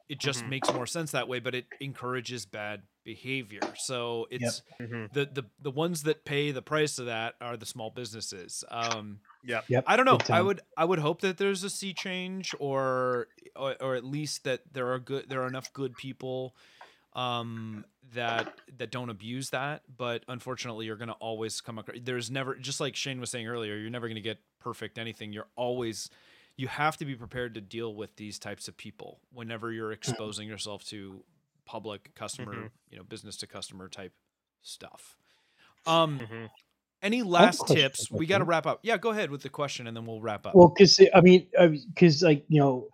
it 0.09 0.19
just 0.19 0.45
Mhm. 0.45 0.47
makes 0.47 0.71
more 0.71 0.85
sense 0.87 1.11
that 1.11 1.27
way 1.27 1.39
but 1.39 1.55
it 1.55 1.67
encourages 1.79 2.45
bad 2.45 2.83
behavior 3.03 3.73
so 3.75 4.27
it's 4.31 4.63
Mhm. 4.79 5.07
the, 5.11 5.25
the 5.25 5.43
the 5.59 5.71
ones 5.71 6.03
that 6.03 6.25
pay 6.25 6.51
the 6.51 6.61
price 6.61 6.99
of 6.99 7.05
that 7.05 7.35
are 7.41 7.57
the 7.57 7.65
small 7.65 7.89
businesses 7.91 8.63
um 8.69 9.21
yeah 9.43 9.61
Yep. 9.67 9.87
I 9.87 9.95
don't 9.95 10.05
know. 10.05 10.25
I 10.29 10.41
would 10.41 10.61
I 10.75 10.85
would 10.85 10.99
hope 10.99 11.21
that 11.21 11.37
there's 11.37 11.63
a 11.63 11.69
sea 11.69 11.93
change 11.93 12.53
or, 12.59 13.27
or 13.55 13.81
or 13.81 13.95
at 13.95 14.03
least 14.03 14.43
that 14.45 14.61
there 14.71 14.91
are 14.93 14.99
good 14.99 15.29
there 15.29 15.43
are 15.43 15.47
enough 15.47 15.71
good 15.73 15.97
people 15.97 16.55
um 17.13 17.85
that 18.13 18.51
that 18.77 18.91
don't 18.91 19.09
abuse 19.09 19.49
that, 19.51 19.81
but 19.97 20.23
unfortunately 20.27 20.85
you're 20.85 20.95
going 20.95 21.07
to 21.09 21.13
always 21.15 21.61
come 21.61 21.77
across 21.79 21.97
there's 22.03 22.29
never 22.31 22.55
just 22.55 22.79
like 22.79 22.95
Shane 22.95 23.19
was 23.19 23.29
saying 23.29 23.47
earlier, 23.47 23.75
you're 23.75 23.89
never 23.89 24.07
going 24.07 24.15
to 24.15 24.21
get 24.21 24.39
perfect 24.59 24.97
anything. 24.97 25.33
You're 25.33 25.47
always 25.55 26.09
you 26.55 26.67
have 26.67 26.97
to 26.97 27.05
be 27.05 27.15
prepared 27.15 27.53
to 27.53 27.61
deal 27.61 27.93
with 27.93 28.15
these 28.15 28.39
types 28.39 28.67
of 28.67 28.75
people 28.77 29.19
whenever 29.31 29.71
you're 29.71 29.91
exposing 29.91 30.47
yourself 30.47 30.83
to 30.85 31.23
public 31.65 32.13
customer, 32.15 32.53
Mhm. 32.53 32.69
you 32.89 32.97
know, 32.97 33.03
business 33.03 33.37
to 33.37 33.47
customer 33.47 33.87
type 33.89 34.13
stuff. 34.61 35.17
Um 35.85 36.19
Mhm. 36.19 36.49
any 37.03 37.21
last 37.21 37.59
question 37.59 37.75
tips? 37.77 38.09
We 38.11 38.25
got 38.25 38.39
to 38.39 38.43
wrap 38.43 38.65
up. 38.65 38.79
Yeah, 38.81 38.97
go 38.97 39.11
ahead 39.11 39.29
with 39.29 39.43
the 39.43 39.49
question, 39.49 39.85
and 39.85 39.95
then 39.95 40.05
we'll 40.05 40.21
wrap 40.21 40.47
up. 40.47 40.55
Well, 40.55 40.69
because 40.69 40.99
I 41.13 41.21
mean, 41.21 41.47
because 41.93 42.23
like 42.23 42.43
you 42.47 42.59
know, 42.59 42.89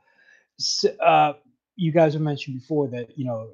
uh, 0.99 1.33
you 1.75 1.91
guys 1.91 2.13
have 2.13 2.21
mentioned 2.21 2.59
before 2.59 2.87
that 2.89 3.17
you 3.17 3.25
know, 3.25 3.49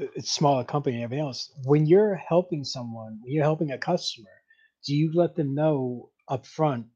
it's 0.00 0.32
smaller 0.32 0.64
company 0.64 0.96
and 0.96 1.04
everything 1.04 1.24
else. 1.24 1.50
When 1.64 1.86
you're 1.86 2.14
helping 2.16 2.64
someone, 2.64 3.18
when 3.22 3.32
you're 3.32 3.44
helping 3.44 3.72
a 3.72 3.78
customer, 3.78 4.30
do 4.86 4.94
you 4.94 5.12
let 5.14 5.34
them 5.36 5.54
know 5.54 6.10
up 6.28 6.46
front, 6.46 6.86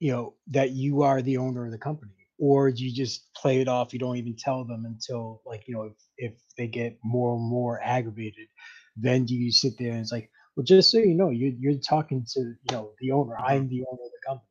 you 0.00 0.12
know, 0.12 0.34
that 0.48 0.72
you 0.72 1.02
are 1.02 1.22
the 1.22 1.38
owner 1.38 1.66
of 1.66 1.72
the 1.72 1.78
company, 1.78 2.12
or 2.38 2.70
do 2.72 2.84
you 2.84 2.92
just 2.94 3.32
play 3.34 3.60
it 3.60 3.68
off? 3.68 3.92
You 3.92 3.98
don't 3.98 4.16
even 4.16 4.36
tell 4.36 4.64
them 4.64 4.84
until 4.86 5.42
like 5.46 5.64
you 5.68 5.74
know, 5.74 5.84
if 5.84 5.96
if 6.18 6.34
they 6.58 6.66
get 6.68 6.98
more 7.04 7.34
and 7.36 7.44
more 7.48 7.80
aggravated, 7.82 8.48
then 8.96 9.24
do 9.24 9.34
you 9.34 9.50
sit 9.52 9.74
there 9.78 9.92
and 9.92 10.00
it's 10.00 10.12
like, 10.12 10.30
well, 10.56 10.64
just 10.64 10.90
so 10.90 10.98
you 10.98 11.14
know, 11.16 11.30
you're 11.30 11.52
you're 11.58 11.80
talking 11.80 12.24
to 12.34 12.40
you 12.40 12.72
know 12.72 12.92
the 13.00 13.12
owner. 13.12 13.36
Mhm. 13.36 13.46
I'm 13.46 13.68
the 13.68 13.84
owner 13.90 14.02
of 14.04 14.12
the 14.12 14.26
company. 14.26 14.48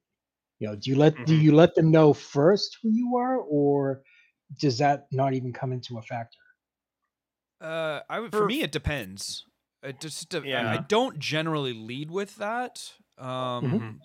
You 0.59 0.67
know, 0.69 0.75
do 0.75 0.89
you 0.91 0.97
let 0.97 1.25
do 1.25 1.35
Mhm. 1.35 1.35
you 1.35 1.53
let 1.55 1.75
them 1.75 1.91
know 1.91 2.13
first 2.13 2.77
who 2.83 2.89
you 2.91 3.17
are, 3.17 3.37
or 3.37 4.03
does 4.59 4.77
that 4.79 5.07
not 5.11 5.33
even 5.33 5.53
come 5.53 5.73
into 5.73 5.97
a 5.97 6.01
factor? 6.03 6.39
Uh, 7.63 8.01
I 8.09 8.19
would, 8.19 8.31
for 8.31 8.39
For- 8.39 8.45
me, 8.47 8.61
it 8.61 8.71
depends. 8.71 9.45
It 9.81 9.99
just, 9.99 10.33
I- 10.35 10.73
I, 10.73 10.77
don't 10.77 11.19
generally 11.19 11.73
lead 11.73 12.11
with 12.11 12.35
that. 12.37 12.93
Um, 13.17 13.27
Mhm. 13.63 13.99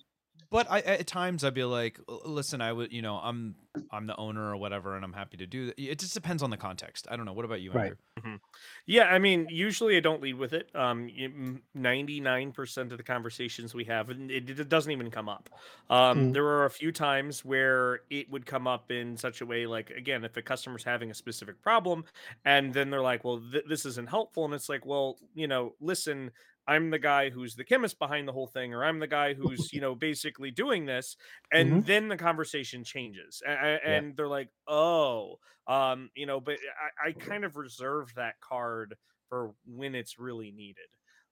But 0.51 0.71
I 0.71 0.81
at 0.81 1.07
times 1.07 1.45
I'd 1.45 1.55
be 1.55 1.65
like, 1.65 1.99
listen, 2.25 2.61
I 2.61 2.73
would, 2.73 2.93
you 2.93 3.03
know, 3.03 3.17
I'm 3.17 3.57
I'm 3.91 4.07
the 4.07 4.17
owner 4.17 4.51
or 4.51 4.57
whatever, 4.57 4.97
and 4.97 5.05
I'm 5.05 5.13
happy 5.13 5.37
to 5.39 5.47
do 5.47 5.67
that. 5.67 5.79
It 5.79 5.99
just 5.99 6.15
depends 6.15 6.43
on 6.43 6.51
the 6.51 6.57
context. 6.57 7.07
I 7.11 7.17
don't 7.17 7.27
know. 7.27 7.33
What 7.33 7.45
about 7.45 7.61
you, 7.61 7.73
Right. 7.73 7.93
Andrew? 8.17 8.39
Yeah, 8.87 9.05
I 9.05 9.19
mean, 9.19 9.47
usually 9.51 9.97
I 9.97 10.01
don't 10.01 10.21
lead 10.23 10.35
with 10.35 10.53
it. 10.53 10.75
Um, 10.75 11.63
ninety 11.75 12.21
nine 12.21 12.53
percent 12.53 12.93
of 12.93 12.99
the 12.99 13.05
conversations 13.05 13.75
we 13.75 13.85
have, 13.85 14.11
it, 14.11 14.19
it 14.31 14.69
doesn't 14.69 14.91
even 14.91 15.11
come 15.11 15.29
up. 15.29 15.49
Um, 15.91 16.19
Mm. 16.19 16.33
there 16.33 16.47
are 16.47 16.65
a 16.65 16.71
few 16.71 16.91
times 16.93 17.45
where 17.45 18.01
it 18.11 18.31
would 18.31 18.47
come 18.47 18.67
up 18.67 18.91
in 18.91 19.17
such 19.17 19.41
a 19.41 19.47
way, 19.47 19.67
like 19.67 19.91
again, 19.91 20.25
if 20.25 20.37
a 20.37 20.43
customer's 20.43 20.83
having 20.85 21.11
a 21.11 21.15
specific 21.15 21.61
problem, 21.63 22.05
and 22.45 22.73
then 22.73 22.91
they're 22.91 23.03
like, 23.03 23.25
"Well, 23.25 23.41
th- 23.53 23.65
this 23.69 23.85
isn't 23.87 24.09
helpful," 24.09 24.45
and 24.45 24.55
it's 24.55 24.69
like, 24.69 24.87
"Well, 24.87 25.19
you 25.35 25.47
know, 25.47 25.75
listen." 25.81 26.31
I'm 26.69 26.91
the 26.91 26.99
guy 27.01 27.31
who's 27.31 27.57
the 27.57 27.65
chemist 27.65 27.99
behind 27.99 28.29
the 28.29 28.33
whole 28.33 28.47
thing, 28.47 28.75
or 28.75 28.85
I'm 28.85 29.01
the 29.01 29.09
guy 29.09 29.35
who's, 29.35 29.73
you 29.73 29.81
know, 29.81 29.95
basically 29.97 30.53
doing 30.53 30.87
this. 30.87 31.17
And 31.53 31.75
Mhm. 31.75 31.87
then 31.87 32.09
the 32.09 32.17
conversation 32.19 32.85
changes. 32.85 33.43
a- 33.47 33.51
a- 33.53 33.85
And, 33.87 34.17
they're 34.17 34.29
like, 34.29 34.51
oh, 34.69 35.39
um, 35.67 36.11
you 36.15 36.27
know, 36.27 36.41
but 36.41 36.59
I, 37.05 37.09
I 37.09 37.13
kind 37.15 37.45
of 37.45 37.57
reserve 37.57 38.15
that 38.17 38.41
card 38.41 38.97
for 39.29 39.55
when 39.67 39.95
it's 39.95 40.19
really 40.19 40.53
needed. 40.53 40.87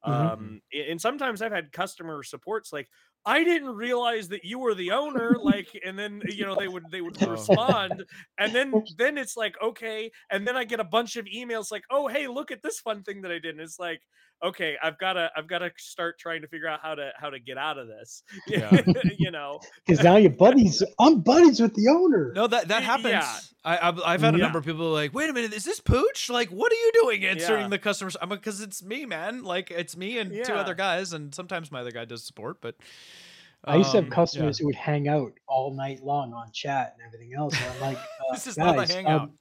Mhm. 0.06 0.30
Um, 0.30 0.60
and 0.72 1.00
sometimes 1.00 1.42
I've 1.42 1.52
had 1.52 1.72
customer 1.72 2.22
supports 2.22 2.72
like, 2.72 2.88
I 3.24 3.42
didn't 3.42 3.74
realize 3.74 4.28
that 4.28 4.44
you 4.44 4.60
were 4.60 4.74
the 4.74 4.92
owner, 4.92 5.36
like, 5.38 5.68
and 5.84 5.98
then 5.98 6.22
you 6.28 6.44
know 6.46 6.54
they 6.54 6.68
would 6.68 6.90
they 6.92 7.00
would 7.00 7.16
Oh. 7.26 7.26
respond, 7.26 8.04
and 8.38 8.54
then 8.54 8.84
then 8.88 9.18
it's 9.18 9.36
like 9.36 9.56
okay, 9.60 10.12
and 10.30 10.46
then 10.46 10.56
I 10.56 10.64
get 10.64 10.78
a 10.80 10.84
bunch 10.84 11.16
of 11.16 11.24
emails 11.26 11.72
like, 11.72 11.84
oh 11.90 12.06
hey, 12.06 12.28
look 12.28 12.52
at 12.52 12.62
this 12.62 12.78
fun 12.78 13.02
thing 13.02 13.22
that 13.22 13.32
I 13.32 13.40
did, 13.40 13.56
and 13.56 13.60
it's 13.60 13.80
like, 13.80 14.02
okay, 14.42 14.76
I've 14.82 14.98
got 14.98 15.14
to 15.14 15.30
I've 15.36 15.46
got 15.48 15.58
to 15.60 15.70
start 15.76 16.18
trying 16.18 16.42
to 16.42 16.48
figure 16.48 16.68
out 16.68 16.80
how 16.82 16.94
to 16.94 17.10
how 17.18 17.30
to 17.30 17.38
get 17.38 17.58
out 17.58 17.78
of 17.78 17.88
this, 17.88 18.22
Yeah. 18.46 18.80
you 19.18 19.30
know, 19.30 19.60
Because 19.86 20.02
now 20.04 20.16
you're 20.16 20.30
buddies. 20.46 20.82
I'm 20.98 21.20
buddies 21.20 21.60
with 21.60 21.74
the 21.74 21.88
owner. 21.88 22.32
No, 22.34 22.46
that 22.46 22.68
that 22.68 22.82
happens. 22.82 23.10
yeah. 23.12 23.36
I, 23.64 23.88
I've 23.88 24.00
I've 24.00 24.20
had 24.20 24.34
a 24.34 24.38
Mhm. 24.38 24.40
number 24.42 24.58
of 24.58 24.64
people 24.64 24.90
like, 24.90 25.12
wait 25.14 25.28
a 25.28 25.32
minute, 25.32 25.52
is 25.52 25.64
this 25.64 25.80
Pooch? 25.80 26.30
Like, 26.30 26.50
what 26.50 26.70
are 26.70 26.76
you 26.76 26.90
doing 27.02 27.24
answering 27.24 27.62
Yeah. 27.62 27.68
the 27.68 27.78
customers? 27.78 28.16
I'm 28.20 28.28
because 28.28 28.60
it's 28.60 28.82
me, 28.82 29.06
man. 29.06 29.42
Like, 29.42 29.70
it's 29.70 29.96
me 29.96 30.18
and 30.18 30.30
two 30.44 30.52
other 30.54 30.74
guys, 30.74 31.12
and 31.12 31.34
sometimes 31.34 31.72
my 31.72 31.80
other 31.80 31.90
guy 31.92 32.04
does 32.04 32.24
support, 32.24 32.60
but. 32.60 32.76
I 33.68 33.76
used 33.78 33.90
to 33.92 33.98
um, 33.98 34.04
have 34.04 34.10
yeah. 34.10 34.14
customers 34.14 34.58
who 34.58 34.66
would 34.66 34.76
hang 34.76 35.08
out 35.08 35.32
all 35.48 35.74
night 35.74 36.00
long 36.04 36.32
on 36.32 36.52
chat 36.52 36.94
and 36.96 37.04
everything 37.04 37.34
else. 37.36 37.52
And 37.60 37.64
I'm 37.74 37.80
like, 37.80 37.96
uh, 37.96 38.32
This 38.32 38.46
is 38.46 38.56
not 38.56 38.76
a 38.76 38.78
guys, 38.78 38.92
hangout. 38.92 39.22
um, 39.22 39.32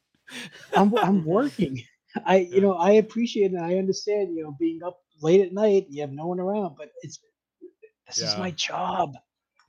I'm 0.76 0.98
I'm 0.98 1.26
working. 1.26 1.84
I 2.26 2.38
Yeah. 2.38 2.56
you 2.56 2.62
know 2.62 2.74
I 2.76 2.92
appreciate 2.92 3.52
and 3.52 3.60
I 3.62 3.76
understand 3.78 4.36
you 4.36 4.44
know 4.44 4.56
being 4.60 4.82
up 4.84 5.00
late 5.22 5.42
at 5.42 5.54
night. 5.54 5.88
You 5.90 6.02
have 6.02 6.12
no 6.12 6.28
one 6.28 6.40
around, 6.40 6.76
but 6.78 6.92
it's 7.02 7.20
this 8.08 8.18
is 8.20 8.34
Yeah. 8.34 8.40
my 8.40 8.52
job. 8.52 9.14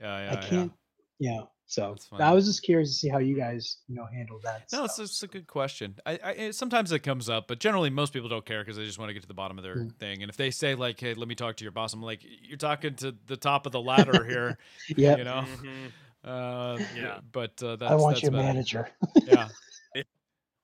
yeah, 0.01 0.18
yeah, 0.24 0.31
I 0.31 0.35
yeah. 0.43 0.48
can't. 0.48 0.73
Yeah. 1.18 1.40
So 1.68 1.90
That's 1.90 2.06
I 2.12 2.18
funny. 2.18 2.35
was 2.36 2.47
just 2.47 2.62
curious 2.62 2.90
to 2.90 2.94
see 2.94 3.09
how 3.09 3.18
you 3.18 3.36
guys 3.36 3.78
you 3.89 3.97
know 3.97 4.06
handle 4.06 4.39
that. 4.44 4.66
No, 4.73 4.85
it's, 4.85 4.94
stuff. 4.94 5.05
it's 5.06 5.23
a 5.24 5.27
good 5.27 5.48
question. 5.48 5.97
I, 6.06 6.18
I 6.23 6.31
it- 6.32 6.55
sometimes 6.55 6.93
it 6.93 7.01
comes 7.01 7.28
up, 7.28 7.48
but 7.48 7.59
generally 7.59 7.90
most 7.90 8.12
people 8.12 8.28
don't 8.28 8.44
care 8.47 8.60
because 8.62 8.77
they 8.77 8.85
just 8.85 8.98
want 9.01 9.09
to 9.09 9.14
get 9.14 9.23
to 9.23 9.28
the 9.28 9.35
bottom 9.35 9.59
of 9.59 9.64
their 9.64 9.77
Mm. 9.77 9.97
thing. 9.98 10.23
And 10.23 10.31
if 10.31 10.36
they 10.36 10.52
say 10.52 10.77
like, 10.77 11.01
"Hey, 11.01 11.14
let 11.14 11.27
me 11.27 11.35
talk 11.35 11.56
to 11.56 11.64
your 11.64 11.73
boss," 11.73 11.93
I'm 11.93 12.02
like, 12.02 12.20
"You're 12.43 12.56
talking 12.59 12.94
to 12.97 13.16
the 13.27 13.36
top 13.36 13.66
of 13.66 13.73
the 13.73 13.81
ladder 13.81 14.23
here," 14.24 14.59
yeah. 14.97 15.16
you 15.16 15.24
know. 15.24 15.44
Mhm. 15.44 15.93
Uh, 16.23 16.78
Yeah. 16.94 17.18
But 17.32 17.60
uh, 17.62 17.77
that's 17.77 17.90
I 17.90 17.94
want 17.97 18.14
that's 18.14 18.23
your 18.23 18.31
about 18.31 18.40
it. 18.43 18.44
manager. 18.44 18.89
Yeah, 19.24 19.48
yeah. 19.97 20.02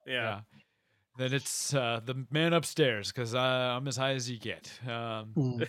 yeah. 0.06 0.40
Then 1.18 1.34
it's 1.34 1.74
uh, 1.74 2.00
the 2.04 2.24
man 2.30 2.52
upstairs 2.54 3.12
because 3.12 3.34
uh, 3.34 3.38
I'm 3.38 3.86
as 3.86 3.96
high 3.96 4.12
as 4.12 4.30
you 4.30 4.38
get. 4.38 4.70
Um, 4.86 5.34
Mm. 5.36 5.68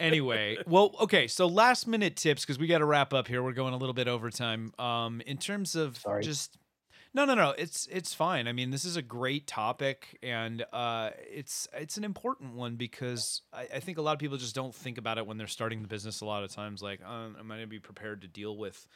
anyway, 0.00 0.56
well, 0.66 0.94
okay. 1.00 1.26
So 1.26 1.46
last 1.46 1.86
minute 1.86 2.16
tips 2.16 2.42
because 2.42 2.58
we 2.58 2.66
got 2.66 2.78
to 2.78 2.84
wrap 2.86 3.12
up 3.12 3.28
here. 3.28 3.42
We're 3.42 3.52
going 3.52 3.74
a 3.74 3.76
little 3.76 3.92
bit 3.94 4.08
overtime. 4.08 4.72
Um, 4.78 5.20
in 5.26 5.36
terms 5.36 5.76
of 5.76 5.98
Sorry. 5.98 6.22
just 6.22 6.56
No, 7.12 7.24
no, 7.24 7.34
no. 7.34 7.50
It's 7.58 7.88
it's 7.90 8.14
fine. 8.14 8.48
I 8.48 8.52
mean, 8.52 8.70
this 8.70 8.84
is 8.84 8.96
a 8.96 9.02
great 9.02 9.46
topic, 9.46 10.18
and 10.22 10.64
uh, 10.72 11.10
it's 11.30 11.68
it's 11.74 11.96
an 11.98 12.04
important 12.04 12.54
one 12.54 12.76
because 12.76 13.42
I, 13.52 13.66
I 13.74 13.80
think 13.80 13.98
a 13.98 14.02
lot 14.02 14.12
of 14.12 14.18
people 14.18 14.38
just 14.38 14.54
don't 14.54 14.74
think 14.74 14.96
about 14.96 15.18
it 15.18 15.26
when 15.26 15.36
they're 15.36 15.46
starting 15.46 15.82
the 15.82 15.88
business. 15.88 16.20
A 16.20 16.24
lot 16.26 16.42
of 16.44 16.50
times, 16.52 16.82
like, 16.82 17.04
um, 17.04 17.36
am 17.38 17.50
I 17.50 17.56
going 17.56 17.60
to 17.62 17.66
be 17.66 17.80
prepared 17.80 18.22
to 18.22 18.28
deal 18.28 18.56
with 18.56 18.86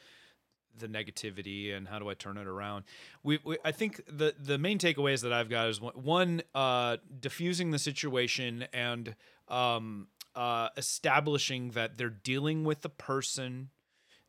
the 0.77 0.87
negativity 0.87 1.75
and 1.75 1.87
how 1.87 1.99
do 1.99 2.09
I 2.09 2.13
turn 2.13 2.37
it 2.37 2.47
around? 2.47 2.85
We, 3.23 3.39
we 3.43 3.57
I 3.63 3.71
think 3.71 4.01
the 4.07 4.35
the 4.39 4.57
main 4.57 4.77
takeaways 4.79 5.21
that 5.21 5.33
I've 5.33 5.49
got 5.49 5.69
is 5.69 5.79
one, 5.81 5.93
one 5.95 6.41
uh, 6.53 6.97
diffusing 7.19 7.71
the 7.71 7.79
situation 7.79 8.67
and 8.73 9.15
um, 9.47 10.07
uh, 10.35 10.69
establishing 10.77 11.71
that 11.71 11.97
they're 11.97 12.09
dealing 12.09 12.63
with 12.63 12.83
a 12.85 12.89
person 12.89 13.69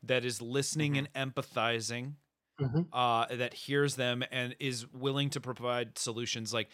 that 0.03 0.23
is 0.23 0.41
listening 0.41 0.93
Mhm. 0.93 1.07
and 1.15 1.33
empathizing 1.33 2.13
hmm 2.59 2.81
uh, 2.93 3.25
that 3.35 3.53
hears 3.53 3.95
them 3.95 4.23
and 4.31 4.55
is 4.59 4.87
willing 4.93 5.29
to 5.31 5.41
provide 5.41 5.97
solutions. 5.97 6.53
Like 6.53 6.69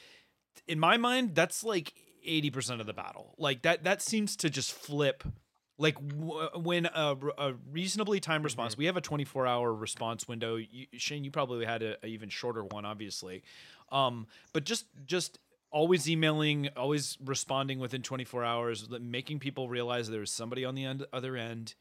in 0.67 0.79
my 0.79 0.97
mind, 0.97 1.35
that's 1.35 1.63
like 1.63 1.93
eighty 2.23 2.49
percent 2.51 2.79
of 2.81 2.87
the 2.87 2.93
battle. 2.93 3.35
Like 3.37 3.63
that 3.63 3.83
that 3.83 4.01
seems 4.01 4.35
to 4.37 4.49
just 4.49 4.71
flip. 4.71 5.23
Like 5.77 5.95
w- 5.95 6.49
when 6.55 6.85
a, 6.85 7.17
a 7.37 7.53
reasonably 7.71 8.19
timed 8.19 8.43
response, 8.43 8.77
we 8.77 8.85
have 8.85 8.97
a 8.97 9.01
twenty 9.01 9.25
four 9.25 9.47
hour 9.47 9.73
response 9.73 10.27
window. 10.27 10.55
You, 10.55 10.85
Shane, 10.93 11.23
you 11.23 11.31
probably 11.31 11.65
had 11.65 11.81
a, 11.81 11.97
a 12.03 12.07
even 12.07 12.29
shorter 12.29 12.63
one, 12.63 12.85
obviously. 12.85 13.43
Um, 13.91 14.27
but 14.53 14.65
just 14.65 14.85
just 15.05 15.39
always 15.71 16.07
emailing, 16.07 16.69
always 16.77 17.17
responding 17.23 17.79
within 17.79 18.01
twenty 18.03 18.23
four 18.23 18.43
hours, 18.43 18.89
li- 18.89 18.99
making 18.99 19.39
people 19.39 19.67
realize 19.67 20.09
there's 20.09 20.31
somebody 20.31 20.63
on 20.63 20.75
the 20.75 20.85
end, 20.85 21.05
other 21.11 21.35
end 21.35 21.73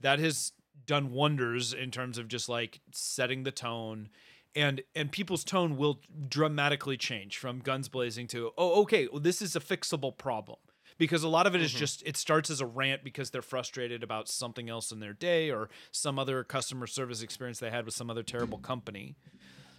that 0.00 0.18
has 0.18 0.52
done 0.86 1.12
wonders 1.12 1.72
in 1.72 1.90
terms 1.90 2.18
of 2.18 2.28
just 2.28 2.48
like 2.48 2.80
setting 2.92 3.42
the 3.42 3.50
tone 3.50 4.08
and 4.54 4.82
and 4.94 5.10
people's 5.12 5.44
tone 5.44 5.76
will 5.76 6.00
dramatically 6.28 6.96
change 6.96 7.38
from 7.38 7.58
guns 7.60 7.88
blazing 7.88 8.26
to 8.26 8.50
oh 8.58 8.82
okay 8.82 9.08
well, 9.10 9.20
this 9.20 9.40
is 9.40 9.56
a 9.56 9.60
fixable 9.60 10.16
problem 10.16 10.58
because 10.98 11.22
a 11.22 11.28
lot 11.28 11.46
of 11.46 11.54
it 11.54 11.62
is 11.62 11.72
Mhm. 11.72 11.78
just 11.78 12.02
it 12.06 12.16
starts 12.16 12.50
as 12.50 12.60
a 12.60 12.66
rant 12.66 13.02
because 13.04 13.30
they're 13.30 13.42
frustrated 13.42 14.02
about 14.02 14.28
something 14.28 14.68
else 14.68 14.92
in 14.92 15.00
their 15.00 15.12
day 15.12 15.50
or 15.50 15.68
some 15.90 16.18
other 16.18 16.44
customer 16.44 16.86
service 16.86 17.22
experience 17.22 17.58
they 17.58 17.70
had 17.70 17.84
with 17.84 17.94
some 17.94 18.10
other 18.10 18.22
terrible 18.22 18.58
company. 18.58 19.16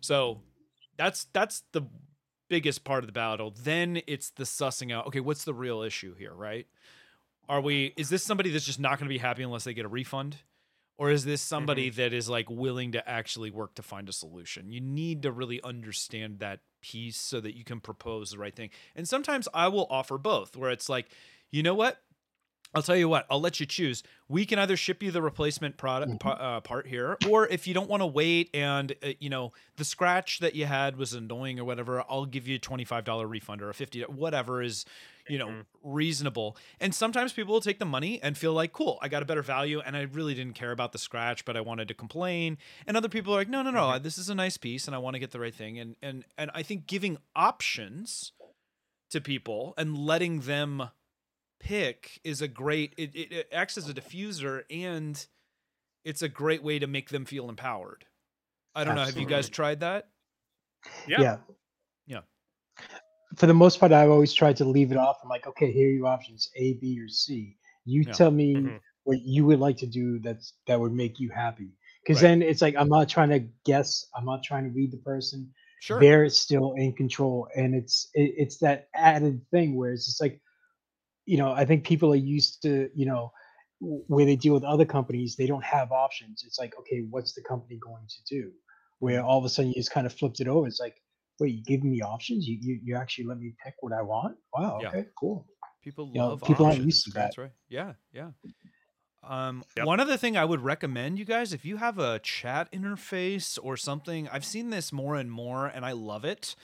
So 0.02 0.42
that's 0.98 1.26
that's 1.34 1.64
the 1.72 1.84
biggest 2.48 2.84
part 2.84 3.04
of 3.04 3.08
the 3.08 3.14
battle. 3.14 3.52
Then 3.52 4.02
it's 4.08 4.30
the 4.30 4.44
sussing 4.44 4.92
out 4.94 5.08
okay 5.08 5.20
what's 5.20 5.44
the 5.46 5.54
real 5.54 5.82
issue 5.82 6.14
here 6.16 6.34
right? 6.34 6.68
Are 7.48 7.62
we 7.62 7.94
is 7.98 8.10
this 8.10 8.24
somebody 8.24 8.50
that's 8.50 8.66
just 8.66 8.80
not 8.80 9.00
going 9.00 9.08
to 9.08 9.14
be 9.14 9.20
happy 9.20 9.44
unless 9.44 9.64
they 9.64 9.74
get 9.74 9.86
a 9.86 9.90
refund? 9.90 10.38
Or 10.98 11.12
is 11.12 11.26
this 11.26 11.42
somebody 11.42 11.90
that 11.90 12.14
is 12.14 12.30
like 12.30 12.50
willing 12.50 12.94
to 12.94 13.08
actually 13.10 13.52
work 13.52 13.76
to 13.76 13.84
find 13.84 14.08
a 14.08 14.14
solution? 14.14 14.72
You 14.72 14.80
need 14.80 15.24
to 15.24 15.32
really 15.32 15.62
understand 15.62 16.40
that 16.40 16.62
piece 16.86 17.18
so 17.18 17.40
that 17.42 17.58
you 17.58 17.64
can 17.64 17.80
propose 17.80 18.32
the 18.32 18.38
right 18.38 18.56
thing. 18.56 18.70
And 18.96 19.08
sometimes 19.08 19.48
i 19.54 19.68
will 19.68 19.88
offer 19.90 20.18
both 20.18 20.56
where 20.56 20.72
it's 20.72 20.90
like 20.90 21.08
you 21.52 21.64
know 21.64 21.74
what 21.74 22.02
I'll 22.74 22.82
tell 22.84 22.98
you 22.98 23.08
what. 23.08 23.26
I'll 23.30 23.40
let 23.40 23.60
you 23.62 23.66
choose. 23.66 24.04
We 24.28 24.46
can 24.46 24.60
either 24.60 24.76
ship 24.76 25.02
you 25.02 25.10
the 25.12 25.22
replacement 25.22 25.78
product 25.78 26.22
Mhm. 26.24 26.42
uh, 26.42 26.60
part 26.60 26.88
here, 26.88 27.18
or 27.30 27.48
if 27.48 27.68
you 27.68 27.74
don't 27.74 27.90
want 27.90 28.02
to 28.02 28.06
wait 28.08 28.50
and 28.54 28.94
uh, 29.02 29.14
you 29.20 29.30
know 29.30 29.54
the 29.78 29.86
scratch 29.86 30.40
that 30.40 30.56
you 30.56 30.66
had 30.66 30.98
was 30.98 31.14
annoying 31.14 31.58
or 31.60 31.64
whatever, 31.64 32.04
I'll 32.10 32.26
give 32.26 32.48
you 32.48 32.56
a 32.56 32.60
twenty 32.60 32.84
five 32.84 33.06
dollar 33.06 33.28
refund 33.28 33.62
or 33.62 33.70
a 33.70 33.74
fifty 33.74 34.02
whatever 34.02 34.62
is 34.62 34.84
you 35.30 35.38
know 35.38 35.48
Mhm. 35.48 35.66
reasonable. 35.84 36.58
And 36.82 36.94
sometimes 36.94 37.32
people 37.32 37.54
will 37.54 37.62
take 37.62 37.80
the 37.80 37.86
money 37.86 38.22
and 38.22 38.38
feel 38.38 38.52
like, 38.54 38.74
cool, 38.74 39.00
I 39.02 39.08
got 39.08 39.22
a 39.24 39.26
better 39.26 39.42
value, 39.44 39.80
and 39.80 39.96
I 39.96 40.02
really 40.02 40.34
didn't 40.34 40.56
care 40.56 40.72
about 40.72 40.92
the 40.92 40.98
scratch, 40.98 41.46
but 41.46 41.56
I 41.56 41.62
wanted 41.62 41.88
to 41.88 41.94
complain. 41.94 42.58
And 42.86 42.98
other 42.98 43.10
people 43.10 43.34
are 43.34 43.38
like, 43.38 43.48
no, 43.50 43.62
no, 43.62 43.72
no, 43.72 43.98
this 44.00 44.18
is 44.18 44.28
a 44.30 44.36
nice 44.36 44.58
piece, 44.58 44.86
and 44.86 44.94
I 44.96 45.00
want 45.00 45.14
to 45.14 45.20
get 45.20 45.32
the 45.32 45.40
right 45.40 45.56
thing. 45.56 45.80
And 45.80 45.96
and 46.02 46.26
and 46.38 46.52
I 46.54 46.62
think 46.64 46.88
giving 46.88 47.20
options 47.36 48.34
to 49.12 49.22
people 49.22 49.74
and 49.78 49.98
letting 49.98 50.42
them 50.42 50.90
pick 51.60 52.20
is 52.24 52.42
a 52.42 52.48
great 52.48 52.94
it, 52.98 53.16
it, 53.16 53.32
it 53.32 53.48
acts 53.52 53.78
as 53.78 53.90
a 53.90 53.94
diffuser 53.94 54.64
and 54.70 55.28
it's 56.04 56.22
a 56.22 56.30
great 56.30 56.64
way 56.64 56.78
to 56.80 56.88
make 56.88 57.10
them 57.10 57.26
feel 57.26 57.50
empowered 57.50 58.06
i 58.76 58.84
don't 58.84 58.96
know 58.96 59.04
have 59.04 59.18
you 59.18 59.26
guys 59.26 59.50
tried 59.50 59.80
that 59.80 60.10
Yeah. 61.08 61.22
Yeah. 61.22 61.38
Yeah. 62.08 62.22
For 63.38 63.48
the 63.48 63.54
most 63.54 63.80
part, 63.80 63.92
I've 63.92 64.10
always 64.10 64.34
tried 64.34 64.58
to 64.58 64.66
leave 64.66 64.92
it 64.92 64.98
off. 64.98 65.18
I'm 65.24 65.30
like, 65.30 65.48
okay, 65.48 65.72
here 65.72 65.90
are 65.90 65.92
your 65.92 66.08
options: 66.08 66.50
A, 66.56 66.74
B, 66.74 67.00
or 67.02 67.08
C. 67.10 67.58
You 67.86 68.04
Yeah. 68.06 68.14
tell 68.14 68.32
me 68.32 68.56
Mhm. 68.56 68.80
what 69.04 69.20
you 69.22 69.46
would 69.46 69.60
like 69.60 69.78
to 69.78 69.88
do 69.88 70.20
that's 70.20 70.54
that 70.68 70.80
would 70.80 70.94
make 70.94 71.20
you 71.20 71.30
happy. 71.30 71.72
Because 72.04 72.22
Right. 72.22 72.30
then 72.30 72.42
it's 72.42 72.62
like 72.62 72.76
I'm 72.78 72.88
not 72.90 73.10
trying 73.10 73.30
to 73.30 73.40
guess. 73.66 74.06
I'm 74.16 74.26
not 74.26 74.44
trying 74.44 74.64
to 74.66 74.70
read 74.70 74.92
the 74.92 74.98
person. 74.98 75.52
sure 75.82 76.00
They're 76.00 76.30
still 76.30 76.74
in 76.74 76.94
control, 76.94 77.48
and 77.56 77.76
it's 77.76 78.10
it, 78.14 78.34
it's 78.38 78.58
that 78.60 78.90
added 78.96 79.42
thing 79.52 79.76
where 79.76 79.92
it's 79.92 80.06
just 80.06 80.22
like, 80.22 80.40
you 81.26 81.38
know, 81.38 81.52
I 81.54 81.66
think 81.66 81.86
people 81.86 82.12
are 82.14 82.16
used 82.18 82.62
to, 82.64 82.90
you 82.96 83.06
know, 83.06 83.32
w- 83.82 84.04
where 84.08 84.26
they 84.26 84.36
deal 84.36 84.54
with 84.54 84.64
other 84.64 84.86
companies, 84.86 85.36
they 85.36 85.48
don't 85.48 85.64
have 85.64 85.92
options. 85.92 86.44
It's 86.46 86.60
like, 86.60 86.74
okay, 86.80 87.06
what's 87.10 87.34
the 87.34 87.42
company 87.44 87.80
going 87.84 88.08
to 88.08 88.36
do? 88.36 88.52
Where 89.00 89.20
Mm-hmm. 89.20 89.28
all 89.28 89.40
of 89.40 89.46
a 89.46 89.50
sudden 89.50 89.70
you 89.70 89.76
just 89.76 89.92
kind 89.92 90.08
of 90.08 90.14
flipped 90.14 90.40
it 90.40 90.48
over. 90.48 90.68
It's 90.68 90.80
like, 90.80 90.96
wait, 91.40 91.54
you 91.56 91.64
give 91.64 91.84
me 91.84 92.02
options? 92.02 92.48
You 92.48 92.58
you, 92.62 92.80
you 92.84 92.96
actually 92.96 93.26
let 93.26 93.38
me 93.40 93.54
pick 93.64 93.76
what 93.82 93.94
I 93.94 94.02
want? 94.02 94.38
Wow, 94.54 94.80
Yeah. 94.82 94.88
okay, 94.90 95.06
cool. 95.20 95.46
people 95.84 96.10
you 96.14 96.20
know, 96.20 96.30
love 96.30 96.42
people 96.44 96.66
aren't 96.66 96.84
used 96.84 97.06
to 97.06 97.12
that. 97.12 97.24
That's 97.26 97.38
right 97.38 97.52
yeah 97.70 97.94
yeah 98.14 98.30
um 99.24 99.64
Yep. 99.76 99.86
one 99.86 100.00
other 100.00 100.18
thing 100.18 100.38
i 100.38 100.46
would 100.46 100.62
recommend 100.62 101.18
you 101.18 101.26
guys 101.26 101.52
if 101.54 101.66
you 101.66 101.78
have 101.78 101.98
a 101.98 102.20
chat 102.20 102.72
interface 102.72 103.58
or 103.62 103.76
something 103.76 104.28
i've 104.30 104.46
seen 104.46 104.70
this 104.70 104.94
more 104.94 105.16
and 105.16 105.32
more 105.32 105.66
and 105.66 105.84
i 105.86 105.92
love 105.92 106.24
it 106.24 106.56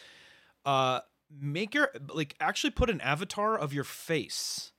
uh 0.65 0.99
make 1.39 1.73
your 1.73 1.91
like 2.13 2.35
actually 2.39 2.71
put 2.71 2.89
an 2.89 3.01
avatar 3.01 3.57
of 3.57 3.73
your 3.73 3.83
face 3.83 4.71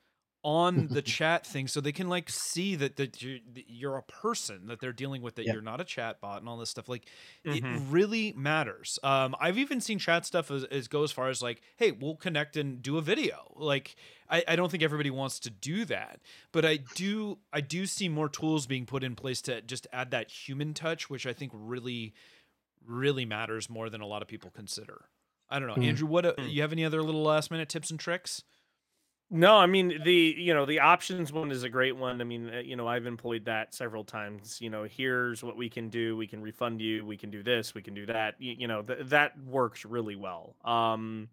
on 0.44 0.88
the 0.88 1.02
chat 1.02 1.46
thing 1.46 1.68
so 1.68 1.80
they 1.80 1.92
can 1.92 2.08
like 2.08 2.28
see 2.28 2.74
that 2.74 2.96
that 2.96 3.22
you're, 3.22 3.38
that 3.54 3.64
you're 3.68 3.96
a 3.96 4.02
person 4.02 4.66
that 4.66 4.80
they're 4.80 4.92
dealing 4.92 5.22
with 5.22 5.36
that 5.36 5.46
Yeah. 5.46 5.52
you're 5.52 5.62
not 5.62 5.80
a 5.80 5.84
chat 5.84 6.20
bot 6.20 6.40
and 6.40 6.48
all 6.48 6.56
this 6.56 6.68
stuff 6.68 6.88
like 6.88 7.06
Mhm. 7.46 7.54
it 7.54 7.82
really 7.92 8.32
matters 8.32 8.98
um 9.04 9.36
i've 9.40 9.56
even 9.56 9.80
seen 9.80 10.00
chat 10.00 10.26
stuff 10.26 10.50
as, 10.50 10.64
as 10.64 10.88
go 10.88 11.04
as 11.04 11.12
far 11.12 11.28
as 11.28 11.42
like 11.42 11.62
hey 11.76 11.92
we'll 11.92 12.16
connect 12.16 12.56
and 12.56 12.82
do 12.82 12.98
a 12.98 13.00
video 13.00 13.52
like 13.54 13.94
I, 14.28 14.42
I 14.48 14.56
don't 14.56 14.68
think 14.68 14.82
everybody 14.82 15.10
wants 15.10 15.38
to 15.40 15.50
do 15.50 15.84
that 15.84 16.18
but 16.50 16.64
i 16.64 16.76
do 16.76 17.38
i 17.52 17.60
do 17.60 17.86
see 17.86 18.08
more 18.08 18.28
tools 18.28 18.66
being 18.66 18.84
put 18.84 19.04
in 19.04 19.14
place 19.14 19.42
to 19.42 19.62
just 19.62 19.86
add 19.92 20.10
that 20.10 20.28
human 20.32 20.74
touch 20.74 21.08
which 21.08 21.24
i 21.24 21.32
think 21.32 21.52
really 21.54 22.14
really 22.84 23.24
matters 23.24 23.70
more 23.70 23.88
than 23.88 24.00
a 24.00 24.06
lot 24.06 24.22
of 24.22 24.28
people 24.28 24.50
consider 24.50 25.04
i 25.52 25.58
don't 25.58 25.68
know 25.68 25.74
Hmm. 25.74 25.82
andrew 25.82 26.08
what 26.08 26.26
uh, 26.26 26.32
Hmm. 26.38 26.48
you 26.48 26.62
have 26.62 26.72
any 26.72 26.84
other 26.84 27.02
little 27.02 27.22
last 27.22 27.50
minute 27.50 27.68
tips 27.68 27.90
and 27.90 28.00
tricks 28.00 28.42
No, 29.30 29.56
I 29.56 29.64
mean 29.66 30.02
the 30.04 30.34
you 30.36 30.52
know 30.52 30.66
the 30.66 30.80
options 30.80 31.32
one 31.32 31.50
is 31.50 31.62
a 31.62 31.70
great 31.70 31.96
one. 31.96 32.20
I 32.20 32.24
mean 32.24 32.50
uh, 32.52 32.58
you 32.58 32.76
know 32.76 32.86
I've 32.86 33.06
employed 33.06 33.46
that 33.46 33.74
several 33.74 34.04
times. 34.04 34.60
You 34.60 34.68
know 34.68 34.84
here's 34.84 35.42
what 35.42 35.56
we 35.56 35.70
can 35.70 35.88
do. 35.88 36.18
We 36.18 36.26
can 36.26 36.42
refund 36.42 36.82
you. 36.82 37.06
We 37.06 37.16
can 37.16 37.30
do 37.30 37.42
this. 37.42 37.74
We 37.74 37.80
can 37.80 37.94
do 37.94 38.04
that. 38.06 38.34
You, 38.38 38.54
you 38.58 38.68
know 38.68 38.82
th- 38.82 39.06
that 39.06 39.32
works 39.42 39.86
really 39.86 40.16
well. 40.16 40.54
Um, 40.64 41.30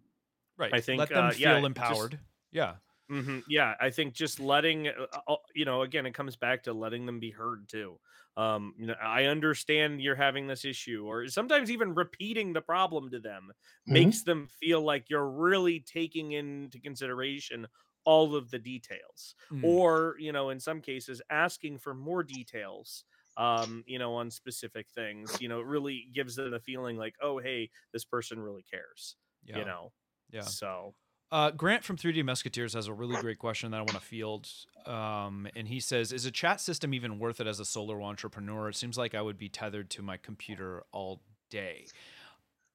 right 0.56 0.72
I 0.72 0.80
think, 0.80 0.98
let 1.00 1.10
them 1.10 1.26
uh, 1.26 1.30
feel 1.32 1.40
yeah, 1.40 1.54
just- 1.56 1.66
empowered 1.66 2.18
yeah 2.52 2.72
hmm 3.10 3.40
Yeah, 3.48 3.74
I 3.80 3.90
think 3.90 4.14
just 4.14 4.38
letting 4.38 4.88
uh, 4.88 5.06
uh, 5.26 5.36
you 5.54 5.64
know 5.64 5.82
again 5.82 6.06
it 6.06 6.14
comes 6.14 6.36
back 6.36 6.62
to 6.64 6.72
letting 6.72 7.06
them 7.06 7.18
be 7.20 7.30
heard 7.32 7.68
too. 7.68 7.98
Um, 8.36 8.74
you 8.78 8.86
know, 8.86 8.94
I 8.94 9.24
understand 9.24 10.00
you're 10.00 10.14
having 10.14 10.46
this 10.46 10.64
issue, 10.64 11.04
or 11.06 11.26
sometimes 11.28 11.70
even 11.72 11.94
repeating 11.94 12.52
the 12.52 12.62
problem 12.62 13.10
to 13.10 13.18
them 13.20 13.50
Mhm. 13.86 14.10
makes 14.10 14.22
them 14.22 14.46
feel 14.46 14.80
like 14.82 15.10
you're 15.10 15.28
really 15.28 15.80
taking 15.80 16.32
into 16.32 16.80
consideration 16.80 17.66
all 18.04 18.36
of 18.36 18.50
the 18.50 18.58
details, 18.60 19.34
Mm. 19.50 19.80
or 19.80 20.16
you 20.20 20.32
know, 20.32 20.50
in 20.50 20.60
some 20.60 20.80
cases, 20.80 21.20
asking 21.30 21.78
for 21.78 21.94
more 21.94 22.22
details. 22.22 23.04
Um, 23.36 23.84
you 23.86 23.98
know, 23.98 24.14
on 24.16 24.30
specific 24.30 24.90
things, 24.90 25.40
you 25.40 25.48
know, 25.48 25.60
it 25.60 25.66
really 25.66 26.10
gives 26.12 26.36
them 26.36 26.50
the 26.50 26.60
feeling 26.60 26.96
like, 26.98 27.14
oh, 27.22 27.38
hey, 27.38 27.70
this 27.92 28.04
person 28.04 28.38
really 28.40 28.62
cares. 28.64 29.16
yeah 29.44 29.54
You 29.54 29.64
know, 29.64 29.92
yeah 30.30 30.52
so 30.52 30.94
Uh, 31.32 31.50
Grant 31.52 31.84
from 31.84 31.96
3D 31.96 32.24
Musketeers 32.24 32.74
has 32.74 32.88
a 32.88 32.92
really 32.92 33.20
great 33.20 33.38
question 33.38 33.70
that 33.70 33.76
I 33.76 33.80
want 33.80 33.92
to 33.92 34.00
field. 34.00 34.48
Um, 34.84 35.46
and 35.54 35.68
he 35.68 35.78
says, 35.78 36.12
Is 36.12 36.26
a 36.26 36.30
chat 36.30 36.60
system 36.60 36.92
even 36.92 37.18
worth 37.18 37.40
it 37.40 37.46
as 37.46 37.60
a 37.60 37.64
solo 37.64 38.02
entrepreneur? 38.02 38.68
It 38.68 38.76
seems 38.76 38.98
like 38.98 39.14
I 39.14 39.22
would 39.22 39.38
be 39.38 39.48
tethered 39.48 39.90
to 39.90 40.02
my 40.02 40.16
computer 40.16 40.82
all 40.92 41.20
day. 41.48 41.86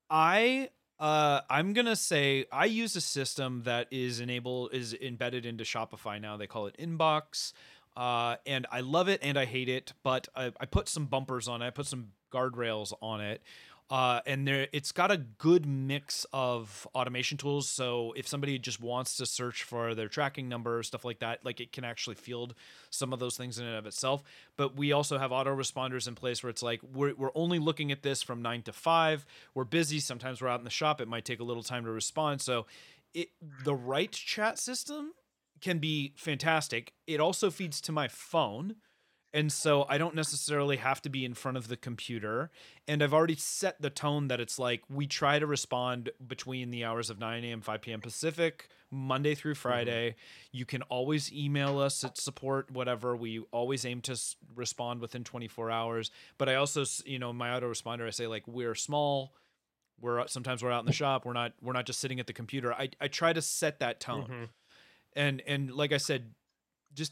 I 0.09 0.69
uh 0.99 1.41
I'm 1.49 1.73
gonna 1.73 1.95
say 1.95 2.45
I 2.51 2.65
use 2.65 2.95
a 2.95 3.01
system 3.01 3.63
that 3.65 3.87
is 3.91 4.19
enable 4.19 4.69
is 4.69 4.93
embedded 4.93 5.45
into 5.45 5.63
Shopify 5.63 6.21
now. 6.21 6.37
They 6.37 6.47
call 6.47 6.67
it 6.67 6.77
Inbox. 6.79 7.53
Uh, 7.97 8.35
and 8.45 8.67
I 8.71 8.81
love 8.81 9.07
it 9.07 9.21
and 9.23 9.39
I 9.39 9.45
hate 9.45 9.69
it, 9.69 9.93
but 10.03 10.27
I, 10.35 10.51
I 10.59 10.65
put 10.65 10.89
some 10.89 11.05
bumpers 11.05 11.47
on 11.47 11.61
it. 11.61 11.67
I 11.67 11.69
put 11.69 11.85
some 11.85 12.09
guardrails 12.31 12.93
on 13.01 13.21
it. 13.21 13.41
Uh, 13.89 14.19
and 14.25 14.47
there 14.47 14.67
it's 14.73 14.91
got 14.91 15.11
a 15.11 15.17
good 15.17 15.65
mix 15.65 16.25
of 16.33 16.87
automation 16.95 17.37
tools. 17.37 17.69
So 17.69 18.13
if 18.17 18.27
somebody 18.27 18.57
just 18.57 18.81
wants 18.81 19.17
to 19.17 19.25
search 19.25 19.63
for 19.63 19.93
their 19.93 20.07
tracking 20.07 20.49
number, 20.49 20.81
stuff 20.81 21.05
like 21.05 21.19
that, 21.19 21.45
like 21.45 21.59
it 21.59 21.71
can 21.71 21.83
actually 21.83 22.15
field 22.15 22.55
some 22.89 23.13
of 23.13 23.19
those 23.19 23.37
things 23.37 23.59
in 23.59 23.65
and 23.65 23.75
of 23.75 23.85
itself. 23.85 24.23
But 24.57 24.75
we 24.75 24.91
also 24.91 25.19
have 25.19 25.29
autoresponders 25.29 26.07
in 26.07 26.15
place 26.15 26.41
where 26.41 26.49
it's 26.49 26.63
like 26.63 26.81
we're 26.81 27.13
we're 27.13 27.31
only 27.35 27.59
looking 27.59 27.91
at 27.91 28.01
this 28.01 28.23
from 28.23 28.41
nine 28.41 28.63
to 28.63 28.73
five. 28.73 29.25
We're 29.53 29.65
busy. 29.65 29.99
Sometimes 29.99 30.41
we're 30.41 30.49
out 30.49 30.59
in 30.59 30.65
the 30.65 30.71
shop. 30.71 30.99
It 30.99 31.07
might 31.07 31.25
take 31.25 31.39
a 31.39 31.43
little 31.43 31.63
time 31.63 31.85
to 31.85 31.91
respond. 31.91 32.41
So 32.41 32.65
it 33.13 33.29
the 33.63 33.75
right 33.75 34.11
chat 34.11 34.57
system 34.57 35.11
can 35.61 35.77
be 35.77 36.13
fantastic. 36.17 36.93
It 37.05 37.19
also 37.19 37.51
feeds 37.51 37.79
to 37.81 37.91
my 37.91 38.07
phone. 38.07 38.77
And 39.35 39.51
so 39.51 39.85
I 39.89 39.97
don't 39.97 40.15
necessarily 40.15 40.77
have 40.77 41.01
to 41.01 41.09
be 41.09 41.25
in 41.25 41.33
front 41.33 41.57
of 41.57 41.67
the 41.67 41.75
computer. 41.75 42.51
And 42.87 43.03
I've 43.03 43.13
already 43.13 43.35
set 43.35 43.81
the 43.81 43.89
tone 43.89 44.29
that 44.29 44.39
it's 44.39 44.57
like 44.57 44.83
we 44.89 45.07
try 45.07 45.39
to 45.39 45.45
respond 45.45 46.09
between 46.25 46.71
the 46.71 46.85
hours 46.85 47.09
of 47.09 47.19
9 47.19 47.43
a.m., 47.43 47.59
5 47.59 47.81
p.m. 47.81 47.99
Pacific, 47.99 48.69
Monday 48.89 49.35
through 49.35 49.55
Friday. 49.55 50.11
Mm-hmm. 50.11 50.57
You 50.57 50.65
can 50.65 50.81
always 50.83 51.33
email 51.33 51.79
us 51.79 52.01
at 52.05 52.17
support, 52.17 52.71
whatever. 52.71 53.13
We 53.13 53.39
always 53.51 53.83
aim 53.83 53.99
to 54.03 54.17
respond 54.55 55.01
within 55.01 55.25
24 55.25 55.69
hours. 55.69 56.11
But 56.37 56.47
I 56.47 56.55
also, 56.55 56.85
you 57.05 57.19
know, 57.19 57.33
my 57.33 57.49
autoresponder, 57.49 58.07
I 58.07 58.11
say 58.11 58.27
like 58.27 58.47
we're 58.47 58.73
small. 58.73 59.33
We're 59.99 60.25
sometimes 60.27 60.63
we're 60.63 60.71
out 60.71 60.79
in 60.79 60.85
the 60.85 60.93
shop. 60.93 61.25
We're 61.25 61.33
not 61.33 61.51
we're 61.61 61.73
not 61.73 61.85
just 61.85 61.99
sitting 61.99 62.21
at 62.21 62.27
the 62.27 62.33
computer. 62.33 62.73
I, 62.73 62.89
I 63.01 63.09
try 63.09 63.33
to 63.33 63.41
set 63.41 63.79
that 63.79 63.99
tone. 63.99 64.23
Mm-hmm. 64.23 64.43
And 65.17 65.41
and 65.45 65.71
like 65.73 65.91
I 65.91 65.97
said, 65.97 66.31
just 66.93 67.11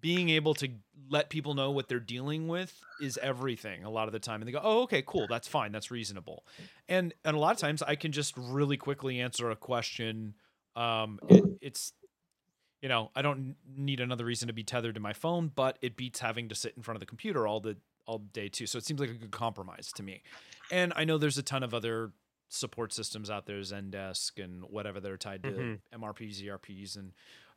being 0.00 0.30
able 0.30 0.54
to 0.54 0.68
let 1.08 1.30
people 1.30 1.54
know 1.54 1.70
what 1.70 1.88
they're 1.88 2.00
dealing 2.00 2.48
with 2.48 2.80
is 3.00 3.18
everything 3.22 3.84
a 3.84 3.90
lot 3.90 4.08
of 4.08 4.12
the 4.12 4.18
time. 4.18 4.40
And 4.40 4.48
they 4.48 4.52
go 4.52 4.60
oh 4.62 4.82
okay 4.82 5.02
cool 5.06 5.26
that's 5.28 5.48
fine 5.48 5.72
that's 5.72 5.90
reasonable. 5.90 6.44
And 6.88 7.14
and 7.24 7.36
a 7.36 7.38
lot 7.38 7.52
of 7.52 7.58
times 7.58 7.82
i 7.82 7.94
can 7.94 8.12
just 8.12 8.34
really 8.36 8.76
quickly 8.76 9.20
answer 9.20 9.50
a 9.50 9.56
question 9.56 10.34
um 10.74 11.20
it, 11.28 11.44
it's 11.60 11.92
you 12.80 12.88
know 12.88 13.10
i 13.14 13.20
don't 13.20 13.56
need 13.76 14.00
another 14.00 14.24
reason 14.24 14.48
to 14.48 14.54
be 14.54 14.64
tethered 14.64 14.94
to 14.94 15.00
my 15.00 15.12
phone 15.12 15.52
but 15.54 15.76
it 15.82 15.96
beats 15.96 16.20
having 16.20 16.48
to 16.48 16.54
sit 16.54 16.72
in 16.76 16.82
front 16.82 16.96
of 16.96 17.00
the 17.00 17.06
computer 17.06 17.46
all 17.46 17.60
the 17.60 17.76
all 18.06 18.18
day 18.18 18.48
too. 18.48 18.66
So 18.66 18.78
it 18.78 18.84
seems 18.84 19.00
like 19.00 19.10
a 19.10 19.14
good 19.14 19.30
compromise 19.30 19.92
to 19.96 20.02
me. 20.02 20.22
And 20.70 20.92
i 20.96 21.04
know 21.04 21.18
there's 21.18 21.38
a 21.38 21.42
ton 21.42 21.62
of 21.62 21.74
other 21.74 22.12
support 22.48 22.92
systems 22.92 23.30
out 23.30 23.46
there 23.46 23.60
zendesk 23.60 24.42
and 24.42 24.62
whatever 24.64 25.00
that 25.00 25.10
are 25.10 25.16
tied 25.16 25.42
to 25.42 25.50
mm-hmm. 25.50 26.04
mrps 26.04 26.44
erps 26.44 26.96
and 26.98 27.12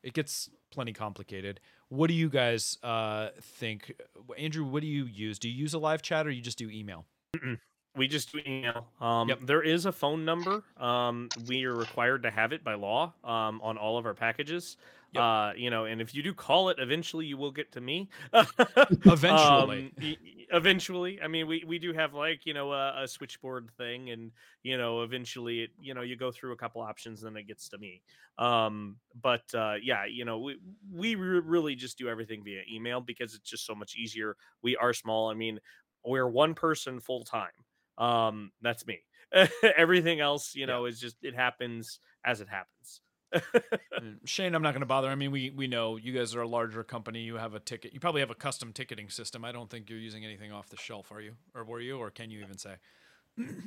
it 0.06 0.14
gets 0.14 0.50
plenty 0.72 0.94
complicated. 0.94 1.60
What 1.90 2.08
do 2.08 2.14
you 2.14 2.30
guys 2.30 2.78
uh, 2.84 3.30
think, 3.42 3.92
Andrew? 4.38 4.64
What 4.64 4.82
do 4.82 4.88
you 4.88 5.06
use? 5.06 5.40
Do 5.40 5.50
you 5.50 5.56
use 5.56 5.74
a 5.74 5.80
live 5.80 6.02
chat 6.02 6.28
or 6.28 6.30
you 6.30 6.42
just 6.42 6.60
do 6.60 6.70
email? 6.70 7.06
Mm-mm. 7.36 7.58
We 7.98 8.08
just 8.08 8.32
do 8.32 8.40
email. 8.46 8.88
Um, 9.02 9.30
yep. 9.30 9.40
There 9.42 9.64
is 9.64 9.86
a 9.86 9.92
phone 9.92 10.24
number. 10.24 10.64
Um, 10.78 11.30
we 11.48 11.64
are 11.64 11.74
required 11.74 12.24
to 12.24 12.30
have 12.30 12.52
it 12.52 12.64
by 12.64 12.76
law 12.76 13.14
um, 13.24 13.60
on 13.64 13.78
all 13.78 13.98
of 13.98 14.06
our 14.06 14.14
packages. 14.14 14.78
Yep. 15.14 15.24
Uh, 15.24 15.52
you 15.56 15.70
know, 15.70 15.86
and 15.86 16.02
if 16.02 16.14
you 16.14 16.22
do 16.22 16.34
call 16.34 16.70
it, 16.70 16.78
eventually 16.78 17.26
you 17.26 17.38
will 17.38 17.52
get 17.52 17.72
to 17.72 17.82
me. 17.82 18.10
eventually, 18.34 19.94
um, 19.98 20.16
eventually. 20.52 21.20
I 21.22 21.28
mean, 21.28 21.48
we 21.48 21.64
we 21.66 21.80
do 21.80 21.94
have 21.94 22.14
like 22.14 22.46
you 22.46 22.54
know 22.54 22.72
a, 22.72 23.04
a, 23.04 23.08
switchboard 23.08 23.70
thing, 23.78 24.10
and 24.10 24.32
you 24.64 24.78
know, 24.78 25.02
eventually, 25.02 25.62
it, 25.62 25.70
you 25.80 25.94
know, 25.94 26.02
you 26.02 26.16
go 26.16 26.32
through 26.32 26.54
a 26.54 26.58
couple 26.58 26.82
options, 26.82 27.22
then 27.22 27.36
it 27.38 27.48
gets 27.48 27.70
to 27.70 27.78
me. 27.78 28.02
Um, 28.38 28.98
but 29.22 29.44
uh, 29.54 29.76
yeah, 29.82 30.06
you 30.06 30.26
know, 30.26 30.40
we 30.40 30.58
we 30.92 31.16
really 31.16 31.76
just 31.76 31.98
do 31.98 32.10
everything 32.10 32.44
via 32.44 32.62
email 32.72 33.02
because 33.02 33.34
it's 33.34 33.50
just 33.50 33.66
so 33.66 33.76
much 33.76 33.96
easier. 33.96 34.36
We 34.62 34.76
are 34.78 34.94
small. 34.94 35.30
I 35.30 35.34
mean, 35.34 35.60
we're 36.06 36.28
one 36.28 36.54
person 36.54 37.00
full 37.00 37.24
time. 37.24 37.50
Um, 37.98 38.52
that's 38.62 38.86
me. 38.86 39.00
Everything 39.78 40.20
else, 40.20 40.56
you 40.56 40.66
know, 40.66 40.86
yeah. 40.86 40.92
is 40.92 41.00
just 41.00 41.18
it 41.24 41.36
happens 41.36 42.00
as 42.26 42.42
it 42.42 42.48
happens. 42.50 43.02
Mm, 44.02 44.18
Shane, 44.26 44.54
I'm 44.54 44.62
not 44.62 44.74
going 44.74 44.82
to 44.82 44.86
bother. 44.86 45.08
I 45.08 45.16
mean, 45.16 45.32
we 45.32 45.52
we 45.52 45.68
know 45.68 45.96
you 45.96 46.12
guys 46.12 46.36
are 46.36 46.42
a 46.42 46.48
larger 46.48 46.84
company. 46.84 47.22
You 47.22 47.36
have 47.36 47.54
a 47.54 47.62
ticket. 47.62 47.94
You 47.94 48.02
probably 48.02 48.20
have 48.20 48.30
a 48.30 48.36
custom 48.36 48.74
ticketing 48.74 49.10
system. 49.10 49.46
I 49.46 49.54
don't 49.54 49.70
think 49.70 49.90
you're 49.90 50.00
using 50.00 50.26
anything 50.26 50.52
off 50.52 50.68
the 50.68 50.76
shelf, 50.76 51.14
are 51.14 51.22
you? 51.22 51.36
Or 51.54 51.64
were 51.64 51.80
you? 51.80 51.98
Or 51.98 52.12
can 52.12 52.30
you 52.30 52.42
even 52.42 52.58
say? 52.58 52.76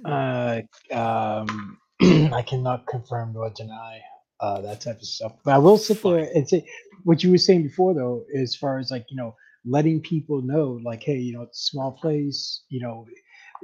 uh, 0.05 0.61
um, 0.93 1.79
I 2.03 2.43
cannot 2.47 2.87
confirm 2.87 3.33
nor 3.33 3.51
deny 3.51 4.01
uh, 4.41 4.61
that 4.61 4.83
type 4.83 4.97
of 4.97 5.05
stuff. 5.07 5.33
But 5.45 5.55
I 5.55 5.59
will 5.59 5.79
sit 5.79 6.03
there 6.03 6.19
and 6.19 6.49
say 6.49 6.67
what 7.05 7.23
you 7.25 7.31
were 7.31 7.39
saying 7.39 7.63
before, 7.63 7.95
though, 7.95 8.25
as 8.37 8.55
far 8.55 8.79
as 8.79 8.91
like 8.91 9.07
you 9.09 9.17
know, 9.17 9.35
letting 9.65 10.01
people 10.03 10.43
know, 10.43 10.79
like, 10.85 11.03
hey, 11.03 11.17
you 11.17 11.33
know, 11.33 11.43
it's 11.43 11.63
a 11.63 11.67
small 11.71 11.93
place. 11.93 12.65
You 12.69 12.81
know, 12.81 13.07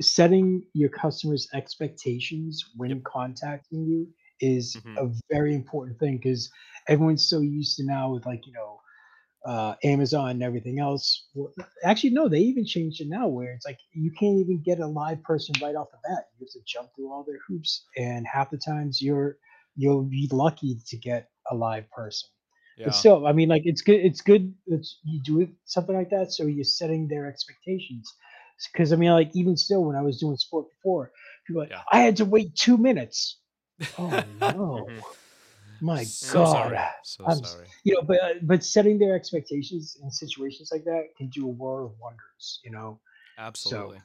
setting 0.00 0.62
your 0.72 0.88
customers' 0.88 1.48
expectations 1.54 2.64
when 2.76 2.90
yep. 2.90 3.02
contacting 3.04 3.84
you 3.84 4.08
is 4.44 4.76
mm-hmm. 4.76 4.98
a 4.98 5.10
very 5.30 5.54
important 5.54 5.98
thing 5.98 6.16
because 6.18 6.50
everyone's 6.88 7.28
so 7.28 7.40
used 7.40 7.76
to 7.76 7.84
now 7.84 8.12
with 8.12 8.26
like 8.26 8.46
you 8.46 8.52
know 8.52 8.80
uh, 9.44 9.74
Amazon 9.84 10.30
and 10.30 10.42
everything 10.42 10.78
else. 10.78 11.26
Well, 11.34 11.52
actually, 11.82 12.10
no, 12.10 12.28
they 12.28 12.40
even 12.40 12.64
changed 12.64 13.00
it 13.00 13.08
now 13.08 13.28
where 13.28 13.52
it's 13.52 13.66
like 13.66 13.78
you 13.92 14.10
can't 14.10 14.38
even 14.38 14.62
get 14.62 14.80
a 14.80 14.86
live 14.86 15.22
person 15.22 15.54
right 15.62 15.74
off 15.74 15.90
the 15.90 15.98
bat. 16.08 16.28
You 16.38 16.46
have 16.46 16.52
to 16.52 16.60
jump 16.66 16.90
through 16.94 17.12
all 17.12 17.24
their 17.24 17.40
hoops, 17.46 17.84
and 17.96 18.26
half 18.26 18.50
the 18.50 18.58
times 18.58 19.00
you're 19.00 19.36
you'll 19.76 20.02
be 20.02 20.28
lucky 20.30 20.78
to 20.86 20.96
get 20.96 21.30
a 21.50 21.54
live 21.54 21.90
person. 21.90 22.28
Yeah. 22.76 22.86
But 22.86 22.94
still, 22.94 23.26
I 23.26 23.32
mean, 23.32 23.48
like 23.48 23.62
it's 23.64 23.82
good. 23.82 24.00
It's 24.00 24.20
good 24.20 24.52
that 24.66 24.86
you 25.04 25.20
do 25.22 25.40
it, 25.40 25.50
something 25.64 25.94
like 25.94 26.10
that, 26.10 26.32
so 26.32 26.46
you're 26.46 26.64
setting 26.64 27.08
their 27.08 27.26
expectations. 27.26 28.12
Because 28.72 28.92
I 28.92 28.96
mean, 28.96 29.10
like 29.10 29.30
even 29.34 29.56
still, 29.56 29.84
when 29.84 29.96
I 29.96 30.02
was 30.02 30.18
doing 30.18 30.36
sport 30.36 30.66
before, 30.70 31.10
people 31.46 31.62
like, 31.62 31.70
yeah. 31.70 31.82
I 31.92 32.00
had 32.00 32.16
to 32.16 32.24
wait 32.24 32.54
two 32.54 32.78
minutes 32.78 33.38
Oh 33.98 34.22
no. 34.40 34.86
Mm-hmm. 34.88 34.98
My 35.80 36.04
so 36.04 36.44
God, 36.44 36.52
sorry. 36.52 36.78
So 37.02 37.24
I'm, 37.26 37.44
sorry. 37.44 37.66
You 37.82 37.94
know, 37.94 38.02
but 38.02 38.22
uh, 38.22 38.34
but 38.42 38.64
setting 38.64 38.98
their 38.98 39.14
expectations 39.14 39.96
in 40.02 40.10
situations 40.10 40.70
like 40.72 40.84
that 40.84 41.08
can 41.16 41.28
do 41.28 41.44
a 41.44 41.50
world 41.50 41.92
of 41.92 41.98
wonders. 42.00 42.60
You 42.64 42.70
know, 42.70 43.00
absolutely. 43.38 43.98
So, 43.98 44.02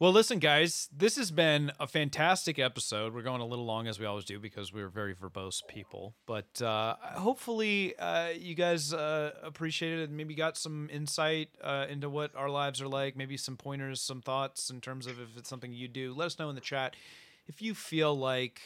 well, 0.00 0.12
listen, 0.12 0.40
guys, 0.40 0.88
this 0.94 1.16
has 1.16 1.30
been 1.30 1.70
a 1.78 1.86
fantastic 1.86 2.58
episode. 2.58 3.14
We're 3.14 3.22
going 3.22 3.40
a 3.40 3.46
little 3.46 3.64
long 3.64 3.86
as 3.86 4.00
we 4.00 4.06
always 4.06 4.24
do 4.24 4.40
because 4.40 4.72
we're 4.72 4.88
very 4.88 5.14
verbose 5.14 5.62
people. 5.68 6.14
But 6.26 6.60
uh, 6.60 6.96
hopefully, 7.00 7.96
uh, 7.96 8.30
you 8.36 8.56
guys 8.56 8.92
uh, 8.92 9.32
appreciated 9.42 10.00
it 10.00 10.08
and 10.08 10.16
maybe 10.16 10.34
got 10.34 10.56
some 10.56 10.88
insight 10.92 11.50
uh, 11.62 11.86
into 11.88 12.10
what 12.10 12.34
our 12.34 12.50
lives 12.50 12.82
are 12.82 12.88
like. 12.88 13.16
Maybe 13.16 13.36
some 13.36 13.56
pointers, 13.56 14.00
some 14.00 14.20
thoughts 14.20 14.68
in 14.68 14.80
terms 14.80 15.06
of 15.06 15.20
if 15.20 15.36
it's 15.38 15.48
something 15.48 15.72
you 15.72 15.86
do. 15.86 16.12
Let 16.12 16.26
us 16.26 16.38
know 16.40 16.48
in 16.48 16.56
the 16.56 16.60
chat 16.60 16.96
if 17.46 17.62
you 17.62 17.74
feel 17.74 18.16
like 18.16 18.60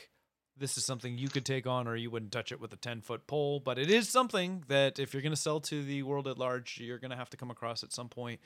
this 0.57 0.77
is 0.77 0.85
something 0.85 1.17
you 1.17 1.29
could 1.29 1.45
take 1.47 1.67
on 1.67 1.87
or 1.87 1.95
you 1.95 2.11
wouldn't 2.11 2.33
touch 2.33 2.51
it 2.51 2.61
with 2.61 2.73
a 2.73 2.77
10 2.77 3.01
foot 3.01 3.27
pole 3.27 3.61
but 3.61 3.79
it 3.79 3.91
is 3.91 4.09
something 4.09 4.65
that 4.69 4.99
if 4.99 5.13
you're 5.13 5.23
going 5.23 5.33
to 5.33 5.37
sell 5.37 5.61
to 5.61 5.83
the 5.85 6.03
world 6.03 6.27
at 6.27 6.39
large 6.39 6.79
you're 6.81 6.99
going 6.99 7.11
to 7.11 7.17
have 7.17 7.31
to 7.31 7.37
come 7.37 7.51
across 7.51 7.83
at 7.83 7.93
some 7.93 8.09
point 8.09 8.41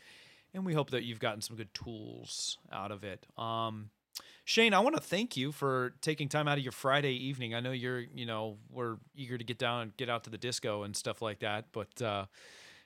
and 0.54 0.66
we 0.66 0.74
hope 0.74 0.90
that 0.90 1.04
you've 1.04 1.20
gotten 1.20 1.40
some 1.40 1.56
good 1.56 1.72
tools 1.72 2.59
out 2.70 2.90
of 2.90 3.04
it. 3.04 3.26
Um, 3.38 3.90
shane 4.44 4.74
i 4.74 4.80
want 4.80 4.94
to 4.94 5.00
thank 5.00 5.36
you 5.36 5.52
for 5.52 5.94
taking 6.02 6.28
time 6.28 6.48
out 6.48 6.59
of 6.59 6.64
your 6.64 6.72
friday 6.72 7.12
evening. 7.14 7.54
I 7.54 7.60
know 7.60 7.70
you're 7.70 8.00
you 8.00 8.26
know 8.26 8.59
we're 8.70 8.96
eager 9.14 9.38
to 9.38 9.44
get 9.44 9.56
down 9.56 9.82
and 9.82 9.96
get 9.96 10.10
out 10.10 10.24
to 10.24 10.30
the 10.30 10.36
disco 10.36 10.82
and 10.82 10.94
stuff 10.96 11.22
like 11.22 11.40
that 11.40 11.66
but 11.72 12.02
uh, 12.02 12.26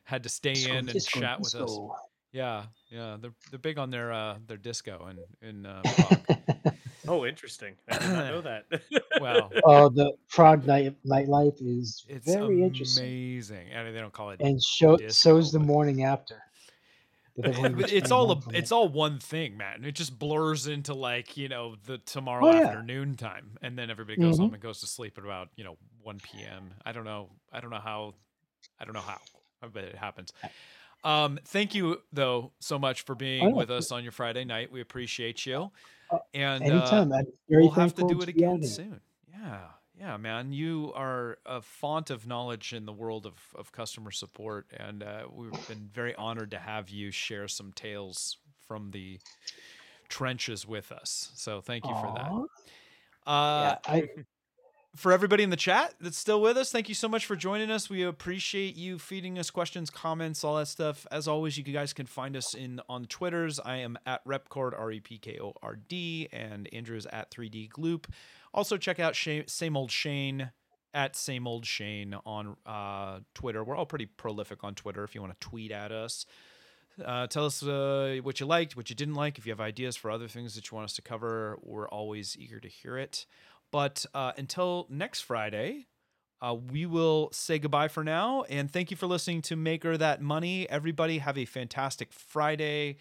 had 0.05 0.23
to 0.25 0.29
stay 0.29 0.53
disco, 0.53 0.71
in 0.73 0.79
and 0.79 0.89
disco, 0.89 1.21
chat 1.21 1.39
disco. 1.43 1.61
with 1.63 1.71
us. 1.71 1.99
yeah 2.33 2.63
yeah 2.91 3.17
they're, 3.21 3.33
they're 3.51 3.59
big 3.59 3.79
on 3.79 3.91
their 3.91 4.13
uh, 4.13 4.37
their 4.47 4.59
disco 4.59 5.09
and 5.09 5.19
in 5.43 5.67
uh, 5.67 5.83
Oh, 7.09 7.27
interesting. 7.27 7.75
I 7.89 7.99
did 7.99 8.11
not 8.11 8.27
know 8.27 8.41
that. 8.43 8.65
Wow. 9.19 9.51
Oh, 9.65 9.89
the 9.95 10.13
Prague 10.29 10.67
night 10.67 10.95
nightlife 11.07 11.57
is 11.61 12.05
It's 12.07 12.27
very 12.27 12.63
interesting, 12.63 13.05
amazing. 13.05 13.69
I 13.75 13.83
mean, 13.83 13.95
they 13.95 14.01
don't 14.01 14.13
call 14.13 14.29
it 14.31 14.41
and 14.41 14.63
show 14.63 14.99
so's 15.09 15.53
the 15.53 15.59
morning 15.59 16.05
after. 16.05 16.43
it's 17.39 18.11
all 18.11 18.33
a, 18.33 18.43
it's 18.53 18.73
all 18.73 18.89
one 18.89 19.19
thing, 19.19 19.57
man. 19.57 19.85
It 19.85 19.93
just 19.93 20.19
blurs 20.19 20.67
into 20.67 20.93
like 20.93 21.37
you 21.39 21.49
know 21.49 21.77
the 21.87 21.97
tomorrow 21.99 22.47
Oh 22.47 22.53
yeah. 22.53 22.67
afternoon 22.67 23.17
time, 23.17 23.59
and 23.63 23.79
then 23.79 23.91
everybody 23.91 24.21
goes 24.21 24.37
home 24.37 24.49
mm-hmm. 24.49 24.55
and 24.55 24.63
goes 24.63 24.81
to 24.81 24.87
sleep 24.87 25.17
at 25.17 25.25
about 25.25 25.49
you 25.57 25.65
know 25.65 25.77
one 26.03 26.19
p.m. 26.19 26.75
I 26.85 26.93
don't 26.93 27.05
know. 27.05 27.31
I 27.53 27.61
don't 27.61 27.71
know 27.71 27.81
how. 27.83 28.15
I 28.79 28.85
don't 28.85 28.95
know 28.95 29.01
how, 29.01 29.19
but 29.73 29.85
it 29.85 29.97
happens. 29.97 30.33
Um, 31.05 31.39
thank 31.45 31.75
you 31.75 32.03
though 32.13 32.53
so 32.59 32.79
much 32.79 33.03
for 33.03 33.15
being 33.15 33.55
with 33.55 33.71
us 33.71 33.93
on 33.93 34.03
your 34.03 34.13
Friday 34.13 34.45
night. 34.45 34.73
We 34.73 34.81
appreciate 34.81 35.47
you. 35.47 35.71
Uh, 36.11 36.19
and 36.35 36.63
anytime. 36.63 37.13
Uh, 37.13 37.23
we'll 37.49 37.71
have 37.71 37.95
to 37.95 38.07
do 38.07 38.21
it 38.21 38.29
again 38.29 38.63
soon. 38.63 39.01
Yeah, 39.29 39.61
yeah, 39.99 40.17
man. 40.17 40.53
You 40.53 40.93
are 40.95 41.39
a 41.47 41.61
font 41.61 42.11
of 42.11 42.27
knowledge 42.27 42.73
in 42.73 42.87
the 42.87 42.93
world 42.93 43.27
of, 43.27 43.35
of 43.55 43.73
customer 43.73 44.11
support, 44.11 44.67
and 44.77 45.03
uh, 45.03 45.25
we've 45.31 45.69
been 45.69 45.89
very 45.93 46.15
honored 46.15 46.51
to 46.53 46.59
have 46.59 46.91
you 46.91 47.11
share 47.11 47.49
some 47.49 47.73
tales 47.73 48.39
from 48.67 48.91
the 48.91 49.19
trenches 50.09 50.67
with 50.67 50.93
us. 50.93 51.31
So 51.35 51.61
thank 51.61 51.85
you 51.87 51.93
Aww. 51.93 52.01
for 52.01 52.15
that. 52.15 53.31
Uh, 53.31 53.77
yeah, 53.87 53.93
I 53.93 54.09
for 54.97 55.13
everybody 55.13 55.43
in 55.43 55.51
the 55.51 55.57
chat 55.57 55.95
that's 56.01 56.17
still 56.17 56.41
with 56.41 56.57
us, 56.57 56.73
thank 56.73 56.89
you 56.89 56.95
so 56.95 57.09
much 57.09 57.27
for 57.27 57.37
joining 57.37 57.71
us. 57.71 57.91
We 57.91 58.03
appreciate 58.03 58.77
you 58.77 58.99
feeding 58.99 59.39
us 59.39 59.51
questions, 59.51 59.91
comments, 59.91 60.43
all 60.43 60.57
that 60.57 60.69
stuff. 60.69 61.07
As 61.11 61.29
always, 61.29 61.59
you 61.59 61.65
guys 61.65 61.93
can 61.93 62.07
find 62.07 62.37
us 62.37 62.55
in 62.55 62.81
on 62.89 63.03
the 63.03 63.09
Twitters. 63.09 63.61
I 63.61 63.77
am 63.77 63.99
at 64.07 64.25
Repkord 64.25 64.79
R 64.79 64.91
E 64.91 65.01
P 65.01 65.19
K 65.19 65.39
O 65.41 65.53
R 65.63 65.77
D, 65.77 66.29
and 66.33 66.69
Andrew 66.73 66.97
is 66.97 67.07
at 67.07 67.31
3D 67.31 67.69
Gloop. 67.71 68.07
Also, 68.55 68.77
check 68.77 68.99
out 68.99 69.15
Shane, 69.15 69.47
Same 69.47 69.77
Old 69.77 69.91
Shane 69.91 70.51
at 70.95 71.15
Same 71.15 71.47
Old 71.47 71.67
Shane 71.67 72.17
on 72.25 72.57
uh, 72.65 73.21
Twitter. 73.35 73.63
We're 73.63 73.77
all 73.77 73.87
pretty 73.87 74.07
prolific 74.07 74.65
on 74.65 74.75
Twitter 74.75 75.05
if 75.05 75.15
you 75.15 75.21
want 75.21 75.39
to 75.39 75.47
tweet 75.47 75.73
at 75.73 75.93
us. 75.93 76.25
Uh, 77.05 77.27
tell 77.27 77.45
us 77.45 77.63
uh, 77.63 78.19
what 78.23 78.41
you 78.41 78.47
liked, 78.47 78.77
what 78.77 78.89
you 78.89 78.97
didn't 78.97 79.15
like. 79.15 79.37
If 79.37 79.45
you 79.45 79.53
have 79.53 79.61
ideas 79.61 79.97
for 79.97 80.11
other 80.11 80.29
things 80.29 80.55
that 80.55 80.71
you 80.71 80.75
want 80.75 80.87
us 80.87 80.95
to 80.95 81.03
cover, 81.03 81.59
we're 81.63 81.89
always 81.89 82.37
eager 82.39 82.59
to 82.59 82.69
hear 82.69 82.97
it. 82.97 83.27
But 83.73 84.07
uh, 84.15 84.33
until 84.37 84.87
next 84.89 85.21
Friday, 85.23 85.87
uh, 86.41 86.55
we 86.55 86.87
will 86.87 87.31
say 87.33 87.59
goodbye 87.59 87.89
for 87.89 88.05
now. 88.05 88.43
And 88.45 88.71
thank 88.71 88.91
you 88.91 88.97
for 88.97 89.07
listening 89.07 89.43
to 89.43 89.57
Maker 89.57 89.97
That 89.97 90.21
Money. 90.21 90.69
Everybody, 90.69 91.19
have 91.19 91.39
a 91.39 91.45
fantastic 91.45 92.13
Friday 92.13 92.99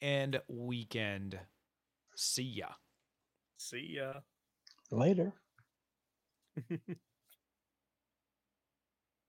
and 0.00 0.40
weekend. 0.48 1.38
See 2.14 2.42
ya. 2.42 2.68
See 3.58 3.96
ya. 3.96 4.14
Later. 4.90 5.32